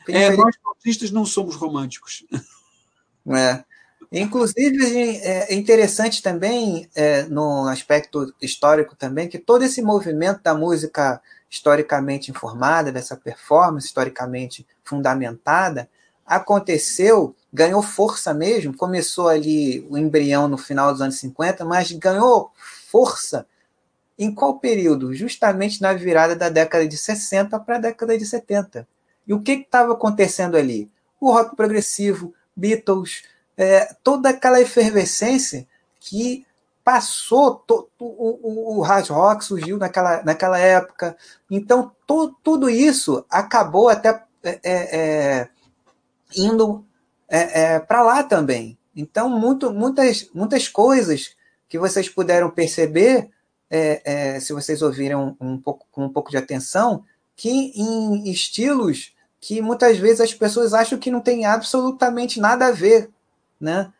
é 0.08 0.36
nós 0.36 0.56
flautistas 0.56 1.10
não 1.10 1.24
somos 1.24 1.56
românticos. 1.56 2.24
É. 3.34 3.64
Inclusive, 4.10 5.18
é 5.22 5.54
interessante 5.54 6.22
também, 6.22 6.90
é, 6.94 7.22
no 7.24 7.66
aspecto 7.68 8.34
histórico 8.42 8.96
também, 8.96 9.28
que 9.28 9.38
todo 9.38 9.62
esse 9.62 9.80
movimento 9.80 10.42
da 10.42 10.54
música 10.54 11.22
historicamente 11.52 12.30
informada, 12.30 12.90
dessa 12.90 13.14
performance 13.14 13.86
historicamente 13.86 14.66
fundamentada, 14.82 15.86
aconteceu, 16.24 17.36
ganhou 17.52 17.82
força 17.82 18.32
mesmo, 18.32 18.74
começou 18.74 19.28
ali 19.28 19.86
o 19.90 19.98
embrião 19.98 20.48
no 20.48 20.56
final 20.56 20.90
dos 20.90 21.02
anos 21.02 21.18
50, 21.18 21.62
mas 21.66 21.92
ganhou 21.92 22.50
força 22.56 23.46
em 24.18 24.34
qual 24.34 24.58
período? 24.58 25.12
Justamente 25.12 25.82
na 25.82 25.92
virada 25.92 26.34
da 26.34 26.48
década 26.48 26.88
de 26.88 26.96
60 26.96 27.60
para 27.60 27.76
a 27.76 27.80
década 27.80 28.16
de 28.16 28.24
70. 28.24 28.88
E 29.26 29.34
o 29.34 29.42
que 29.42 29.52
estava 29.52 29.92
acontecendo 29.92 30.56
ali? 30.56 30.90
O 31.20 31.30
rock 31.30 31.54
progressivo, 31.54 32.32
Beatles, 32.56 33.24
é, 33.58 33.94
toda 34.02 34.30
aquela 34.30 34.58
efervescência 34.58 35.66
que 36.00 36.46
passou, 36.84 37.56
to, 37.56 37.88
o, 37.98 38.78
o, 38.78 38.80
hard 38.80 39.08
rock 39.08 39.44
surgiu 39.44 39.78
naquela, 39.78 40.22
naquela 40.22 40.58
época. 40.58 41.16
Então, 41.50 41.92
to, 42.06 42.34
tudo 42.42 42.68
isso 42.68 43.24
acabou 43.30 43.88
até 43.88 44.24
é, 44.42 44.60
é, 44.62 44.96
é 44.96 45.48
indo 46.36 46.84
é, 47.28 47.74
é 47.74 47.80
para 47.80 48.02
lá 48.02 48.22
também. 48.22 48.76
Então, 48.94 49.28
muito, 49.28 49.72
muitas, 49.72 50.28
muitas 50.34 50.68
coisas 50.68 51.36
que 51.68 51.78
vocês 51.78 52.08
puderam 52.08 52.50
perceber, 52.50 53.30
é, 53.70 54.38
se 54.38 54.52
vocês 54.52 54.82
ouviram 54.82 55.34
um 55.40 55.56
pouco, 55.56 55.86
com 55.90 56.04
um 56.04 56.12
pouco 56.12 56.30
de 56.30 56.36
atenção, 56.36 57.04
que 57.34 57.72
em 57.74 58.30
estilos 58.30 59.14
que 59.40 59.60
muitas 59.60 59.98
vezes 59.98 60.20
as 60.20 60.32
pessoas 60.32 60.72
acham 60.72 60.98
que 60.98 61.10
não 61.10 61.20
tem 61.20 61.44
absolutamente 61.44 62.38
nada 62.38 62.66
a 62.66 62.70
ver, 62.70 63.10
né? 63.60 63.92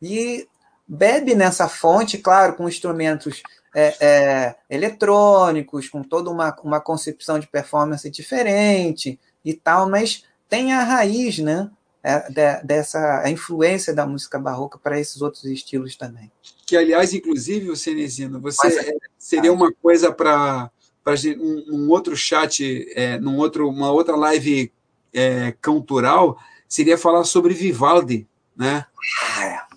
E 0.00 0.46
bebe 0.88 1.34
nessa 1.34 1.68
fonte, 1.68 2.16
claro, 2.16 2.54
com 2.54 2.68
instrumentos 2.68 3.42
é, 3.74 3.96
é, 4.00 4.56
eletrônicos, 4.70 5.88
com 5.88 6.02
toda 6.02 6.30
uma, 6.30 6.56
uma 6.64 6.80
concepção 6.80 7.38
de 7.38 7.46
performance 7.46 8.08
diferente 8.10 9.20
e 9.44 9.52
tal, 9.52 9.88
mas 9.88 10.24
tem 10.48 10.72
a 10.72 10.82
raiz, 10.82 11.38
né? 11.38 11.70
É, 12.00 12.30
de, 12.30 12.62
dessa 12.64 13.22
a 13.22 13.28
influência 13.28 13.92
da 13.92 14.06
música 14.06 14.38
barroca 14.38 14.78
para 14.78 14.98
esses 14.98 15.20
outros 15.20 15.44
estilos 15.44 15.96
também. 15.96 16.30
Que, 16.64 16.76
aliás, 16.76 17.12
inclusive, 17.12 17.70
o 17.70 17.76
Cenezino, 17.76 18.40
você 18.40 18.68
é, 18.68 18.94
seria 19.18 19.52
uma 19.52 19.72
coisa 19.72 20.12
para 20.12 20.70
um, 21.38 21.64
um, 21.74 21.90
outro 21.90 22.16
chat, 22.16 22.86
é, 22.94 23.18
num 23.18 23.36
outro, 23.36 23.68
uma 23.68 23.90
outra 23.90 24.14
live 24.14 24.72
é, 25.12 25.52
cultural, 25.60 26.38
seria 26.68 26.96
falar 26.96 27.24
sobre 27.24 27.52
Vivaldi, 27.52 28.28
né? 28.56 28.86
Ah, 29.34 29.44
é. 29.44 29.67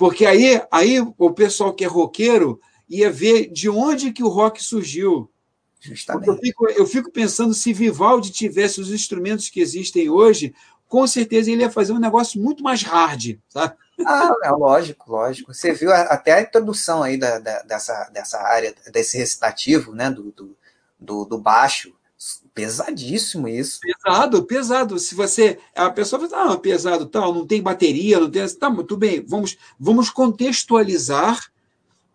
Porque 0.00 0.24
aí, 0.24 0.62
aí 0.70 0.98
o 1.18 1.30
pessoal 1.30 1.74
que 1.74 1.84
é 1.84 1.86
roqueiro 1.86 2.58
ia 2.88 3.12
ver 3.12 3.52
de 3.52 3.68
onde 3.68 4.12
que 4.12 4.24
o 4.24 4.28
rock 4.28 4.64
surgiu. 4.64 5.30
Justamente. 5.78 6.26
Eu 6.26 6.38
fico, 6.38 6.70
eu 6.70 6.86
fico 6.86 7.10
pensando 7.10 7.52
se 7.52 7.70
Vivaldi 7.74 8.32
tivesse 8.32 8.80
os 8.80 8.90
instrumentos 8.90 9.50
que 9.50 9.60
existem 9.60 10.08
hoje, 10.08 10.54
com 10.88 11.06
certeza 11.06 11.50
ele 11.50 11.60
ia 11.60 11.70
fazer 11.70 11.92
um 11.92 11.98
negócio 11.98 12.40
muito 12.40 12.62
mais 12.62 12.82
hard, 12.82 13.36
sabe? 13.46 13.74
Ah, 14.06 14.32
é 14.42 14.50
lógico, 14.50 15.12
lógico. 15.12 15.52
Você 15.52 15.74
viu 15.74 15.92
até 15.92 16.32
a 16.32 16.40
introdução 16.40 17.02
aí 17.02 17.18
da, 17.18 17.38
da, 17.38 17.60
dessa, 17.60 18.08
dessa 18.08 18.40
área, 18.40 18.74
desse 18.90 19.18
recitativo, 19.18 19.94
né, 19.94 20.10
do, 20.10 20.32
do, 20.32 20.56
do, 20.98 21.24
do 21.26 21.36
baixo, 21.36 21.94
Pesadíssimo 22.54 23.48
isso. 23.48 23.80
Pesado, 23.80 24.44
pesado. 24.44 24.98
Se 24.98 25.14
você. 25.14 25.58
A 25.74 25.90
pessoa 25.90 26.28
fala, 26.28 26.52
ah, 26.52 26.56
pesado, 26.56 27.06
tal, 27.06 27.32
não 27.32 27.46
tem 27.46 27.62
bateria, 27.62 28.18
não 28.18 28.30
tem. 28.30 28.46
Tá, 28.48 28.68
muito 28.68 28.96
bem, 28.96 29.24
vamos, 29.26 29.56
vamos 29.78 30.10
contextualizar 30.10 31.50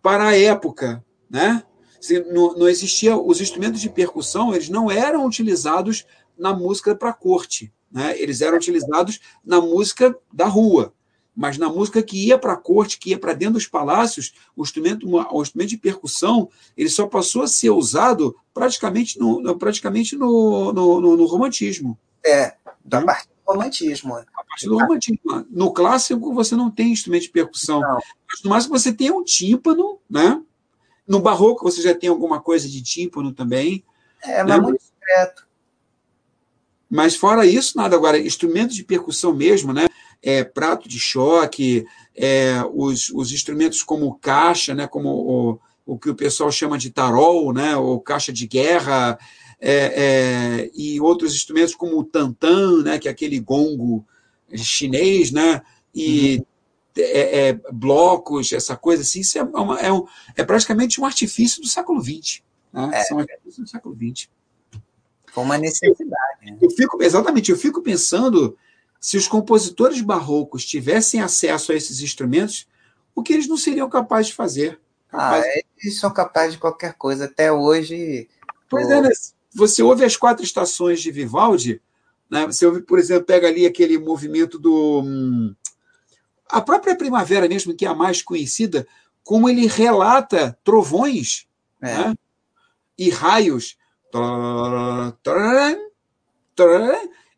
para 0.02 0.28
a 0.28 0.38
época. 0.38 1.03
Né? 1.30 1.64
Se 1.99 2.20
não, 2.20 2.53
não 2.56 2.68
existia. 2.68 3.18
Os 3.18 3.41
instrumentos 3.41 3.82
de 3.82 3.90
percussão, 3.90 4.53
eles 4.53 4.70
não 4.70 4.91
eram 4.91 5.26
utilizados 5.26 6.06
na 6.38 6.53
música 6.53 6.95
para 6.95 7.14
corte. 7.14 7.74
Né? 7.91 8.20
Eles 8.20 8.41
eram 8.41 8.57
utilizados 8.57 9.20
na 9.44 9.62
música 9.62 10.18
da 10.32 10.45
rua 10.45 10.94
mas 11.36 11.57
na 11.57 11.68
música 11.68 12.02
que 12.02 12.28
ia 12.28 12.38
para 12.38 12.53
a 12.53 12.57
corte, 12.57 12.98
que 12.98 13.10
ia 13.10 13.20
para 13.20 13.34
dentro 13.34 13.56
dos 13.56 13.68
palácios, 13.68 14.34
o 14.56 14.64
instrumento, 14.64 15.06
o 15.07 15.41
instrumento 15.41 15.70
de 15.70 15.78
percussão, 15.78 16.49
ele 16.78 16.90
só 16.90 17.06
passou 17.07 17.44
a 17.44 17.48
ser 17.48 17.72
usado 17.72 18.36
praticamente 18.53 19.20
no, 19.20 19.57
praticamente 19.57 20.16
no, 20.16 20.72
no, 20.72 21.02
no, 21.02 21.18
no 21.18 21.26
romantismo. 21.26 21.98
É, 22.26 22.56
da 22.84 23.02
parte 23.02 23.28
do 23.28 23.52
romantismo. 23.52 24.16
A 24.16 24.44
partir 24.48 24.68
do 24.68 24.78
romantismo. 24.78 25.45
No 25.49 25.74
clássico, 25.74 26.34
você 26.34 26.56
não 26.56 26.72
tem 26.72 26.91
instrumento 26.91 27.24
de 27.24 27.30
percussão. 27.30 27.82
Não. 27.82 27.99
Mas 28.30 28.44
no 28.44 28.49
máximo 28.49 28.78
você 28.78 28.94
tem 28.94 29.12
um 29.12 29.24
tímpano, 29.24 29.99
né? 30.10 30.41
No 31.06 31.20
barroco 31.20 31.64
você 31.64 31.82
já 31.82 31.94
tem 31.94 32.10
alguma 32.10 32.40
coisa 32.40 32.68
de 32.70 32.82
tímpano 32.82 33.34
também. 33.34 33.84
É, 34.24 34.44
mas 34.44 34.57
né? 34.57 34.60
muito 34.60 34.80
discreto. 34.80 35.45
Mas 36.90 37.16
fora 37.16 37.45
isso, 37.45 37.78
nada. 37.78 37.95
Agora, 37.95 38.18
instrumentos 38.18 38.76
de 38.76 38.84
percussão 38.84 39.34
mesmo, 39.34 39.74
né? 39.74 39.86
É, 40.26 40.43
prato 40.43 40.89
de 40.89 40.97
choque, 40.97 41.85
é, 42.15 42.56
os, 42.73 43.10
os 43.10 43.31
instrumentos 43.31 43.84
como 43.84 44.15
caixa, 44.15 44.73
né, 44.73 44.88
como 44.88 45.10
o, 45.10 45.60
o 45.85 45.99
que 45.99 46.10
o 46.10 46.15
pessoal 46.15 46.52
chama 46.52 46.80
de 46.80 46.89
tarol, 46.89 47.53
né, 47.53 47.77
ou 47.77 48.02
caixa 48.02 48.34
de 48.34 48.47
guerra, 48.47 49.19
é, 49.61 49.76
é, 50.65 50.72
e 50.73 50.99
outros 50.99 51.35
instrumentos 51.35 51.76
como 51.76 51.99
o 51.99 52.03
tantan, 52.03 52.81
né, 52.81 52.97
que 52.97 53.07
é 53.07 53.11
aquele 53.11 53.39
gongo 53.39 54.03
chinês, 54.56 55.31
né, 55.31 55.61
e 55.93 56.38
uhum. 56.38 57.03
é, 57.03 57.49
é 57.49 57.60
blocos, 57.72 58.52
essa 58.52 58.76
coisa 58.76 59.03
assim, 59.03 59.19
isso 59.19 59.38
é, 59.38 59.43
uma, 59.43 59.80
é, 59.80 59.93
um, 59.93 60.07
é 60.35 60.43
praticamente 60.43 60.99
um 60.99 61.06
artifício 61.06 61.61
do 61.61 61.68
século 61.68 62.02
XX. 62.02 62.41
Né? 62.73 62.89
É. 62.93 63.03
São 63.03 63.19
artistas 63.19 63.57
do 63.57 63.68
século 63.68 63.95
XX. 63.95 64.27
Foi 65.31 65.43
uma 65.43 65.57
necessidade. 65.57 66.45
Né? 66.45 66.57
Eu 66.60 66.72
fico, 66.72 67.02
exatamente, 67.03 67.52
eu 67.52 67.57
fico 67.57 67.84
pensando 67.84 68.57
se 69.06 69.18
os 69.18 69.27
compositores 69.27 70.02
barrocos 70.02 70.65
tivessem 70.65 71.22
acesso 71.22 71.72
a 71.72 71.76
esses 71.76 72.02
instrumentos, 72.02 72.68
o 73.14 73.22
que 73.22 73.34
eles 73.34 73.48
não 73.48 73.56
seriam 73.56 73.88
capazes 73.88 74.30
de 74.30 74.34
fazer. 74.34 74.80
Ah, 75.11 75.18
capazes... 75.18 75.45
Ah, 75.45 75.61
eles 75.77 75.99
são 75.99 76.11
capazes 76.11 76.53
de 76.53 76.57
qualquer 76.57 76.95
coisa. 76.95 77.26
Até 77.26 77.52
hoje. 77.52 78.27
Pois 78.68 78.90
é, 78.90 79.02
né? 79.02 79.11
Você 79.53 79.84
ouve 79.84 80.03
as 80.03 80.18
quatro 80.18 80.44
estações 80.44 81.03
de 81.03 81.11
Vivaldi, 81.11 81.80
né? 82.27 82.48
você 82.48 82.65
ouve, 82.65 82.82
por 82.82 82.98
exemplo, 82.98 83.27
pega 83.27 83.48
ali 83.48 83.68
aquele 83.68 83.99
movimento 83.99 84.57
do. 84.57 85.03
Hum, 85.06 85.56
a 86.49 86.60
própria 86.60 86.95
primavera 86.95 87.48
mesmo, 87.48 87.76
que 87.76 87.86
é 87.86 87.90
a 87.90 87.94
mais 87.94 88.23
conhecida, 88.23 88.88
como 89.23 89.48
ele 89.48 89.68
relata 89.68 90.57
trovões 90.64 91.45
é. 91.80 91.95
né? 91.95 92.15
e 92.98 93.11
raios. 93.11 93.77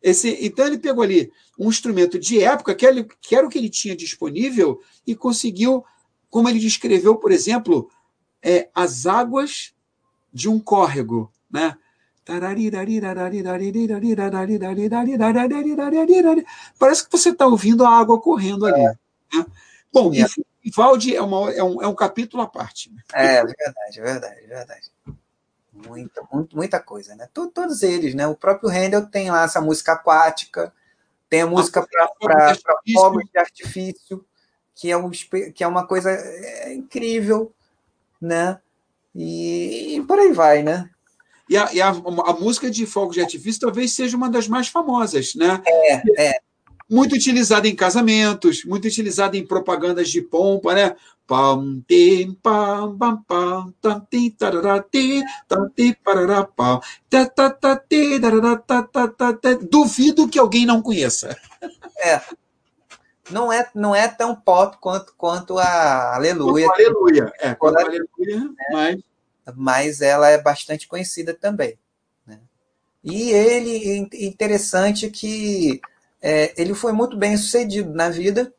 Esse, 0.02 0.36
então 0.40 0.66
ele 0.66 0.78
pegou 0.78 1.02
ali 1.02 1.30
um 1.58 1.68
instrumento 1.68 2.18
de 2.18 2.42
época, 2.42 2.74
que, 2.74 2.86
ele, 2.86 3.08
que 3.20 3.34
era 3.34 3.46
o 3.46 3.50
que 3.50 3.58
ele 3.58 3.68
tinha 3.68 3.96
disponível, 3.96 4.80
e 5.06 5.14
conseguiu, 5.14 5.84
como 6.30 6.48
ele 6.48 6.58
descreveu, 6.58 7.16
por 7.16 7.32
exemplo, 7.32 7.90
é, 8.42 8.68
as 8.74 9.06
águas 9.06 9.74
de 10.32 10.48
um 10.48 10.60
córrego. 10.60 11.32
Né? 11.50 11.76
Parece 16.78 17.04
que 17.04 17.10
você 17.10 17.30
está 17.30 17.46
ouvindo 17.46 17.84
a 17.84 17.90
água 17.90 18.20
correndo 18.20 18.66
ali. 18.66 18.80
É. 18.80 18.92
Né? 19.34 19.46
Bom, 19.92 20.12
e 20.12 20.24
Vivaldi 20.62 21.16
é, 21.16 21.22
uma, 21.22 21.50
é, 21.50 21.62
um, 21.62 21.82
é 21.82 21.88
um 21.88 21.94
capítulo 21.94 22.42
à 22.42 22.46
parte. 22.46 22.92
É 23.14 23.42
verdade, 23.42 23.98
é 23.98 24.02
verdade, 24.02 24.44
é 24.44 24.46
verdade. 24.46 24.92
Muita, 25.86 26.26
muito, 26.32 26.56
muita 26.56 26.80
coisa, 26.80 27.14
né? 27.14 27.28
Todos 27.32 27.82
eles, 27.82 28.14
né? 28.14 28.26
O 28.26 28.34
próprio 28.34 28.70
Handel 28.70 29.06
tem 29.06 29.30
lá 29.30 29.44
essa 29.44 29.60
música 29.60 29.92
aquática, 29.92 30.72
tem 31.28 31.42
a 31.42 31.46
música 31.46 31.86
para 31.86 32.56
fogos 32.94 33.24
de 33.32 33.38
artifício, 33.38 34.24
que 34.74 34.90
é, 34.90 34.96
um, 34.96 35.10
que 35.54 35.62
é 35.62 35.66
uma 35.66 35.86
coisa 35.86 36.10
é, 36.10 36.74
incrível, 36.74 37.52
né? 38.20 38.58
E, 39.14 39.96
e, 39.96 40.02
por 40.02 40.18
aí 40.18 40.32
vai, 40.32 40.62
né? 40.62 40.88
E, 41.48 41.56
a, 41.56 41.72
e 41.72 41.80
a, 41.80 41.88
a, 41.88 42.32
música 42.34 42.70
de 42.70 42.86
fogos 42.86 43.14
de 43.14 43.20
artifício 43.20 43.60
talvez 43.60 43.92
seja 43.92 44.16
uma 44.16 44.28
das 44.28 44.46
mais 44.48 44.68
famosas, 44.68 45.34
né? 45.34 45.62
É, 45.66 46.28
é 46.28 46.40
muito 46.88 47.14
utilizada 47.14 47.68
em 47.68 47.74
casamentos, 47.74 48.64
muito 48.64 48.86
utilizada 48.86 49.36
em 49.36 49.46
propagandas 49.46 50.08
de 50.08 50.22
pompa, 50.22 50.74
né? 50.74 50.96
Pam, 51.26 51.82
tim, 51.86 52.32
pam, 52.42 52.96
pam, 52.96 53.22
pam, 53.28 53.74
tam, 53.82 54.00
tim, 54.10 54.30
tarará, 54.30 54.82
tim, 54.82 55.22
tam, 55.46 55.68
tim, 55.68 55.92
parará, 55.92 56.44
pam, 56.44 56.80
ta, 57.10 57.26
ta, 57.26 57.50
ta, 57.50 57.76
ti, 57.76 58.18
tarará, 58.18 58.56
ta, 58.56 58.82
ta, 58.82 59.08
ta, 59.08 59.32
ta. 59.34 59.54
Duvido 59.60 60.26
que 60.26 60.38
alguém 60.38 60.64
não 60.64 60.80
conheça. 60.80 61.36
É. 61.98 62.20
Não 63.30 63.52
é, 63.52 63.68
não 63.74 63.94
é 63.94 64.08
tão 64.08 64.34
pop 64.34 64.78
quanto, 64.80 65.12
quanto 65.18 65.58
a 65.58 66.14
Aleluia. 66.16 66.66
Quanto 66.66 66.80
Aleluia, 66.80 67.32
é, 67.40 67.54
quanto 67.54 67.78
a 67.78 67.82
Aleluia, 67.82 68.08
né? 68.18 68.54
mas... 68.72 69.08
Mas 69.56 70.00
ela 70.00 70.28
é 70.28 70.40
bastante 70.40 70.86
conhecida 70.86 71.32
também. 71.32 71.78
Né? 72.26 72.38
E 73.02 73.30
ele, 73.30 74.08
interessante 74.12 75.10
que 75.10 75.80
é, 76.20 76.52
ele 76.60 76.74
foi 76.74 76.92
muito 76.92 77.16
bem 77.16 77.36
sucedido 77.36 77.92
na 77.92 78.08
vida 78.08 78.52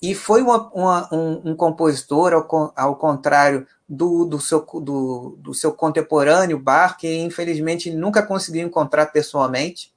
e 0.00 0.14
foi 0.14 0.42
uma, 0.42 0.70
uma, 0.72 1.14
um, 1.14 1.50
um, 1.50 1.56
compositor, 1.56 2.32
ao, 2.32 2.72
ao 2.76 2.96
contrário 2.96 3.66
do, 3.88 4.24
do, 4.24 4.38
seu, 4.38 4.60
do, 4.60 5.36
do 5.38 5.54
seu 5.54 5.72
contemporâneo 5.72 6.58
Bach, 6.58 6.96
que 6.98 7.20
infelizmente 7.20 7.90
nunca 7.90 8.22
conseguiu 8.22 8.66
encontrar 8.66 9.06
pessoalmente 9.06 9.94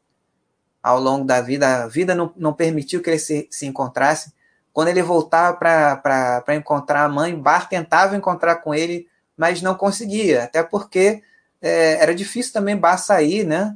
ao 0.81 0.99
longo 0.99 1.26
da 1.26 1.41
vida. 1.41 1.84
A 1.84 1.88
vida 1.88 2.15
não, 2.15 2.31
não 2.38 2.53
permitiu 2.53 3.02
que 3.02 3.10
ele 3.10 3.19
se, 3.19 3.48
se 3.52 3.65
encontrasse. 3.65 4.31
Quando 4.72 4.88
ele 4.89 5.03
voltava 5.03 5.57
para 5.57 6.56
encontrar 6.56 7.03
a 7.03 7.10
mãe, 7.10 7.35
Bach 7.35 7.68
tentava 7.68 8.15
encontrar 8.15 8.57
com 8.57 8.73
ele, 8.73 9.07
mas 9.35 9.61
não 9.61 9.76
conseguia, 9.76 10.44
até 10.44 10.64
porque 10.64 11.22
é, 11.61 12.02
era 12.02 12.15
difícil 12.15 12.53
também 12.53 12.77
Bach 12.77 12.99
sair, 12.99 13.44
né? 13.44 13.76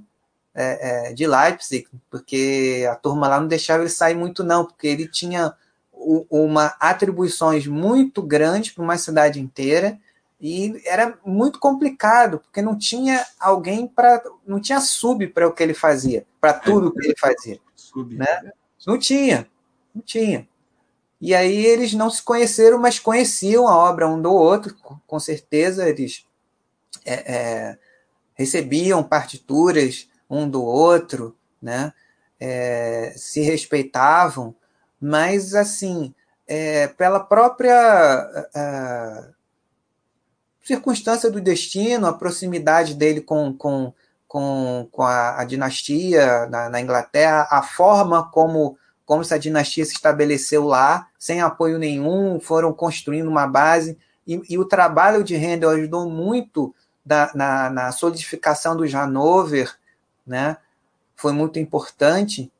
É, 0.54 1.10
é, 1.10 1.14
de 1.14 1.26
Leipzig, 1.26 1.88
porque 2.10 2.88
a 2.90 2.96
turma 2.96 3.28
lá 3.28 3.40
não 3.40 3.48
deixava 3.48 3.84
ele 3.84 3.90
sair 3.90 4.16
muito, 4.16 4.44
não, 4.44 4.66
porque 4.66 4.88
ele 4.88 5.08
tinha 5.08 5.54
o, 5.92 6.26
uma 6.30 6.76
atribuições 6.80 7.68
muito 7.68 8.22
grandes 8.22 8.72
para 8.72 8.84
uma 8.84 8.98
cidade 8.98 9.40
inteira 9.40 10.00
e 10.40 10.82
era 10.86 11.18
muito 11.24 11.60
complicado, 11.60 12.40
porque 12.40 12.62
não 12.62 12.76
tinha 12.76 13.24
alguém 13.40 13.88
para. 13.88 14.24
não 14.46 14.60
tinha 14.60 14.82
sub 14.82 15.28
para 15.28 15.48
o 15.48 15.54
que 15.54 15.62
ele 15.62 15.76
fazia, 15.76 16.26
para 16.40 16.54
tudo 16.54 16.88
o 16.88 16.92
que 16.92 17.06
ele 17.06 17.16
fazia. 17.18 17.60
Sub, 17.76 18.16
né? 18.16 18.26
É. 18.26 18.52
Não 18.88 18.98
tinha, 18.98 19.48
não 19.94 20.02
tinha. 20.02 20.48
E 21.22 21.36
aí 21.36 21.64
eles 21.64 21.94
não 21.94 22.10
se 22.10 22.24
conheceram, 22.24 22.80
mas 22.80 22.98
conheciam 22.98 23.68
a 23.68 23.78
obra 23.78 24.08
um 24.08 24.20
do 24.20 24.34
outro, 24.34 24.76
com 25.06 25.20
certeza 25.20 25.88
eles 25.88 26.26
é, 27.06 27.14
é, 27.14 27.78
recebiam 28.34 29.04
partituras 29.04 30.10
um 30.32 30.50
do 30.50 30.64
outro, 30.64 31.36
né? 31.62 31.92
É, 32.40 33.14
se 33.18 33.42
respeitavam, 33.42 34.56
mas 35.00 35.54
assim, 35.54 36.12
é, 36.48 36.88
pela 36.88 37.20
própria 37.20 38.50
é, 38.56 39.26
circunstância 40.64 41.30
do 41.30 41.40
destino, 41.40 42.08
a 42.08 42.14
proximidade 42.14 42.96
dele 42.96 43.22
com, 43.22 43.54
com, 43.54 43.94
com, 44.28 44.88
com 44.92 45.04
a, 45.04 45.42
a 45.42 45.44
dinastia 45.44 46.48
na, 46.48 46.70
na, 46.70 46.82
Inglaterra, 46.82 47.48
a 47.52 47.62
forma 47.62 48.28
como, 48.32 48.76
como 49.06 49.22
essa 49.22 49.38
dinastia 49.38 49.86
se 49.86 49.94
estabeleceu 49.94 50.66
lá, 50.66 51.08
sem 51.20 51.42
apoio 51.42 51.78
nenhum, 51.78 52.40
foram 52.40 52.74
construindo 52.74 53.28
uma 53.28 53.46
base, 53.46 54.00
e, 54.26 54.42
e 54.50 54.58
o 54.58 54.66
trabalho 54.66 55.24
de 55.24 55.36
Handel 55.36 55.70
ajudou 55.70 56.10
muito 56.10 56.74
da, 57.06 57.32
na, 57.36 57.70
na 57.70 57.92
solidificação 57.92 58.76
do 58.76 58.84
Hanover, 58.84 59.76
né? 60.26 60.58
Foi 61.16 61.34
muito 61.34 61.60
importante. 61.60 62.52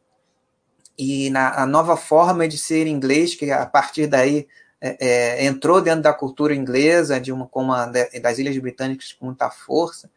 E 0.98 1.30
na 1.30 1.66
nova 1.66 1.98
forma 1.98 2.48
de 2.48 2.58
ser 2.58 2.86
inglês 2.88 3.34
que 3.34 3.50
a 3.52 3.66
partir 3.66 4.08
daí 4.08 4.48
é, 4.80 4.98
é, 5.00 5.46
entrou 5.46 5.82
dentro 5.82 6.02
da 6.02 6.14
cultura 6.14 6.56
inglesa 6.56 7.20
de 7.20 7.32
uma 7.32 7.48
como 7.48 7.72
a, 7.72 7.86
das 7.86 8.40
Ilhas 8.40 8.58
Britânicas 8.58 9.14
com 9.14 9.26
muita 9.26 9.50
força. 9.50 10.10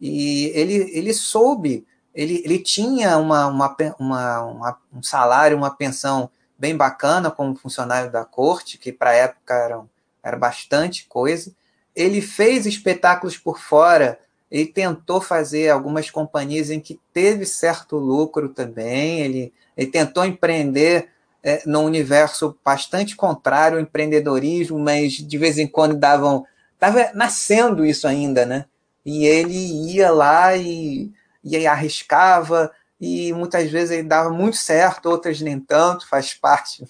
E 0.00 0.46
ele 0.54 0.90
ele 0.92 1.14
soube 1.14 1.86
ele, 2.14 2.42
ele 2.44 2.58
tinha 2.58 3.18
uma, 3.18 3.46
uma, 3.46 3.76
uma, 3.98 4.42
uma 4.42 4.78
um 4.92 5.02
salário 5.02 5.56
uma 5.56 5.70
pensão 5.70 6.30
bem 6.58 6.74
bacana 6.74 7.30
como 7.30 7.54
funcionário 7.54 8.10
da 8.10 8.24
corte 8.24 8.78
que 8.78 8.90
para 8.90 9.10
a 9.10 9.14
época 9.14 9.54
era, 9.54 9.82
era 10.22 10.36
bastante 10.36 11.06
coisa. 11.06 11.54
Ele 11.94 12.20
fez 12.20 12.66
espetáculos 12.66 13.36
por 13.36 13.58
fora 13.58 14.18
ele 14.50 14.66
tentou 14.66 15.20
fazer 15.20 15.70
algumas 15.70 16.10
companhias 16.10 16.70
em 16.70 16.80
que 16.80 17.00
teve 17.12 17.44
certo 17.44 17.96
lucro 17.96 18.48
também. 18.48 19.20
Ele, 19.20 19.52
ele 19.76 19.90
tentou 19.90 20.24
empreender 20.24 21.08
é, 21.42 21.62
num 21.66 21.84
universo 21.84 22.56
bastante 22.64 23.16
contrário 23.16 23.78
ao 23.78 23.82
empreendedorismo, 23.82 24.78
mas 24.78 25.12
de 25.12 25.38
vez 25.38 25.58
em 25.58 25.66
quando 25.66 25.96
davam. 25.96 26.46
Estava 26.74 27.10
nascendo 27.14 27.86
isso 27.86 28.06
ainda, 28.06 28.44
né? 28.44 28.66
E 29.04 29.24
ele 29.26 29.54
ia 29.92 30.10
lá 30.10 30.56
e, 30.56 31.10
e 31.42 31.66
arriscava, 31.66 32.70
e 33.00 33.32
muitas 33.32 33.70
vezes 33.70 33.90
ele 33.92 34.08
dava 34.08 34.30
muito 34.30 34.56
certo, 34.56 35.06
outras 35.06 35.40
nem 35.40 35.58
tanto, 35.58 36.08
faz 36.08 36.34
parte 36.34 36.84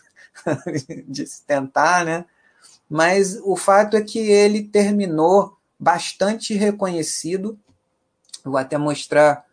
de 1.06 1.26
se 1.26 1.42
tentar, 1.44 2.04
né? 2.04 2.24
Mas 2.88 3.38
o 3.44 3.56
fato 3.56 3.96
é 3.96 4.00
que 4.00 4.18
ele 4.18 4.62
terminou 4.62 5.55
bastante 5.78 6.54
reconhecido. 6.54 7.58
Vou 8.44 8.56
até 8.56 8.78
mostrar 8.78 9.44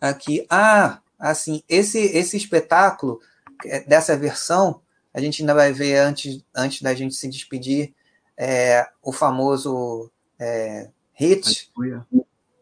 aqui. 0.00 0.46
Ah, 0.48 1.00
assim, 1.18 1.62
esse, 1.68 1.98
esse 1.98 2.36
espetáculo 2.36 3.20
é, 3.64 3.80
dessa 3.80 4.16
versão, 4.16 4.80
a 5.12 5.20
gente 5.20 5.42
ainda 5.42 5.54
vai 5.54 5.72
ver 5.72 5.98
antes, 5.98 6.44
antes 6.54 6.82
da 6.82 6.94
gente 6.94 7.14
se 7.14 7.28
despedir, 7.28 7.94
é, 8.36 8.88
o 9.02 9.12
famoso 9.12 10.10
é, 10.38 10.88
hit. 11.12 11.70
Aleluia. 11.76 12.06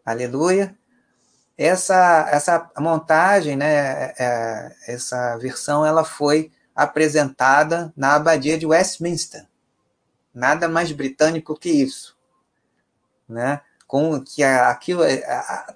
Aleluia. 0.05 0.77
Essa, 1.57 2.27
essa 2.31 2.71
montagem, 2.79 3.55
né, 3.55 3.67
é, 3.75 4.15
é, 4.19 4.77
essa 4.89 5.37
versão, 5.37 5.85
ela 5.85 6.05
foi 6.05 6.51
apresentada 6.75 7.93
na 7.95 8.15
abadia 8.15 8.59
de 8.59 8.65
Westminster. 8.65 9.47
Nada 10.33 10.69
mais 10.69 10.91
britânico 10.93 11.59
que 11.59 11.69
isso 11.69 12.19
né? 13.31 13.61
Com 13.87 14.21
que 14.23 14.43
aquilo 14.43 15.03
é, 15.03 15.23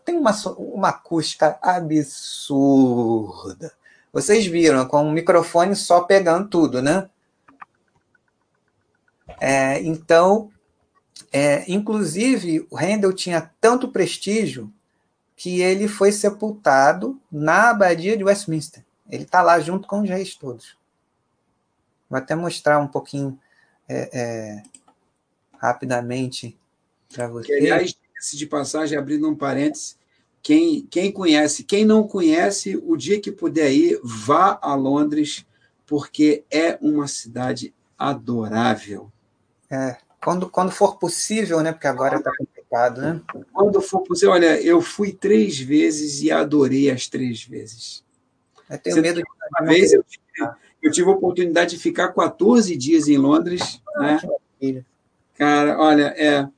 tem 0.04 0.16
uma, 0.16 0.32
uma 0.58 0.88
acústica 0.90 1.58
absurda. 1.62 2.92
Vocês 4.12 4.46
viram, 4.46 4.86
com 4.86 5.08
o 5.08 5.12
microfone 5.12 5.74
só 5.74 6.02
pegando 6.02 6.48
tudo, 6.48 6.82
né? 6.82 7.08
É, 9.40 9.80
então, 9.82 10.50
É, 11.32 11.64
inclusive, 11.66 12.64
o 12.70 12.76
Handel 12.76 13.12
tinha 13.12 13.50
tanto 13.60 13.88
prestígio 13.88 14.72
que 15.36 15.60
ele 15.60 15.88
foi 15.88 16.12
sepultado 16.12 17.20
na 17.30 17.70
abadia 17.70 18.16
de 18.16 18.22
Westminster. 18.22 18.84
Ele 19.10 19.24
está 19.24 19.42
lá 19.42 19.58
junto 19.58 19.88
com 19.88 20.00
os 20.02 20.08
reis 20.08 20.36
todos. 20.36 20.78
Vou 22.08 22.18
até 22.18 22.36
mostrar 22.36 22.78
um 22.78 22.86
pouquinho 22.86 23.36
é, 23.88 24.10
é, 24.12 24.62
rapidamente 25.58 26.56
para 27.14 27.28
você. 27.28 27.46
Que, 27.46 27.70
aliás, 27.70 27.94
de 28.32 28.46
passagem, 28.46 28.98
abrindo 28.98 29.28
um 29.28 29.34
parênteses, 29.34 29.96
quem, 30.42 30.86
quem 30.90 31.10
conhece, 31.10 31.64
quem 31.64 31.84
não 31.84 32.06
conhece, 32.06 32.76
o 32.84 32.96
dia 32.96 33.20
que 33.20 33.32
puder 33.32 33.72
ir, 33.72 33.98
vá 34.02 34.58
a 34.60 34.74
Londres, 34.74 35.46
porque 35.86 36.44
é 36.50 36.78
uma 36.82 37.06
cidade 37.06 37.74
adorável. 37.98 39.10
É, 39.70 39.96
quando, 40.22 40.48
quando 40.48 40.70
for 40.70 40.98
possível, 40.98 41.60
né? 41.60 41.72
Porque 41.72 41.86
agora 41.86 42.16
está 42.16 42.30
complicado, 42.36 43.00
né? 43.00 43.20
Quando 43.52 43.80
for 43.80 44.00
possível, 44.00 44.32
olha, 44.32 44.60
eu 44.60 44.80
fui 44.80 45.12
três 45.12 45.58
vezes 45.58 46.22
e 46.22 46.30
adorei 46.30 46.90
as 46.90 47.08
três 47.08 47.42
vezes. 47.42 48.04
Eu 48.68 48.78
tenho 48.78 48.96
Você 48.96 49.02
medo 49.02 49.16
de. 49.16 49.24
Uma 49.60 49.68
vez 49.68 49.92
eu 49.92 50.02
tive, 50.02 50.22
eu 50.82 50.90
tive 50.90 51.08
a 51.08 51.12
oportunidade 51.12 51.76
de 51.76 51.82
ficar 51.82 52.12
14 52.12 52.76
dias 52.76 53.08
em 53.08 53.18
Londres. 53.18 53.82
Ah, 53.96 54.18
né? 54.60 54.84
Cara, 55.36 55.78
olha, 55.78 56.14
é, 56.16 56.48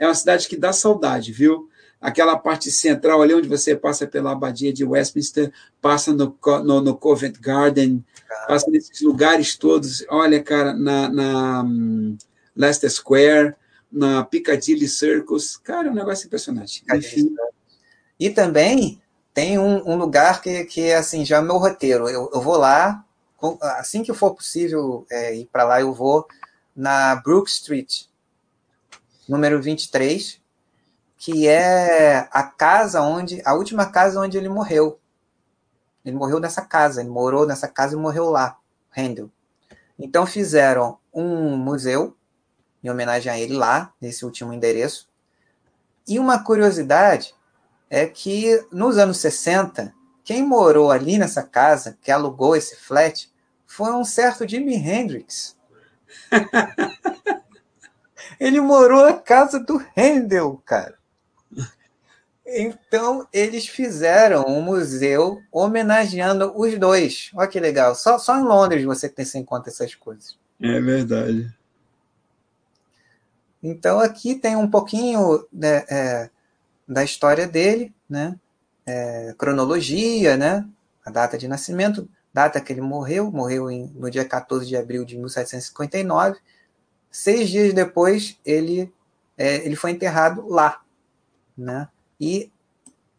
é 0.00 0.06
uma 0.06 0.14
cidade 0.14 0.48
que 0.48 0.56
dá 0.56 0.72
saudade, 0.72 1.30
viu? 1.30 1.68
Aquela 2.00 2.34
parte 2.38 2.70
central 2.70 3.20
ali 3.20 3.34
onde 3.34 3.46
você 3.46 3.76
passa 3.76 4.06
pela 4.06 4.32
abadia 4.32 4.72
de 4.72 4.82
Westminster, 4.82 5.52
passa 5.82 6.14
no, 6.14 6.34
no, 6.64 6.80
no 6.80 6.96
Covent 6.96 7.38
Garden, 7.38 8.02
passa 8.48 8.70
nesses 8.70 9.02
lugares 9.02 9.54
todos. 9.56 10.02
Olha, 10.08 10.42
cara, 10.42 10.72
na, 10.72 11.10
na 11.10 11.62
um, 11.62 12.16
Leicester 12.56 12.90
Square, 12.90 13.54
na 13.92 14.24
Piccadilly 14.24 14.88
Circus. 14.88 15.58
Cara, 15.58 15.88
é 15.88 15.90
um 15.90 15.94
negócio 15.94 16.26
impressionante. 16.26 16.82
Enfim. 16.94 17.36
E 18.18 18.30
também 18.30 19.02
tem 19.34 19.58
um, 19.58 19.86
um, 19.86 19.96
lugar 19.96 20.40
que, 20.40 20.64
que 20.64 20.80
é 20.80 20.96
assim, 20.96 21.26
já 21.26 21.36
é 21.36 21.42
meu 21.42 21.58
roteiro. 21.58 22.08
Eu, 22.08 22.30
eu 22.32 22.40
vou 22.40 22.56
lá, 22.56 23.04
assim 23.78 24.02
que 24.02 24.14
for 24.14 24.34
possível 24.34 25.04
é, 25.10 25.36
ir 25.36 25.50
para 25.52 25.64
lá, 25.64 25.82
eu 25.82 25.92
vou 25.92 26.26
na 26.74 27.16
Brook 27.16 27.50
Street, 27.50 28.04
número 29.30 29.62
23, 29.62 30.40
que 31.16 31.46
é 31.46 32.28
a 32.32 32.42
casa 32.42 33.00
onde, 33.00 33.40
a 33.44 33.54
última 33.54 33.86
casa 33.86 34.20
onde 34.20 34.36
ele 34.36 34.48
morreu. 34.48 34.98
Ele 36.04 36.16
morreu 36.16 36.40
nessa 36.40 36.62
casa, 36.62 37.00
ele 37.00 37.10
morou 37.10 37.46
nessa 37.46 37.68
casa 37.68 37.94
e 37.94 37.98
morreu 37.98 38.28
lá, 38.28 38.58
Handel. 38.96 39.30
Então 39.96 40.26
fizeram 40.26 40.98
um 41.14 41.56
museu 41.56 42.16
em 42.82 42.90
homenagem 42.90 43.30
a 43.30 43.38
ele 43.38 43.54
lá, 43.54 43.92
nesse 44.00 44.24
último 44.24 44.52
endereço. 44.52 45.08
E 46.08 46.18
uma 46.18 46.42
curiosidade 46.42 47.32
é 47.88 48.06
que 48.06 48.66
nos 48.72 48.98
anos 48.98 49.18
60, 49.18 49.94
quem 50.24 50.44
morou 50.44 50.90
ali 50.90 51.18
nessa 51.18 51.44
casa, 51.44 51.96
que 52.02 52.10
alugou 52.10 52.56
esse 52.56 52.74
flat, 52.74 53.30
foi 53.64 53.92
um 53.92 54.04
certo 54.04 54.48
Jimi 54.48 54.74
Hendrix. 54.74 55.56
Ele 58.40 58.58
morou 58.58 59.04
na 59.04 59.12
casa 59.12 59.60
do 59.60 59.76
Handel, 59.94 60.62
cara. 60.64 60.98
Então, 62.46 63.28
eles 63.32 63.68
fizeram 63.68 64.46
um 64.48 64.62
museu 64.62 65.40
homenageando 65.52 66.52
os 66.56 66.76
dois. 66.78 67.30
Olha 67.34 67.46
que 67.46 67.60
legal. 67.60 67.94
Só, 67.94 68.18
só 68.18 68.36
em 68.40 68.42
Londres 68.42 68.82
você 68.82 69.08
tem 69.08 69.26
em 69.36 69.44
conta 69.44 69.68
essas 69.68 69.94
coisas. 69.94 70.36
É 70.60 70.80
verdade. 70.80 71.54
Então, 73.62 74.00
aqui 74.00 74.34
tem 74.34 74.56
um 74.56 74.68
pouquinho 74.68 75.46
né, 75.52 75.84
é, 75.88 76.30
da 76.88 77.04
história 77.04 77.46
dele, 77.46 77.94
né? 78.08 78.36
É, 78.86 79.34
cronologia, 79.38 80.36
né? 80.36 80.66
A 81.04 81.10
data 81.10 81.36
de 81.36 81.46
nascimento, 81.46 82.08
data 82.32 82.60
que 82.60 82.72
ele 82.72 82.80
morreu, 82.80 83.30
morreu 83.30 83.70
em, 83.70 83.92
no 83.94 84.10
dia 84.10 84.24
14 84.24 84.66
de 84.66 84.76
abril 84.76 85.04
de 85.04 85.16
1759. 85.16 86.38
Seis 87.10 87.48
dias 87.48 87.74
depois, 87.74 88.38
ele, 88.44 88.92
é, 89.36 89.56
ele 89.66 89.76
foi 89.76 89.90
enterrado 89.90 90.48
lá. 90.48 90.82
Né? 91.56 91.88
E 92.20 92.50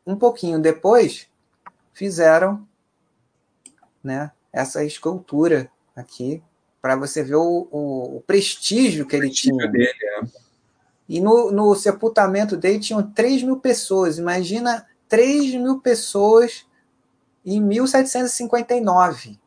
um 0.05 0.15
pouquinho 0.15 0.59
depois, 0.59 1.27
fizeram 1.93 2.67
né, 4.03 4.31
essa 4.51 4.83
escultura 4.83 5.69
aqui, 5.95 6.41
para 6.81 6.95
você 6.95 7.23
ver 7.23 7.35
o, 7.35 7.67
o, 7.71 8.17
o, 8.17 8.21
prestígio 8.21 9.05
que 9.05 9.15
ele 9.15 9.29
tinha. 9.29 9.67
Dele, 9.67 9.87
é. 9.87 10.21
E 11.07 11.21
no, 11.21 11.51
no 11.51 11.75
sepultamento 11.75 12.57
dele 12.57 12.79
tinham 12.79 13.03
3 13.03 13.43
mil 13.43 13.57
pessoas. 13.57 14.17
Imagina 14.17 14.87
3 15.07 15.55
mil 15.55 15.79
pessoas 15.79 16.65
em 17.45 17.61
1759, 17.61 19.37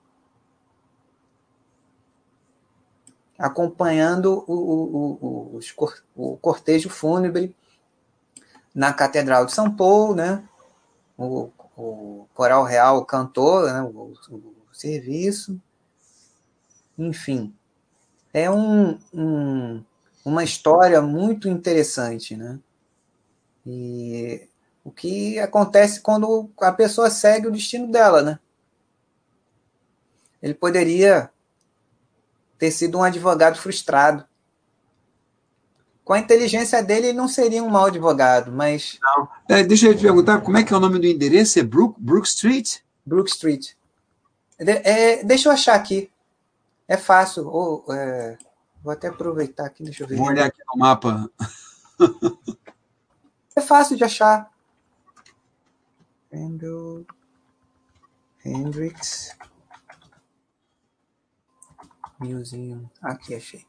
acompanhando 3.39 4.44
o, 4.47 4.52
o, 4.52 5.59
o, 5.59 5.61
o, 6.15 6.36
cortejo 6.36 6.89
fúnebre 6.89 7.55
na 8.74 8.93
Catedral 8.93 9.47
de 9.47 9.52
São 9.52 9.74
Paulo, 9.74 10.15
né? 10.15 10.47
O, 11.16 11.51
o 11.77 12.27
Coral 12.35 12.65
Real 12.65 13.05
cantou 13.05 13.65
né? 13.65 13.82
o, 13.82 14.15
serviço, 14.73 15.61
enfim, 16.98 17.55
é 18.32 18.51
um, 18.51 18.98
um, 19.12 19.85
uma 20.24 20.43
história 20.43 21.01
muito 21.01 21.48
interessante, 21.48 22.36
né? 22.36 22.59
E 23.65 24.48
o 24.82 24.90
que 24.90 25.39
acontece 25.39 26.01
quando 26.01 26.51
a 26.61 26.73
pessoa 26.73 27.09
segue 27.09 27.47
o 27.47 27.52
destino 27.52 27.90
dela, 27.90 28.20
né? 28.20 28.39
Ele 30.43 30.55
poderia 30.55 31.31
ter 32.65 32.70
sido 32.70 32.97
um 32.97 33.03
advogado 33.03 33.59
frustrado. 33.59 34.24
Com 36.03 36.15
a 36.15 36.19
inteligência 36.19 36.82
dele, 36.82 37.09
ele 37.09 37.19
não 37.19 37.28
seria 37.28 37.62
um 37.62 37.69
mau 37.69 37.86
advogado, 37.86 38.51
mas. 38.51 38.99
Não. 39.03 39.28
É, 39.49 39.62
deixa 39.62 39.86
eu 39.86 39.95
te 39.95 40.01
perguntar, 40.01 40.41
como 40.41 40.57
é 40.57 40.62
que 40.62 40.73
é 40.73 40.77
o 40.77 40.81
nome 40.81 40.99
do 40.99 41.07
endereço? 41.07 41.59
É 41.59 41.62
Brook, 41.62 42.01
Brook 42.01 42.27
Street? 42.27 42.78
Brook 43.05 43.28
Street. 43.31 43.73
É, 44.59 45.23
deixa 45.24 45.49
eu 45.49 45.53
achar 45.53 45.74
aqui. 45.74 46.11
É 46.89 46.97
fácil. 46.97 47.49
Oh, 47.49 47.93
é, 47.93 48.39
vou 48.82 48.93
até 48.93 49.09
aproveitar 49.09 49.66
aqui, 49.66 49.82
deixa 49.82 50.05
eu 50.05 50.09
ver. 50.09 50.16
Vou 50.16 50.28
olhar 50.28 50.47
aqui 50.47 50.61
no 50.66 50.78
mapa. 50.78 51.31
é 53.57 53.61
fácil 53.61 53.97
de 53.97 54.05
achar. 54.05 54.51
Handel 56.32 57.05
Hendrix 58.45 59.36
Museum. 62.24 62.88
Aqui 63.02 63.34
achei. 63.34 63.64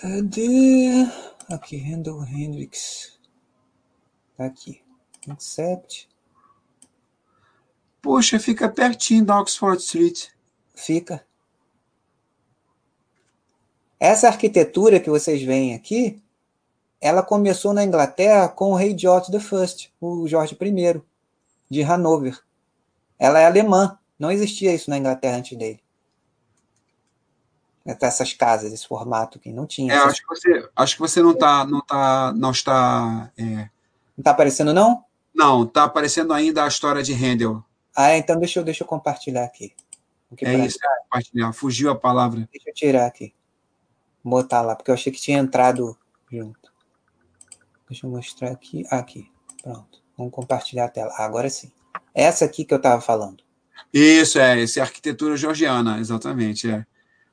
Cadê? 0.00 1.06
Aqui, 1.50 1.76
Handel 1.80 2.24
Hendrix. 2.24 3.18
Tá 4.36 4.46
aqui. 4.46 4.82
Accept. 5.28 6.08
Poxa, 8.00 8.38
fica 8.38 8.68
pertinho 8.68 9.24
da 9.24 9.40
Oxford 9.40 9.82
Street. 9.82 10.28
Fica. 10.74 11.26
Essa 14.00 14.28
arquitetura 14.28 15.00
que 15.00 15.10
vocês 15.10 15.42
veem 15.42 15.74
aqui 15.74 16.22
ela 17.00 17.22
começou 17.22 17.72
na 17.72 17.84
Inglaterra 17.84 18.48
com 18.48 18.72
o 18.72 18.74
rei 18.74 18.96
George 18.96 19.30
I, 19.32 19.90
o 20.00 20.26
Jorge 20.26 20.56
I, 20.60 21.02
de 21.70 21.82
Hanover. 21.82 22.40
Ela 23.18 23.40
é 23.40 23.46
alemã, 23.46 23.98
não 24.18 24.32
existia 24.32 24.74
isso 24.74 24.90
na 24.90 24.98
Inglaterra 24.98 25.36
antes 25.36 25.56
dele. 25.56 25.80
Essas 27.84 28.34
casas, 28.34 28.72
esse 28.72 28.86
formato 28.86 29.38
que 29.38 29.50
não 29.50 29.66
tinha. 29.66 29.94
É, 29.94 29.98
acho, 29.98 30.20
que 30.20 30.28
você, 30.28 30.68
acho 30.76 30.94
que 30.94 31.00
você 31.00 31.22
não 31.22 31.30
está. 31.30 31.64
Não, 31.64 31.80
tá, 31.80 32.34
não 32.36 32.50
está. 32.50 33.30
É... 33.38 33.44
Não 33.44 33.70
está 34.18 34.32
aparecendo, 34.32 34.74
não? 34.74 35.04
Não, 35.34 35.62
está 35.62 35.84
aparecendo 35.84 36.34
ainda 36.34 36.64
a 36.64 36.68
história 36.68 37.02
de 37.02 37.14
Handel. 37.14 37.64
Ah, 37.96 38.16
então 38.16 38.38
deixa 38.38 38.60
eu, 38.60 38.64
deixa 38.64 38.82
eu 38.82 38.86
compartilhar 38.86 39.44
aqui. 39.44 39.74
é 40.42 40.54
isso, 40.66 40.78
é 40.84 41.02
compartilhar. 41.04 41.52
Fugiu 41.52 41.90
a 41.90 41.94
palavra. 41.94 42.46
Deixa 42.52 42.68
eu 42.68 42.74
tirar 42.74 43.06
aqui. 43.06 43.32
Botar 44.22 44.60
lá, 44.60 44.76
porque 44.76 44.90
eu 44.90 44.94
achei 44.94 45.10
que 45.10 45.20
tinha 45.20 45.38
entrado 45.38 45.96
junto. 46.30 46.70
Deixa 47.88 48.06
eu 48.06 48.10
mostrar 48.10 48.50
aqui. 48.50 48.84
Aqui. 48.90 49.30
Pronto. 49.62 50.02
Vamos 50.16 50.32
compartilhar 50.32 50.84
a 50.86 50.88
tela. 50.88 51.14
agora 51.16 51.48
sim. 51.48 51.72
Essa 52.12 52.44
aqui 52.44 52.64
que 52.64 52.74
eu 52.74 52.78
estava 52.78 53.00
falando. 53.00 53.47
Isso, 53.92 54.38
é. 54.38 54.62
Essa 54.62 54.80
é 54.80 54.82
arquitetura 54.82 55.36
georgiana, 55.36 55.98
exatamente. 55.98 56.70
É. 56.70 56.84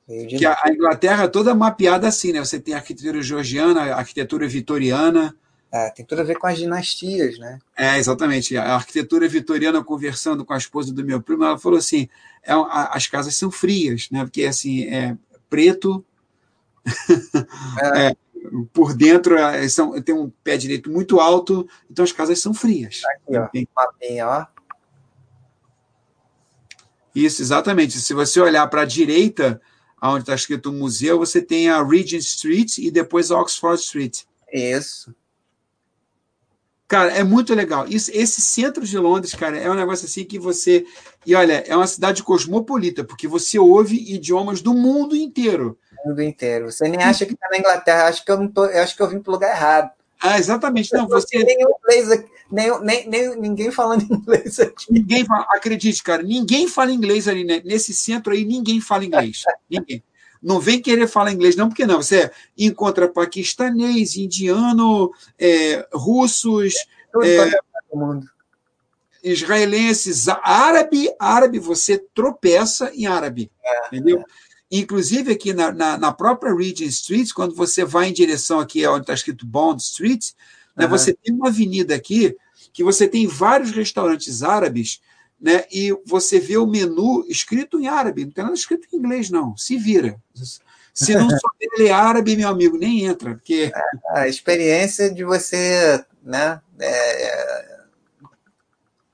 Que 0.08 0.46
a, 0.46 0.56
a 0.64 0.72
Inglaterra 0.72 1.24
é 1.24 1.28
toda 1.28 1.56
mapeada 1.56 2.08
assim, 2.08 2.32
né? 2.32 2.40
Você 2.40 2.60
tem 2.60 2.76
arquitetura 2.76 3.22
georgiana, 3.22 3.96
arquitetura 3.96 4.48
vitoriana. 4.48 5.36
É, 5.72 5.90
tem 5.90 6.06
tudo 6.06 6.22
a 6.22 6.24
ver 6.24 6.38
com 6.38 6.48
as 6.48 6.58
dinastias, 6.58 7.40
né? 7.40 7.60
É, 7.76 7.98
exatamente. 7.98 8.56
A 8.56 8.76
arquitetura 8.76 9.28
vitoriana, 9.28 9.84
conversando 9.84 10.46
com 10.46 10.54
a 10.54 10.58
esposa 10.58 10.94
do 10.94 11.04
meu 11.04 11.22
primo, 11.22 11.44
ela 11.44 11.58
falou 11.58 11.80
assim: 11.80 12.08
é, 12.44 12.54
as 12.92 13.08
casas 13.08 13.36
são 13.36 13.50
frias, 13.50 14.08
né? 14.12 14.24
Porque 14.24 14.44
assim, 14.44 14.86
é, 14.86 15.18
preto. 15.50 16.06
É. 17.82 18.08
é, 18.12 18.16
por 18.72 18.94
dentro 18.94 19.38
é, 19.38 19.68
são, 19.68 20.00
tem 20.02 20.14
um 20.14 20.32
pé 20.44 20.56
direito 20.56 20.90
muito 20.90 21.20
alto, 21.20 21.68
então 21.90 22.06
as 22.06 22.12
casas 22.12 22.40
são 22.40 22.54
frias. 22.54 23.02
Aqui, 23.06 23.38
ó, 23.38 23.50
mapinha, 23.76 24.28
ó. 24.28 24.46
Isso, 27.16 27.42
exatamente. 27.42 28.00
Se 28.00 28.14
você 28.14 28.42
olhar 28.42 28.68
para 28.68 28.82
a 28.82 28.86
direita, 28.86 29.62
onde 30.02 30.24
está 30.24 30.36
escrito 30.36 30.72
museu, 30.72 31.18
você 31.18 31.42
tem 31.42 31.70
a 31.70 31.82
Regent 31.82 32.22
Street 32.22 32.78
e 32.78 32.92
depois 32.92 33.32
a 33.32 33.40
Oxford 33.40 33.82
Street. 33.82 34.24
Isso. 34.52 35.16
Cara, 36.88 37.12
é 37.14 37.24
muito 37.24 37.56
legal. 37.56 37.88
Isso, 37.88 38.12
esse 38.14 38.42
centro 38.42 38.86
de 38.86 38.98
Londres, 38.98 39.34
cara, 39.34 39.58
é 39.58 39.70
um 39.70 39.76
negócio 39.76 40.06
assim 40.06 40.24
que 40.24 40.38
você. 40.38 40.86
E 41.26 41.34
olha, 41.34 41.64
é 41.66 41.76
uma 41.76 41.88
cidade 41.88 42.22
cosmopolita, 42.22 43.04
porque 43.04 43.28
você 43.28 43.58
ouve 43.58 43.96
idiomas 44.14 44.62
do 44.62 44.74
mundo 44.74 45.16
inteiro. 45.16 45.80
Mundo 46.06 46.22
inteiro. 46.22 46.72
Você 46.72 46.88
nem 46.88 47.02
acha 47.02 47.26
que 47.26 47.34
está 47.34 47.48
na 47.50 47.58
Inglaterra, 47.58 48.08
acho 48.08 48.24
que 48.24 48.32
eu 48.32 48.38
não 48.38 48.48
tô, 48.48 48.66
eu 48.66 48.84
acho 48.84 48.96
que 48.96 49.02
eu 49.02 49.10
vim 49.10 49.20
para 49.20 49.32
o 49.32 49.34
lugar 49.34 49.56
errado. 49.56 49.92
Ah, 50.22 50.38
exatamente. 50.38 50.94
Não, 50.94 51.08
você. 51.08 51.44
Nem 51.44 51.58
inglês 51.62 52.12
aqui, 52.12 52.30
nem, 52.52 52.82
nem, 52.82 53.10
nem, 53.10 53.36
ninguém 53.36 53.72
falando 53.72 54.04
inglês 54.12 54.60
aqui. 54.60 54.86
Ninguém 54.92 55.26
fala, 55.26 55.46
acredite, 55.50 56.04
cara, 56.04 56.24
ninguém 56.24 56.68
fala 56.68 56.92
inglês 56.92 57.28
ali, 57.28 57.44
né? 57.44 57.62
Nesse 57.66 57.94
centro 57.94 58.34
aí, 58.34 58.46
ninguém 58.46 58.80
fala 58.82 59.06
inglês. 59.06 59.44
ninguém. 59.70 60.04
Não 60.42 60.60
vem 60.60 60.80
querer 60.80 61.08
falar 61.08 61.32
inglês, 61.32 61.56
não, 61.56 61.70
porque 61.70 61.88
não. 61.88 62.02
Você 62.02 62.30
encontra 62.56 63.08
paquistanês, 63.08 64.16
indiano, 64.16 65.12
é, 65.40 65.88
russos, 65.92 66.76
é, 67.24 67.50
israelenses, 69.24 70.28
árabe, 70.28 71.10
árabe, 71.20 71.58
você 71.58 71.98
tropeça 72.14 72.92
em 72.94 73.08
árabe. 73.08 73.52
É, 73.64 73.88
entendeu? 73.88 74.24
Inclusive, 74.80 75.32
aqui 75.32 75.54
na, 75.54 75.72
na, 75.72 75.98
na, 75.98 76.12
própria 76.12 76.56
Regent 76.56 76.90
Street, 76.90 77.32
quando 77.34 77.56
você 77.56 77.86
vai 77.86 78.10
em 78.10 78.14
direção 78.14 78.60
aqui 78.60 78.86
onde 78.88 79.02
está 79.02 79.14
escrito 79.14 79.46
Bond 79.46 79.82
Street, 79.82 80.32
né, 80.76 80.86
uhum. 80.86 80.92
você 80.92 81.14
tem 81.14 81.34
uma 81.34 81.50
avenida 81.50 81.96
aqui 81.96 82.36
que 82.74 82.84
você 82.84 83.08
tem 83.08 83.26
vários 83.28 83.72
restaurantes 83.72 84.44
árabes 84.44 85.00
né? 85.40 85.66
E 85.72 85.96
você 86.06 86.40
vê 86.40 86.58
o 86.58 86.66
menu 86.66 87.26
escrito 87.28 87.80
em 87.80 87.88
árabe, 87.88 88.26
não 88.26 88.32
tem 88.32 88.44
nada 88.44 88.56
escrito 88.56 88.88
em 88.92 88.98
inglês, 88.98 89.30
não. 89.30 89.56
Se 89.58 89.78
vira. 89.78 90.18
Se 90.94 91.14
não 91.14 91.30
souber 91.30 91.70
ler 91.78 91.92
árabe, 91.92 92.36
meu 92.36 92.50
amigo, 92.50 92.78
nem 92.78 93.06
entra. 93.06 93.36
Porque... 93.36 93.72
É, 93.74 94.20
a 94.20 94.28
experiência 94.28 95.14
de 95.14 95.24
você 95.24 96.04
né, 96.24 96.60
é, 96.80 97.78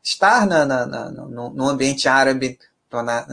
estar 0.04 0.46
na, 0.46 0.66
na, 0.66 0.86
na, 0.86 1.12
no, 1.12 1.50
no, 1.50 1.70
ambiente 1.70 2.08
árabe 2.08 2.58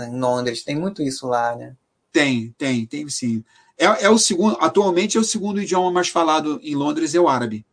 em 0.09 0.19
Londres, 0.19 0.65
tem 0.65 0.77
muito 0.77 1.03
isso 1.03 1.27
lá, 1.27 1.55
né? 1.55 1.75
Tem, 2.13 2.55
tem, 2.57 2.87
tem 2.87 3.09
sim. 3.09 3.45
É, 3.77 3.85
é 3.85 4.11
o 4.11 4.19
segundo, 4.19 4.57
atualmente 4.61 5.17
é 5.17 5.21
o 5.21 5.25
segundo 5.25 5.61
idioma 5.61 5.91
mais 5.91 6.09
falado 6.09 6.59
em 6.63 6.75
Londres, 6.75 7.15
é 7.15 7.21
o 7.21 7.29
árabe. 7.29 7.65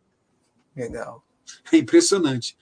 Legal. 0.74 1.22
É 1.72 1.76
impressionante. 1.76 2.56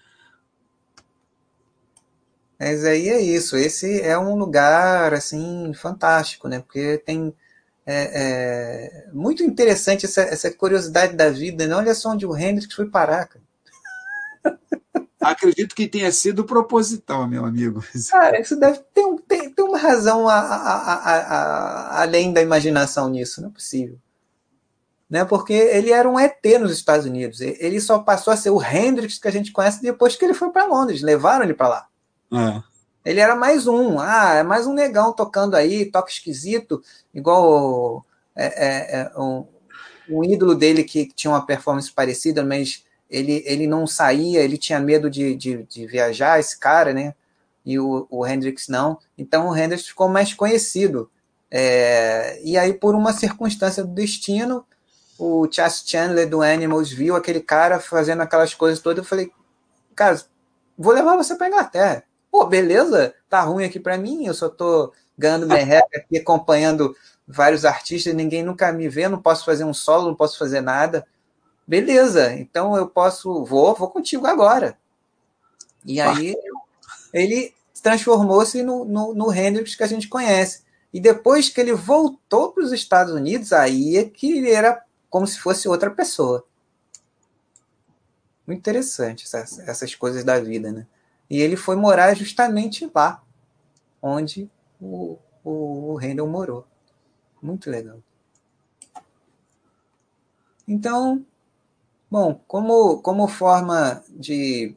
Mas 2.58 2.84
aí 2.84 3.08
é 3.08 3.20
isso. 3.20 3.56
Esse 3.56 4.00
é 4.00 4.18
um 4.18 4.36
lugar 4.36 5.12
assim 5.12 5.72
fantástico, 5.74 6.48
né? 6.48 6.60
Porque 6.60 6.98
tem 6.98 7.34
é, 7.86 9.06
é 9.06 9.10
muito 9.12 9.42
interessante 9.42 10.06
essa, 10.06 10.22
essa, 10.22 10.50
curiosidade 10.50 11.14
da 11.14 11.28
vida. 11.28 11.66
Né? 11.66 11.74
Olha 11.74 11.94
só 11.94 12.10
onde 12.10 12.24
o 12.24 12.36
Hendrix 12.36 12.74
foi 12.74 12.88
parar. 12.88 13.26
Cara. 13.26 13.44
Acredito 15.20 15.74
que 15.74 15.88
tenha 15.88 16.12
sido 16.12 16.44
proposital, 16.44 17.26
meu 17.26 17.44
amigo. 17.44 17.82
Cara, 18.10 18.40
isso 18.40 18.56
deve 18.56 18.78
ter, 18.92 19.04
um, 19.04 19.16
tem, 19.54 19.64
tem 19.64 19.64
uma 19.64 19.78
razão 19.78 20.28
a, 20.28 20.38
a, 20.38 20.94
a, 21.16 22.02
além 22.02 22.32
da 22.32 22.42
imaginação 22.42 23.08
nisso, 23.08 23.40
não 23.40 23.48
é 23.48 23.52
possível. 23.52 23.98
Né? 25.08 25.24
Porque 25.24 25.52
ele 25.52 25.92
era 25.92 26.08
um 26.08 26.18
ET 26.18 26.42
nos 26.60 26.72
Estados 26.72 27.06
Unidos. 27.06 27.40
Ele 27.40 27.80
só 27.80 27.98
passou 27.98 28.32
a 28.32 28.36
ser 28.36 28.50
o 28.50 28.62
Hendrix 28.62 29.18
que 29.18 29.28
a 29.28 29.32
gente 29.32 29.52
conhece 29.52 29.82
depois 29.82 30.16
que 30.16 30.24
ele 30.24 30.34
foi 30.34 30.50
para 30.50 30.66
Londres. 30.66 31.02
Levaram 31.02 31.44
ele 31.44 31.54
para 31.54 31.68
lá. 31.68 31.86
É. 32.32 32.62
Ele 33.04 33.20
era 33.20 33.36
mais 33.36 33.66
um, 33.66 34.00
ah, 34.00 34.34
é 34.34 34.42
mais 34.42 34.66
um 34.66 34.72
negão 34.72 35.12
tocando 35.12 35.54
aí, 35.54 35.84
toca 35.84 36.10
esquisito, 36.10 36.82
igual 37.12 38.04
é, 38.34 38.46
é, 38.46 39.00
é, 39.00 39.20
um, 39.20 39.46
um, 40.08 40.24
ídolo 40.24 40.54
dele 40.54 40.82
que 40.82 41.06
tinha 41.06 41.30
uma 41.30 41.44
performance 41.44 41.92
parecida, 41.92 42.42
mas 42.42 42.82
ele, 43.10 43.42
ele 43.44 43.66
não 43.66 43.86
saía, 43.86 44.40
ele 44.40 44.56
tinha 44.56 44.80
medo 44.80 45.10
de, 45.10 45.34
de, 45.34 45.64
de 45.64 45.86
viajar, 45.86 46.40
esse 46.40 46.58
cara, 46.58 46.94
né? 46.94 47.14
E 47.64 47.78
o, 47.78 48.06
o 48.10 48.26
Hendrix 48.26 48.68
não. 48.68 48.98
Então 49.16 49.48
o 49.48 49.56
Hendrix 49.56 49.86
ficou 49.86 50.08
mais 50.08 50.34
conhecido. 50.34 51.10
É, 51.50 52.40
e 52.42 52.58
aí, 52.58 52.74
por 52.74 52.94
uma 52.94 53.12
circunstância 53.12 53.84
do 53.84 53.94
destino, 53.94 54.66
o 55.18 55.48
Chas 55.50 55.82
Chandler 55.86 56.28
do 56.28 56.42
Animals 56.42 56.90
viu 56.90 57.14
aquele 57.14 57.40
cara 57.40 57.78
fazendo 57.80 58.22
aquelas 58.22 58.54
coisas 58.54 58.80
todas. 58.80 58.98
Eu 58.98 59.08
falei, 59.08 59.30
cara, 59.94 60.20
vou 60.76 60.92
levar 60.92 61.16
você 61.16 61.34
para 61.36 61.48
Inglaterra 61.48 62.04
pô, 62.34 62.44
beleza, 62.46 63.14
tá 63.28 63.42
ruim 63.42 63.64
aqui 63.64 63.78
para 63.78 63.96
mim, 63.96 64.26
eu 64.26 64.34
só 64.34 64.48
tô 64.48 64.92
ganhando 65.16 65.46
merreca 65.46 65.86
aqui, 65.96 66.18
acompanhando 66.18 66.92
vários 67.28 67.64
artistas, 67.64 68.12
ninguém 68.12 68.42
nunca 68.42 68.72
me 68.72 68.88
vê, 68.88 69.08
não 69.08 69.22
posso 69.22 69.44
fazer 69.44 69.62
um 69.62 69.72
solo, 69.72 70.08
não 70.08 70.16
posso 70.16 70.36
fazer 70.36 70.60
nada. 70.60 71.06
Beleza, 71.64 72.32
então 72.32 72.76
eu 72.76 72.88
posso, 72.88 73.44
vou, 73.44 73.72
vou 73.76 73.88
contigo 73.88 74.26
agora. 74.26 74.76
E 75.86 76.00
aí 76.00 76.34
ele 77.14 77.54
transformou-se 77.80 78.60
no, 78.62 78.84
no, 78.84 79.14
no 79.14 79.32
Hendrix 79.32 79.76
que 79.76 79.84
a 79.84 79.86
gente 79.86 80.08
conhece. 80.08 80.64
E 80.92 81.00
depois 81.00 81.48
que 81.48 81.60
ele 81.60 81.72
voltou 81.72 82.52
para 82.52 82.64
os 82.64 82.72
Estados 82.72 83.12
Unidos, 83.14 83.52
aí 83.52 83.96
é 83.96 84.04
que 84.04 84.32
ele 84.38 84.50
era 84.50 84.84
como 85.08 85.26
se 85.26 85.38
fosse 85.38 85.68
outra 85.68 85.90
pessoa. 85.90 86.44
Muito 88.46 88.58
interessante 88.58 89.24
essas, 89.24 89.60
essas 89.60 89.94
coisas 89.94 90.24
da 90.24 90.38
vida, 90.40 90.72
né? 90.72 90.86
E 91.30 91.40
ele 91.40 91.56
foi 91.56 91.76
morar 91.76 92.14
justamente 92.14 92.90
lá, 92.92 93.22
onde 94.02 94.50
o, 94.80 95.16
o, 95.42 95.92
o 95.92 95.98
Handel 95.98 96.26
morou. 96.26 96.66
Muito 97.40 97.70
legal. 97.70 97.98
Então, 100.66 101.24
bom, 102.10 102.40
como, 102.46 103.00
como 103.02 103.28
forma 103.28 104.02
de 104.08 104.76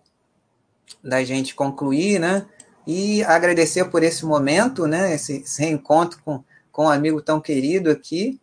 da 1.04 1.24
gente 1.24 1.56
concluir, 1.56 2.20
né? 2.20 2.46
E 2.86 3.24
agradecer 3.24 3.86
por 3.86 4.04
esse 4.04 4.26
momento, 4.26 4.88
né? 4.88 5.14
Esse, 5.14 5.38
esse 5.38 5.62
reencontro 5.62 6.22
com, 6.24 6.44
com 6.72 6.86
um 6.86 6.90
amigo 6.90 7.22
tão 7.22 7.40
querido 7.42 7.90
aqui 7.90 8.40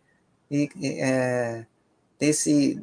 e 0.49 0.69
é, 0.99 1.65
desse, 2.19 2.81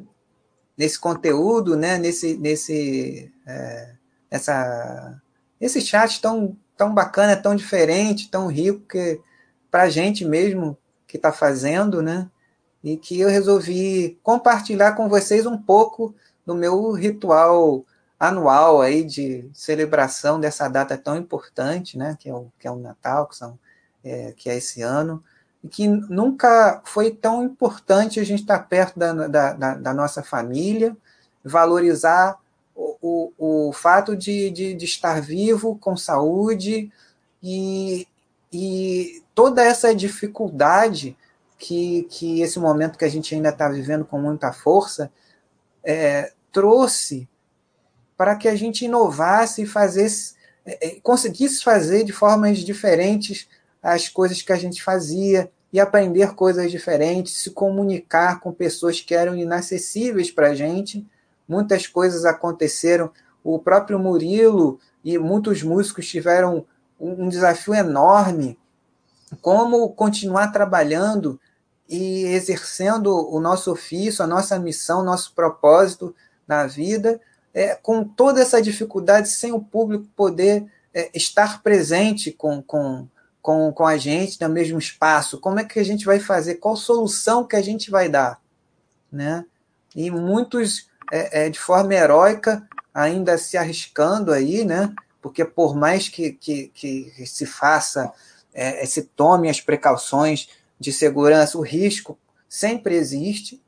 nesse 0.77 0.99
conteúdo, 0.99 1.75
né? 1.75 1.97
Nesse, 1.97 2.37
nesse 2.37 3.31
é, 3.45 3.93
essa, 4.29 5.21
esse 5.61 5.79
chat 5.79 6.19
tão, 6.19 6.57
tão 6.75 6.93
bacana, 6.93 7.35
tão 7.35 7.55
diferente, 7.55 8.29
tão 8.29 8.47
rico, 8.47 8.81
que 8.87 9.21
para 9.69 9.83
a 9.83 9.89
gente 9.89 10.25
mesmo 10.25 10.77
que 11.07 11.17
está 11.17 11.31
fazendo, 11.31 12.01
né? 12.01 12.29
E 12.83 12.97
que 12.97 13.19
eu 13.19 13.29
resolvi 13.29 14.19
compartilhar 14.21 14.93
com 14.93 15.07
vocês 15.07 15.45
um 15.45 15.57
pouco 15.57 16.13
do 16.45 16.53
meu 16.53 16.91
ritual 16.91 17.85
anual 18.19 18.81
aí 18.81 19.03
de 19.03 19.49
celebração 19.53 20.39
dessa 20.39 20.67
data 20.67 20.97
tão 20.97 21.17
importante, 21.17 21.97
né? 21.97 22.15
Que 22.19 22.29
é 22.29 22.33
o, 22.33 22.47
que 22.59 22.67
é 22.67 22.71
o 22.71 22.77
Natal, 22.77 23.27
que, 23.27 23.35
são, 23.35 23.59
é, 24.03 24.33
que 24.35 24.49
é 24.49 24.57
esse 24.57 24.81
ano, 24.81 25.23
e 25.63 25.67
que 25.67 25.87
nunca 25.87 26.81
foi 26.85 27.11
tão 27.11 27.43
importante 27.43 28.19
a 28.19 28.23
gente 28.23 28.41
estar 28.41 28.59
tá 28.59 28.65
perto 28.65 28.97
da, 28.99 29.13
da, 29.27 29.53
da, 29.53 29.73
da 29.75 29.93
nossa 29.93 30.21
família, 30.23 30.95
valorizar 31.43 32.37
o, 32.75 33.31
o, 33.37 33.67
o 33.69 33.73
fato 33.73 34.15
de, 34.15 34.49
de, 34.49 34.73
de, 34.73 34.85
estar 34.85 35.21
vivo, 35.21 35.77
com 35.77 35.95
saúde, 35.95 36.91
e, 37.41 38.07
e 38.51 39.23
toda 39.35 39.63
essa 39.63 39.93
dificuldade 39.93 41.17
que, 41.57 42.03
que 42.09 42.41
esse 42.41 42.59
momento 42.59 42.97
que 42.97 43.05
a 43.05 43.09
gente 43.09 43.33
ainda 43.33 43.49
está 43.49 43.69
vivendo 43.69 44.05
com 44.05 44.19
muita 44.19 44.51
força 44.51 45.11
é, 45.83 46.33
trouxe 46.51 47.27
para 48.23 48.37
que 48.37 48.47
a 48.47 48.55
gente 48.55 48.85
inovasse 48.85 49.63
e 49.63 49.65
fazesse, 49.65 50.35
é, 50.65 50.87
é, 50.87 50.99
conseguisse 51.01 51.61
fazer 51.61 52.05
de 52.05 52.13
formas 52.13 52.59
diferentes 52.59 53.49
as 53.81 54.07
coisas 54.07 54.41
que 54.41 54.53
a 54.53 54.55
gente 54.55 54.81
fazia 54.81 55.51
e 55.73 55.77
aprender 55.77 56.33
coisas 56.33 56.71
diferentes, 56.71 57.33
se 57.33 57.51
comunicar 57.51 58.39
com 58.39 58.53
pessoas 58.53 59.01
que 59.01 59.13
eram 59.13 59.35
inacessíveis 59.35 60.31
para 60.31 60.51
a 60.51 60.55
gente 60.55 61.05
muitas 61.45 61.85
coisas 61.85 62.23
aconteceram. 62.23 63.11
O 63.43 63.59
próprio 63.59 63.99
Murilo 63.99 64.79
e 65.03 65.17
muitos 65.17 65.61
músicos 65.61 66.07
tiveram 66.07 66.65
um 66.97 67.27
desafio 67.27 67.73
enorme. 67.73 68.57
Como 69.41 69.89
continuar 69.89 70.47
trabalhando 70.53 71.37
e 71.89 72.23
exercendo 72.27 73.09
o 73.29 73.41
nosso 73.41 73.69
ofício, 73.69 74.23
a 74.23 74.27
nossa 74.27 74.57
missão, 74.57 75.03
nosso 75.03 75.33
propósito 75.33 76.15
na 76.47 76.65
vida, 76.65 77.19
é, 77.53 77.75
com 77.75 78.03
toda 78.03 78.41
essa 78.41 78.61
dificuldade, 78.61 79.29
sem 79.29 79.51
o 79.51 79.61
público 79.61 80.07
poder 80.15 80.65
é, 80.93 81.09
estar 81.13 81.61
presente 81.61 82.31
com, 82.31 82.61
com, 82.61 83.07
com, 83.41 83.71
com 83.71 83.85
a 83.85 83.97
gente 83.97 84.41
no 84.41 84.49
mesmo 84.49 84.79
espaço, 84.79 85.39
como 85.39 85.59
é 85.59 85.63
que 85.63 85.79
a 85.79 85.85
gente 85.85 86.05
vai 86.05 86.19
fazer? 86.19 86.55
Qual 86.55 86.75
solução 86.75 87.45
que 87.45 87.55
a 87.55 87.61
gente 87.61 87.91
vai 87.91 88.09
dar? 88.09 88.41
Né? 89.11 89.45
E 89.95 90.09
muitos, 90.09 90.87
é, 91.11 91.45
é, 91.45 91.49
de 91.49 91.59
forma 91.59 91.93
heróica, 91.93 92.67
ainda 92.93 93.37
se 93.37 93.57
arriscando 93.57 94.31
aí, 94.31 94.65
né? 94.65 94.93
porque 95.23 95.45
por 95.45 95.73
mais 95.73 96.09
que, 96.09 96.33
que, 96.33 96.67
que 96.75 97.25
se 97.25 97.45
faça, 97.45 98.11
é, 98.53 98.85
se 98.85 99.03
tome 99.03 99.49
as 99.49 99.61
precauções 99.61 100.49
de 100.77 100.91
segurança, 100.91 101.57
o 101.57 101.61
risco 101.61 102.19
sempre 102.49 102.95
existe, 102.95 103.63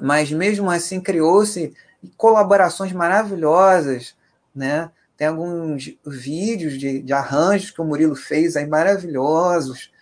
mas 0.00 0.30
mesmo 0.30 0.70
assim 0.70 1.00
criou-se 1.00 1.74
colaborações 2.16 2.92
maravilhosas, 2.92 4.14
né? 4.54 4.90
Tem 5.16 5.26
alguns 5.26 5.94
vídeos 6.06 6.78
de, 6.78 7.02
de 7.02 7.12
arranjos 7.12 7.70
que 7.70 7.80
o 7.80 7.84
Murilo 7.84 8.16
fez 8.16 8.56
aí 8.56 8.66
maravilhosos, 8.66 9.92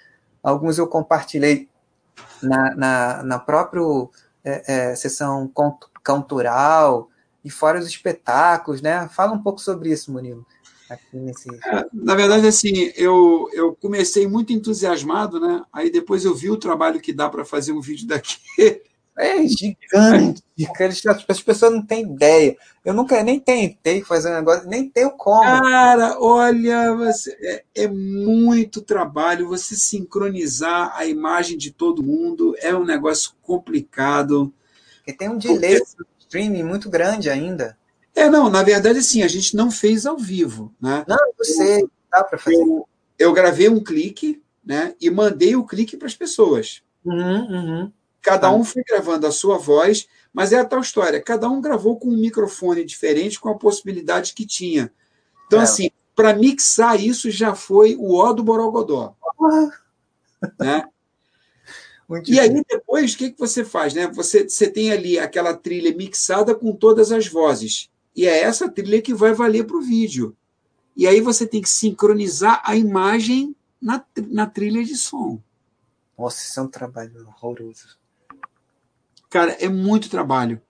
alguns 0.42 0.78
eu 0.78 0.86
compartilhei 0.86 1.68
na, 2.42 2.74
na, 2.74 3.22
na 3.22 3.38
própria 3.38 3.82
é, 4.44 4.90
é, 4.90 4.96
sessão 4.96 5.50
cultural 6.04 7.10
e 7.44 7.50
fora 7.50 7.78
os 7.78 7.86
espetáculos, 7.86 8.80
né? 8.80 9.08
Fala 9.08 9.32
um 9.32 9.42
pouco 9.42 9.60
sobre 9.60 9.90
isso, 9.90 10.12
Murilo. 10.12 10.46
Nesse... 11.12 11.48
É, 11.66 11.84
na 11.92 12.14
verdade, 12.14 12.46
assim, 12.46 12.92
eu, 12.96 13.48
eu 13.52 13.74
comecei 13.74 14.26
muito 14.26 14.52
entusiasmado, 14.52 15.38
né? 15.38 15.62
Aí 15.72 15.90
depois 15.90 16.24
eu 16.24 16.34
vi 16.34 16.50
o 16.50 16.56
trabalho 16.56 17.00
que 17.00 17.12
dá 17.12 17.28
para 17.28 17.44
fazer 17.44 17.72
um 17.72 17.80
vídeo 17.80 18.06
daqui. 18.08 18.38
É 19.18 19.44
gigante. 19.48 20.42
As 21.28 21.42
pessoas 21.42 21.72
não 21.72 21.84
têm 21.84 22.02
ideia. 22.02 22.56
Eu 22.84 22.94
nunca 22.94 23.20
nem 23.24 23.40
tentei 23.40 24.00
fazer 24.02 24.30
um 24.30 24.36
negócio, 24.36 24.68
nem 24.68 24.88
tenho 24.88 25.10
como. 25.10 25.42
Cara, 25.42 26.16
olha, 26.20 26.94
você, 26.94 27.36
é, 27.42 27.64
é, 27.82 27.88
muito 27.88 28.80
trabalho. 28.80 29.48
Você 29.48 29.74
sincronizar 29.74 30.96
a 30.96 31.04
imagem 31.04 31.58
de 31.58 31.72
todo 31.72 32.02
mundo 32.02 32.54
é 32.60 32.72
um 32.72 32.84
negócio 32.84 33.32
complicado. 33.42 34.54
Porque 34.98 35.12
tem 35.12 35.28
um 35.28 35.36
delay 35.36 35.80
Porque... 35.80 36.04
streaming 36.20 36.62
muito 36.62 36.88
grande 36.88 37.28
ainda. 37.28 37.76
É, 38.14 38.30
não, 38.30 38.48
na 38.48 38.62
verdade, 38.62 39.02
sim, 39.02 39.22
a 39.22 39.28
gente 39.28 39.56
não 39.56 39.70
fez 39.70 40.06
ao 40.06 40.16
vivo. 40.16 40.72
Né? 40.80 41.04
Não, 41.08 41.18
eu 41.38 41.44
sei, 41.44 41.88
dá 42.10 42.22
para 42.22 42.38
fazer. 42.38 42.56
Eu, 42.56 42.88
eu, 43.18 43.32
gravei 43.32 43.68
um 43.68 43.82
clique 43.82 44.40
né, 44.64 44.94
e 45.00 45.10
mandei 45.10 45.56
o 45.56 45.64
clique 45.64 45.96
para 45.96 46.06
as 46.06 46.14
pessoas. 46.14 46.82
Uhum, 47.04 47.46
uhum. 47.50 47.92
Cada 48.28 48.50
um 48.50 48.62
foi 48.62 48.82
gravando 48.84 49.26
a 49.26 49.32
sua 49.32 49.58
voz, 49.58 50.06
mas 50.32 50.52
é 50.52 50.58
a 50.58 50.64
tal 50.64 50.80
história. 50.80 51.22
Cada 51.22 51.48
um 51.48 51.60
gravou 51.60 51.98
com 51.98 52.08
um 52.08 52.16
microfone 52.16 52.84
diferente, 52.84 53.40
com 53.40 53.48
a 53.48 53.58
possibilidade 53.58 54.34
que 54.34 54.46
tinha. 54.46 54.92
Então, 55.46 55.60
é. 55.60 55.62
assim, 55.62 55.90
para 56.14 56.34
mixar 56.34 57.00
isso 57.00 57.30
já 57.30 57.54
foi 57.54 57.96
o 57.96 58.14
ó 58.14 58.32
do 58.32 58.42
Borogodó. 58.42 59.14
Né? 60.56 60.84
Muito 62.08 62.30
e 62.30 62.38
aí, 62.38 62.62
depois, 62.62 63.12
o 63.12 63.18
que, 63.18 63.32
que 63.32 63.38
você 63.40 63.64
faz? 63.64 63.92
Né? 63.92 64.06
Você, 64.06 64.48
você 64.48 64.70
tem 64.70 64.92
ali 64.92 65.18
aquela 65.18 65.52
trilha 65.52 65.92
mixada 65.92 66.54
com 66.54 66.72
todas 66.72 67.10
as 67.10 67.26
vozes. 67.26 67.90
E 68.14 68.24
é 68.24 68.40
essa 68.40 68.70
trilha 68.70 69.02
que 69.02 69.12
vai 69.12 69.34
valer 69.34 69.66
para 69.66 69.76
o 69.76 69.82
vídeo. 69.82 70.36
E 70.96 71.08
aí 71.08 71.20
você 71.20 71.44
tem 71.44 71.60
que 71.60 71.68
sincronizar 71.68 72.62
a 72.64 72.76
imagem 72.76 73.54
na, 73.82 74.04
na 74.28 74.46
trilha 74.46 74.84
de 74.84 74.96
som. 74.96 75.42
Nossa, 76.16 76.40
isso 76.40 76.60
é 76.60 76.62
um 76.62 76.68
trabalho 76.68 77.26
horroroso. 77.26 77.97
Cara, 79.30 79.52
é 79.60 79.68
muito 79.68 80.08
trabalho. 80.08 80.60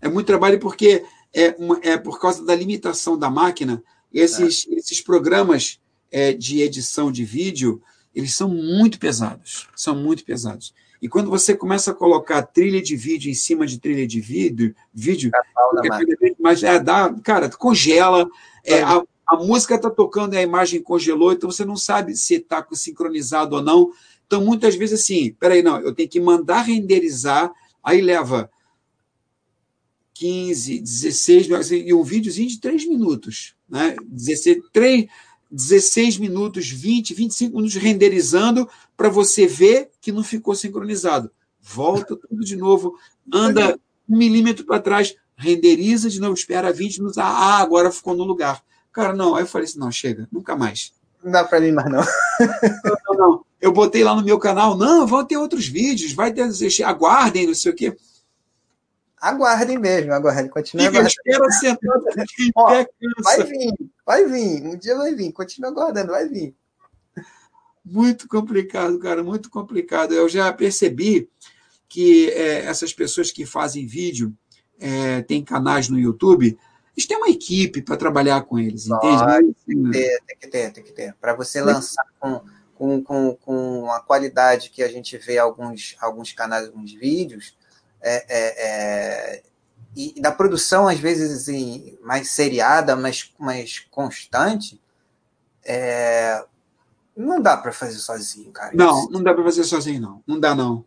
É 0.00 0.08
muito 0.08 0.26
trabalho 0.26 0.58
porque 0.58 1.04
é, 1.32 1.54
uma, 1.58 1.78
é 1.82 1.96
por 1.96 2.20
causa 2.20 2.44
da 2.44 2.54
limitação 2.54 3.18
da 3.18 3.30
máquina. 3.30 3.82
Esses, 4.12 4.66
é. 4.68 4.74
esses 4.74 5.00
programas 5.00 5.80
é, 6.10 6.32
de 6.32 6.62
edição 6.62 7.12
de 7.12 7.24
vídeo, 7.24 7.82
eles 8.14 8.34
são 8.34 8.48
muito 8.48 8.98
pesados. 8.98 9.68
São 9.76 9.94
muito 9.94 10.24
pesados. 10.24 10.74
E 11.00 11.08
quando 11.08 11.30
você 11.30 11.54
começa 11.54 11.92
a 11.92 11.94
colocar 11.94 12.42
trilha 12.42 12.82
de 12.82 12.96
vídeo 12.96 13.30
em 13.30 13.34
cima 13.34 13.66
de 13.66 13.78
trilha 13.78 14.06
de 14.06 14.20
vídeo, 14.20 14.74
vídeo, 14.92 15.30
mas 16.40 16.62
é, 16.62 16.80
dá, 16.80 17.14
cara, 17.22 17.48
congela. 17.50 18.28
É, 18.64 18.82
a, 18.82 19.02
a 19.28 19.36
música 19.36 19.76
está 19.76 19.90
tocando 19.90 20.34
e 20.34 20.38
a 20.38 20.42
imagem 20.42 20.82
congelou, 20.82 21.32
então 21.32 21.50
você 21.50 21.64
não 21.64 21.76
sabe 21.76 22.16
se 22.16 22.34
está 22.34 22.66
sincronizado 22.72 23.56
ou 23.56 23.62
não. 23.62 23.92
Então, 24.26 24.44
muitas 24.44 24.74
vezes, 24.74 25.00
assim, 25.00 25.34
peraí, 25.38 25.62
não, 25.62 25.80
eu 25.80 25.94
tenho 25.94 26.08
que 26.08 26.20
mandar 26.20 26.62
renderizar, 26.62 27.52
aí 27.88 28.02
leva 28.02 28.50
15, 30.14 30.80
16, 30.80 31.70
e 31.70 31.94
um 31.94 32.02
videozinho 32.02 32.48
de 32.48 32.60
3 32.60 32.86
minutos, 32.86 33.54
né? 33.68 33.96
16, 34.04 34.58
3, 34.72 35.06
16 35.50 36.18
minutos, 36.18 36.68
20, 36.68 37.14
25 37.14 37.56
minutos 37.56 37.76
renderizando 37.76 38.68
para 38.96 39.08
você 39.08 39.46
ver 39.46 39.90
que 40.00 40.12
não 40.12 40.22
ficou 40.22 40.54
sincronizado. 40.54 41.30
Volta 41.60 42.14
tudo 42.16 42.44
de 42.44 42.56
novo, 42.56 42.94
anda 43.32 43.78
um 44.08 44.18
milímetro 44.18 44.66
para 44.66 44.82
trás, 44.82 45.16
renderiza 45.36 46.10
de 46.10 46.20
novo, 46.20 46.34
espera 46.34 46.72
20 46.72 46.98
minutos, 46.98 47.18
ah, 47.18 47.58
agora 47.58 47.90
ficou 47.90 48.14
no 48.14 48.24
lugar. 48.24 48.62
Cara, 48.92 49.14
não, 49.14 49.34
aí 49.34 49.44
eu 49.44 49.46
falei 49.46 49.66
assim, 49.66 49.78
não, 49.78 49.90
chega, 49.90 50.28
nunca 50.30 50.56
mais. 50.56 50.92
Não 51.22 51.32
dá 51.32 51.44
para 51.44 51.60
mim 51.60 51.72
mais, 51.72 51.90
não. 51.90 52.00
não, 52.00 52.96
não, 53.06 53.30
não. 53.30 53.44
Eu 53.60 53.72
botei 53.72 54.04
lá 54.04 54.14
no 54.14 54.24
meu 54.24 54.38
canal, 54.38 54.76
não, 54.76 55.06
vão 55.06 55.24
ter 55.24 55.36
outros 55.36 55.66
vídeos, 55.66 56.12
vai 56.12 56.32
ter, 56.32 56.48
aguardem, 56.84 57.46
não 57.46 57.54
sei 57.54 57.72
o 57.72 57.74
quê. 57.74 57.96
Aguardem 59.20 59.78
mesmo, 59.78 60.12
aguardem, 60.12 60.48
continue 60.48 60.86
aguardando. 60.86 61.08
Espera 61.08 61.50
sentado, 61.50 62.04
Ó, 62.54 62.84
vai 63.24 63.42
vir, 63.42 63.72
vai 64.06 64.24
vir, 64.26 64.62
um 64.64 64.76
dia 64.76 64.96
vai 64.96 65.12
vir, 65.14 65.32
continua 65.32 65.70
aguardando, 65.70 66.12
vai 66.12 66.28
vir. 66.28 66.54
Muito 67.84 68.28
complicado, 68.28 68.98
cara, 68.98 69.24
muito 69.24 69.50
complicado. 69.50 70.12
Eu 70.12 70.28
já 70.28 70.52
percebi 70.52 71.28
que 71.88 72.30
é, 72.30 72.66
essas 72.66 72.92
pessoas 72.92 73.32
que 73.32 73.44
fazem 73.44 73.86
vídeo, 73.86 74.32
é, 74.78 75.22
têm 75.22 75.42
canais 75.42 75.88
no 75.88 75.98
YouTube, 75.98 76.56
eles 76.96 77.06
têm 77.06 77.16
uma 77.16 77.30
equipe 77.30 77.82
para 77.82 77.96
trabalhar 77.96 78.42
com 78.42 78.58
eles, 78.58 78.86
entende? 78.86 79.54
Tem 79.66 79.84
que 79.84 79.90
ter, 79.90 80.22
tem 80.26 80.36
que 80.38 80.48
ter, 80.48 80.72
tem 80.72 80.84
que 80.84 80.92
ter. 80.92 81.14
Para 81.20 81.34
você 81.34 81.60
lançar 81.60 82.04
com, 82.20 82.40
com, 82.78 83.02
com, 83.02 83.34
com 83.34 83.90
a 83.90 84.00
qualidade 84.00 84.70
que 84.70 84.82
a 84.84 84.88
gente 84.88 85.18
vê 85.18 85.36
alguns, 85.36 85.96
alguns 86.00 86.32
canais, 86.32 86.66
alguns 86.66 86.92
vídeos, 86.92 87.56
é, 88.00 88.24
é, 88.28 89.38
é, 89.38 89.42
e 89.96 90.20
da 90.20 90.30
produção, 90.30 90.86
às 90.86 91.00
vezes, 91.00 91.32
assim, 91.32 91.98
mais 92.02 92.30
seriada, 92.30 92.94
mais, 92.94 93.34
mais 93.36 93.80
constante, 93.90 94.80
é, 95.64 96.44
não 97.16 97.42
dá 97.42 97.56
para 97.56 97.72
fazer 97.72 97.98
sozinho, 97.98 98.52
cara. 98.52 98.70
Não, 98.74 99.10
não 99.10 99.22
dá 99.22 99.34
para 99.34 99.42
fazer 99.42 99.64
sozinho, 99.64 100.00
não. 100.00 100.22
Não 100.24 100.38
dá, 100.38 100.54
não. 100.54 100.84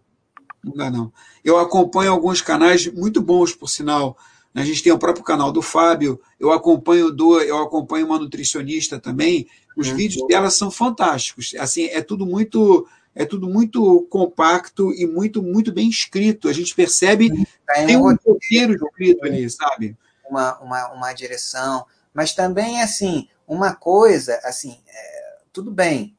Não 0.64 0.74
dá, 0.74 0.90
não. 0.90 1.12
Eu 1.44 1.60
acompanho 1.60 2.12
alguns 2.12 2.42
canais 2.42 2.88
muito 2.88 3.22
bons, 3.22 3.54
por 3.54 3.68
sinal. 3.68 4.18
A 4.56 4.64
gente 4.64 4.84
tem 4.84 4.94
o 4.94 5.00
próprio 5.00 5.26
canal 5.26 5.52
do 5.52 5.62
Fábio, 5.62 6.22
eu 6.40 6.52
acompanho 6.52 7.12
do, 7.12 7.40
eu 7.42 7.58
acompanho 7.58 8.06
uma 8.06 8.20
nutricionista 8.20 9.00
também. 9.00 9.48
Os 9.76 9.90
uhum. 9.90 9.96
vídeos 9.96 10.28
dela 10.28 10.50
são 10.50 10.70
fantásticos. 10.70 11.54
Assim, 11.60 11.86
é 11.86 12.02
tudo 12.02 12.26
muito 12.26 12.88
é 13.14 13.26
tudo 13.26 13.50
muito 13.50 14.08
compacto 14.10 14.94
e 14.94 15.06
muito 15.06 15.44
muito 15.44 15.72
bem 15.72 15.90
escrito. 15.90 16.48
A 16.48 16.54
gente 16.54 16.74
percebe 16.74 17.30
tem, 17.30 17.86
tem 17.88 17.98
um 17.98 18.16
roteiro 18.16 18.74
escrito 18.74 19.26
ali, 19.26 19.50
sabe? 19.50 19.98
Uma, 20.30 20.58
uma, 20.60 20.88
uma 20.94 21.14
direção, 21.14 21.86
mas 22.14 22.34
também 22.34 22.82
assim 22.82 23.28
uma 23.48 23.76
coisa 23.76 24.40
assim 24.44 24.80
é, 24.88 25.38
tudo 25.52 25.72
bem, 25.72 26.16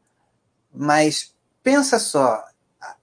mas 0.72 1.34
pensa 1.62 1.98
só, 1.98 2.44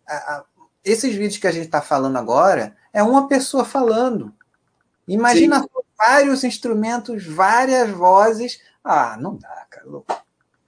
a, 0.07 0.15
a, 0.15 0.43
esses 0.83 1.13
vídeos 1.15 1.37
que 1.37 1.47
a 1.47 1.51
gente 1.51 1.65
está 1.65 1.81
falando 1.81 2.17
agora 2.17 2.75
é 2.93 3.01
uma 3.01 3.27
pessoa 3.27 3.63
falando. 3.63 4.33
Imagina 5.07 5.59
Sim. 5.59 5.67
vários 5.97 6.43
instrumentos, 6.43 7.25
várias 7.25 7.89
vozes. 7.89 8.61
Ah, 8.83 9.17
não 9.19 9.35
dá, 9.35 9.65
cara. 9.69 9.85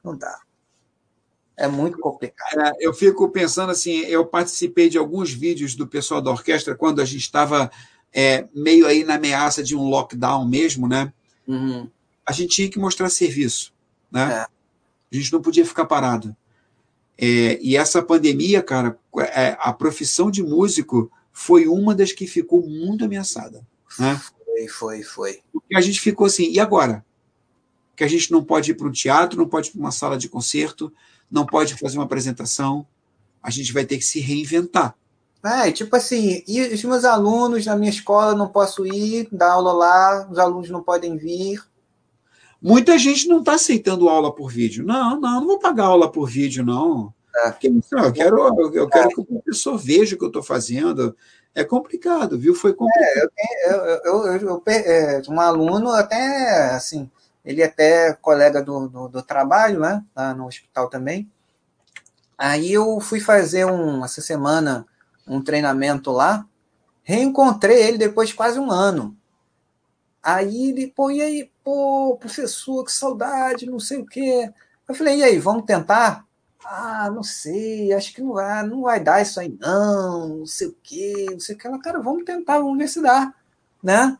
Não 0.04 0.16
dá. 0.16 0.42
É 1.58 1.68
muito 1.68 2.00
complicado. 2.00 2.60
É, 2.60 2.72
eu 2.80 2.94
fico 2.94 3.30
pensando 3.30 3.72
assim, 3.72 4.00
eu 4.00 4.26
participei 4.26 4.90
de 4.90 4.98
alguns 4.98 5.32
vídeos 5.32 5.76
do 5.76 5.86
pessoal 5.86 6.22
da 6.22 6.32
orquestra 6.32 6.76
quando 6.76 7.02
a 7.02 7.06
gente 7.06 7.22
estava 7.22 7.70
é, 8.12 8.48
meio 8.54 8.88
aí 8.88 9.04
na 9.04 9.16
ameaça 9.16 9.64
de 9.64 9.76
um 9.76 9.88
lockdown 9.88 10.48
mesmo, 10.48 10.88
né? 10.88 11.14
Uhum. 11.48 11.90
A 12.26 12.32
gente 12.32 12.56
tinha 12.56 12.70
que 12.70 12.80
mostrar 12.80 13.10
serviço, 13.10 13.74
né? 14.12 14.34
É. 14.34 14.38
A 15.12 15.16
gente 15.16 15.32
não 15.32 15.42
podia 15.42 15.66
ficar 15.66 15.86
parado. 15.86 16.36
É, 17.18 17.60
e 17.62 17.78
essa 17.78 18.02
pandemia, 18.02 18.64
cara, 18.64 18.98
é, 19.36 19.56
a 19.60 19.72
profissão 19.72 20.32
de 20.32 20.42
músico 20.42 21.12
foi 21.32 21.68
uma 21.68 21.94
das 21.94 22.12
que 22.12 22.26
ficou 22.26 22.66
muito 22.68 23.06
ameaçada. 23.06 23.66
Né? 24.00 24.20
Foi, 24.20 24.68
foi, 24.68 25.04
foi. 25.04 25.40
Porque 25.52 25.76
a 25.76 25.82
gente 25.82 26.00
ficou 26.00 26.26
assim, 26.26 26.50
e 26.52 26.60
agora? 26.60 27.06
Que 28.02 28.06
a 28.06 28.10
gente 28.10 28.32
não 28.32 28.44
pode 28.44 28.72
ir 28.72 28.74
para 28.74 28.88
um 28.88 28.92
teatro, 28.92 29.38
não 29.38 29.48
pode 29.48 29.70
ir 29.70 29.74
para 29.74 29.80
uma 29.80 29.92
sala 29.92 30.18
de 30.18 30.28
concerto, 30.28 30.92
não 31.30 31.46
pode 31.46 31.76
fazer 31.76 32.00
uma 32.00 32.06
apresentação, 32.06 32.84
a 33.44 33.52
gente 33.52 33.72
vai 33.72 33.86
ter 33.86 34.00
que 34.00 34.04
se 34.04 34.20
reinventar. 34.20 34.96
É, 35.44 35.72
tipo 35.72 35.96
assim, 35.96 36.44
e 36.48 36.62
os 36.62 36.84
meus 36.84 37.06
alunos 37.06 37.64
na 37.64 37.76
minha 37.76 37.92
escola 37.92 38.34
não 38.34 38.48
posso 38.48 38.88
ir, 38.88 39.28
dar 39.32 39.52
aula 39.52 39.72
lá, 39.72 40.28
os 40.32 40.40
alunos 40.40 40.68
não 40.72 40.82
podem 40.82 41.16
vir. 41.16 41.64
Muita 42.60 42.98
gente 42.98 43.28
não 43.28 43.38
está 43.38 43.54
aceitando 43.54 44.10
aula 44.10 44.34
por 44.34 44.50
vídeo. 44.50 44.84
Não, 44.84 45.20
não, 45.20 45.42
não 45.42 45.46
vou 45.46 45.60
pagar 45.60 45.86
aula 45.86 46.12
por 46.12 46.28
vídeo, 46.28 46.66
não. 46.66 47.14
É. 47.36 47.54
Não, 47.92 48.06
eu 48.06 48.14
quero, 48.14 48.74
eu 48.74 48.90
quero 48.90 49.10
que 49.10 49.22
o 49.22 49.26
professor 49.26 49.78
veja 49.78 50.16
o 50.16 50.18
que 50.18 50.26
eu 50.26 50.30
estou 50.30 50.42
fazendo. 50.42 51.16
É 51.54 51.64
complicado, 51.64 52.40
viu? 52.40 52.56
Foi 52.56 52.74
complicado. 52.74 53.32
É, 53.38 53.70
eu, 53.70 53.78
eu, 53.78 54.26
eu, 54.26 54.40
eu, 54.48 54.64
é, 54.66 55.22
um 55.30 55.40
aluno 55.40 55.92
até, 55.92 56.72
assim, 56.72 57.08
ele 57.44 57.62
é 57.62 57.66
até 57.66 58.14
colega 58.14 58.62
do, 58.62 58.88
do, 58.88 59.08
do, 59.08 59.24
trabalho, 59.24 59.80
né? 59.80 60.04
Lá 60.16 60.34
no 60.34 60.46
hospital 60.48 60.90
também. 60.90 61.30
Aí 62.38 62.72
eu 62.72 63.00
fui 63.00 63.20
fazer 63.20 63.66
um, 63.66 64.04
essa 64.04 64.22
semana 64.22 64.86
um 65.28 65.42
treinamento 65.42 66.12
lá, 66.12 66.46
reencontrei 67.04 67.84
ele 67.84 67.98
depois 67.98 68.30
de 68.30 68.36
quase 68.36 68.60
um 68.60 68.72
ano. 68.72 69.16
Aí 70.22 70.70
ele, 70.70 70.88
pô, 70.88 71.10
e 71.10 71.22
aí, 71.22 71.52
pô, 71.64 72.16
professor, 72.20 72.84
que 72.84 72.92
saudade, 72.92 73.66
não 73.66 73.80
sei 73.80 74.00
o 74.00 74.06
quê. 74.06 74.52
Eu 74.88 74.94
falei, 74.94 75.20
e 75.20 75.24
aí, 75.24 75.40
vamos 75.40 75.66
tentar? 75.66 76.26
Ah, 76.64 77.10
não 77.10 77.24
sei, 77.24 77.92
acho 77.94 78.14
que 78.14 78.22
não 78.22 78.34
vai, 78.34 78.64
não 78.64 78.84
vai 78.84 79.00
dar 79.00 79.22
isso 79.22 79.40
aí, 79.40 79.58
não, 79.60 80.38
não 80.40 80.46
sei 80.46 80.68
o 80.68 80.78
quê, 80.84 81.28
não 81.32 81.40
sei 81.40 81.56
o 81.56 81.58
que. 81.58 81.68
Ela, 81.68 81.80
cara, 81.80 82.00
vamos 82.00 82.24
tentar, 82.24 82.60
vamos 82.60 82.78
ver 82.78 82.88
se 82.88 83.02
dá, 83.02 83.34
né? 83.84 84.18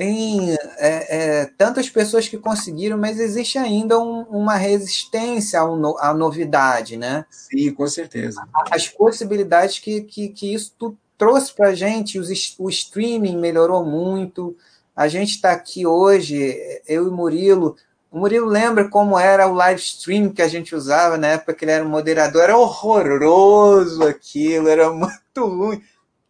Tem 0.00 0.54
é, 0.78 1.40
é, 1.40 1.44
tantas 1.58 1.90
pessoas 1.90 2.26
que 2.26 2.38
conseguiram, 2.38 2.96
mas 2.96 3.20
existe 3.20 3.58
ainda 3.58 4.00
um, 4.00 4.22
uma 4.30 4.56
resistência 4.56 5.62
no, 5.62 5.94
à 5.98 6.14
novidade, 6.14 6.96
né? 6.96 7.26
Sim, 7.28 7.70
com 7.74 7.86
certeza. 7.86 8.42
As 8.70 8.88
possibilidades 8.88 9.78
que, 9.78 10.00
que, 10.00 10.30
que 10.30 10.54
isso 10.54 10.74
tudo 10.78 10.96
trouxe 11.18 11.52
para 11.52 11.68
a 11.68 11.74
gente, 11.74 12.18
os, 12.18 12.30
o 12.58 12.70
streaming 12.70 13.36
melhorou 13.36 13.84
muito, 13.84 14.56
a 14.96 15.06
gente 15.06 15.34
está 15.34 15.52
aqui 15.52 15.86
hoje, 15.86 16.58
eu 16.88 17.06
e 17.06 17.10
Murilo. 17.10 17.76
O 18.10 18.20
Murilo 18.20 18.46
lembra 18.46 18.88
como 18.88 19.18
era 19.18 19.46
o 19.46 19.52
live 19.52 19.82
stream 19.82 20.30
que 20.30 20.40
a 20.40 20.48
gente 20.48 20.74
usava 20.74 21.18
na 21.18 21.26
época 21.26 21.52
que 21.52 21.62
ele 21.66 21.72
era 21.72 21.84
um 21.84 21.90
moderador. 21.90 22.44
Era 22.44 22.56
horroroso 22.56 24.02
aquilo, 24.04 24.66
era 24.66 24.88
muito 24.90 25.44
ruim. 25.44 25.82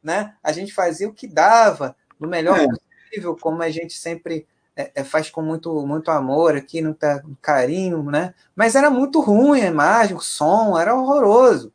Né? 0.02 0.34
A 0.42 0.50
gente 0.50 0.74
fazia 0.74 1.08
o 1.08 1.14
que 1.14 1.28
dava, 1.28 1.94
no 2.18 2.26
melhor 2.26 2.58
é. 2.58 2.66
Possível, 3.10 3.36
como 3.36 3.62
a 3.62 3.70
gente 3.70 3.98
sempre 3.98 4.46
é, 4.76 4.92
é, 4.94 5.04
faz 5.04 5.28
com 5.28 5.42
muito, 5.42 5.86
muito 5.86 6.10
amor 6.10 6.56
aqui, 6.56 6.80
no 6.80 6.94
tá, 6.94 7.22
carinho, 7.42 8.02
né? 8.04 8.34
Mas 8.54 8.74
era 8.74 8.88
muito 8.88 9.20
ruim 9.20 9.60
a 9.60 9.66
imagem, 9.66 10.16
o 10.16 10.20
som, 10.20 10.78
era 10.78 10.94
horroroso. 10.94 11.72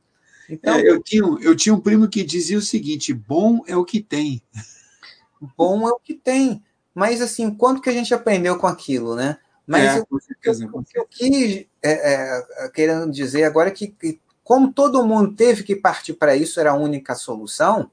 Então, 0.49 0.76
é, 0.76 0.82
eu, 0.82 1.02
tinha, 1.02 1.24
eu 1.41 1.56
tinha 1.56 1.74
um 1.74 1.80
primo 1.80 2.07
que 2.07 2.24
dizia 2.24 2.57
o 2.57 2.62
seguinte: 2.62 3.14
bom 3.14 3.62
é 3.68 3.76
o 3.76 3.86
que 3.86 4.02
tem. 4.02 4.41
Bom 5.57 5.88
é 5.88 5.91
o 5.91 5.99
que 5.99 6.14
tem. 6.14 6.64
Mas, 6.94 7.22
assim, 7.22 7.53
quanto 7.53 7.82
que 7.82 7.90
a 7.90 7.94
gente 7.94 8.14
aprendeu 8.14 8.57
com 8.57 8.68
aquilo, 8.68 9.16
né? 9.16 9.38
Mas 9.68 9.95
é, 9.95 9.99
eu, 9.99 10.07
o 10.72 10.84
que 10.84 10.98
eu 10.98 11.06
quis 11.07 11.66
é, 11.84 12.14
é, 12.14 12.70
querendo 12.70 13.12
dizer 13.12 13.44
agora 13.44 13.70
é 13.70 13.72
que, 13.72 13.88
que, 13.88 14.20
como 14.44 14.72
todo 14.72 15.06
mundo 15.06 15.36
teve 15.36 15.64
que 15.64 15.76
partir 15.76 16.14
para 16.14 16.36
isso, 16.36 16.60
era 16.60 16.72
a 16.72 16.76
única 16.76 17.16
solução, 17.16 17.90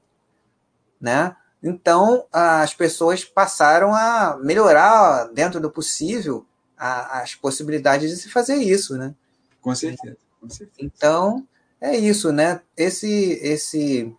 né? 1.01 1.35
Então, 1.63 2.25
as 2.31 2.73
pessoas 2.73 3.23
passaram 3.23 3.95
a 3.95 4.37
melhorar, 4.41 5.29
dentro 5.33 5.61
do 5.61 5.71
possível, 5.71 6.45
a, 6.77 7.21
as 7.21 7.35
possibilidades 7.35 8.09
de 8.09 8.17
se 8.17 8.29
fazer 8.29 8.55
isso, 8.55 8.97
né? 8.97 9.15
Com 9.61 9.73
certeza, 9.73 10.17
com 10.41 10.49
certeza. 10.49 10.77
Então, 10.81 11.47
é 11.79 11.95
isso, 11.95 12.33
né? 12.33 12.59
Esse, 12.75 13.39
esse, 13.41 14.13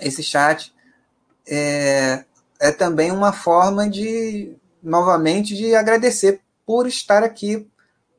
esse 0.00 0.22
chat 0.22 0.72
é, 1.46 2.24
é 2.58 2.72
também 2.72 3.10
uma 3.10 3.34
forma 3.34 3.86
de, 3.86 4.56
novamente, 4.82 5.54
de 5.54 5.74
agradecer 5.74 6.40
por 6.64 6.86
estar 6.86 7.22
aqui, 7.22 7.68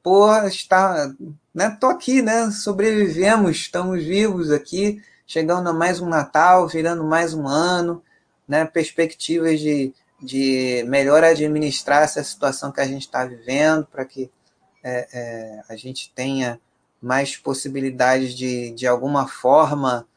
por 0.04 0.46
estar, 0.46 1.12
né? 1.52 1.76
Tô 1.80 1.88
aqui, 1.88 2.22
né? 2.22 2.52
Sobrevivemos, 2.52 3.52
estamos 3.52 4.04
vivos 4.04 4.52
aqui, 4.52 5.02
chegando 5.26 5.68
a 5.70 5.74
mais 5.74 6.00
um 6.00 6.08
Natal, 6.08 6.68
virando 6.68 7.04
mais 7.04 7.34
um 7.34 7.48
ano, 7.48 8.04
né? 8.48 8.66
Perspectivas 8.66 9.60
de, 9.60 9.94
de 10.22 10.84
melhor 10.88 11.24
administrar 11.24 12.04
essa 12.04 12.24
situação 12.24 12.72
que 12.72 12.82
a 12.82 12.88
gente 12.88 13.04
está 13.04 13.26
vivendo, 13.26 13.86
para 13.86 14.06
que 14.06 14.30
é, 14.84 15.08
é, 15.14 15.62
a 15.70 15.76
gente 15.76 16.12
tenha 16.14 16.60
mais 17.02 17.36
possibilidades 17.36 18.34
de, 18.34 18.72
de 18.72 18.88
alguma 18.88 19.28
forma, 19.28 20.08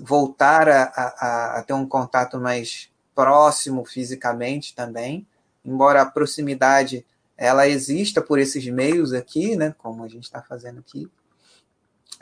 voltar 0.00 0.68
a, 0.68 0.82
a, 0.84 1.58
a 1.58 1.62
ter 1.62 1.72
um 1.72 1.86
contato 1.86 2.40
mais 2.40 2.90
próximo 3.14 3.84
fisicamente 3.84 4.74
também, 4.74 5.26
embora 5.64 6.02
a 6.02 6.06
proximidade 6.06 7.04
ela 7.36 7.68
exista 7.68 8.20
por 8.20 8.38
esses 8.38 8.66
meios 8.66 9.12
aqui, 9.12 9.56
né, 9.56 9.74
como 9.78 10.04
a 10.04 10.08
gente 10.08 10.24
está 10.24 10.42
fazendo 10.42 10.80
aqui. 10.80 11.10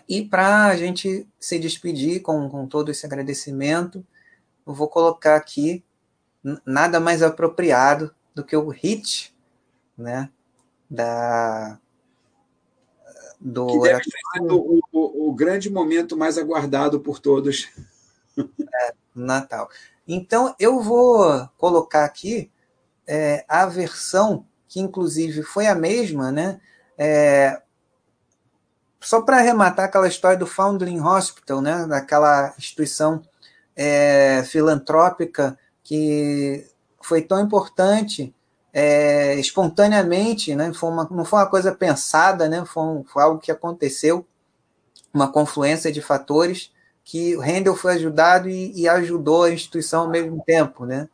E 0.09 0.25
para 0.25 0.67
a 0.67 0.77
gente 0.77 1.27
se 1.39 1.59
despedir 1.59 2.21
com, 2.23 2.49
com 2.49 2.67
todo 2.67 2.91
esse 2.91 3.07
agradecimento, 3.07 4.05
eu 4.71 4.75
vou 4.75 4.89
colocar 4.89 5.35
aqui 5.35 5.85
nada 6.65 7.01
mais 7.01 7.23
apropriado 7.23 8.15
do 8.35 8.45
que 8.45 8.57
o 8.57 8.69
hit, 8.69 9.35
né, 9.99 10.31
da 10.89 11.79
do 13.41 13.67
que 13.67 13.81
deve 13.81 14.05
ser 14.05 14.43
o, 14.43 14.81
o, 14.93 15.29
o, 15.29 15.35
grande 15.35 15.71
momento 15.71 16.17
mais 16.17 16.39
aguardado 16.39 17.01
por 17.01 17.19
todos. 17.19 17.69
É, 18.73 18.95
Natal. 19.15 19.69
Então, 20.07 20.55
eu 20.59 20.81
vou 20.81 21.47
colocar 21.59 22.05
aqui 22.05 22.51
é, 23.07 23.45
a 23.47 23.67
versão, 23.67 24.47
que 24.67 24.81
inclusive 24.81 25.43
foi 25.43 25.67
a 25.67 25.75
mesma, 25.75 26.31
né? 26.31 26.61
É, 26.97 27.61
só 29.01 29.21
para 29.21 29.39
arrematar 29.39 29.87
aquela 29.87 30.09
história 30.09 30.39
do 30.39 30.47
Foundling 30.47 31.01
Hospital, 31.01 31.61
né? 31.61 31.87
daquela 31.87 32.55
instituição 32.57 33.21
é, 33.83 34.45
filantrópica 34.45 35.59
que 35.83 36.67
foi 37.01 37.23
tão 37.23 37.41
importante 37.41 38.35
é, 38.75 39.37
espontaneamente, 39.37 40.55
né? 40.55 40.71
Foi 40.75 40.91
uma, 40.91 41.09
não 41.11 41.25
foi 41.25 41.39
uma 41.39 41.49
coisa 41.49 41.73
pensada, 41.73 42.47
né? 42.47 42.63
Foi, 42.67 42.83
um, 42.83 43.05
foi, 43.05 43.23
algo 43.23 43.41
que 43.41 43.51
aconteceu, 43.51 44.27
uma 45.15 45.33
confluência 45.33 45.91
de 45.91 46.03
fatores 46.03 46.71
que 47.03 47.35
o 47.35 47.41
Handel 47.41 47.75
foi 47.75 47.95
ajudado 47.95 48.51
e, 48.51 48.71
e, 48.83 48.87
ajudou 48.87 49.45
a 49.45 49.51
instituição 49.51 50.03
ao 50.03 50.11
mesmo 50.11 50.43
tempo, 50.47 50.85
né? 50.85 51.09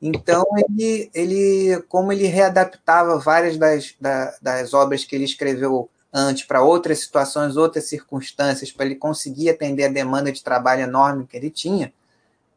Então 0.00 0.44
ele, 0.58 1.10
ele 1.14 1.82
como 1.88 2.12
ele 2.12 2.26
readaptava 2.26 3.18
várias 3.18 3.56
das, 3.56 3.94
da, 3.98 4.36
das 4.42 4.74
obras 4.74 5.04
que 5.06 5.16
ele 5.16 5.24
escreveu 5.24 5.88
antes 6.14 6.44
para 6.44 6.62
outras 6.62 7.00
situações, 7.00 7.56
outras 7.56 7.88
circunstâncias, 7.88 8.70
para 8.70 8.86
ele 8.86 8.94
conseguir 8.94 9.50
atender 9.50 9.84
a 9.84 9.92
demanda 9.92 10.30
de 10.30 10.44
trabalho 10.44 10.82
enorme 10.82 11.26
que 11.26 11.36
ele 11.36 11.50
tinha, 11.50 11.92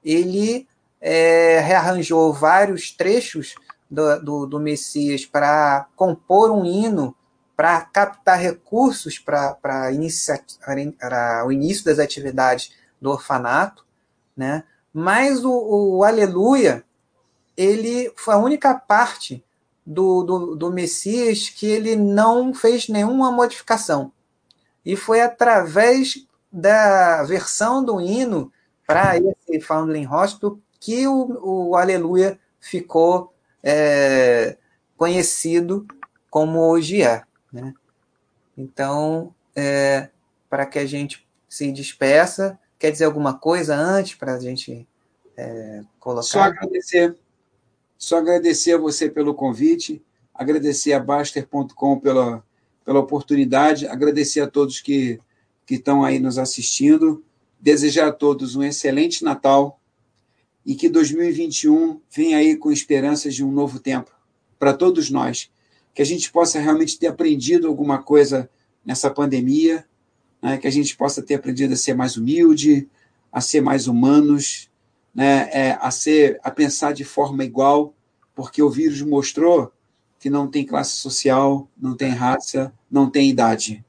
ele 0.06 0.68
é, 1.02 1.60
rearranjou 1.60 2.32
vários 2.32 2.92
trechos 2.92 3.56
do, 3.90 4.20
do, 4.20 4.46
do 4.46 4.60
Messias 4.60 5.26
para 5.26 5.88
compor 5.96 6.52
um 6.52 6.64
hino 6.64 7.16
para 7.56 7.82
captar 7.82 8.38
recursos 8.38 9.18
para 9.18 9.90
o 11.44 11.52
início 11.52 11.84
das 11.84 11.98
atividades 11.98 12.74
do 13.02 13.10
orfanato, 13.10 13.84
né? 14.36 14.64
Mas 14.94 15.44
o, 15.44 15.98
o 15.98 16.04
Aleluia, 16.04 16.84
ele 17.56 18.14
foi 18.16 18.36
a 18.36 18.38
única 18.38 18.76
parte 18.76 19.44
do, 19.88 20.22
do, 20.24 20.56
do 20.58 20.72
Messias 20.72 21.48
que 21.48 21.66
ele 21.66 21.96
não 21.96 22.54
fez 22.54 22.90
nenhuma 22.90 23.32
modificação. 23.32 24.12
E 24.86 24.98
foi 24.98 25.22
através 25.22 26.28
da 26.52 27.24
versão 27.24 27.82
do 27.84 28.02
hino 28.02 28.52
para 28.86 29.16
esse 29.18 29.62
Foundling 29.62 30.06
Hospital 30.06 30.60
que 30.78 31.08
o, 31.08 31.70
o 31.70 31.76
Aleluia 31.78 32.38
ficou 32.60 33.34
é, 33.64 34.58
conhecido 34.98 35.88
como 36.30 36.60
hoje 36.60 37.02
é. 37.02 37.24
Né? 37.52 37.74
Então, 38.58 39.34
é, 39.56 40.10
para 40.50 40.66
que 40.66 40.80
a 40.80 40.86
gente 40.86 41.26
se 41.48 41.72
despeça, 41.72 42.60
quer 42.78 42.92
dizer 42.92 43.06
alguma 43.06 43.38
coisa 43.38 43.74
antes 43.74 44.16
para 44.16 44.34
a 44.34 44.40
gente 44.40 44.86
é, 45.38 45.82
colocar? 45.98 46.24
Só 46.24 46.42
agradecer. 46.42 47.16
Só 47.98 48.18
agradecer 48.18 48.74
a 48.74 48.78
você 48.78 49.10
pelo 49.10 49.34
convite, 49.34 50.02
agradecer 50.34 50.94
a 50.94 51.00
Baster.com 51.00 52.00
pela, 52.00 52.44
pela 52.86 53.00
oportunidade, 53.00 53.88
agradecer 53.88 54.42
a 54.42 54.48
todos 54.48 54.80
que, 54.80 55.20
que 55.66 55.76
estão 55.76 56.04
aí 56.04 56.20
nos 56.20 56.38
assistindo, 56.38 57.24
desejar 57.60 58.08
a 58.08 58.12
todos 58.12 58.56
um 58.56 58.64
excelente 58.64 59.24
Natal 59.24 59.80
e 60.66 60.76
que 60.76 60.90
2021 60.90 62.00
venha 62.10 62.38
aí 62.38 62.56
com 62.56 62.72
esperanças 62.72 63.34
de 63.34 63.44
um 63.44 63.52
novo 63.52 63.80
tempo 63.80 64.12
para 64.60 64.74
todos 64.74 65.10
nós 65.10 65.50
que 65.98 66.02
a 66.04 66.06
gente 66.06 66.32
possa 66.32 66.60
realmente 66.60 67.00
ter 67.00 67.08
aprendido 67.08 67.68
alguma 67.68 67.98
coisa 67.98 68.48
nessa 68.86 69.10
pandemia, 69.10 69.84
né? 70.40 70.60
que 70.60 70.68
a 70.68 70.72
gente 70.72 70.96
possa 70.96 71.24
ter 71.24 71.34
aprendido 71.34 71.74
a 71.74 71.76
ser 71.76 71.96
mais 71.96 72.18
humilde, 72.18 72.88
a 73.32 73.42
ser 73.42 73.62
mais 73.62 73.88
humanos, 73.88 74.70
né? 75.18 75.50
É, 75.52 75.78
a 75.82 75.90
ser, 75.90 76.40
a 76.44 76.52
pensar 76.52 76.94
de 76.94 77.04
forma 77.04 77.44
igual, 77.44 77.96
porque 78.36 78.62
o 78.62 78.70
vírus 78.70 79.02
mostrou 79.02 79.74
que 80.20 80.30
não 80.30 80.48
tem 80.48 80.64
classe 80.64 80.92
social, 80.92 81.68
não 81.76 81.98
tem 81.98 82.12
raça, 82.12 82.72
não 82.90 83.10
tem 83.10 83.28
idade. 83.28 83.84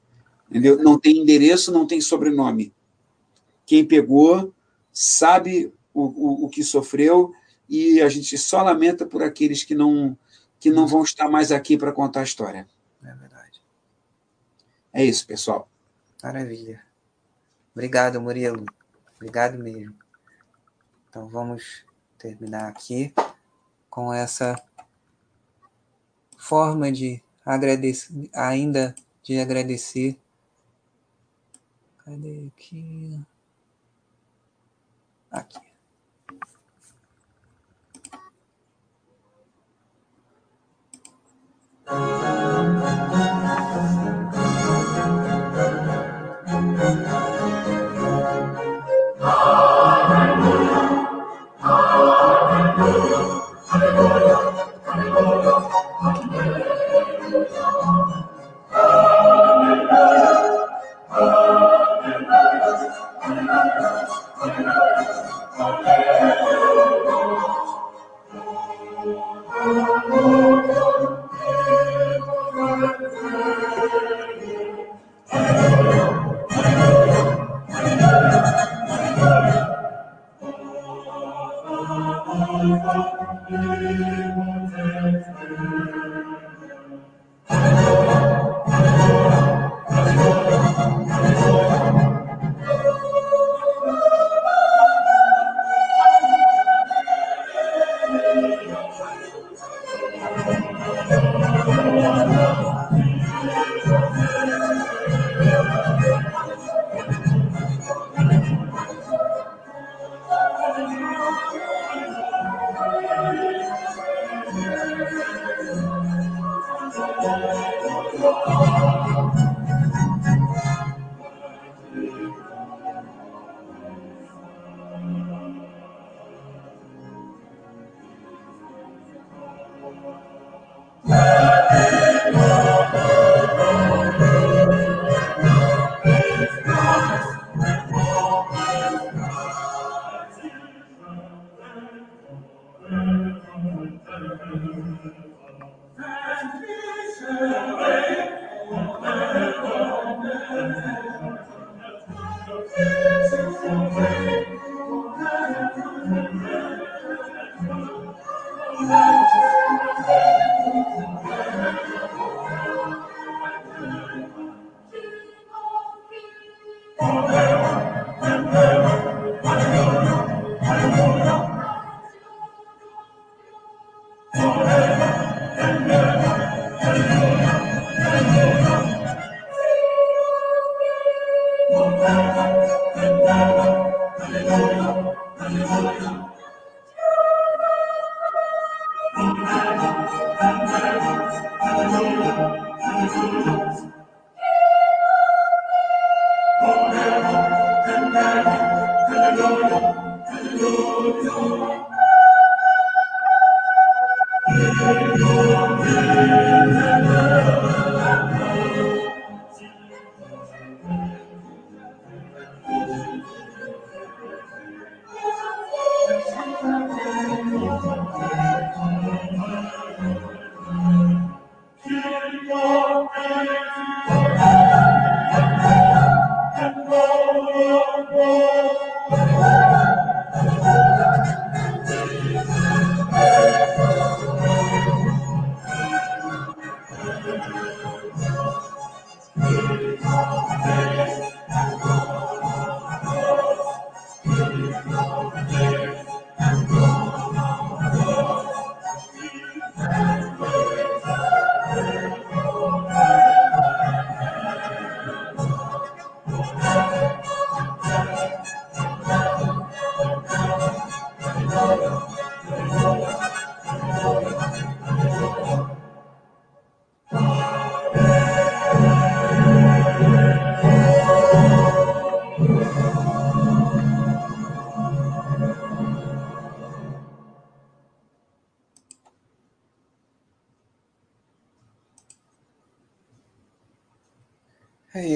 Entendeu? 0.48 0.82
Não 0.82 0.98
tem 0.98 1.18
endereço, 1.18 1.70
não 1.70 1.86
tem 1.86 2.00
sobrenome. 2.00 2.72
Quem 3.66 3.84
pegou 3.84 4.54
sabe 4.90 5.70
o, 5.92 6.04
o, 6.04 6.46
o 6.46 6.48
que 6.48 6.64
sofreu 6.64 7.34
e 7.68 8.00
a 8.00 8.08
gente 8.08 8.38
só 8.38 8.62
lamenta 8.62 9.04
por 9.04 9.22
aqueles 9.22 9.62
que 9.62 9.74
não, 9.74 10.16
que 10.58 10.70
não 10.70 10.86
vão 10.86 11.02
estar 11.02 11.28
mais 11.28 11.52
aqui 11.52 11.76
para 11.76 11.92
contar 11.92 12.20
a 12.20 12.24
história. 12.24 12.66
É 13.04 13.14
verdade. 13.14 13.60
É 14.94 15.04
isso, 15.04 15.26
pessoal. 15.26 15.68
Maravilha. 16.22 16.82
Obrigado, 17.74 18.18
Murilo. 18.18 18.64
Obrigado 19.16 19.58
mesmo. 19.58 19.94
Então 21.08 21.28
vamos 21.28 21.84
terminar 22.18 22.68
aqui 22.68 23.14
com 23.88 24.12
essa 24.12 24.62
forma 26.36 26.92
de 26.92 27.22
agradecer, 27.44 28.30
ainda 28.34 28.94
de 29.22 29.38
agradecer. 29.38 30.18
Cadê 32.04 32.50
aqui? 32.54 33.20
Aqui. 35.30 35.68
É 41.86 43.97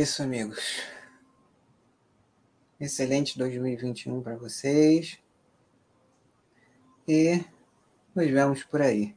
isso, 0.03 0.21
amigos. 0.21 0.83
Excelente 2.81 3.39
2021 3.39 4.21
para 4.21 4.35
vocês. 4.35 5.17
E 7.07 7.45
nos 8.13 8.29
vemos 8.29 8.65
por 8.65 8.83
aí. 8.83 9.15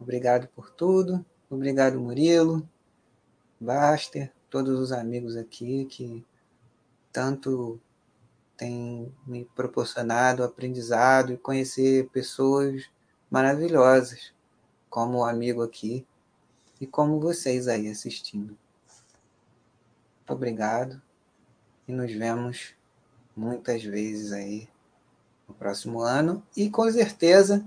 Obrigado 0.00 0.48
por 0.48 0.70
tudo. 0.70 1.22
Obrigado, 1.50 2.00
Murilo, 2.00 2.66
Baster, 3.60 4.32
todos 4.48 4.80
os 4.80 4.90
amigos 4.90 5.36
aqui 5.36 5.84
que 5.84 6.24
tanto 7.12 7.78
têm 8.56 9.14
me 9.26 9.44
proporcionado 9.54 10.42
aprendizado 10.42 11.34
e 11.34 11.36
conhecer 11.36 12.08
pessoas 12.08 12.90
maravilhosas, 13.30 14.32
como 14.88 15.18
o 15.18 15.24
amigo 15.26 15.62
aqui 15.62 16.06
e 16.80 16.86
como 16.86 17.20
vocês 17.20 17.68
aí 17.68 17.86
assistindo. 17.86 18.56
Obrigado 20.28 21.00
e 21.86 21.92
nos 21.92 22.12
vemos 22.12 22.74
muitas 23.34 23.82
vezes 23.82 24.30
aí 24.30 24.68
no 25.48 25.54
próximo 25.54 26.00
ano 26.00 26.42
e 26.54 26.68
com 26.68 26.90
certeza 26.92 27.64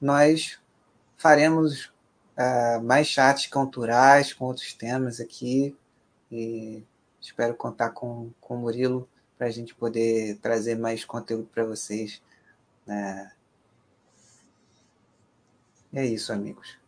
nós 0.00 0.58
faremos 1.18 1.92
uh, 2.38 2.82
mais 2.82 3.06
chats 3.06 3.46
culturais 3.46 4.32
com 4.32 4.46
outros 4.46 4.72
temas 4.72 5.20
aqui 5.20 5.76
e 6.32 6.82
espero 7.20 7.54
contar 7.54 7.90
com, 7.90 8.30
com 8.40 8.54
o 8.54 8.58
Murilo 8.58 9.06
para 9.36 9.48
a 9.48 9.50
gente 9.50 9.74
poder 9.74 10.38
trazer 10.38 10.76
mais 10.76 11.04
conteúdo 11.04 11.48
para 11.52 11.64
vocês. 11.64 12.22
Né? 12.86 13.30
É 15.92 16.06
isso, 16.06 16.32
amigos. 16.32 16.78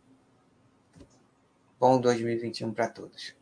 Bom 1.79 1.99
2021 2.01 2.73
para 2.73 2.89
todos. 2.89 3.40